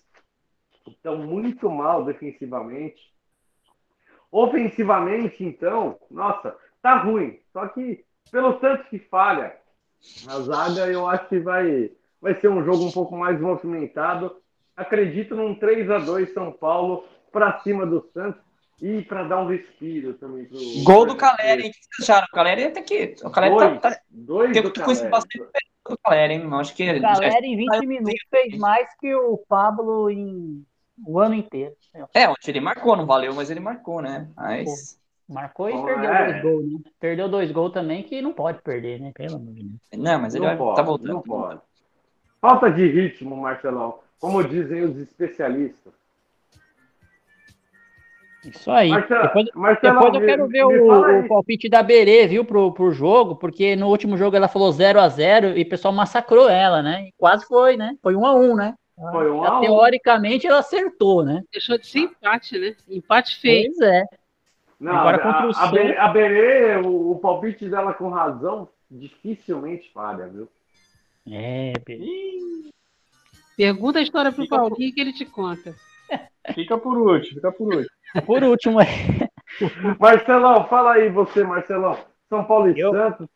estão 0.90 1.19
muito 1.19 1.70
mal 1.70 2.05
defensivamente. 2.05 3.12
Ofensivamente, 4.31 5.44
então, 5.44 5.98
nossa, 6.11 6.56
tá 6.82 6.98
ruim. 6.98 7.39
Só 7.52 7.69
que 7.69 8.05
pelo 8.31 8.55
tanto 8.55 8.89
que 8.89 8.98
falha, 8.98 9.56
a 10.28 10.40
zaga 10.40 10.86
eu 10.89 11.06
acho 11.06 11.28
que 11.28 11.39
vai, 11.39 11.90
vai 12.20 12.39
ser 12.40 12.48
um 12.48 12.65
jogo 12.65 12.85
um 12.85 12.93
pouco 12.93 13.16
mais 13.16 13.40
movimentado. 13.40 14.36
Acredito 14.77 15.36
num 15.36 15.55
3 15.55 15.90
a 15.90 15.98
2 15.98 16.35
São 16.35 16.51
Paulo 16.52 17.05
para 17.31 17.61
cima 17.61 17.86
do 17.86 18.09
Santos 18.12 18.43
e 18.82 19.02
para 19.02 19.24
dar 19.24 19.40
um 19.40 19.47
respiro 19.47 20.15
também. 20.15 20.47
Pro... 20.47 20.59
Gol 20.85 21.06
do 21.06 21.16
Caleri, 21.16 21.62
hein? 21.62 21.70
O 21.70 21.73
que 21.73 21.78
vocês 21.78 22.11
acharam? 22.11 22.27
O 22.31 22.35
Caleri 22.35 22.65
até 22.65 22.82
que. 22.82 23.15
O 23.23 23.31
Caleri 23.31 23.55
dois, 23.55 23.81
tá, 23.81 23.90
tá... 23.90 24.01
dois 24.11 24.52
Tem 24.52 24.62
do 24.62 24.73
Caleri. 24.73 25.09
bastante 25.09 25.48
do 25.89 25.98
Caleri, 26.02 26.35
hein? 26.35 26.48
Acho 26.55 26.74
que. 26.74 26.90
O 26.90 27.01
Galera, 27.01 27.47
em 27.47 27.56
20 27.56 27.86
minutos, 27.86 28.20
fez 28.31 28.59
mais 28.59 28.89
que 28.98 29.15
o 29.15 29.39
Pablo 29.48 30.11
em 30.11 30.66
o 31.07 31.19
ano 31.19 31.35
inteiro. 31.35 31.75
É, 32.12 32.29
ontem 32.29 32.51
ele 32.51 32.61
marcou, 32.61 32.97
não 32.97 33.07
valeu, 33.07 33.35
mas 33.35 33.51
ele 33.51 33.61
marcou, 33.61 34.01
né? 34.03 34.29
Mas. 34.37 35.03
Marcou 35.27 35.71
e 35.71 35.73
Pô, 35.73 35.87
perdeu 35.87 36.11
é. 36.12 36.27
dois 36.27 36.43
gols, 36.43 36.73
né? 36.73 36.79
Perdeu 37.01 37.29
dois 37.31 37.51
gols 37.51 37.73
também, 37.73 38.03
que 38.03 38.21
não 38.21 38.33
pode 38.35 38.61
perder, 38.61 39.01
né? 39.01 39.11
Pelo 39.15 39.37
amor 39.37 39.55
de 39.55 39.62
Deus. 39.62 39.81
Não, 39.97 40.21
mas 40.21 40.35
ele 40.35 40.43
Não 40.45 40.51
vai, 40.51 40.59
pode, 40.59 40.77
tá 40.77 40.83
voltando. 40.83 41.12
não 41.15 41.23
pode. 41.23 41.61
Falta 42.43 42.71
de 42.71 42.87
ritmo, 42.87 43.35
Marcelão. 43.35 44.01
Como 44.21 44.45
dizem 44.47 44.83
os 44.83 44.99
especialistas. 44.99 45.95
Isso 48.45 48.71
aí. 48.71 48.91
Marcelo- 48.91 49.23
depois, 49.23 49.47
Marcelão, 49.55 49.95
depois 49.95 50.15
eu 50.15 50.21
me- 50.21 50.27
quero 50.27 50.47
ver 50.49 50.66
me 50.66 50.79
o, 50.81 51.21
o 51.25 51.29
palpite 51.29 51.69
da 51.71 51.83
Berê, 51.83 52.27
viu, 52.27 52.45
pro, 52.45 52.73
pro 52.73 52.93
jogo, 52.93 53.37
porque 53.37 53.75
no 53.75 53.89
último 53.89 54.19
jogo 54.19 54.37
ela 54.37 54.49
falou 54.49 54.71
0 54.71 55.01
a 55.01 55.09
0 55.09 55.57
e 55.57 55.62
o 55.62 55.69
pessoal 55.69 55.95
massacrou 55.95 56.51
ela, 56.51 56.83
né? 56.83 57.07
E 57.09 57.12
quase 57.16 57.47
foi, 57.47 57.79
né? 57.79 57.97
Foi 58.03 58.15
1 58.15 58.27
a 58.27 58.35
1 58.35 58.55
né? 58.57 58.75
Foi 58.97 59.31
um 59.31 59.61
teoricamente 59.61 60.47
ela 60.47 60.61
acertou, 60.61 61.25
né? 61.25 61.43
Deixou 61.53 61.77
de 61.79 61.87
ser 61.87 62.01
empate, 62.01 62.59
né? 62.59 62.77
Empate 62.89 63.37
feio. 63.41 63.73
Pois 63.77 63.81
é. 63.91 64.05
Não, 64.79 64.97
Agora 64.97 65.16
a, 65.16 65.21
contra 65.21 65.47
o 65.47 65.51
a, 65.51 65.55
Santos- 65.55 65.97
a 65.99 66.09
Berê, 66.09 66.77
o, 66.77 67.12
o 67.12 67.19
palpite 67.19 67.69
dela 67.69 67.93
com 67.95 68.09
razão, 68.09 68.69
dificilmente 68.91 69.91
falha, 69.93 70.27
viu? 70.29 70.49
É, 71.31 71.73
Berê. 71.85 72.71
Pergunta 73.57 73.99
a 73.99 74.03
história 74.03 74.33
pro 74.33 74.43
Fica 74.43 74.57
Paulinho 74.57 74.93
que 74.95 75.01
ele 75.01 75.12
te 75.12 75.25
conta. 75.25 75.75
Fica 76.55 76.77
por 76.77 76.97
último, 76.99 77.35
fica 77.37 77.53
por 77.53 77.69
último. 77.75 77.91
Por 78.27 78.43
último, 78.45 78.81
é. 78.81 78.87
Marcelão, 79.99 80.66
fala 80.69 80.93
aí 80.95 81.09
você, 81.09 81.43
Marcelão. 81.45 81.99
São 82.29 82.45
Paulo 82.45 82.71
e 82.71 82.79
Eu? 82.79 82.93
Santos. 82.93 83.27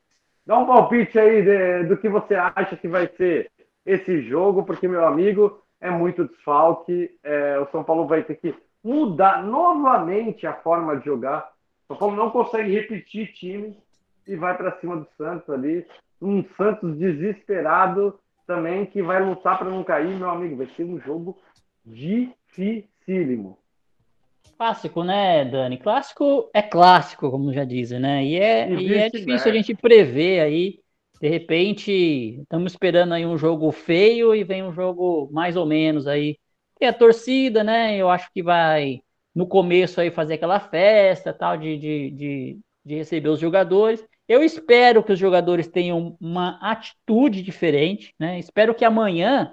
Dá 0.47 0.59
um 0.59 0.67
palpite 0.67 1.19
aí 1.19 1.43
de- 1.43 1.85
do 1.89 1.97
que 1.97 2.09
você 2.09 2.35
acha 2.35 2.77
que 2.77 2.89
vai 2.89 3.07
ser 3.17 3.51
esse 3.89 4.23
jogo, 4.23 4.65
porque, 4.65 4.87
meu 4.87 5.07
amigo, 5.07 5.63
é 5.81 5.91
muito 5.91 6.27
desfalque. 6.27 7.11
É, 7.23 7.59
o 7.59 7.67
São 7.71 7.83
Paulo 7.83 8.07
vai 8.07 8.23
ter 8.23 8.37
que 8.37 8.55
mudar 8.85 9.43
novamente 9.43 10.47
a 10.47 10.53
forma 10.53 10.97
de 10.99 11.07
jogar. 11.07 11.51
O 11.85 11.95
São 11.95 11.97
Paulo 11.97 12.17
não 12.17 12.31
consegue 12.31 12.71
repetir 12.71 13.33
time 13.33 13.77
e 14.27 14.37
vai 14.37 14.57
para 14.57 14.79
cima 14.79 14.97
do 14.97 15.09
Santos 15.17 15.49
ali. 15.49 15.87
Um 16.21 16.45
Santos 16.57 16.99
desesperado 16.99 18.19
também 18.47 18.85
que 18.85 19.03
vai 19.03 19.25
lutar 19.25 19.59
para 19.59 19.71
não 19.71 19.83
cair, 19.83 20.15
meu 20.15 20.29
amigo. 20.29 20.57
Vai 20.57 20.67
ser 20.77 20.85
um 20.85 21.01
jogo 21.01 21.39
dificílimo. 21.85 23.59
Clássico, 24.59 25.05
né, 25.05 25.45
Dani? 25.45 25.79
Clássico 25.79 26.51
é 26.53 26.61
clássico, 26.61 27.31
como 27.31 27.53
já 27.53 27.65
dizem, 27.65 28.01
né? 28.01 28.25
E 28.25 28.37
é, 28.37 28.69
E 28.69 28.89
e 28.89 28.95
é 28.95 29.09
difícil 29.09 29.51
a 29.51 29.55
gente 29.55 29.75
prever 29.75 30.41
aí. 30.41 30.81
De 31.21 31.29
repente, 31.29 32.41
estamos 32.43 32.73
esperando 32.73 33.13
aí 33.15 33.27
um 33.27 33.37
jogo 33.37 33.71
feio 33.73 34.35
e 34.35 34.45
vem 34.45 34.63
um 34.63 34.73
jogo 34.73 35.29
mais 35.33 35.57
ou 35.57 35.67
menos 35.67 36.07
aí. 36.07 36.39
Tem 36.79 36.89
a 36.89 36.93
torcida, 36.93 37.65
né? 37.65 37.97
Eu 37.97 38.09
acho 38.09 38.31
que 38.33 38.43
vai, 38.43 39.01
no 39.35 39.47
começo 39.47 40.01
aí, 40.01 40.11
fazer 40.11 40.35
aquela 40.35 40.61
festa, 40.61 41.33
tal, 41.33 41.57
de, 41.57 41.77
de, 41.77 42.11
de, 42.13 42.59
de 42.85 42.95
receber 42.95 43.29
os 43.31 43.41
jogadores. 43.41 44.05
Eu 44.29 44.45
espero 44.45 45.03
que 45.03 45.13
os 45.13 45.19
jogadores 45.19 45.67
tenham 45.67 46.17
uma 46.21 46.59
atitude 46.63 47.43
diferente, 47.43 48.15
né? 48.19 48.39
Espero 48.39 48.75
que 48.75 48.85
amanhã, 48.85 49.53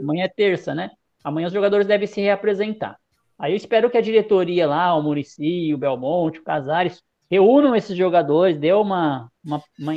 amanhã 0.00 0.24
é 0.24 0.28
terça, 0.28 0.74
né? 0.74 0.90
Amanhã 1.22 1.46
os 1.46 1.52
jogadores 1.52 1.86
devem 1.86 2.06
se 2.06 2.20
reapresentar. 2.20 2.98
Aí 3.38 3.52
eu 3.52 3.56
espero 3.56 3.90
que 3.90 3.98
a 3.98 4.00
diretoria 4.00 4.66
lá, 4.66 4.94
o 4.94 5.02
Murici, 5.02 5.72
o 5.74 5.78
Belmonte, 5.78 6.38
o 6.38 6.44
Casares, 6.44 7.02
reúnam 7.30 7.74
esses 7.74 7.96
jogadores, 7.96 8.58
dê 8.58 8.72
uma, 8.72 9.30
uma, 9.44 9.62
uma, 9.78 9.92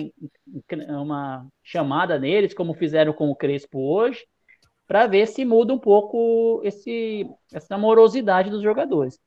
uma 1.01 1.47
chamada 1.63 2.17
neles, 2.17 2.53
como 2.53 2.73
fizeram 2.73 3.13
com 3.13 3.29
o 3.29 3.35
Crespo 3.35 3.79
hoje, 3.79 4.25
para 4.87 5.07
ver 5.07 5.27
se 5.27 5.43
muda 5.43 5.73
um 5.73 5.79
pouco 5.79 6.61
esse, 6.63 7.29
essa 7.53 7.77
morosidade 7.77 8.49
dos 8.49 8.61
jogadores. 8.61 9.19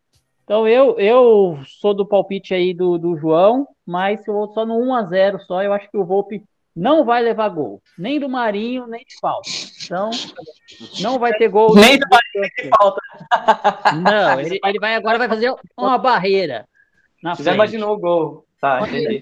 Então 0.44 0.66
eu, 0.66 0.98
eu 0.98 1.60
sou 1.64 1.94
do 1.94 2.06
palpite 2.06 2.54
aí 2.54 2.74
do, 2.74 2.98
do 2.98 3.16
João, 3.16 3.68
mas 3.86 4.26
eu 4.26 4.34
vou 4.34 4.52
só 4.52 4.66
no 4.66 4.78
1 4.80 4.94
a 4.94 5.04
0 5.04 5.40
só, 5.42 5.62
eu 5.62 5.72
acho 5.72 5.88
que 5.90 5.96
o 5.96 6.04
Volpe 6.04 6.42
não 6.74 7.04
vai 7.04 7.22
levar 7.22 7.48
gol, 7.50 7.82
nem 7.98 8.18
do 8.18 8.28
Marinho, 8.28 8.86
nem 8.86 9.04
de 9.04 9.18
falta. 9.20 9.48
Então, 9.84 10.10
não 11.00 11.18
vai 11.18 11.32
ter 11.34 11.48
gol. 11.48 11.74
Nem 11.74 11.98
do 11.98 12.06
Marinho, 12.08 12.40
nem 12.40 12.50
de 12.50 12.70
falta. 12.76 13.00
Não, 14.02 14.40
ele, 14.40 14.58
ele 14.64 14.78
vai 14.78 14.94
agora 14.94 15.18
vai 15.18 15.28
fazer 15.28 15.54
uma 15.76 15.98
barreira. 15.98 16.66
Na 17.22 17.34
Você 17.34 17.42
já 17.42 17.50
frente. 17.52 17.54
imaginou 17.56 17.94
o 17.94 17.98
gol. 17.98 18.46
Tá. 18.60 18.80
Esse, 18.88 19.20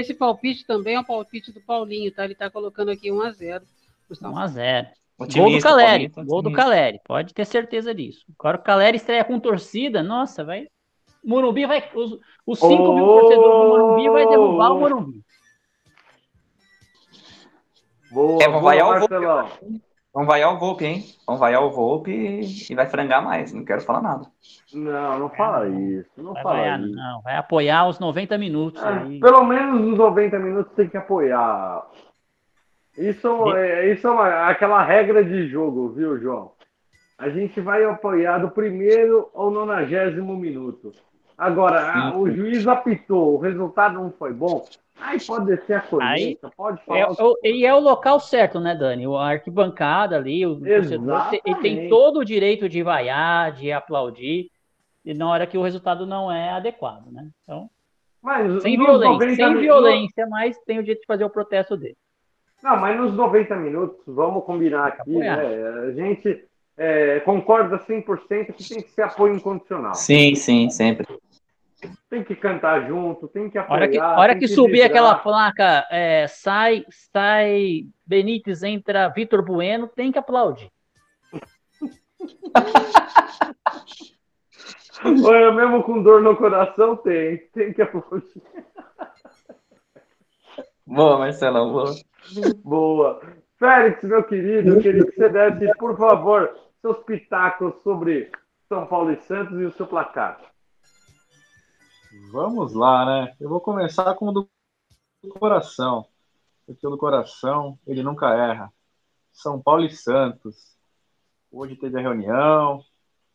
esse 0.00 0.14
palpite 0.14 0.64
também 0.64 0.94
é 0.94 1.00
o 1.00 1.04
palpite 1.04 1.50
do 1.52 1.60
Paulinho, 1.60 2.12
tá? 2.12 2.24
Ele 2.24 2.34
tá 2.36 2.48
colocando 2.48 2.90
aqui 2.90 3.10
1 3.10 3.20
a 3.20 3.30
0 3.32 3.64
pro 4.06 4.16
São 4.16 4.30
1 4.30 4.32
Paulo. 4.34 4.44
a 4.44 4.48
0 4.48 4.86
Gol 5.18 5.50
do 5.50 5.60
Caleri, 5.60 6.08
Paulinho, 6.08 6.10
tá 6.12 6.22
gol 6.24 6.42
do. 6.42 6.52
Caleri, 6.52 7.00
pode 7.04 7.32
ter 7.34 7.44
certeza 7.46 7.94
disso. 7.94 8.24
Agora 8.38 8.58
o 8.58 8.62
Caleri 8.62 8.96
estreia 8.98 9.24
com 9.24 9.40
torcida, 9.40 10.02
nossa, 10.02 10.44
vai. 10.44 10.68
Morumbi 11.24 11.66
vai. 11.66 11.90
Os, 11.94 12.18
os 12.46 12.58
5 12.60 12.94
mil 12.94 13.04
Ô! 13.04 13.20
torcedores 13.20 13.60
do 13.60 13.68
Morumbi 13.68 14.08
vai 14.10 14.28
derrubar 14.28 14.72
o 14.72 14.78
Morumbi. 14.80 15.22
Boa, 18.12 18.42
É, 18.42 18.48
boa, 18.48 18.60
vaiar 18.60 18.86
o 18.86 18.98
Volpe. 19.00 19.14
Marcelão. 19.14 19.80
Vamos 20.16 20.28
vaiar 20.28 20.54
o 20.54 20.58
Volpe, 20.58 20.82
hein? 20.86 21.04
Vamos 21.26 21.38
vaiar 21.38 21.62
o 21.62 21.70
Volpe 21.70 22.10
e 22.70 22.74
vai 22.74 22.86
frangar 22.86 23.22
mais. 23.22 23.52
Não 23.52 23.62
quero 23.66 23.82
falar 23.82 24.00
nada. 24.00 24.26
Não, 24.72 25.18
não 25.18 25.28
fala 25.28 25.68
isso. 25.68 26.08
Não 26.16 26.32
Vai 26.32 26.42
fala 26.42 26.54
vaiar, 26.56 26.80
isso. 26.80 26.96
não. 26.96 27.20
Vai 27.20 27.36
apoiar 27.36 27.86
os 27.86 27.98
90 27.98 28.38
minutos 28.38 28.82
aí. 28.82 29.20
pelo 29.20 29.44
menos 29.44 29.78
nos 29.78 29.98
90 29.98 30.38
minutos 30.38 30.72
tem 30.72 30.88
que 30.88 30.96
apoiar. 30.96 31.82
Isso 32.96 33.54
é, 33.54 33.92
isso 33.92 34.06
é 34.06 34.10
uma- 34.10 34.48
aquela 34.48 34.82
regra 34.82 35.22
de 35.22 35.48
jogo, 35.48 35.90
viu, 35.90 36.18
João? 36.18 36.52
A 37.18 37.28
gente 37.28 37.60
vai 37.60 37.84
apoiar 37.84 38.38
do 38.38 38.50
primeiro 38.50 39.28
ao 39.34 39.50
nonagésimo 39.50 40.34
minuto. 40.34 40.92
Agora, 41.36 42.16
o 42.16 42.30
juiz 42.30 42.66
apitou, 42.66 43.34
o 43.34 43.38
resultado 43.38 43.96
não 43.96 44.10
foi 44.10 44.32
bom. 44.32 44.64
Aí 44.98 45.18
pode 45.24 45.46
descer 45.46 45.74
a 45.76 45.80
colheita, 45.80 46.50
pode 46.56 46.82
falar. 46.84 47.00
É, 47.00 47.06
o 47.06 47.14
que 47.14 47.22
o- 47.22 47.38
e 47.44 47.66
é 47.66 47.74
o 47.74 47.78
local 47.80 48.18
certo, 48.18 48.58
né, 48.58 48.74
Dani? 48.74 49.04
A 49.06 49.20
arquibancada 49.20 50.16
ali, 50.16 50.46
o 50.46 50.58
torcedor, 50.58 51.20
ele 51.44 51.54
tem 51.60 51.88
todo 51.88 52.20
o 52.20 52.24
direito 52.24 52.68
de 52.68 52.82
vaiar, 52.82 53.52
de 53.52 53.70
aplaudir, 53.70 54.50
e 55.04 55.14
na 55.14 55.28
hora 55.28 55.46
que 55.46 55.56
o 55.58 55.62
resultado 55.62 56.06
não 56.06 56.32
é 56.32 56.50
adequado, 56.50 57.06
né? 57.12 57.28
Então, 57.42 57.68
Mas 58.22 58.62
sem 58.62 58.76
violência, 58.76 59.12
90 59.12 59.36
sem 59.36 59.56
violência, 59.56 60.26
mas 60.26 60.58
tem 60.66 60.78
o 60.78 60.82
direito 60.82 61.00
de 61.02 61.06
fazer 61.06 61.24
o 61.24 61.30
protesto 61.30 61.76
dele. 61.76 61.96
Não, 62.62 62.76
mas 62.76 62.98
nos 62.98 63.12
90 63.14 63.54
minutos, 63.54 64.02
vamos 64.06 64.44
combinar 64.44 64.86
aqui, 64.88 65.02
apoiar. 65.02 65.36
né? 65.36 65.68
A 65.88 65.92
gente 65.92 66.44
é, 66.76 67.20
concorda 67.20 67.78
100% 67.78 68.52
que 68.54 68.68
tem 68.68 68.82
que 68.82 68.90
ser 68.90 69.02
apoio 69.02 69.34
incondicional. 69.36 69.94
Sim, 69.94 70.34
sim, 70.34 70.68
sempre. 70.70 71.06
Tem 72.08 72.22
que 72.24 72.34
cantar 72.36 72.86
junto, 72.86 73.28
tem 73.28 73.50
que 73.50 73.58
apoiar. 73.58 73.76
hora 73.76 73.88
que, 73.88 73.98
a 73.98 74.18
hora 74.18 74.32
tem 74.32 74.40
que 74.40 74.48
subir 74.48 74.82
vibrar. 74.82 74.90
aquela 74.90 75.14
placa, 75.14 75.86
é, 75.90 76.26
sai, 76.28 76.84
sai 76.90 77.86
Benítez, 78.06 78.62
entra 78.62 79.08
Vitor 79.08 79.42
Bueno, 79.44 79.88
tem 79.88 80.12
que 80.12 80.18
aplaudir. 80.18 80.70
Olha, 85.24 85.52
mesmo 85.52 85.82
com 85.82 86.02
dor 86.02 86.22
no 86.22 86.36
coração, 86.36 86.96
tem. 86.96 87.38
Tem 87.52 87.72
que 87.72 87.82
aplaudir. 87.82 88.42
Boa, 90.86 91.18
Marcelão, 91.18 91.72
boa. 91.72 91.94
Boa. 92.64 93.20
Félix, 93.58 94.02
meu 94.04 94.22
querido, 94.24 94.74
eu 94.74 94.80
queria 94.80 95.04
que 95.04 95.12
você 95.12 95.28
desse, 95.28 95.76
por 95.78 95.96
favor, 95.96 96.56
seus 96.80 96.98
pitacos 97.04 97.74
sobre 97.82 98.30
São 98.68 98.86
Paulo 98.86 99.12
e 99.12 99.16
Santos 99.22 99.60
e 99.60 99.64
o 99.64 99.72
seu 99.72 99.86
placar. 99.86 100.38
Vamos 102.30 102.72
lá, 102.74 103.04
né? 103.04 103.36
Eu 103.40 103.48
vou 103.48 103.60
começar 103.60 104.14
com 104.14 104.28
o 104.28 104.32
do 104.32 104.48
coração. 105.38 106.06
Porque 106.66 106.86
o 106.86 106.90
do 106.90 106.98
coração, 106.98 107.78
ele 107.86 108.02
nunca 108.02 108.34
erra. 108.34 108.72
São 109.32 109.60
Paulo 109.60 109.84
e 109.84 109.90
Santos. 109.90 110.76
Hoje 111.50 111.76
teve 111.76 111.98
a 111.98 112.02
reunião. 112.02 112.84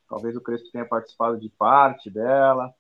Talvez 0.10 0.36
o 0.36 0.42
Crespo 0.42 0.70
tenha 0.72 0.86
participado 0.86 1.40
de 1.40 1.50
parte 1.50 2.10
dela. 2.10 2.74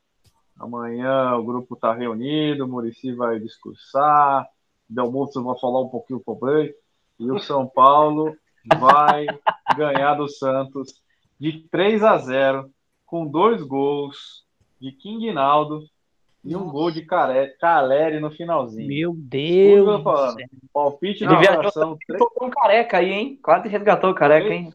Amanhã 0.60 1.36
o 1.36 1.44
grupo 1.44 1.76
está 1.76 1.94
reunido, 1.94 2.66
o 2.66 2.68
Murici 2.68 3.14
vai 3.14 3.40
discursar, 3.40 4.48
Delmusso 4.88 5.44
vai 5.44 5.58
falar 5.58 5.82
um 5.82 5.90
pouquinho 5.90 6.20
também. 6.20 6.74
E 7.18 7.32
o 7.32 7.40
São 7.40 7.68
Paulo 7.68 8.36
vai 8.80 9.26
ganhar 9.76 10.16
do 10.16 10.28
Santos 10.28 11.02
de 11.40 11.68
3 11.70 12.04
a 12.04 12.18
0 12.18 12.72
com 13.06 13.26
dois 13.26 13.64
gols 13.64 14.46
de 14.80 14.92
King 14.92 15.32
Naldo 15.32 15.90
E 16.44 16.56
um 16.56 16.70
gol 16.70 16.90
de 16.90 17.04
Care- 17.06 17.56
Caleri 17.60 18.20
no 18.20 18.32
finalzinho. 18.32 18.88
Meu 18.88 19.14
Deus. 19.16 20.04
Palpite 20.74 21.24
coração. 21.58 21.98
também, 21.98 22.18
tocou 22.18 22.48
um 22.48 22.50
careca 22.50 22.98
aí, 22.98 23.12
hein? 23.12 23.40
Quase 23.44 23.68
resgatou 23.68 24.10
o 24.10 24.16
careca, 24.16 24.48
hein? 24.52 24.74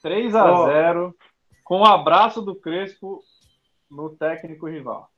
3 0.00 0.34
a 0.34 0.64
0 0.66 1.14
com 1.64 1.80
o 1.80 1.84
abraço 1.84 2.40
do 2.40 2.54
Crespo 2.54 3.20
no 3.90 4.10
técnico 4.10 4.68
rival. 4.68 5.10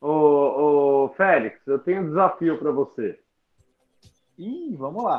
Ô, 0.00 0.08
ô, 1.04 1.08
Félix, 1.10 1.60
eu 1.66 1.78
tenho 1.78 2.00
um 2.02 2.06
desafio 2.06 2.56
para 2.58 2.70
você. 2.70 3.20
Ih, 4.38 4.74
vamos 4.76 5.04
lá. 5.04 5.18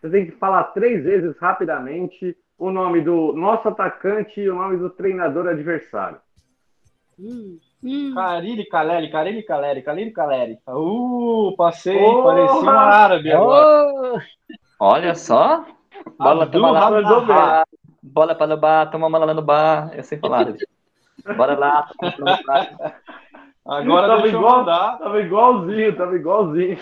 Você 0.00 0.10
tem 0.10 0.26
que 0.26 0.32
falar 0.32 0.64
três 0.64 1.04
vezes 1.04 1.38
rapidamente 1.38 2.36
o 2.58 2.70
nome 2.70 3.00
do 3.00 3.32
nosso 3.32 3.68
atacante 3.68 4.40
e 4.40 4.50
o 4.50 4.56
nome 4.56 4.76
do 4.76 4.90
treinador 4.90 5.46
adversário. 5.46 6.18
Hum, 7.18 7.58
hum. 7.82 8.14
Carilli, 8.14 8.64
Caleri, 8.66 9.10
Carilli, 9.10 9.42
Caleri, 9.42 9.82
Carilli, 9.82 10.10
Caleri. 10.12 10.58
Uh, 10.68 11.54
passei, 11.56 11.98
Porra! 11.98 12.22
parecia 12.34 12.60
um 12.60 12.68
árabe 12.68 13.32
agora. 13.32 14.14
Ô, 14.14 14.20
Olha 14.80 15.14
só. 15.14 15.64
Bola, 16.18 16.42
Abdul 16.42 16.60
toma 16.60 16.72
lá. 16.72 16.90
mandou 16.90 17.26
bem. 17.26 17.36
Ah, 17.36 17.64
bola 18.02 18.34
para 18.34 18.54
o 18.54 18.56
bar, 18.56 18.90
toma 18.90 19.06
uma 19.06 19.18
lá 19.18 19.32
no 19.32 19.42
bar. 19.42 19.90
Eu 19.94 20.02
sei 20.02 20.18
falar. 20.18 20.52
Bora 21.36 21.56
lá. 21.56 21.88
no 22.02 22.24
bar. 22.46 23.00
Agora 23.66 24.08
tava, 24.08 24.28
igual, 24.28 24.58
mandar. 24.58 24.98
tava 24.98 25.20
igualzinho, 25.22 25.96
tava 25.96 26.16
igualzinho. 26.16 26.76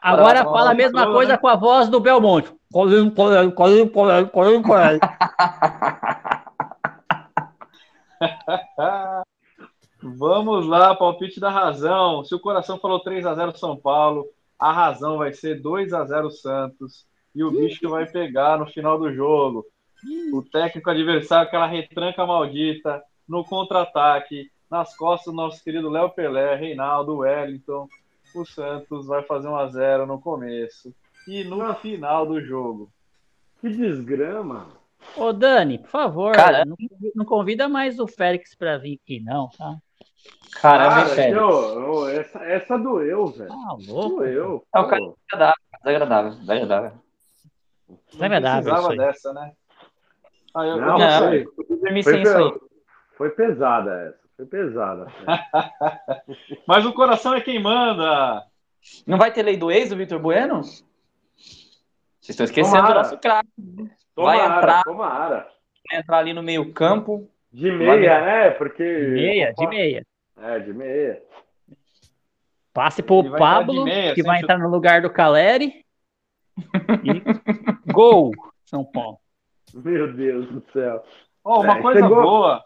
Agora 0.00 0.42
fala 0.44 0.70
a 0.70 0.74
mesma 0.74 1.12
coisa 1.12 1.32
né? 1.32 1.38
com 1.38 1.48
a 1.48 1.54
voz 1.54 1.88
do 1.90 2.00
Belmonte. 2.00 2.50
Colinho, 2.72 3.10
colinho, 3.10 3.52
colinho, 3.52 3.90
colinho, 3.90 4.28
colinho, 4.28 4.62
colinho. 4.62 5.00
Vamos 10.02 10.66
lá, 10.66 10.94
palpite 10.94 11.40
da 11.40 11.50
razão. 11.50 12.24
Se 12.24 12.34
o 12.34 12.40
coração 12.40 12.78
falou 12.78 13.00
3 13.00 13.26
a 13.26 13.34
0 13.34 13.56
São 13.56 13.76
Paulo, 13.76 14.28
a 14.58 14.72
razão 14.72 15.18
vai 15.18 15.32
ser 15.32 15.60
2 15.60 15.92
a 15.92 16.04
0 16.04 16.30
Santos 16.30 17.06
e 17.34 17.42
o 17.42 17.50
bicho 17.50 17.88
vai 17.88 18.06
pegar 18.06 18.58
no 18.58 18.66
final 18.66 18.98
do 18.98 19.12
jogo. 19.12 19.64
O 20.32 20.42
técnico 20.42 20.90
adversário, 20.90 21.48
aquela 21.48 21.66
retranca 21.66 22.24
maldita, 22.24 23.02
no 23.28 23.44
contra-ataque, 23.44 24.50
nas 24.70 24.96
costas 24.96 25.32
do 25.32 25.36
nosso 25.36 25.62
querido 25.62 25.90
Léo 25.90 26.10
Pelé, 26.10 26.54
Reinaldo, 26.54 27.18
Wellington. 27.18 27.88
O 28.34 28.44
Santos 28.44 29.06
vai 29.06 29.22
fazer 29.22 29.48
1 29.48 29.56
a 29.56 29.66
0 29.68 30.06
no 30.06 30.20
começo 30.20 30.94
e 31.26 31.42
no 31.44 31.74
final 31.74 32.26
do 32.26 32.40
jogo. 32.40 32.90
Que 33.60 33.68
desgrama. 33.68 34.77
Ô, 35.16 35.32
Dani, 35.32 35.78
por 35.78 35.88
favor, 35.88 36.32
Cara. 36.34 36.64
não, 36.64 36.76
não 37.14 37.24
convida 37.24 37.68
mais 37.68 37.98
o 37.98 38.06
Félix 38.06 38.54
pra 38.54 38.78
vir 38.78 39.00
aqui, 39.02 39.20
não, 39.20 39.48
tá? 39.50 39.76
Caramba, 40.60 40.94
Cara, 40.94 41.06
Félix? 41.08 41.42
ô, 41.42 41.90
ô, 42.02 42.08
essa, 42.08 42.38
essa 42.44 42.78
doeu, 42.78 43.26
velho. 43.26 43.52
Ah, 43.52 43.76
louco. 43.88 44.16
Doeu. 44.16 44.64
É 44.74 44.80
o 44.80 44.86
cara 44.88 45.00
pô. 45.02 45.18
desagradável, 45.30 45.62
desagradável, 45.82 46.30
desagradável. 46.40 46.92
Desagradável 48.12 48.60
isso 48.60 48.70
Precisava 48.70 48.92
aí. 48.92 48.98
dessa, 48.98 49.32
né? 49.32 49.52
Ah, 50.54 50.66
eu, 50.66 50.76
Não, 50.78 51.00
eu 51.00 51.18
foi- 51.54 52.02
Foi, 52.02 52.22
isso 52.22 52.36
aí. 52.36 52.52
foi 53.16 53.30
pesada 53.30 53.90
essa. 54.08 54.28
Foi 54.36 54.46
pesada. 54.46 55.06
Mas 56.66 56.86
o 56.86 56.92
coração 56.92 57.34
é 57.34 57.40
quem 57.40 57.60
manda. 57.60 58.44
Não 59.06 59.18
vai 59.18 59.32
ter 59.32 59.42
lei 59.42 59.56
do 59.56 59.70
ex 59.70 59.90
do 59.90 59.96
Vitor 59.96 60.18
Bueno? 60.20 60.62
Vocês 60.62 60.86
estão 62.28 62.44
esquecendo 62.44 62.76
Tomara. 62.76 62.94
do 62.94 62.98
nosso 62.98 63.18
craque. 63.18 63.48
Vai 64.22 64.38
Tomara, 64.38 64.56
entrar. 64.58 64.82
tomara. 64.84 65.48
Vai 65.90 66.00
entrar 66.00 66.18
ali 66.18 66.32
no 66.32 66.42
meio 66.42 66.72
campo. 66.72 67.30
De 67.52 67.70
meia, 67.70 68.20
né? 68.20 68.50
Porque. 68.50 68.84
De 68.84 69.10
meia, 69.10 69.52
de 69.54 69.66
meia. 69.66 70.06
É, 70.40 70.58
de 70.58 70.72
meia. 70.72 71.22
Passe 72.72 73.02
pro 73.02 73.22
vai 73.22 73.38
Pablo, 73.38 73.84
meia, 73.84 74.14
que 74.14 74.22
vai 74.22 74.40
chutar. 74.40 74.54
entrar 74.54 74.64
no 74.66 74.70
lugar 74.74 75.02
do 75.02 75.10
Caleri. 75.10 75.84
E 77.04 77.92
gol, 77.92 78.30
São 78.64 78.84
Paulo. 78.84 79.18
Meu 79.74 80.12
Deus 80.12 80.48
do 80.48 80.62
céu. 80.72 81.02
Ó, 81.44 81.62
uma 81.62 81.78
É, 81.78 81.82
coisa 81.82 82.00
chegou- 82.00 82.22
boa. 82.22 82.64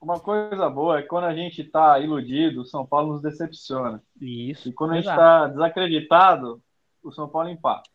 Uma 0.00 0.18
coisa 0.18 0.68
boa 0.68 0.98
é 0.98 1.02
que 1.02 1.08
quando 1.08 1.24
a 1.24 1.34
gente 1.34 1.62
tá 1.62 1.98
iludido, 2.00 2.62
o 2.62 2.66
São 2.66 2.84
Paulo 2.84 3.12
nos 3.12 3.22
decepciona. 3.22 4.02
Isso. 4.20 4.68
E 4.68 4.72
quando 4.72 4.92
a 4.92 4.94
gente 4.96 5.04
exato. 5.04 5.18
tá 5.20 5.46
desacreditado, 5.48 6.60
o 7.02 7.12
São 7.12 7.28
Paulo 7.28 7.48
empata. 7.48 7.88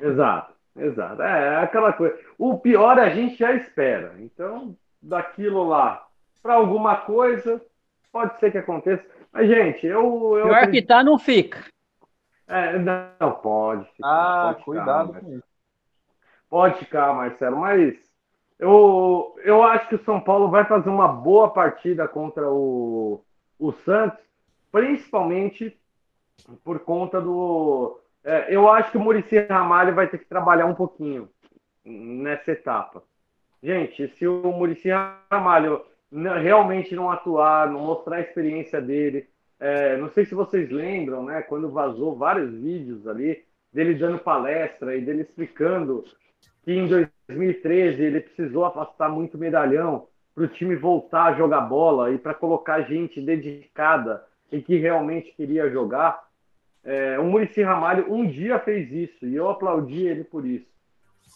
Exato, 0.00 0.52
exato. 0.76 1.22
É 1.22 1.56
aquela 1.56 1.92
coisa. 1.92 2.18
O 2.38 2.58
pior 2.58 2.98
a 2.98 3.10
gente 3.10 3.36
já 3.36 3.52
espera. 3.52 4.14
Então, 4.18 4.76
daquilo 5.00 5.64
lá 5.64 6.06
para 6.42 6.54
alguma 6.54 6.96
coisa, 6.98 7.60
pode 8.12 8.38
ser 8.38 8.52
que 8.52 8.58
aconteça. 8.58 9.04
Mas, 9.32 9.48
gente, 9.48 9.86
eu. 9.86 10.38
eu 10.38 10.46
Pior 10.46 10.70
que 10.70 10.82
tá, 10.82 11.02
não 11.02 11.18
fica. 11.18 11.64
É, 12.46 12.78
não, 12.78 13.32
pode. 13.32 13.84
ficar, 13.92 14.08
Ah, 14.08 14.42
pode 14.44 14.58
ficar, 14.58 14.64
cuidado 14.64 15.12
Marcelo. 15.12 15.24
com 15.24 15.38
isso. 15.38 15.48
Pode 16.48 16.78
ficar, 16.78 17.12
Marcelo, 17.12 17.56
mas 17.58 17.96
eu, 18.58 19.36
eu 19.42 19.62
acho 19.62 19.88
que 19.88 19.96
o 19.96 20.04
São 20.04 20.20
Paulo 20.20 20.48
vai 20.48 20.64
fazer 20.64 20.88
uma 20.88 21.08
boa 21.08 21.50
partida 21.50 22.06
contra 22.06 22.48
o, 22.48 23.22
o 23.58 23.72
Santos, 23.84 24.20
principalmente 24.70 25.76
por 26.62 26.80
conta 26.80 27.20
do. 27.20 28.00
É, 28.26 28.54
eu 28.54 28.68
acho 28.68 28.90
que 28.90 28.98
o 28.98 29.00
Murici 29.00 29.38
Ramalho 29.38 29.94
vai 29.94 30.08
ter 30.08 30.18
que 30.18 30.26
trabalhar 30.26 30.66
um 30.66 30.74
pouquinho 30.74 31.28
nessa 31.84 32.50
etapa. 32.50 33.02
Gente, 33.62 34.08
se 34.16 34.26
o 34.26 34.50
Murici 34.52 34.88
Ramalho 35.30 35.82
realmente 36.42 36.94
não 36.94 37.10
atuar, 37.10 37.70
não 37.70 37.80
mostrar 37.80 38.16
a 38.16 38.20
experiência 38.20 38.82
dele, 38.82 39.28
é, 39.60 39.96
não 39.96 40.10
sei 40.10 40.26
se 40.26 40.34
vocês 40.34 40.68
lembram, 40.70 41.24
né, 41.24 41.40
quando 41.42 41.70
vazou 41.70 42.16
vários 42.16 42.52
vídeos 42.52 43.06
ali 43.06 43.44
dele 43.72 43.94
dando 43.94 44.18
palestra 44.18 44.96
e 44.96 45.00
dele 45.00 45.22
explicando 45.22 46.04
que 46.64 46.72
em 46.72 46.88
2013 46.88 48.02
ele 48.02 48.20
precisou 48.20 48.64
afastar 48.64 49.08
muito 49.08 49.38
medalhão 49.38 50.08
para 50.34 50.44
o 50.44 50.48
time 50.48 50.74
voltar 50.74 51.26
a 51.26 51.34
jogar 51.34 51.60
bola 51.60 52.10
e 52.10 52.18
para 52.18 52.34
colocar 52.34 52.82
gente 52.82 53.20
dedicada 53.20 54.24
e 54.50 54.60
que 54.60 54.76
realmente 54.76 55.32
queria 55.32 55.70
jogar. 55.70 56.25
É, 56.86 57.18
o 57.18 57.24
Murici 57.24 57.62
Ramalho 57.62 58.12
um 58.12 58.24
dia 58.24 58.60
fez 58.60 58.92
isso 58.92 59.26
e 59.26 59.34
eu 59.34 59.50
aplaudi 59.50 60.06
ele 60.06 60.22
por 60.22 60.46
isso. 60.46 60.68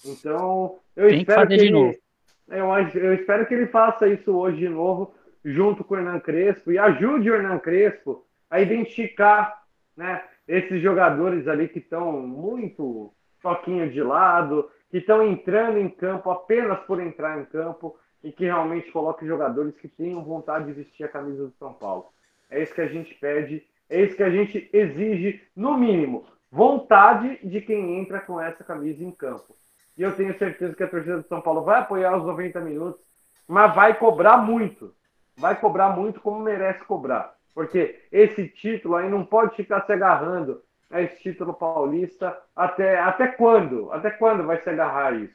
Então, 0.07 0.79
eu 0.95 1.09
Tem 1.09 1.25
que 1.25 1.31
espero 1.31 1.49
que 1.49 1.57
de 1.57 1.67
ele, 1.67 2.01
eu, 2.49 2.67
eu 3.03 3.15
espero 3.15 3.47
que 3.47 3.55
ele 3.55 3.67
faça 3.67 4.07
isso 4.07 4.33
hoje 4.33 4.59
de 4.59 4.69
novo, 4.69 5.13
junto 5.45 5.83
com 5.83 5.95
o 5.95 5.99
Hernan 5.99 6.21
Crespo, 6.21 6.71
e 6.71 6.79
ajude 6.79 7.29
o 7.29 7.35
Hernan 7.35 7.59
Crespo 7.59 8.25
a 8.49 8.61
identificar 8.61 9.63
né, 9.97 10.23
esses 10.47 10.81
jogadores 10.81 11.49
ali 11.49 11.67
que 11.69 11.81
estão 11.81 12.13
muito 12.13 13.13
toquinho 13.43 13.91
de 13.91 14.03
lado, 14.03 14.71
que 14.89 14.99
estão 14.99 15.27
entrando 15.27 15.79
em 15.79 15.89
campo 15.89 16.31
apenas 16.31 16.79
por 16.81 17.01
entrar 17.01 17.41
em 17.41 17.45
campo 17.45 17.99
e 18.23 18.31
que 18.31 18.45
realmente 18.45 18.91
coloque 18.93 19.27
jogadores 19.27 19.75
que 19.77 19.89
tenham 19.89 20.23
vontade 20.23 20.67
de 20.67 20.73
vestir 20.73 21.05
a 21.05 21.09
camisa 21.09 21.47
do 21.47 21.55
São 21.59 21.73
Paulo. 21.73 22.07
É 22.51 22.63
isso 22.63 22.75
que 22.75 22.81
a 22.81 22.89
gente 22.89 23.15
pede, 23.15 23.65
é 23.91 24.03
isso 24.03 24.17
que 24.17 24.23
a 24.23 24.31
gente 24.31 24.71
exige, 24.73 25.43
no 25.55 25.77
mínimo, 25.77 26.25
vontade 26.51 27.41
de 27.43 27.61
quem 27.61 27.99
entra 27.99 28.21
com 28.21 28.41
essa 28.41 28.63
camisa 28.63 29.03
em 29.03 29.11
campo. 29.11 29.57
E 29.99 30.03
eu 30.03 30.15
tenho 30.15 30.39
certeza 30.39 30.77
que 30.77 30.83
a 30.85 30.89
torcida 30.89 31.19
do 31.19 31.27
São 31.27 31.41
Paulo 31.41 31.63
vai 31.63 31.81
apoiar 31.81 32.17
os 32.17 32.25
90 32.25 32.61
minutos, 32.61 33.03
mas 33.49 33.75
vai 33.75 33.99
cobrar 33.99 34.39
muito. 34.39 34.95
Vai 35.37 35.59
cobrar 35.59 35.91
muito 35.91 36.21
como 36.21 36.41
merece 36.41 36.85
cobrar. 36.85 37.35
Porque 37.53 38.01
esse 38.13 38.47
título 38.49 38.95
aí 38.95 39.11
não 39.11 39.25
pode 39.25 39.57
ficar 39.57 39.85
se 39.85 39.93
agarrando 39.93 40.63
a 40.89 41.03
esse 41.03 41.21
título 41.21 41.53
paulista 41.53 42.39
até, 42.55 42.99
até 43.01 43.27
quando? 43.27 43.93
Até 43.93 44.11
quando 44.11 44.47
vai 44.47 44.63
se 44.63 44.71
agarrar 44.71 45.15
isso? 45.15 45.35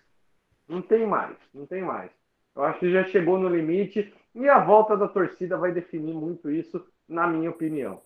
Não 0.68 0.82
tem 0.82 1.06
mais, 1.06 1.36
não 1.53 1.65
tem 1.65 1.82
mais. 1.82 2.10
Eu 2.56 2.64
acho 2.64 2.80
que 2.80 2.91
já 2.91 3.03
chegou 3.03 3.38
no 3.38 3.49
limite 3.49 4.14
e 4.34 4.48
a 4.48 4.60
volta 4.60 4.95
da 4.95 5.10
torcida 5.10 5.57
vai 5.57 5.73
definir 5.73 6.14
muito 6.14 6.49
isso, 6.49 6.86
na 7.07 7.27
minha 7.27 7.49
opinião. 7.49 8.02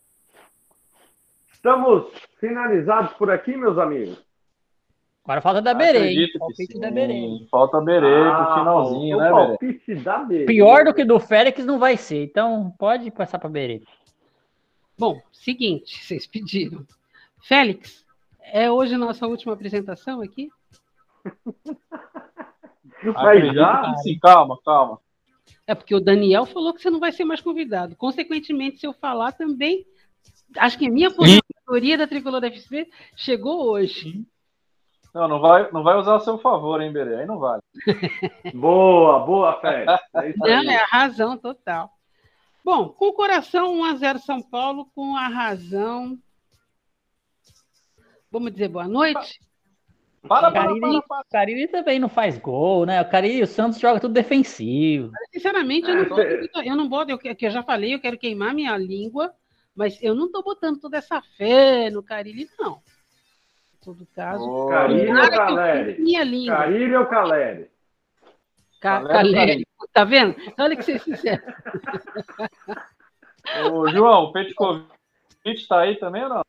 Estamos 1.59 2.07
finalizados 2.39 3.11
por 3.13 3.29
aqui, 3.29 3.55
meus 3.57 3.77
amigos. 3.77 4.17
Agora 5.25 5.41
falta 5.41 5.61
da 5.61 5.73
Berê, 5.73 6.27
Palpite 6.39 6.79
da 6.79 6.89
Berê. 6.89 7.45
Falta 7.51 7.77
a 7.77 7.81
Berê 7.81 8.07
Ah, 8.07 8.45
pro 8.45 8.53
finalzinho, 8.59 9.17
o 9.17 9.19
né, 9.19 9.29
Berê? 9.29 9.47
palpite 9.47 9.95
da 9.95 10.17
Berê. 10.19 10.45
Pior 10.45 10.85
do 10.85 10.93
que 10.93 11.03
do 11.03 11.19
Félix 11.19 11.65
não 11.65 11.77
vai 11.77 11.97
ser, 11.97 12.23
então 12.23 12.73
pode 12.79 13.11
passar 13.11 13.37
pra 13.39 13.49
Berê. 13.49 13.83
Bom, 14.97 15.21
seguinte, 15.33 15.99
vocês 16.01 16.25
pediram. 16.25 16.85
Félix, 17.43 18.05
é 18.41 18.71
hoje 18.71 18.95
a 18.95 18.97
nossa 18.97 19.27
última 19.27 19.53
apresentação 19.53 20.21
aqui? 20.21 20.49
Mas 23.03 23.53
já? 23.53 23.95
sim, 23.97 24.17
calma, 24.17 24.57
calma. 24.63 24.97
É 25.67 25.75
porque 25.75 25.93
o 25.93 25.99
Daniel 25.99 26.45
falou 26.45 26.73
que 26.73 26.81
você 26.81 26.89
não 26.89 26.99
vai 27.01 27.11
ser 27.11 27.25
mais 27.25 27.41
convidado. 27.41 27.95
Consequentemente, 27.97 28.79
se 28.79 28.87
eu 28.87 28.93
falar 28.93 29.33
também, 29.33 29.85
acho 30.57 30.77
que 30.77 30.87
a 30.87 30.91
minha 30.91 31.09
aposentadoria 31.09 31.97
da 31.97 32.07
Tricolor 32.07 32.43
FC 32.43 32.89
chegou 33.15 33.69
hoje. 33.69 34.25
Não, 35.13 35.27
não 35.27 35.39
vai, 35.39 35.71
não 35.71 35.83
vai 35.83 35.97
usar 35.97 36.17
a 36.17 36.19
seu 36.19 36.37
favor, 36.37 36.81
hein, 36.81 36.91
Berê? 36.91 37.15
Aí 37.15 37.25
não 37.25 37.39
vale. 37.39 37.61
boa, 38.53 39.19
boa, 39.19 39.59
Félix. 39.59 39.91
É 40.13 40.33
não, 40.37 40.71
é 40.71 40.77
a 40.77 40.85
razão 40.85 41.37
total. 41.37 41.89
Bom, 42.63 42.89
com 42.89 43.07
o 43.07 43.13
coração 43.13 43.73
1x0 43.81 44.19
São 44.19 44.41
Paulo, 44.41 44.89
com 44.93 45.15
a 45.15 45.27
razão. 45.27 46.17
Vamos 48.31 48.51
dizer 48.51 48.67
boa 48.67 48.87
noite? 48.87 49.39
Para, 50.27 50.51
para, 50.51 50.67
Cariri, 50.67 51.01
para, 51.07 51.23
Cariri 51.31 51.67
também 51.67 51.97
não 51.97 52.09
faz 52.09 52.37
gol, 52.37 52.85
né? 52.85 53.01
O 53.01 53.09
Cariri 53.09 53.37
e 53.37 53.43
o 53.43 53.47
Santos 53.47 53.79
joga 53.79 53.99
tudo 53.99 54.13
defensivo. 54.13 55.11
Sinceramente, 55.31 55.89
eu 55.89 55.95
não, 55.95 56.09
boto, 56.09 56.21
eu 56.21 56.75
não 56.75 56.89
boto, 56.89 57.11
eu, 57.11 57.17
que 57.17 57.45
eu 57.45 57.49
já 57.49 57.63
falei, 57.63 57.95
eu 57.95 58.01
quero 58.01 58.17
queimar 58.17 58.53
minha 58.53 58.77
língua, 58.77 59.33
mas 59.79 59.97
eu 60.03 60.13
não 60.13 60.25
estou 60.25 60.43
botando 60.43 60.77
toda 60.77 60.97
essa 60.97 61.21
fé 61.37 61.89
no 61.89 62.03
Cariri, 62.03 62.49
não. 62.59 62.73
Em 62.73 63.77
todo 63.81 64.05
caso. 64.13 64.43
Oh, 64.43 64.67
Cariri 64.67 65.09
ou 65.09 65.29
Caleri? 65.29 66.01
Minha 66.01 66.23
língua. 66.25 66.57
Cariri 66.57 66.95
ou 66.97 67.05
Caleri? 67.05 67.71
Ca 68.81 69.07
Caleri. 69.07 69.65
Tá 69.93 70.03
vendo? 70.03 70.35
Olha 70.59 70.75
que 70.75 70.83
ser 70.83 70.99
sincero. 70.99 71.41
Ô, 73.71 73.87
João, 73.87 74.25
o 74.25 74.33
Petkovic 74.33 74.89
está 75.45 75.79
aí 75.79 75.95
também 75.95 76.23
ou 76.23 76.29
não? 76.29 76.41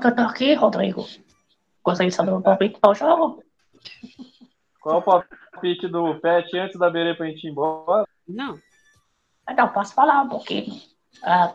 Que 0.00 0.06
eu 0.06 0.14
tô 0.14 0.20
aqui, 0.20 0.52
Rodrigo. 0.52 1.06
Gostaria 1.82 2.10
de 2.10 2.14
saber 2.14 2.32
o 2.32 2.42
palpite 2.42 2.78
para 2.78 2.90
o 2.90 2.94
jogo? 2.94 3.42
Qual 4.82 4.98
o 4.98 5.02
palpite 5.02 5.88
do 5.88 6.20
Pet 6.20 6.58
antes 6.58 6.78
da 6.78 6.90
Berê 6.90 7.14
pra 7.14 7.24
gente 7.24 7.46
ir 7.46 7.50
embora? 7.50 8.06
Não. 8.28 8.60
Então, 9.48 9.66
posso 9.68 9.94
falar 9.94 10.20
um 10.20 10.28
pouquinho. 10.28 10.89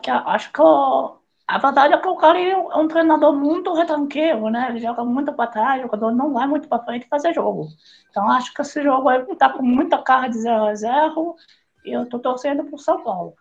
Que 0.02 0.10
acho 0.10 0.52
que 0.52 0.60
o, 0.60 1.16
a 1.48 1.58
verdade 1.58 1.94
é 1.94 1.98
que 1.98 2.08
o 2.08 2.16
cara 2.16 2.40
é 2.40 2.56
um 2.56 2.88
treinador 2.88 3.32
muito 3.32 3.72
retranqueiro, 3.72 4.50
né? 4.50 4.66
Ele 4.70 4.80
joga 4.80 5.04
muito 5.04 5.32
para 5.32 5.50
trás, 5.50 5.78
o 5.78 5.82
jogador 5.84 6.10
não 6.12 6.32
vai 6.32 6.46
muito 6.46 6.68
para 6.68 6.82
frente 6.82 7.08
fazer 7.08 7.32
jogo. 7.32 7.68
Então, 8.10 8.28
acho 8.30 8.52
que 8.52 8.62
esse 8.62 8.82
jogo 8.82 9.08
aí 9.08 9.24
tá 9.36 9.50
com 9.50 9.62
muita 9.62 9.98
cara 10.02 10.28
de 10.28 10.38
0 10.38 10.64
a 10.64 10.74
0 10.74 11.36
e 11.84 11.92
eu 11.92 12.08
tô 12.08 12.18
torcendo 12.18 12.64
pro 12.64 12.78
São 12.78 13.02
Paulo. 13.02 13.34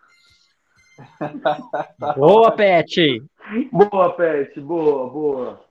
Boa, 2.15 2.51
Pet! 2.51 3.23
Boa, 3.71 4.13
Pet, 4.13 4.59
boa, 4.61 5.09
boa. 5.09 5.65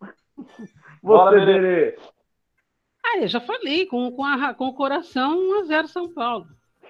Você, 1.02 1.44
Berê. 1.44 1.98
Ah, 3.04 3.18
eu 3.18 3.28
já 3.28 3.40
falei, 3.40 3.86
com, 3.86 4.10
com, 4.12 4.24
a, 4.24 4.54
com 4.54 4.68
o 4.68 4.74
coração 4.74 5.36
1x0 5.62 5.86
São 5.88 6.12
Paulo. 6.12 6.46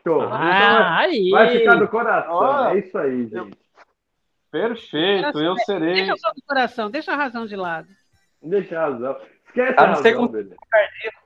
Show. 0.07 0.21
Ah, 0.21 1.07
então, 1.07 1.21
aí. 1.21 1.31
Vai 1.31 1.59
ficar 1.59 1.77
do 1.77 1.89
coração, 1.89 2.69
é 2.69 2.79
isso 2.79 2.99
aí, 2.99 3.27
gente. 3.27 3.59
Perfeito, 4.51 5.41
eu 5.41 5.57
serei. 5.59 5.95
Deixa 5.95 6.17
só 6.17 6.31
do 6.33 6.43
coração, 6.47 6.91
deixa 6.91 7.13
a 7.13 7.17
razão 7.17 7.47
de 7.47 7.57
lado. 7.57 7.89
Deixa 8.41 8.79
a 8.79 8.91
razão. 8.91 9.17
Esquece 9.47 9.75
a, 9.79 9.83
a 9.83 9.87
razão, 9.87 10.29
com 10.29 10.55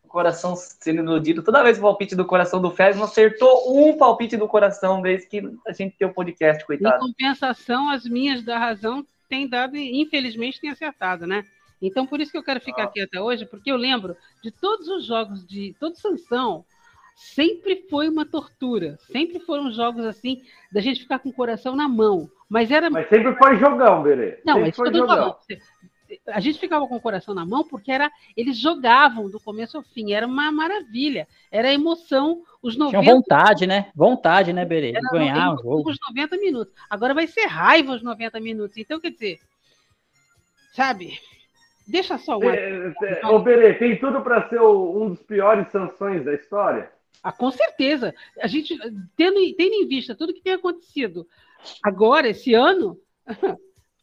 o 0.05 0.09
coração 0.09 0.57
sendo 0.57 1.03
iludido. 1.03 1.43
Toda 1.43 1.63
vez 1.63 1.77
o 1.77 1.83
palpite 1.83 2.17
do 2.17 2.25
coração 2.25 2.63
do 2.63 2.71
Félix 2.71 2.97
não 2.97 3.05
acertou 3.05 3.77
um 3.77 3.99
palpite 3.99 4.37
do 4.37 4.49
coração 4.49 5.03
desde 5.03 5.29
que 5.29 5.43
a 5.67 5.73
gente 5.73 5.97
tem 5.99 6.09
o 6.09 6.15
podcast, 6.15 6.65
coitado. 6.65 6.97
Em 6.97 7.09
compensação, 7.09 7.91
as 7.91 8.05
minhas 8.05 8.43
da 8.43 8.59
razão 8.59 9.05
têm 9.29 9.47
dado, 9.47 9.77
infelizmente, 9.77 10.61
têm 10.61 10.71
acertado, 10.71 11.27
né? 11.27 11.45
Então, 11.83 12.07
por 12.07 12.21
isso 12.21 12.33
que 12.33 12.39
eu 12.39 12.43
quero 12.43 12.61
ficar 12.61 12.83
ah. 12.83 12.85
aqui 12.87 13.01
até 13.01 13.21
hoje, 13.21 13.45
porque 13.45 13.71
eu 13.71 13.77
lembro 13.77 14.17
de 14.43 14.51
todos 14.51 14.89
os 14.89 15.05
jogos 15.05 15.47
de 15.47 15.77
todo 15.79 15.97
Sansão, 15.97 16.65
sempre 17.19 17.87
foi 17.91 18.09
uma 18.09 18.25
tortura. 18.25 18.97
Sempre 19.11 19.41
foram 19.41 19.73
jogos 19.73 20.05
assim, 20.05 20.41
da 20.71 20.81
gente 20.81 21.01
ficar 21.01 21.19
com 21.19 21.31
o 21.31 21.35
coração 21.35 21.75
na 21.75 21.89
mão. 21.89 22.31
Mas 22.49 22.71
era. 22.71 22.89
Mas 22.89 23.09
sempre 23.09 23.35
foi 23.37 23.57
jogão, 23.57 24.03
Berê. 24.03 24.41
Não, 24.45 24.55
sempre 24.55 24.69
mas 24.69 24.77
foi 24.77 24.95
jogão. 24.95 25.37
A 26.29 26.41
gente 26.41 26.59
ficava 26.59 26.87
com 26.87 26.97
o 26.97 27.01
coração 27.01 27.35
na 27.35 27.45
mão 27.45 27.63
porque 27.63 27.93
era, 27.93 28.11
eles 28.35 28.57
jogavam 28.57 29.29
do 29.29 29.39
começo 29.39 29.77
ao 29.77 29.83
fim, 29.83 30.15
era 30.15 30.27
uma 30.27 30.51
maravilha, 30.51 31.29
era 31.53 31.71
emoção, 31.71 32.43
os 32.63 32.79
90... 32.79 32.99
Tinha 32.99 33.15
vontade, 33.15 33.67
né? 33.67 33.91
Vontade, 33.95 34.55
né, 34.55 34.65
Berê? 34.65 34.93
De 34.93 35.01
ganhar 35.13 35.53
o 35.53 35.59
jogo. 35.59 35.91
Os 35.91 35.99
90 36.09 36.39
minutos. 36.39 36.73
Agora 36.89 37.13
vai 37.13 37.27
ser 37.27 37.45
raiva 37.45 37.93
os 37.93 38.03
90 38.03 38.41
minutos. 38.41 38.79
Então, 38.79 38.99
quer 38.99 39.11
dizer, 39.11 39.39
sabe, 40.73 41.13
deixa 41.87 42.17
só 42.17 42.39
uma... 42.39 42.57
É, 42.57 42.95
é, 43.03 43.27
ô, 43.27 43.39
Berê, 43.41 43.75
tem 43.75 43.99
tudo 43.99 44.23
para 44.23 44.49
ser 44.49 44.63
um 44.63 45.11
dos 45.11 45.23
piores 45.23 45.69
sanções 45.69 46.25
da 46.25 46.33
história? 46.33 46.91
Ah, 47.29 47.33
com 47.33 47.51
certeza. 47.51 48.15
A 48.41 48.47
gente, 48.47 48.75
tendo, 49.15 49.37
tendo 49.55 49.75
em 49.75 49.87
vista 49.87 50.15
tudo 50.15 50.33
que 50.33 50.41
tem 50.41 50.55
acontecido 50.55 51.27
agora, 51.85 52.27
esse 52.27 52.55
ano, 52.55 52.99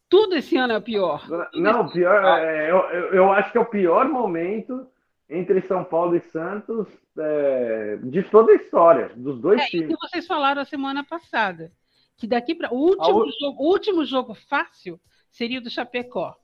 tudo 0.08 0.36
esse 0.36 0.56
ano 0.56 0.74
é 0.74 0.80
pior. 0.80 1.28
Não, 1.56 1.90
pior, 1.90 2.24
é, 2.40 2.70
eu, 2.70 2.78
eu 3.14 3.32
acho 3.32 3.52
que 3.52 3.58
é 3.58 3.62
o 3.62 3.66
pior 3.66 4.08
momento 4.08 4.88
entre 5.28 5.60
São 5.62 5.84
Paulo 5.84 6.16
e 6.16 6.22
Santos 6.22 6.88
é, 7.18 7.98
de 8.04 8.22
toda 8.22 8.52
a 8.52 8.56
história, 8.58 9.10
dos 9.16 9.42
dois 9.42 9.60
é, 9.60 9.66
times. 9.66 9.90
E 9.90 9.94
que 9.96 10.08
vocês 10.08 10.28
falaram 10.28 10.62
a 10.62 10.66
semana 10.66 11.04
passada, 11.04 11.72
que 12.18 12.28
daqui 12.28 12.54
para 12.54 12.72
o 12.72 12.78
último, 12.78 13.24
a... 13.24 13.32
jogo, 13.40 13.64
último 13.64 14.06
jogo 14.06 14.36
fácil 14.36 15.02
seria 15.32 15.58
o 15.58 15.64
do 15.64 15.72
Chapecó. 15.72 16.36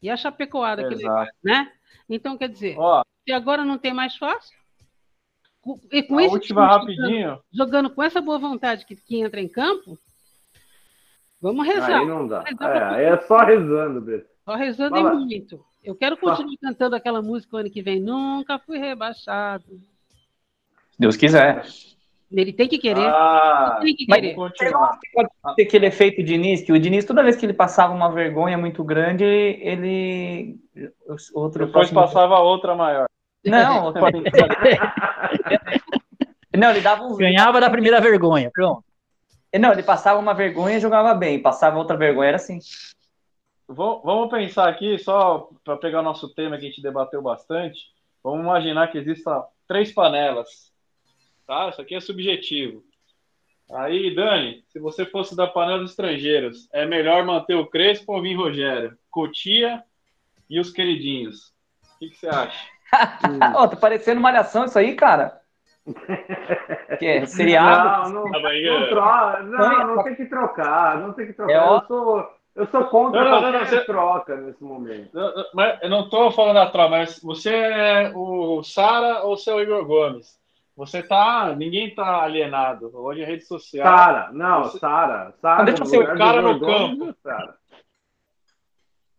E 0.00 0.08
a 0.08 0.16
Chapecoada, 0.16 0.88
que 0.88 0.94
né? 1.42 1.72
Então, 2.08 2.38
quer 2.38 2.48
dizer, 2.48 2.76
Ó, 2.78 3.02
se 3.24 3.32
agora 3.32 3.64
não 3.64 3.78
tem 3.78 3.92
mais 3.92 4.14
fácil, 4.16 4.59
e 5.92 6.02
com 6.02 6.18
a 6.18 6.22
última 6.22 6.66
rapidinho. 6.66 7.28
Jogando, 7.28 7.42
jogando, 7.52 7.90
com 7.90 8.02
essa 8.02 8.20
boa 8.20 8.38
vontade 8.38 8.86
que, 8.86 8.96
que 8.96 9.20
entra 9.20 9.40
em 9.40 9.48
campo, 9.48 9.98
vamos 11.40 11.66
rezar. 11.66 12.00
Aí 12.00 12.06
não 12.06 12.26
dá. 12.26 12.44
É, 12.96 13.04
é 13.04 13.18
só 13.18 13.38
rezando, 13.38 14.00
Bê. 14.00 14.24
Só 14.44 14.54
rezando 14.54 14.96
é 14.96 15.02
muito. 15.02 15.64
Eu 15.82 15.94
quero 15.94 16.16
continuar 16.16 16.52
só. 16.52 16.68
cantando 16.68 16.96
aquela 16.96 17.22
música 17.22 17.56
o 17.56 17.60
ano 17.60 17.70
que 17.70 17.82
vem. 17.82 18.00
Nunca 18.00 18.58
fui 18.58 18.78
rebaixado. 18.78 19.64
Deus 20.98 21.16
quiser. 21.16 21.64
Ele 22.30 22.52
tem 22.52 22.68
que 22.68 22.78
querer. 22.78 23.06
Ah, 23.06 23.78
tem 23.82 23.94
que 23.94 24.06
querer. 24.06 24.36
Mas 24.36 24.52
pode 25.14 25.56
ter 25.56 25.62
aquele 25.64 25.86
efeito 25.86 26.22
Diniz, 26.22 26.62
que 26.62 26.72
o 26.72 26.78
Diniz, 26.78 27.04
toda 27.04 27.24
vez 27.24 27.36
que 27.36 27.44
ele 27.44 27.52
passava 27.52 27.92
uma 27.92 28.12
vergonha 28.12 28.56
muito 28.56 28.84
grande, 28.84 29.24
ele. 29.24 30.56
Outro 31.34 31.66
Depois 31.66 31.90
passava 31.90 32.38
outra 32.38 32.74
maior. 32.76 33.06
Não, 33.44 33.92
não, 36.56 36.70
ele 36.70 36.80
dava 36.80 37.04
uns... 37.04 37.16
Ganhava 37.16 37.60
da 37.60 37.70
primeira 37.70 38.00
vergonha, 38.00 38.50
pronto. 38.52 38.84
Não, 39.58 39.72
ele 39.72 39.82
passava 39.82 40.18
uma 40.18 40.34
vergonha 40.34 40.76
e 40.76 40.80
jogava 40.80 41.14
bem. 41.14 41.42
Passava 41.42 41.78
outra 41.78 41.96
vergonha, 41.96 42.28
era 42.28 42.36
assim. 42.36 42.58
Vamos 43.66 44.30
pensar 44.30 44.68
aqui, 44.68 44.98
só 44.98 45.48
para 45.64 45.76
pegar 45.76 46.02
nosso 46.02 46.32
tema 46.34 46.58
que 46.58 46.66
a 46.66 46.68
gente 46.68 46.82
debateu 46.82 47.22
bastante. 47.22 47.80
Vamos 48.22 48.40
imaginar 48.40 48.88
que 48.88 48.98
existam 48.98 49.44
três 49.66 49.92
panelas. 49.92 50.72
Tá? 51.46 51.68
Isso 51.68 51.80
aqui 51.80 51.94
é 51.94 52.00
subjetivo. 52.00 52.84
Aí, 53.72 54.14
Dani, 54.14 54.64
se 54.68 54.80
você 54.80 55.06
fosse 55.06 55.36
da 55.36 55.46
panela 55.46 55.78
dos 55.78 55.90
estrangeiros, 55.90 56.68
é 56.72 56.84
melhor 56.84 57.24
manter 57.24 57.54
o 57.54 57.66
Crespo 57.66 58.12
ou 58.12 58.22
vir 58.22 58.34
Rogério? 58.34 58.98
Cotia 59.08 59.82
e 60.48 60.58
os 60.58 60.72
queridinhos. 60.72 61.52
O 61.94 61.98
que, 62.00 62.10
que 62.10 62.16
você 62.16 62.28
acha? 62.28 62.69
oh, 63.58 63.68
tá 63.68 63.76
parecendo 63.76 64.20
malhação 64.20 64.64
isso 64.64 64.78
aí, 64.78 64.94
cara. 64.94 65.40
Que 66.98 67.06
é 67.06 67.26
seriado? 67.26 68.12
Não, 68.12 68.24
não, 68.24 68.30
não, 68.30 68.88
troca, 68.88 69.42
não, 69.42 69.96
não 69.96 70.02
tem 70.04 70.14
que 70.14 70.26
trocar, 70.26 70.98
não 70.98 71.12
tem 71.12 71.26
que 71.26 71.32
trocar. 71.32 71.52
É, 71.52 71.56
eu, 71.56 71.80
sou, 71.86 72.30
eu 72.54 72.66
sou 72.66 72.84
contra 72.86 73.24
não, 73.24 73.40
não, 73.40 73.52
não, 73.52 73.60
você... 73.60 73.84
troca 73.84 74.36
nesse 74.36 74.62
momento. 74.62 75.10
Mas 75.54 75.82
eu 75.82 75.88
não 75.88 76.04
estou 76.04 76.30
falando 76.32 76.56
da 76.56 76.66
troca, 76.66 76.90
mas 76.90 77.18
você 77.22 77.50
é 77.54 78.12
o 78.14 78.62
Sara 78.62 79.22
ou 79.22 79.36
você 79.36 79.50
é 79.50 79.54
o 79.54 79.60
Igor 79.60 79.86
Gomes? 79.86 80.38
Você 80.76 81.02
tá. 81.02 81.54
Ninguém 81.54 81.94
tá 81.94 82.22
alienado. 82.22 82.90
Hoje 82.94 83.22
é 83.22 83.26
rede 83.26 83.44
social. 83.44 83.86
Sara, 83.86 84.30
não, 84.32 84.64
você... 84.64 84.78
Sara. 84.78 85.34
Sara. 85.40 85.64
Deixa 85.64 85.82
eu 85.82 85.86
ser 85.86 85.98
o 85.98 86.16
cara 86.16 86.40
no 86.40 86.58
campo. 86.58 87.14
Sara. 87.22 87.59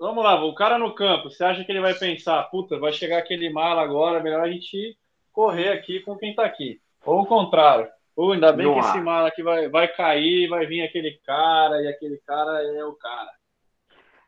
Vamos 0.02 0.24
lá, 0.24 0.44
o 0.44 0.56
cara 0.56 0.80
no 0.80 0.96
campo, 0.96 1.30
você 1.30 1.44
acha 1.44 1.64
que 1.64 1.72
ele 1.72 1.80
vai 1.80 1.94
pensar, 1.94 2.42
puta, 2.46 2.80
vai 2.80 2.92
chegar 2.92 3.20
aquele 3.20 3.52
mala 3.52 3.84
agora, 3.84 4.20
melhor 4.20 4.42
a 4.42 4.50
gente 4.50 4.98
correr 5.32 5.70
aqui 5.70 6.00
com 6.00 6.18
quem 6.18 6.34
tá 6.34 6.44
aqui. 6.44 6.82
Ou 7.06 7.22
o 7.22 7.26
contrário. 7.28 7.88
Ou 8.16 8.32
ainda 8.32 8.52
bem 8.52 8.66
Não 8.66 8.74
que 8.74 8.80
há. 8.80 8.90
esse 8.90 9.00
mala 9.00 9.28
aqui 9.28 9.44
vai, 9.44 9.70
vai 9.70 9.88
cair, 9.88 10.50
vai 10.50 10.66
vir 10.66 10.82
aquele 10.82 11.20
cara, 11.24 11.84
e 11.84 11.88
aquele 11.88 12.18
cara 12.26 12.64
é 12.64 12.84
o 12.84 12.94
cara. 12.94 13.30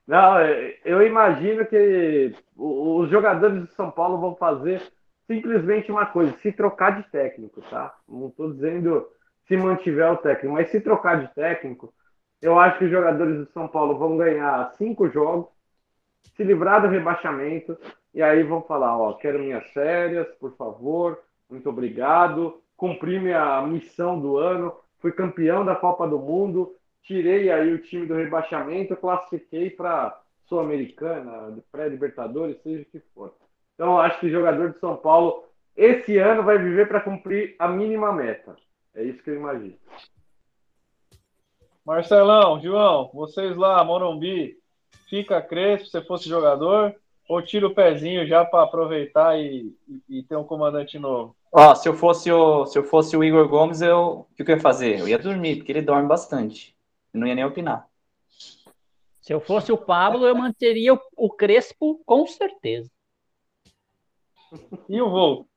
Não, 0.05 0.39
eu 0.85 1.01
imagino 1.07 1.65
que 1.65 2.35
os 2.55 3.09
jogadores 3.09 3.63
de 3.63 3.73
São 3.73 3.89
Paulo 3.89 4.19
vão 4.19 4.35
fazer 4.35 4.79
simplesmente 5.25 5.91
uma 5.91 6.05
coisa, 6.05 6.37
se 6.37 6.51
trocar 6.51 7.01
de 7.01 7.09
técnico, 7.09 7.63
tá? 7.63 7.95
Não 8.07 8.27
estou 8.27 8.53
dizendo 8.53 9.07
se 9.47 9.57
mantiver 9.57 10.11
o 10.11 10.17
técnico, 10.17 10.53
mas 10.53 10.69
se 10.69 10.79
trocar 10.79 11.19
de 11.19 11.33
técnico, 11.33 11.91
eu 12.43 12.59
acho 12.59 12.77
que 12.77 12.85
os 12.85 12.91
jogadores 12.91 13.39
de 13.39 13.51
São 13.53 13.67
Paulo 13.67 13.97
vão 13.97 14.17
ganhar 14.17 14.71
cinco 14.77 15.09
jogos, 15.09 15.52
se 16.35 16.43
livrar 16.43 16.81
do 16.81 16.87
rebaixamento 16.87 17.77
e 18.13 18.21
aí 18.21 18.43
vão 18.43 18.61
falar, 18.61 18.97
ó, 18.97 19.13
quero 19.13 19.39
minhas 19.39 19.65
férias, 19.71 20.27
por 20.39 20.55
favor, 20.55 21.19
muito 21.49 21.69
obrigado, 21.69 22.61
cumpri 22.75 23.19
minha 23.19 23.61
missão 23.61 24.19
do 24.19 24.37
ano, 24.37 24.73
fui 24.99 25.11
campeão 25.11 25.65
da 25.65 25.75
Copa 25.75 26.07
do 26.07 26.19
Mundo, 26.19 26.75
tirei 27.01 27.51
aí 27.51 27.73
o 27.73 27.81
time 27.81 28.05
do 28.05 28.15
rebaixamento, 28.15 28.95
classifiquei 28.95 29.69
para 29.69 30.19
Sul-Americana, 30.45 31.57
pré-Libertadores, 31.71 32.61
seja 32.61 32.83
o 32.83 32.85
que 32.85 32.99
for. 33.13 33.33
Então, 33.75 33.99
acho 33.99 34.19
que 34.19 34.27
o 34.27 34.31
jogador 34.31 34.71
de 34.71 34.79
São 34.79 34.95
Paulo, 34.95 35.45
esse 35.75 36.17
ano, 36.17 36.43
vai 36.43 36.57
viver 36.57 36.87
para 36.87 37.01
cumprir 37.01 37.55
a 37.57 37.67
mínima 37.67 38.13
meta. 38.13 38.55
É 38.93 39.03
isso 39.03 39.23
que 39.23 39.31
eu 39.31 39.35
imagino. 39.35 39.75
Marcelão, 41.85 42.61
João, 42.61 43.09
vocês 43.13 43.57
lá, 43.57 43.83
Morumbi, 43.83 44.57
fica 45.09 45.41
crespo 45.41 45.87
se 45.87 46.01
fosse 46.01 46.27
jogador 46.27 46.95
ou 47.27 47.41
tira 47.41 47.67
o 47.67 47.73
pezinho 47.73 48.27
já 48.27 48.43
para 48.43 48.63
aproveitar 48.63 49.39
e, 49.39 49.73
e, 49.87 50.19
e, 50.19 50.23
ter 50.23 50.35
um 50.35 50.43
comandante 50.43 50.99
novo? 50.99 51.35
Ó, 51.51 51.73
se 51.75 51.87
eu 51.87 51.93
fosse 51.93 52.31
o, 52.31 52.65
se 52.65 52.77
eu 52.77 52.83
fosse 52.83 53.15
o 53.15 53.23
Igor 53.23 53.47
Gomes, 53.47 53.81
eu, 53.81 54.27
o 54.29 54.35
que 54.35 54.43
eu 54.43 54.55
ia 54.55 54.61
fazer? 54.61 54.99
Eu 54.99 55.07
ia 55.07 55.17
dormir, 55.17 55.57
porque 55.57 55.71
ele 55.71 55.81
dorme 55.81 56.07
bastante. 56.07 56.75
Eu 57.13 57.19
não 57.19 57.27
ia 57.27 57.35
nem 57.35 57.45
opinar. 57.45 57.87
Se 59.21 59.33
eu 59.33 59.39
fosse 59.39 59.71
o 59.71 59.77
Pablo, 59.77 60.25
eu 60.25 60.35
manteria 60.35 60.93
o, 60.93 60.99
o 61.15 61.29
Crespo 61.29 62.01
com 62.05 62.27
certeza. 62.27 62.91
E 64.89 65.01
o 65.01 65.09
Volpe? 65.09 65.49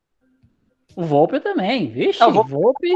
O 0.95 1.03
Volpe 1.03 1.41
também. 1.41 1.91
Vixe, 1.91 2.23
o 2.23 2.31
Volpe. 2.31 2.53
Volpe... 2.53 2.89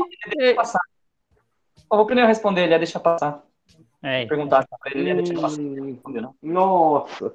O 1.91 1.97
Volpe 1.97 2.15
não 2.15 2.23
ia 2.23 2.29
responder, 2.29 2.63
ele 2.63 2.73
ia 2.73 2.79
deixar 2.79 3.01
passar. 3.01 3.45
É, 4.03 4.27
Perguntar 4.27 4.67
pra 4.67 4.91
ele, 4.91 5.01
ele 5.01 5.09
ia 5.09 5.17
deixar 5.17 5.41
passar. 5.41 5.61
Não 5.61 6.35
Nossa. 6.43 7.35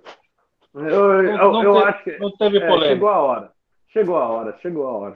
Eu, 0.73 1.23
eu, 1.23 1.37
não, 1.37 1.51
não 1.51 1.63
eu 1.63 1.73
teve, 1.73 1.85
acho 1.85 2.03
que. 2.03 2.17
Não 2.17 2.31
teve 2.31 2.57
é, 2.57 2.67
polêmica. 2.67 2.89
Chegou 2.89 3.09
a 3.09 3.17
hora. 3.19 3.51
Chegou 3.87 4.17
a 4.17 4.27
hora, 4.27 4.57
chegou 4.61 4.87
a 4.87 4.91
hora. 4.91 5.15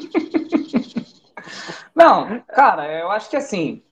Não, 1.94 2.40
cara, 2.48 2.90
eu 3.00 3.10
acho 3.10 3.28
que 3.30 3.36
assim. 3.36 3.82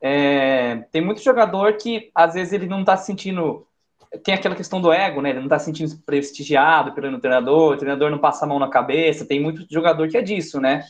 É, 0.00 0.76
tem 0.92 1.02
muito 1.02 1.20
jogador 1.20 1.76
que 1.76 2.10
às 2.14 2.34
vezes 2.34 2.52
ele 2.52 2.66
não 2.66 2.84
tá 2.84 2.96
se 2.96 3.06
sentindo. 3.06 3.66
Tem 4.22 4.34
aquela 4.34 4.54
questão 4.54 4.80
do 4.80 4.92
ego, 4.92 5.20
né? 5.20 5.30
Ele 5.30 5.40
não 5.40 5.48
tá 5.48 5.58
se 5.58 5.64
sentindo 5.66 5.98
prestigiado 6.06 6.92
pelo 6.92 7.18
treinador, 7.18 7.72
o 7.72 7.76
treinador 7.76 8.10
não 8.10 8.18
passa 8.18 8.44
a 8.44 8.48
mão 8.48 8.58
na 8.58 8.70
cabeça. 8.70 9.26
Tem 9.26 9.40
muito 9.40 9.66
jogador 9.70 10.08
que 10.08 10.16
é 10.16 10.22
disso, 10.22 10.60
né? 10.60 10.84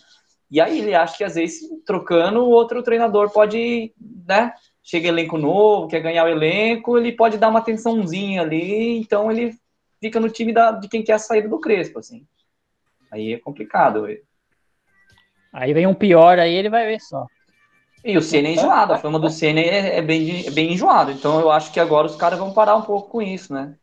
E 0.51 0.61
aí 0.61 0.79
ele 0.79 0.95
acha 0.95 1.17
que 1.17 1.25
às 1.25 1.35
vezes 1.35 1.69
trocando, 1.85 2.41
o 2.41 2.51
outro 2.51 2.83
treinador 2.83 3.31
pode, 3.31 3.93
né? 4.27 4.53
Chega 4.83 5.09
elenco 5.09 5.37
novo, 5.37 5.89
quer 5.89 6.01
ganhar 6.01 6.25
o 6.25 6.29
elenco, 6.29 6.97
ele 6.97 7.13
pode 7.13 7.37
dar 7.37 7.49
uma 7.49 7.59
atençãozinha 7.59 8.41
ali, 8.41 8.99
então 8.99 9.31
ele 9.31 9.55
fica 10.01 10.19
no 10.19 10.31
time 10.31 10.53
da, 10.53 10.73
de 10.73 10.89
quem 10.89 11.03
quer 11.03 11.15
a 11.15 11.19
saída 11.19 11.49
do 11.49 11.61
Crespo, 11.61 11.99
assim. 11.99 12.27
Aí 13.11 13.35
é 13.35 13.39
complicado. 13.39 14.07
Aí 15.53 15.73
vem 15.75 15.87
um 15.87 15.95
pior, 15.95 16.39
aí 16.39 16.55
ele 16.55 16.71
vai 16.71 16.87
ver 16.87 17.01
só. 17.01 17.27
E 18.05 18.17
o 18.17 18.23
Senna 18.23 18.49
é 18.49 18.53
enjoado, 18.53 18.93
a 18.93 18.99
fama 18.99 19.19
do 19.19 19.29
Senna 19.29 19.61
é, 19.61 19.99
é, 19.99 20.03
bem, 20.03 20.47
é 20.47 20.51
bem 20.51 20.73
enjoado. 20.73 21.11
Então 21.11 21.41
eu 21.41 21.51
acho 21.51 21.73
que 21.73 21.81
agora 21.81 22.07
os 22.07 22.17
caras 22.17 22.39
vão 22.39 22.55
parar 22.55 22.77
um 22.77 22.83
pouco 22.83 23.11
com 23.11 23.21
isso, 23.21 23.53
né? 23.53 23.75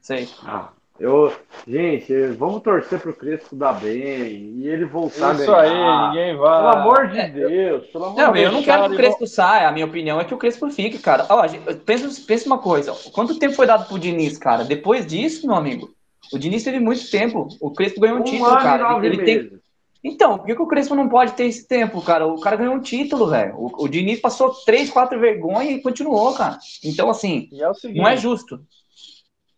Sei. 0.00 0.28
Ah, 0.44 0.72
eu, 1.00 1.32
gente, 1.66 2.12
vamos 2.38 2.62
torcer 2.62 3.00
pro 3.00 3.14
Crespo 3.14 3.56
dar 3.56 3.72
bem 3.72 4.54
e 4.58 4.68
ele 4.68 4.84
voltar 4.84 5.34
Isso 5.34 5.50
a 5.50 5.62
ganhar. 5.62 6.02
aí, 6.02 6.08
ninguém 6.08 6.36
vai. 6.36 6.58
Pelo 6.58 6.68
amor 6.82 7.08
de 7.08 7.26
Deus, 7.28 7.86
pelo 7.86 8.04
amor 8.04 8.16
Não, 8.18 8.32
de 8.32 8.40
eu 8.42 8.52
não 8.52 8.62
quero 8.62 8.84
que 8.88 8.94
o 8.94 8.96
Crespo 8.96 9.26
saia. 9.26 9.68
A 9.68 9.72
minha 9.72 9.86
opinião 9.86 10.20
é 10.20 10.24
que 10.24 10.34
o 10.34 10.38
Crespo 10.38 10.70
fique, 10.70 10.98
cara. 10.98 11.26
Ó, 11.30 11.46
gente, 11.46 11.74
pensa, 11.86 12.22
pensa 12.26 12.46
uma 12.46 12.58
coisa. 12.58 12.92
Quanto 13.12 13.38
tempo 13.38 13.54
foi 13.54 13.66
dado 13.66 13.88
pro 13.88 13.98
Diniz, 13.98 14.36
cara? 14.36 14.62
Depois 14.64 15.06
disso, 15.06 15.46
meu 15.46 15.56
amigo, 15.56 15.90
o 16.32 16.38
Diniz 16.38 16.62
teve 16.62 16.78
muito 16.78 17.10
tempo. 17.10 17.48
O 17.60 17.70
Crespo 17.72 18.00
ganhou 18.00 18.18
um, 18.18 18.20
Um 18.20 18.24
título, 18.24 18.50
ano 18.50 18.60
e 18.60 18.62
cara. 18.62 18.92
nove 18.92 19.06
Ele, 19.06 19.16
ele 19.16 19.24
tem. 19.24 19.36
meses. 19.38 19.60
Então, 20.02 20.38
por 20.38 20.46
que, 20.46 20.54
que 20.54 20.62
o 20.62 20.66
Crespo 20.66 20.94
não 20.94 21.08
pode 21.10 21.32
ter 21.32 21.44
esse 21.44 21.68
tempo, 21.68 22.00
cara? 22.00 22.26
O 22.26 22.40
cara 22.40 22.56
ganhou 22.56 22.74
um 22.74 22.80
título, 22.80 23.26
velho. 23.28 23.54
O, 23.56 23.84
o 23.84 23.88
Diniz 23.88 24.18
passou 24.18 24.50
três, 24.64 24.88
quatro 24.90 25.18
vergonhas 25.20 25.72
e 25.72 25.82
continuou, 25.82 26.32
cara. 26.32 26.58
Então, 26.82 27.10
assim, 27.10 27.48
é 27.52 27.68
o 27.68 27.74
seguinte, 27.74 27.98
não 27.98 28.08
é 28.08 28.16
justo. 28.16 28.60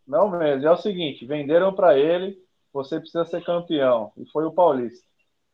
Não 0.07 0.31
mesmo, 0.31 0.67
é 0.67 0.71
o 0.71 0.77
seguinte, 0.77 1.25
venderam 1.25 1.73
para 1.73 1.99
ele, 1.99 2.39
você 2.73 2.99
precisa 2.99 3.25
ser 3.25 3.45
campeão. 3.45 4.13
E 4.17 4.27
foi 4.27 4.45
o 4.45 4.53
Paulista. 4.53 5.07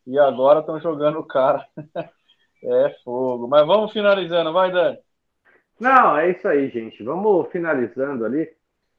E 0.06 0.18
agora 0.18 0.60
estão 0.60 0.80
jogando 0.80 1.18
o 1.18 1.24
cara. 1.24 1.66
é 2.62 2.96
fogo. 3.04 3.46
Mas 3.46 3.66
vamos 3.66 3.92
finalizando, 3.92 4.52
vai, 4.52 4.72
Dani. 4.72 4.98
Não, 5.78 6.16
é 6.16 6.30
isso 6.30 6.48
aí, 6.48 6.68
gente. 6.70 7.02
Vamos 7.02 7.48
finalizando 7.50 8.24
ali. 8.24 8.50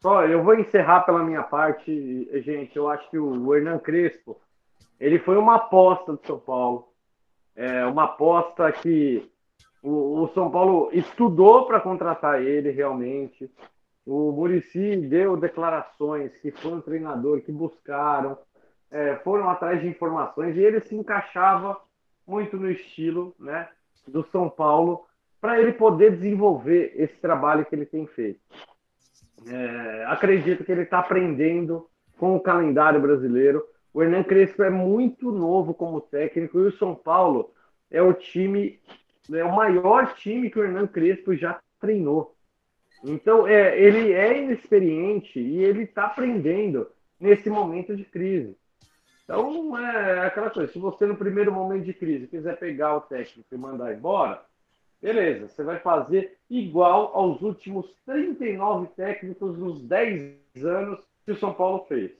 Só, 0.01 0.25
eu 0.25 0.43
vou 0.43 0.55
encerrar 0.55 1.01
pela 1.01 1.23
minha 1.23 1.43
parte, 1.43 2.29
gente. 2.41 2.75
Eu 2.77 2.89
acho 2.89 3.09
que 3.09 3.17
o 3.17 3.53
Hernan 3.53 3.79
Crespo, 3.79 4.39
ele 4.99 5.19
foi 5.19 5.37
uma 5.37 5.55
aposta 5.55 6.13
do 6.13 6.25
São 6.25 6.39
Paulo. 6.39 6.87
É 7.55 7.85
uma 7.85 8.05
aposta 8.05 8.71
que 8.71 9.29
o, 9.83 10.21
o 10.21 10.27
São 10.29 10.49
Paulo 10.49 10.89
estudou 10.93 11.65
para 11.65 11.81
contratar 11.81 12.41
ele 12.41 12.71
realmente. 12.71 13.51
O 14.05 14.31
Murici 14.31 14.97
deu 14.97 15.37
declarações 15.37 16.35
que 16.37 16.51
foi 16.51 16.73
um 16.73 16.81
treinador 16.81 17.41
que 17.41 17.51
buscaram, 17.51 18.37
é, 18.91 19.15
foram 19.17 19.49
atrás 19.49 19.81
de 19.81 19.87
informações 19.87 20.55
e 20.55 20.61
ele 20.61 20.79
se 20.81 20.95
encaixava 20.95 21.79
muito 22.25 22.57
no 22.57 22.69
estilo 22.69 23.35
né, 23.39 23.69
do 24.07 24.23
São 24.31 24.49
Paulo 24.49 25.05
para 25.39 25.59
ele 25.59 25.73
poder 25.73 26.17
desenvolver 26.17 26.93
esse 26.95 27.15
trabalho 27.15 27.65
que 27.65 27.75
ele 27.75 27.85
tem 27.85 28.05
feito. 28.07 28.39
É, 29.47 30.05
acredito 30.07 30.63
que 30.63 30.71
ele 30.71 30.81
está 30.81 30.99
aprendendo 30.99 31.87
com 32.17 32.35
o 32.35 32.41
calendário 32.41 32.99
brasileiro. 32.99 33.63
O 33.93 34.03
Hernan 34.03 34.23
Crespo 34.23 34.63
é 34.63 34.69
muito 34.69 35.31
novo 35.31 35.73
como 35.73 36.01
técnico 36.01 36.59
e 36.59 36.67
o 36.67 36.77
São 36.77 36.93
Paulo 36.93 37.51
é 37.89 38.01
o 38.01 38.13
time, 38.13 38.79
é 39.31 39.43
o 39.43 39.55
maior 39.55 40.13
time 40.15 40.49
que 40.49 40.59
o 40.59 40.63
Hernan 40.63 40.87
Crespo 40.87 41.33
já 41.35 41.59
treinou. 41.79 42.35
Então, 43.03 43.47
é, 43.47 43.79
ele 43.79 44.11
é 44.13 44.41
inexperiente 44.43 45.39
e 45.39 45.63
ele 45.63 45.83
está 45.83 46.05
aprendendo 46.05 46.87
nesse 47.19 47.49
momento 47.49 47.95
de 47.95 48.03
crise. 48.03 48.57
Então, 49.23 49.77
é 49.77 50.25
aquela 50.25 50.49
coisa: 50.49 50.71
se 50.71 50.79
você, 50.79 51.05
no 51.05 51.15
primeiro 51.15 51.51
momento 51.51 51.85
de 51.85 51.93
crise, 51.93 52.27
quiser 52.27 52.57
pegar 52.57 52.95
o 52.97 53.01
técnico 53.01 53.47
e 53.51 53.57
mandar 53.57 53.93
embora, 53.93 54.43
beleza, 55.01 55.47
você 55.47 55.63
vai 55.63 55.79
fazer 55.79 56.37
igual 56.49 57.11
aos 57.15 57.41
últimos 57.41 57.93
39 58.05 58.87
técnicos 58.95 59.57
nos 59.57 59.81
10 59.83 60.35
anos 60.63 60.99
que 61.25 61.31
o 61.31 61.37
São 61.37 61.53
Paulo 61.53 61.85
fez. 61.87 62.11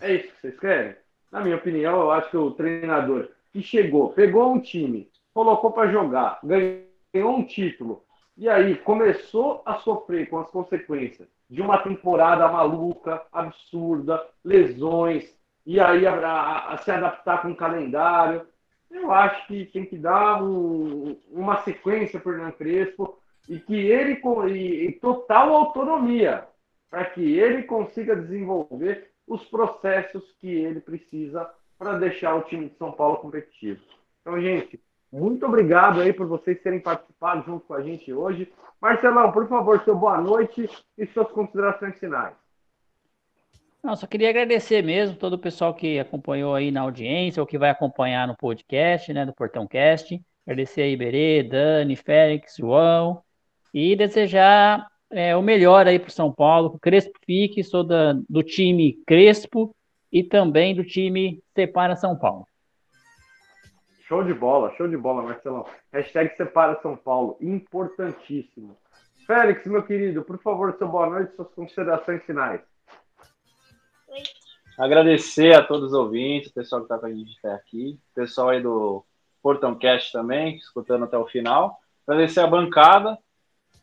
É 0.00 0.14
isso 0.14 0.28
que 0.28 0.40
vocês 0.40 0.60
querem? 0.60 0.96
Na 1.30 1.40
minha 1.40 1.56
opinião, 1.56 2.00
eu 2.00 2.10
acho 2.10 2.30
que 2.30 2.36
o 2.36 2.50
treinador 2.50 3.28
que 3.52 3.62
chegou, 3.62 4.10
pegou 4.10 4.52
um 4.52 4.60
time, 4.60 5.10
colocou 5.32 5.72
para 5.72 5.90
jogar, 5.90 6.40
ganhou 6.42 7.36
um 7.36 7.44
título, 7.44 8.04
e 8.38 8.48
aí 8.48 8.76
começou 8.76 9.62
a 9.66 9.76
sofrer 9.80 10.30
com 10.30 10.38
as 10.40 10.50
consequências 10.50 11.28
de 11.50 11.62
uma 11.62 11.78
temporada 11.82 12.48
maluca, 12.48 13.22
absurda, 13.32 14.24
lesões, 14.44 15.36
e 15.66 15.80
aí 15.80 16.06
a, 16.06 16.14
a- 16.14 16.74
a 16.74 16.78
se 16.78 16.90
adaptar 16.90 17.42
com 17.42 17.50
o 17.52 17.56
calendário. 17.56 18.46
Eu 18.90 19.12
acho 19.12 19.46
que 19.46 19.66
tem 19.66 19.84
que 19.84 19.98
dar 19.98 20.42
um- 20.42 21.18
uma 21.30 21.62
sequência 21.62 22.20
para 22.20 22.30
o 22.32 22.34
Hernan 22.34 22.52
Crespo 22.52 23.18
e 23.48 23.58
que 23.60 23.74
ele 23.74 24.16
com 24.16 24.48
e, 24.48 24.88
e 24.88 24.92
total 25.00 25.54
autonomia 25.54 26.46
para 26.90 27.04
que 27.06 27.38
ele 27.38 27.64
consiga 27.64 28.16
desenvolver 28.16 29.10
os 29.26 29.44
processos 29.44 30.32
que 30.40 30.48
ele 30.48 30.80
precisa 30.80 31.48
para 31.78 31.98
deixar 31.98 32.34
o 32.34 32.42
time 32.42 32.68
de 32.68 32.76
São 32.76 32.92
Paulo 32.92 33.18
competitivo. 33.18 33.80
Então, 34.20 34.40
gente, 34.40 34.80
muito 35.12 35.46
obrigado 35.46 36.00
aí 36.00 36.12
por 36.12 36.26
vocês 36.26 36.60
terem 36.62 36.80
participado 36.80 37.44
junto 37.44 37.66
com 37.66 37.74
a 37.74 37.82
gente 37.82 38.12
hoje. 38.12 38.50
Marcelão, 38.80 39.32
por 39.32 39.48
favor, 39.48 39.82
seu 39.84 39.96
boa 39.96 40.20
noite 40.20 40.68
e 40.96 41.06
suas 41.06 41.30
considerações 41.30 41.98
finais. 41.98 42.34
Não, 43.82 43.94
só 43.94 44.06
queria 44.06 44.30
agradecer 44.30 44.82
mesmo 44.82 45.16
todo 45.16 45.34
o 45.34 45.38
pessoal 45.38 45.72
que 45.72 45.98
acompanhou 45.98 46.54
aí 46.54 46.70
na 46.70 46.82
audiência 46.82 47.40
ou 47.40 47.46
que 47.46 47.56
vai 47.56 47.70
acompanhar 47.70 48.26
no 48.26 48.36
podcast, 48.36 49.12
né, 49.12 49.24
do 49.24 49.32
Portão 49.32 49.66
Cast. 49.66 50.20
Agradecer 50.44 50.82
aí 50.82 50.92
Iberê, 50.92 51.42
Dani, 51.42 51.94
Félix, 51.94 52.56
João 52.56 53.22
e 53.72 53.94
desejar 53.94 54.86
é, 55.10 55.36
o 55.36 55.42
melhor 55.42 55.86
aí 55.86 55.98
para 55.98 56.08
o 56.08 56.12
São 56.12 56.32
Paulo, 56.32 56.70
que 56.70 56.76
o 56.76 56.80
Crespo 56.80 57.18
fique, 57.24 57.62
sou 57.62 57.84
da, 57.84 58.14
do 58.28 58.42
time 58.42 58.98
Crespo 59.06 59.74
e 60.10 60.24
também 60.24 60.74
do 60.74 60.84
time 60.84 61.40
Separa 61.54 61.94
São 61.94 62.16
Paulo. 62.16 62.47
Show 64.08 64.24
de 64.24 64.32
bola, 64.32 64.74
show 64.74 64.88
de 64.88 64.96
bola, 64.96 65.22
Marcelão. 65.22 65.66
Hashtag 65.92 66.34
Separa 66.34 66.80
São 66.80 66.96
Paulo, 66.96 67.36
importantíssimo. 67.42 68.74
Félix, 69.26 69.66
meu 69.66 69.82
querido, 69.82 70.24
por 70.24 70.38
favor, 70.38 70.74
seu 70.78 70.88
boa 70.88 71.10
noite 71.10 71.36
suas 71.36 71.52
considerações 71.52 72.24
finais. 72.24 72.62
Agradecer 74.78 75.54
a 75.54 75.62
todos 75.62 75.88
os 75.88 75.92
ouvintes, 75.92 76.50
o 76.50 76.54
pessoal 76.54 76.80
que 76.80 76.86
está 76.86 76.98
com 76.98 77.04
a 77.04 77.12
gente 77.12 77.36
até 77.38 77.52
aqui, 77.52 78.00
o 78.12 78.14
pessoal 78.14 78.48
aí 78.48 78.62
do 78.62 79.04
Portão 79.42 79.74
Cast 79.74 80.10
também, 80.10 80.56
escutando 80.56 81.04
até 81.04 81.18
o 81.18 81.26
final. 81.26 81.78
Agradecer 82.06 82.40
a 82.40 82.46
bancada, 82.46 83.18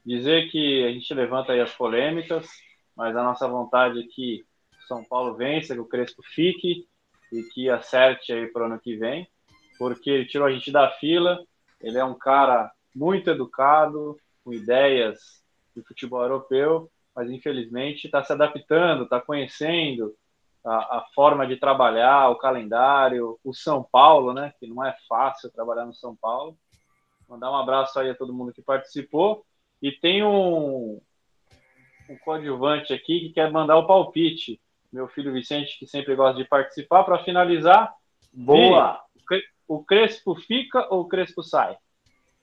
dizer 0.04 0.50
que 0.50 0.86
a 0.86 0.92
gente 0.92 1.14
levanta 1.14 1.54
aí 1.54 1.62
as 1.62 1.76
polêmicas, 1.76 2.50
mas 2.98 3.16
a 3.16 3.22
nossa 3.22 3.48
vontade 3.48 4.00
é 4.00 4.08
que 4.08 4.44
São 4.88 5.04
Paulo 5.04 5.36
vença, 5.36 5.76
que 5.76 5.82
o 5.82 5.86
Crespo 5.86 6.24
fique 6.24 6.88
e 7.32 7.44
que 7.44 7.70
acerte 7.70 8.34
aí 8.34 8.48
para 8.48 8.64
o 8.64 8.66
ano 8.66 8.80
que 8.80 8.98
vem, 8.98 9.30
porque 9.78 10.10
ele 10.10 10.26
tirou 10.26 10.48
a 10.48 10.52
gente 10.52 10.72
da 10.72 10.90
fila, 10.92 11.44
ele 11.82 11.98
é 11.98 12.04
um 12.04 12.16
cara 12.16 12.72
muito 12.96 13.30
educado, 13.30 14.18
com 14.44 14.54
ideias 14.54 15.44
de 15.76 15.82
futebol 15.84 16.22
europeu, 16.22 16.90
mas 17.16 17.30
infelizmente 17.30 18.06
está 18.06 18.24
se 18.24 18.32
adaptando, 18.32 19.04
está 19.04 19.20
conhecendo 19.20 20.16
a, 20.64 20.98
a, 20.98 21.06
forma 21.14 21.46
de 21.48 21.58
trabalhar, 21.58 22.30
o 22.30 22.38
calendário, 22.38 23.40
o 23.44 23.54
São 23.54 23.84
Paulo, 23.84 24.34
né? 24.34 24.54
Que 24.60 24.68
não 24.68 24.84
é 24.86 24.96
fácil 25.08 25.52
trabalhar 25.52 25.86
no 25.86 25.94
São 25.94 26.16
Paulo. 26.16 26.58
Mandar 27.28 27.52
um 27.52 27.56
abraço 27.56 28.00
aí 28.00 28.10
a 28.10 28.16
todo 28.16 28.34
mundo 28.34 28.54
que 28.54 28.62
participou. 28.62 29.46
E 29.82 29.92
tem 29.92 30.24
um, 30.24 31.00
um 32.10 32.18
coadjuvante 32.24 32.94
aqui 32.94 33.20
que 33.22 33.30
quer 33.30 33.52
mandar 33.52 33.78
o 33.78 33.88
palpite. 33.88 34.60
Meu 34.92 35.08
filho 35.08 35.34
Vicente, 35.34 35.78
que 35.78 35.88
sempre 35.88 36.16
gosta 36.16 36.42
de 36.42 36.48
participar. 36.48 37.04
Para 37.04 37.24
finalizar, 37.24 37.94
boa! 38.34 39.05
O 39.68 39.84
Crespo 39.84 40.36
fica 40.36 40.88
ou 40.90 41.02
o 41.02 41.08
Crespo 41.08 41.44
sai? 41.44 41.78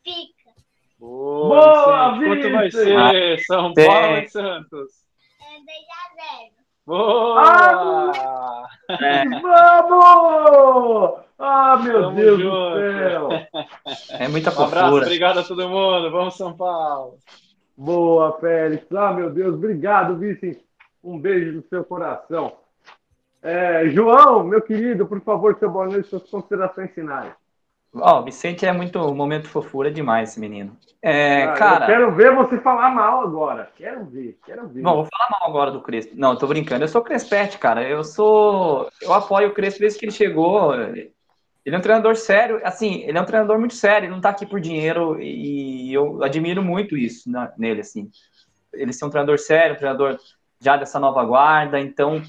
Fica. 0.04 0.50
Boa, 0.98 2.14
boa! 2.14 2.18
Quanto 2.18 2.52
vai 2.52 2.70
ser 2.70 3.38
São 3.40 3.74
Paulo 3.74 4.18
e 4.18 4.28
Santos? 4.28 4.92
É 5.40 5.58
2 5.58 5.68
a 5.90 6.38
0. 6.40 6.52
Boa! 6.86 8.68
É. 8.88 9.24
Vamos! 9.40 11.20
Ah, 11.38 11.76
meu 11.82 12.02
Tamo 12.02 12.16
Deus 12.16 12.40
junto. 12.40 12.70
do 12.70 12.76
céu! 12.98 13.28
É 14.10 14.28
muita 14.28 14.50
fofura. 14.50 14.82
Um 14.82 14.86
abraço, 14.86 14.96
obrigado 14.96 15.38
a 15.38 15.44
todo 15.44 15.68
mundo. 15.68 16.10
Vamos, 16.10 16.36
São 16.36 16.56
Paulo! 16.56 17.18
Boa, 17.76 18.38
Félix. 18.38 18.86
Ah, 18.92 19.12
meu 19.12 19.30
Deus, 19.30 19.54
obrigado, 19.54 20.16
Vicente. 20.18 20.64
Um 21.02 21.18
beijo 21.18 21.52
no 21.52 21.62
seu 21.68 21.84
coração. 21.84 22.56
É, 23.42 23.88
João, 23.88 24.44
meu 24.44 24.62
querido, 24.62 25.06
por 25.06 25.20
favor, 25.20 25.56
seu 25.58 25.68
boa 25.68 25.86
noite, 25.86 26.08
suas 26.08 26.28
considerações 26.30 26.92
finais. 26.92 27.32
Ó, 27.94 28.20
oh, 28.20 28.22
Vicente 28.22 28.64
é 28.64 28.72
muito 28.72 28.98
momento 29.14 29.48
fofura 29.48 29.90
demais, 29.90 30.30
esse 30.30 30.40
menino. 30.40 30.74
É, 31.02 31.42
ah, 31.42 31.52
cara. 31.52 31.86
quero 31.86 32.14
ver 32.14 32.34
você 32.34 32.58
falar 32.58 32.90
mal 32.90 33.20
agora. 33.20 33.70
Quero 33.76 34.04
ver, 34.06 34.38
quero 34.46 34.66
ver. 34.68 34.80
Não, 34.80 34.94
vou 34.94 35.04
falar 35.04 35.28
mal 35.30 35.50
agora 35.50 35.70
do 35.70 35.82
Crespo. 35.82 36.14
Não, 36.16 36.34
tô 36.34 36.46
brincando. 36.46 36.84
Eu 36.84 36.88
sou 36.88 37.02
Crespete, 37.02 37.58
cara. 37.58 37.86
Eu 37.86 38.02
sou. 38.02 38.88
Eu 39.02 39.12
apoio 39.12 39.48
o 39.48 39.52
Crespo 39.52 39.80
desde 39.80 39.98
que 39.98 40.06
ele 40.06 40.12
chegou. 40.12 40.74
Ele 40.74 41.12
é 41.66 41.76
um 41.76 41.82
treinador 41.82 42.16
sério. 42.16 42.60
Assim, 42.64 43.02
ele 43.02 43.18
é 43.18 43.20
um 43.20 43.26
treinador 43.26 43.58
muito 43.58 43.74
sério. 43.74 44.06
Ele 44.06 44.14
não 44.14 44.22
tá 44.22 44.30
aqui 44.30 44.46
por 44.46 44.60
dinheiro. 44.60 45.20
E 45.20 45.92
eu 45.92 46.22
admiro 46.22 46.62
muito 46.62 46.96
isso 46.96 47.30
nele, 47.58 47.82
assim. 47.82 48.10
Ele 48.72 48.92
ser 48.92 49.04
um 49.04 49.10
treinador 49.10 49.38
sério, 49.38 49.74
um 49.74 49.78
treinador 49.78 50.16
já 50.58 50.78
dessa 50.78 50.98
nova 50.98 51.22
guarda. 51.24 51.78
Então, 51.78 52.22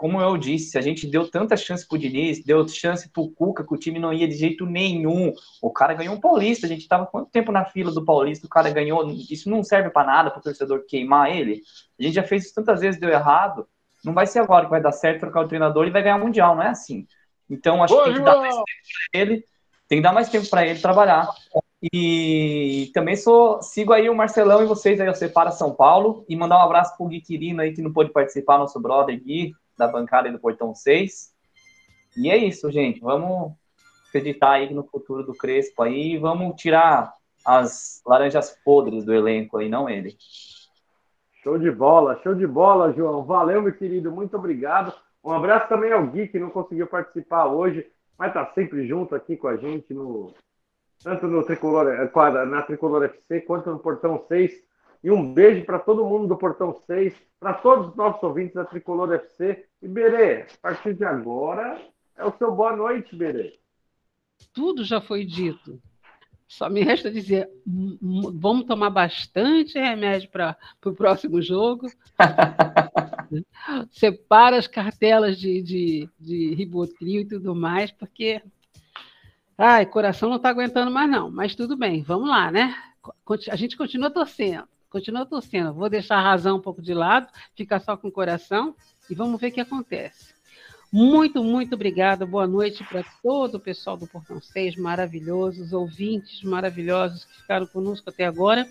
como 0.00 0.18
eu 0.18 0.38
disse, 0.38 0.78
a 0.78 0.80
gente 0.80 1.06
deu 1.06 1.30
tanta 1.30 1.58
chance 1.58 1.86
pro 1.86 1.98
Diniz, 1.98 2.42
deu 2.42 2.66
chance 2.66 3.06
pro 3.12 3.28
Cuca, 3.28 3.62
que 3.62 3.74
o 3.74 3.76
time 3.76 3.98
não 3.98 4.14
ia 4.14 4.26
de 4.26 4.34
jeito 4.34 4.64
nenhum. 4.64 5.30
O 5.60 5.70
cara 5.70 5.92
ganhou 5.92 6.14
um 6.14 6.18
Paulista, 6.20 6.64
a 6.64 6.68
gente 6.70 6.88
tava 6.88 7.04
quanto 7.04 7.30
tempo 7.30 7.52
na 7.52 7.66
fila 7.66 7.92
do 7.92 8.02
Paulista, 8.02 8.46
o 8.46 8.48
cara 8.48 8.70
ganhou. 8.70 9.10
Isso 9.10 9.50
não 9.50 9.62
serve 9.62 9.90
para 9.90 10.06
nada 10.06 10.30
pro 10.30 10.40
torcedor 10.40 10.86
queimar 10.88 11.30
ele. 11.30 11.60
A 11.98 12.02
gente 12.02 12.14
já 12.14 12.22
fez 12.22 12.46
isso 12.46 12.54
tantas 12.54 12.80
vezes, 12.80 12.98
deu 12.98 13.10
errado. 13.10 13.68
Não 14.02 14.14
vai 14.14 14.26
ser 14.26 14.38
agora 14.38 14.64
que 14.64 14.70
vai 14.70 14.80
dar 14.80 14.92
certo 14.92 15.20
trocar 15.20 15.42
o 15.42 15.48
treinador 15.48 15.86
e 15.86 15.90
vai 15.90 16.02
ganhar 16.02 16.16
o 16.16 16.20
Mundial, 16.20 16.56
não 16.56 16.62
é 16.62 16.68
assim. 16.68 17.06
Então 17.50 17.82
acho 17.82 17.94
que 17.94 18.04
tem 18.04 18.14
que 18.14 18.20
dar 18.20 18.38
mais 18.38 18.54
tempo 18.54 18.66
pra 19.12 19.20
ele, 19.20 19.44
tem 19.86 19.98
que 19.98 20.02
dar 20.02 20.12
mais 20.14 20.28
tempo 20.30 20.48
para 20.48 20.66
ele 20.66 20.80
trabalhar. 20.80 21.28
E 21.92 22.90
também 22.94 23.16
sou, 23.16 23.60
sigo 23.60 23.92
aí 23.92 24.08
o 24.08 24.14
Marcelão 24.14 24.62
e 24.62 24.66
vocês 24.66 24.98
aí, 24.98 25.06
você 25.06 25.28
para 25.28 25.50
São 25.50 25.74
Paulo, 25.74 26.24
e 26.26 26.34
mandar 26.34 26.56
um 26.56 26.62
abraço 26.62 26.96
pro 26.96 27.06
Gui 27.06 27.20
Quirino 27.20 27.60
aí, 27.60 27.74
que 27.74 27.82
não 27.82 27.92
pôde 27.92 28.10
participar, 28.10 28.56
nosso 28.56 28.80
brother 28.80 29.22
Gui, 29.22 29.52
da 29.80 29.88
bancada 29.88 30.30
do 30.30 30.38
Portão 30.38 30.74
6. 30.74 31.34
E 32.16 32.30
é 32.30 32.36
isso, 32.36 32.70
gente. 32.70 33.00
Vamos 33.00 33.52
acreditar 34.08 34.52
aí 34.52 34.72
no 34.72 34.84
futuro 34.84 35.24
do 35.24 35.34
Crespo 35.34 35.82
aí. 35.82 36.18
Vamos 36.18 36.60
tirar 36.60 37.12
as 37.44 38.02
laranjas 38.06 38.56
podres 38.64 39.04
do 39.04 39.14
elenco 39.14 39.58
aí, 39.58 39.68
não 39.68 39.88
ele. 39.88 40.16
Show 41.42 41.58
de 41.58 41.70
bola, 41.70 42.20
show 42.22 42.34
de 42.34 42.46
bola, 42.46 42.92
João. 42.92 43.24
Valeu, 43.24 43.62
meu 43.62 43.72
querido. 43.72 44.12
Muito 44.12 44.36
obrigado. 44.36 44.92
Um 45.24 45.32
abraço 45.32 45.68
também 45.68 45.92
ao 45.92 46.06
Gui, 46.06 46.28
que 46.28 46.38
não 46.38 46.50
conseguiu 46.50 46.86
participar 46.86 47.46
hoje, 47.46 47.86
mas 48.18 48.32
tá 48.32 48.46
sempre 48.54 48.86
junto 48.86 49.14
aqui 49.14 49.36
com 49.36 49.48
a 49.48 49.56
gente, 49.56 49.92
no, 49.94 50.34
tanto 51.02 51.26
no 51.26 51.42
Tricolor, 51.44 52.10
na 52.46 52.62
Tricolor 52.62 53.04
FC 53.04 53.40
quanto 53.40 53.70
no 53.70 53.78
Portão 53.78 54.22
6. 54.28 54.52
E 55.02 55.10
um 55.10 55.32
beijo 55.32 55.64
para 55.64 55.78
todo 55.78 56.04
mundo 56.04 56.28
do 56.28 56.36
Portão 56.36 56.78
6, 56.86 57.14
para 57.38 57.54
todos 57.54 57.88
os 57.88 57.96
nossos 57.96 58.22
ouvintes 58.22 58.54
da 58.54 58.64
Tricolor 58.64 59.12
FC. 59.12 59.64
E 59.80 59.88
Berê, 59.88 60.42
a 60.42 60.58
partir 60.60 60.94
de 60.94 61.04
agora 61.04 61.80
é 62.16 62.24
o 62.24 62.36
seu 62.36 62.52
boa 62.52 62.76
noite, 62.76 63.16
Berê. 63.16 63.58
Tudo 64.52 64.84
já 64.84 65.00
foi 65.00 65.24
dito. 65.24 65.80
Só 66.46 66.68
me 66.68 66.82
resta 66.82 67.10
dizer: 67.10 67.48
vamos 67.64 68.66
tomar 68.66 68.90
bastante 68.90 69.78
remédio 69.78 70.28
para 70.30 70.56
o 70.84 70.92
próximo 70.92 71.40
jogo. 71.40 71.86
Separa 73.90 74.58
as 74.58 74.66
cartelas 74.66 75.38
de, 75.38 75.62
de, 75.62 76.08
de 76.18 76.54
Ribotril 76.54 77.22
e 77.22 77.28
tudo 77.28 77.54
mais, 77.54 77.92
porque. 77.92 78.42
Ai, 79.56 79.86
coração 79.86 80.28
não 80.28 80.36
está 80.36 80.48
aguentando 80.48 80.90
mais, 80.90 81.08
não. 81.08 81.30
Mas 81.30 81.54
tudo 81.54 81.76
bem, 81.76 82.02
vamos 82.02 82.28
lá, 82.28 82.50
né? 82.50 82.74
A 83.50 83.56
gente 83.56 83.76
continua 83.76 84.10
torcendo. 84.10 84.66
Continua 84.90 85.24
torcendo. 85.24 85.72
Vou 85.72 85.88
deixar 85.88 86.16
a 86.16 86.22
razão 86.22 86.56
um 86.56 86.60
pouco 86.60 86.82
de 86.82 86.92
lado, 86.92 87.28
ficar 87.54 87.80
só 87.80 87.96
com 87.96 88.08
o 88.08 88.12
coração 88.12 88.74
e 89.08 89.14
vamos 89.14 89.40
ver 89.40 89.48
o 89.48 89.52
que 89.52 89.60
acontece. 89.60 90.34
Muito, 90.92 91.44
muito 91.44 91.76
obrigada. 91.76 92.26
Boa 92.26 92.48
noite 92.48 92.82
para 92.82 93.04
todo 93.22 93.54
o 93.54 93.60
pessoal 93.60 93.96
do 93.96 94.08
Portão 94.08 94.40
6, 94.40 94.74
maravilhosos, 94.74 95.72
ouvintes 95.72 96.42
maravilhosos 96.42 97.24
que 97.24 97.40
ficaram 97.42 97.66
conosco 97.66 98.10
até 98.10 98.26
agora. 98.26 98.68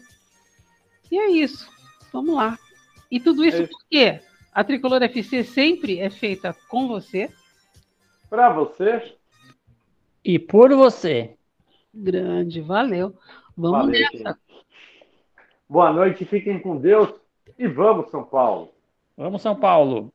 E 1.09 1.17
é 1.17 1.29
isso. 1.31 1.69
Vamos 2.11 2.35
lá. 2.35 2.59
E 3.09 3.21
tudo 3.21 3.45
isso 3.45 3.61
é 3.61 3.67
porque 3.67 4.19
a 4.53 4.63
Tricolor 4.63 5.01
FC 5.01 5.45
sempre 5.45 5.99
é 5.99 6.09
feita 6.09 6.53
com 6.67 6.89
você. 6.89 7.29
Para 8.29 8.49
você. 8.49 9.15
E 10.23 10.37
por 10.37 10.73
você. 10.75 11.37
Grande, 11.93 12.59
valeu. 12.59 13.15
Vamos 13.55 13.85
valeu, 13.85 13.91
nessa. 13.91 14.17
Gente. 14.17 14.48
Boa 15.69 15.93
noite, 15.93 16.25
fiquem 16.25 16.59
com 16.59 16.77
Deus 16.77 17.09
e 17.57 17.67
vamos, 17.67 18.09
São 18.09 18.23
Paulo. 18.23 18.73
Vamos, 19.15 19.39
São 19.43 19.55
Paulo. 19.55 20.11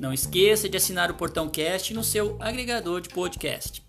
Não 0.00 0.14
esqueça 0.14 0.66
de 0.66 0.78
assinar 0.78 1.10
o 1.10 1.14
Portão 1.14 1.46
Cast 1.50 1.92
no 1.92 2.02
seu 2.02 2.38
agregador 2.40 3.02
de 3.02 3.10
podcast. 3.10 3.86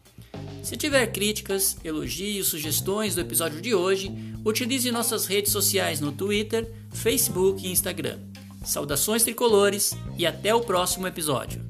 Se 0.62 0.76
tiver 0.76 1.08
críticas, 1.14 1.78
elogios, 1.86 2.48
sugestões 2.48 3.16
do 3.16 3.22
episódio 3.22 3.62
de 3.62 3.74
hoje, 3.74 4.12
utilize 4.44 4.92
nossas 4.92 5.26
redes 5.26 5.54
sociais 5.54 6.02
no 6.02 6.12
Twitter, 6.12 6.70
Facebook 6.92 7.66
e 7.66 7.72
Instagram. 7.72 8.20
Saudações 8.66 9.24
tricolores 9.24 9.98
e 10.18 10.26
até 10.26 10.54
o 10.54 10.60
próximo 10.60 11.08
episódio. 11.08 11.64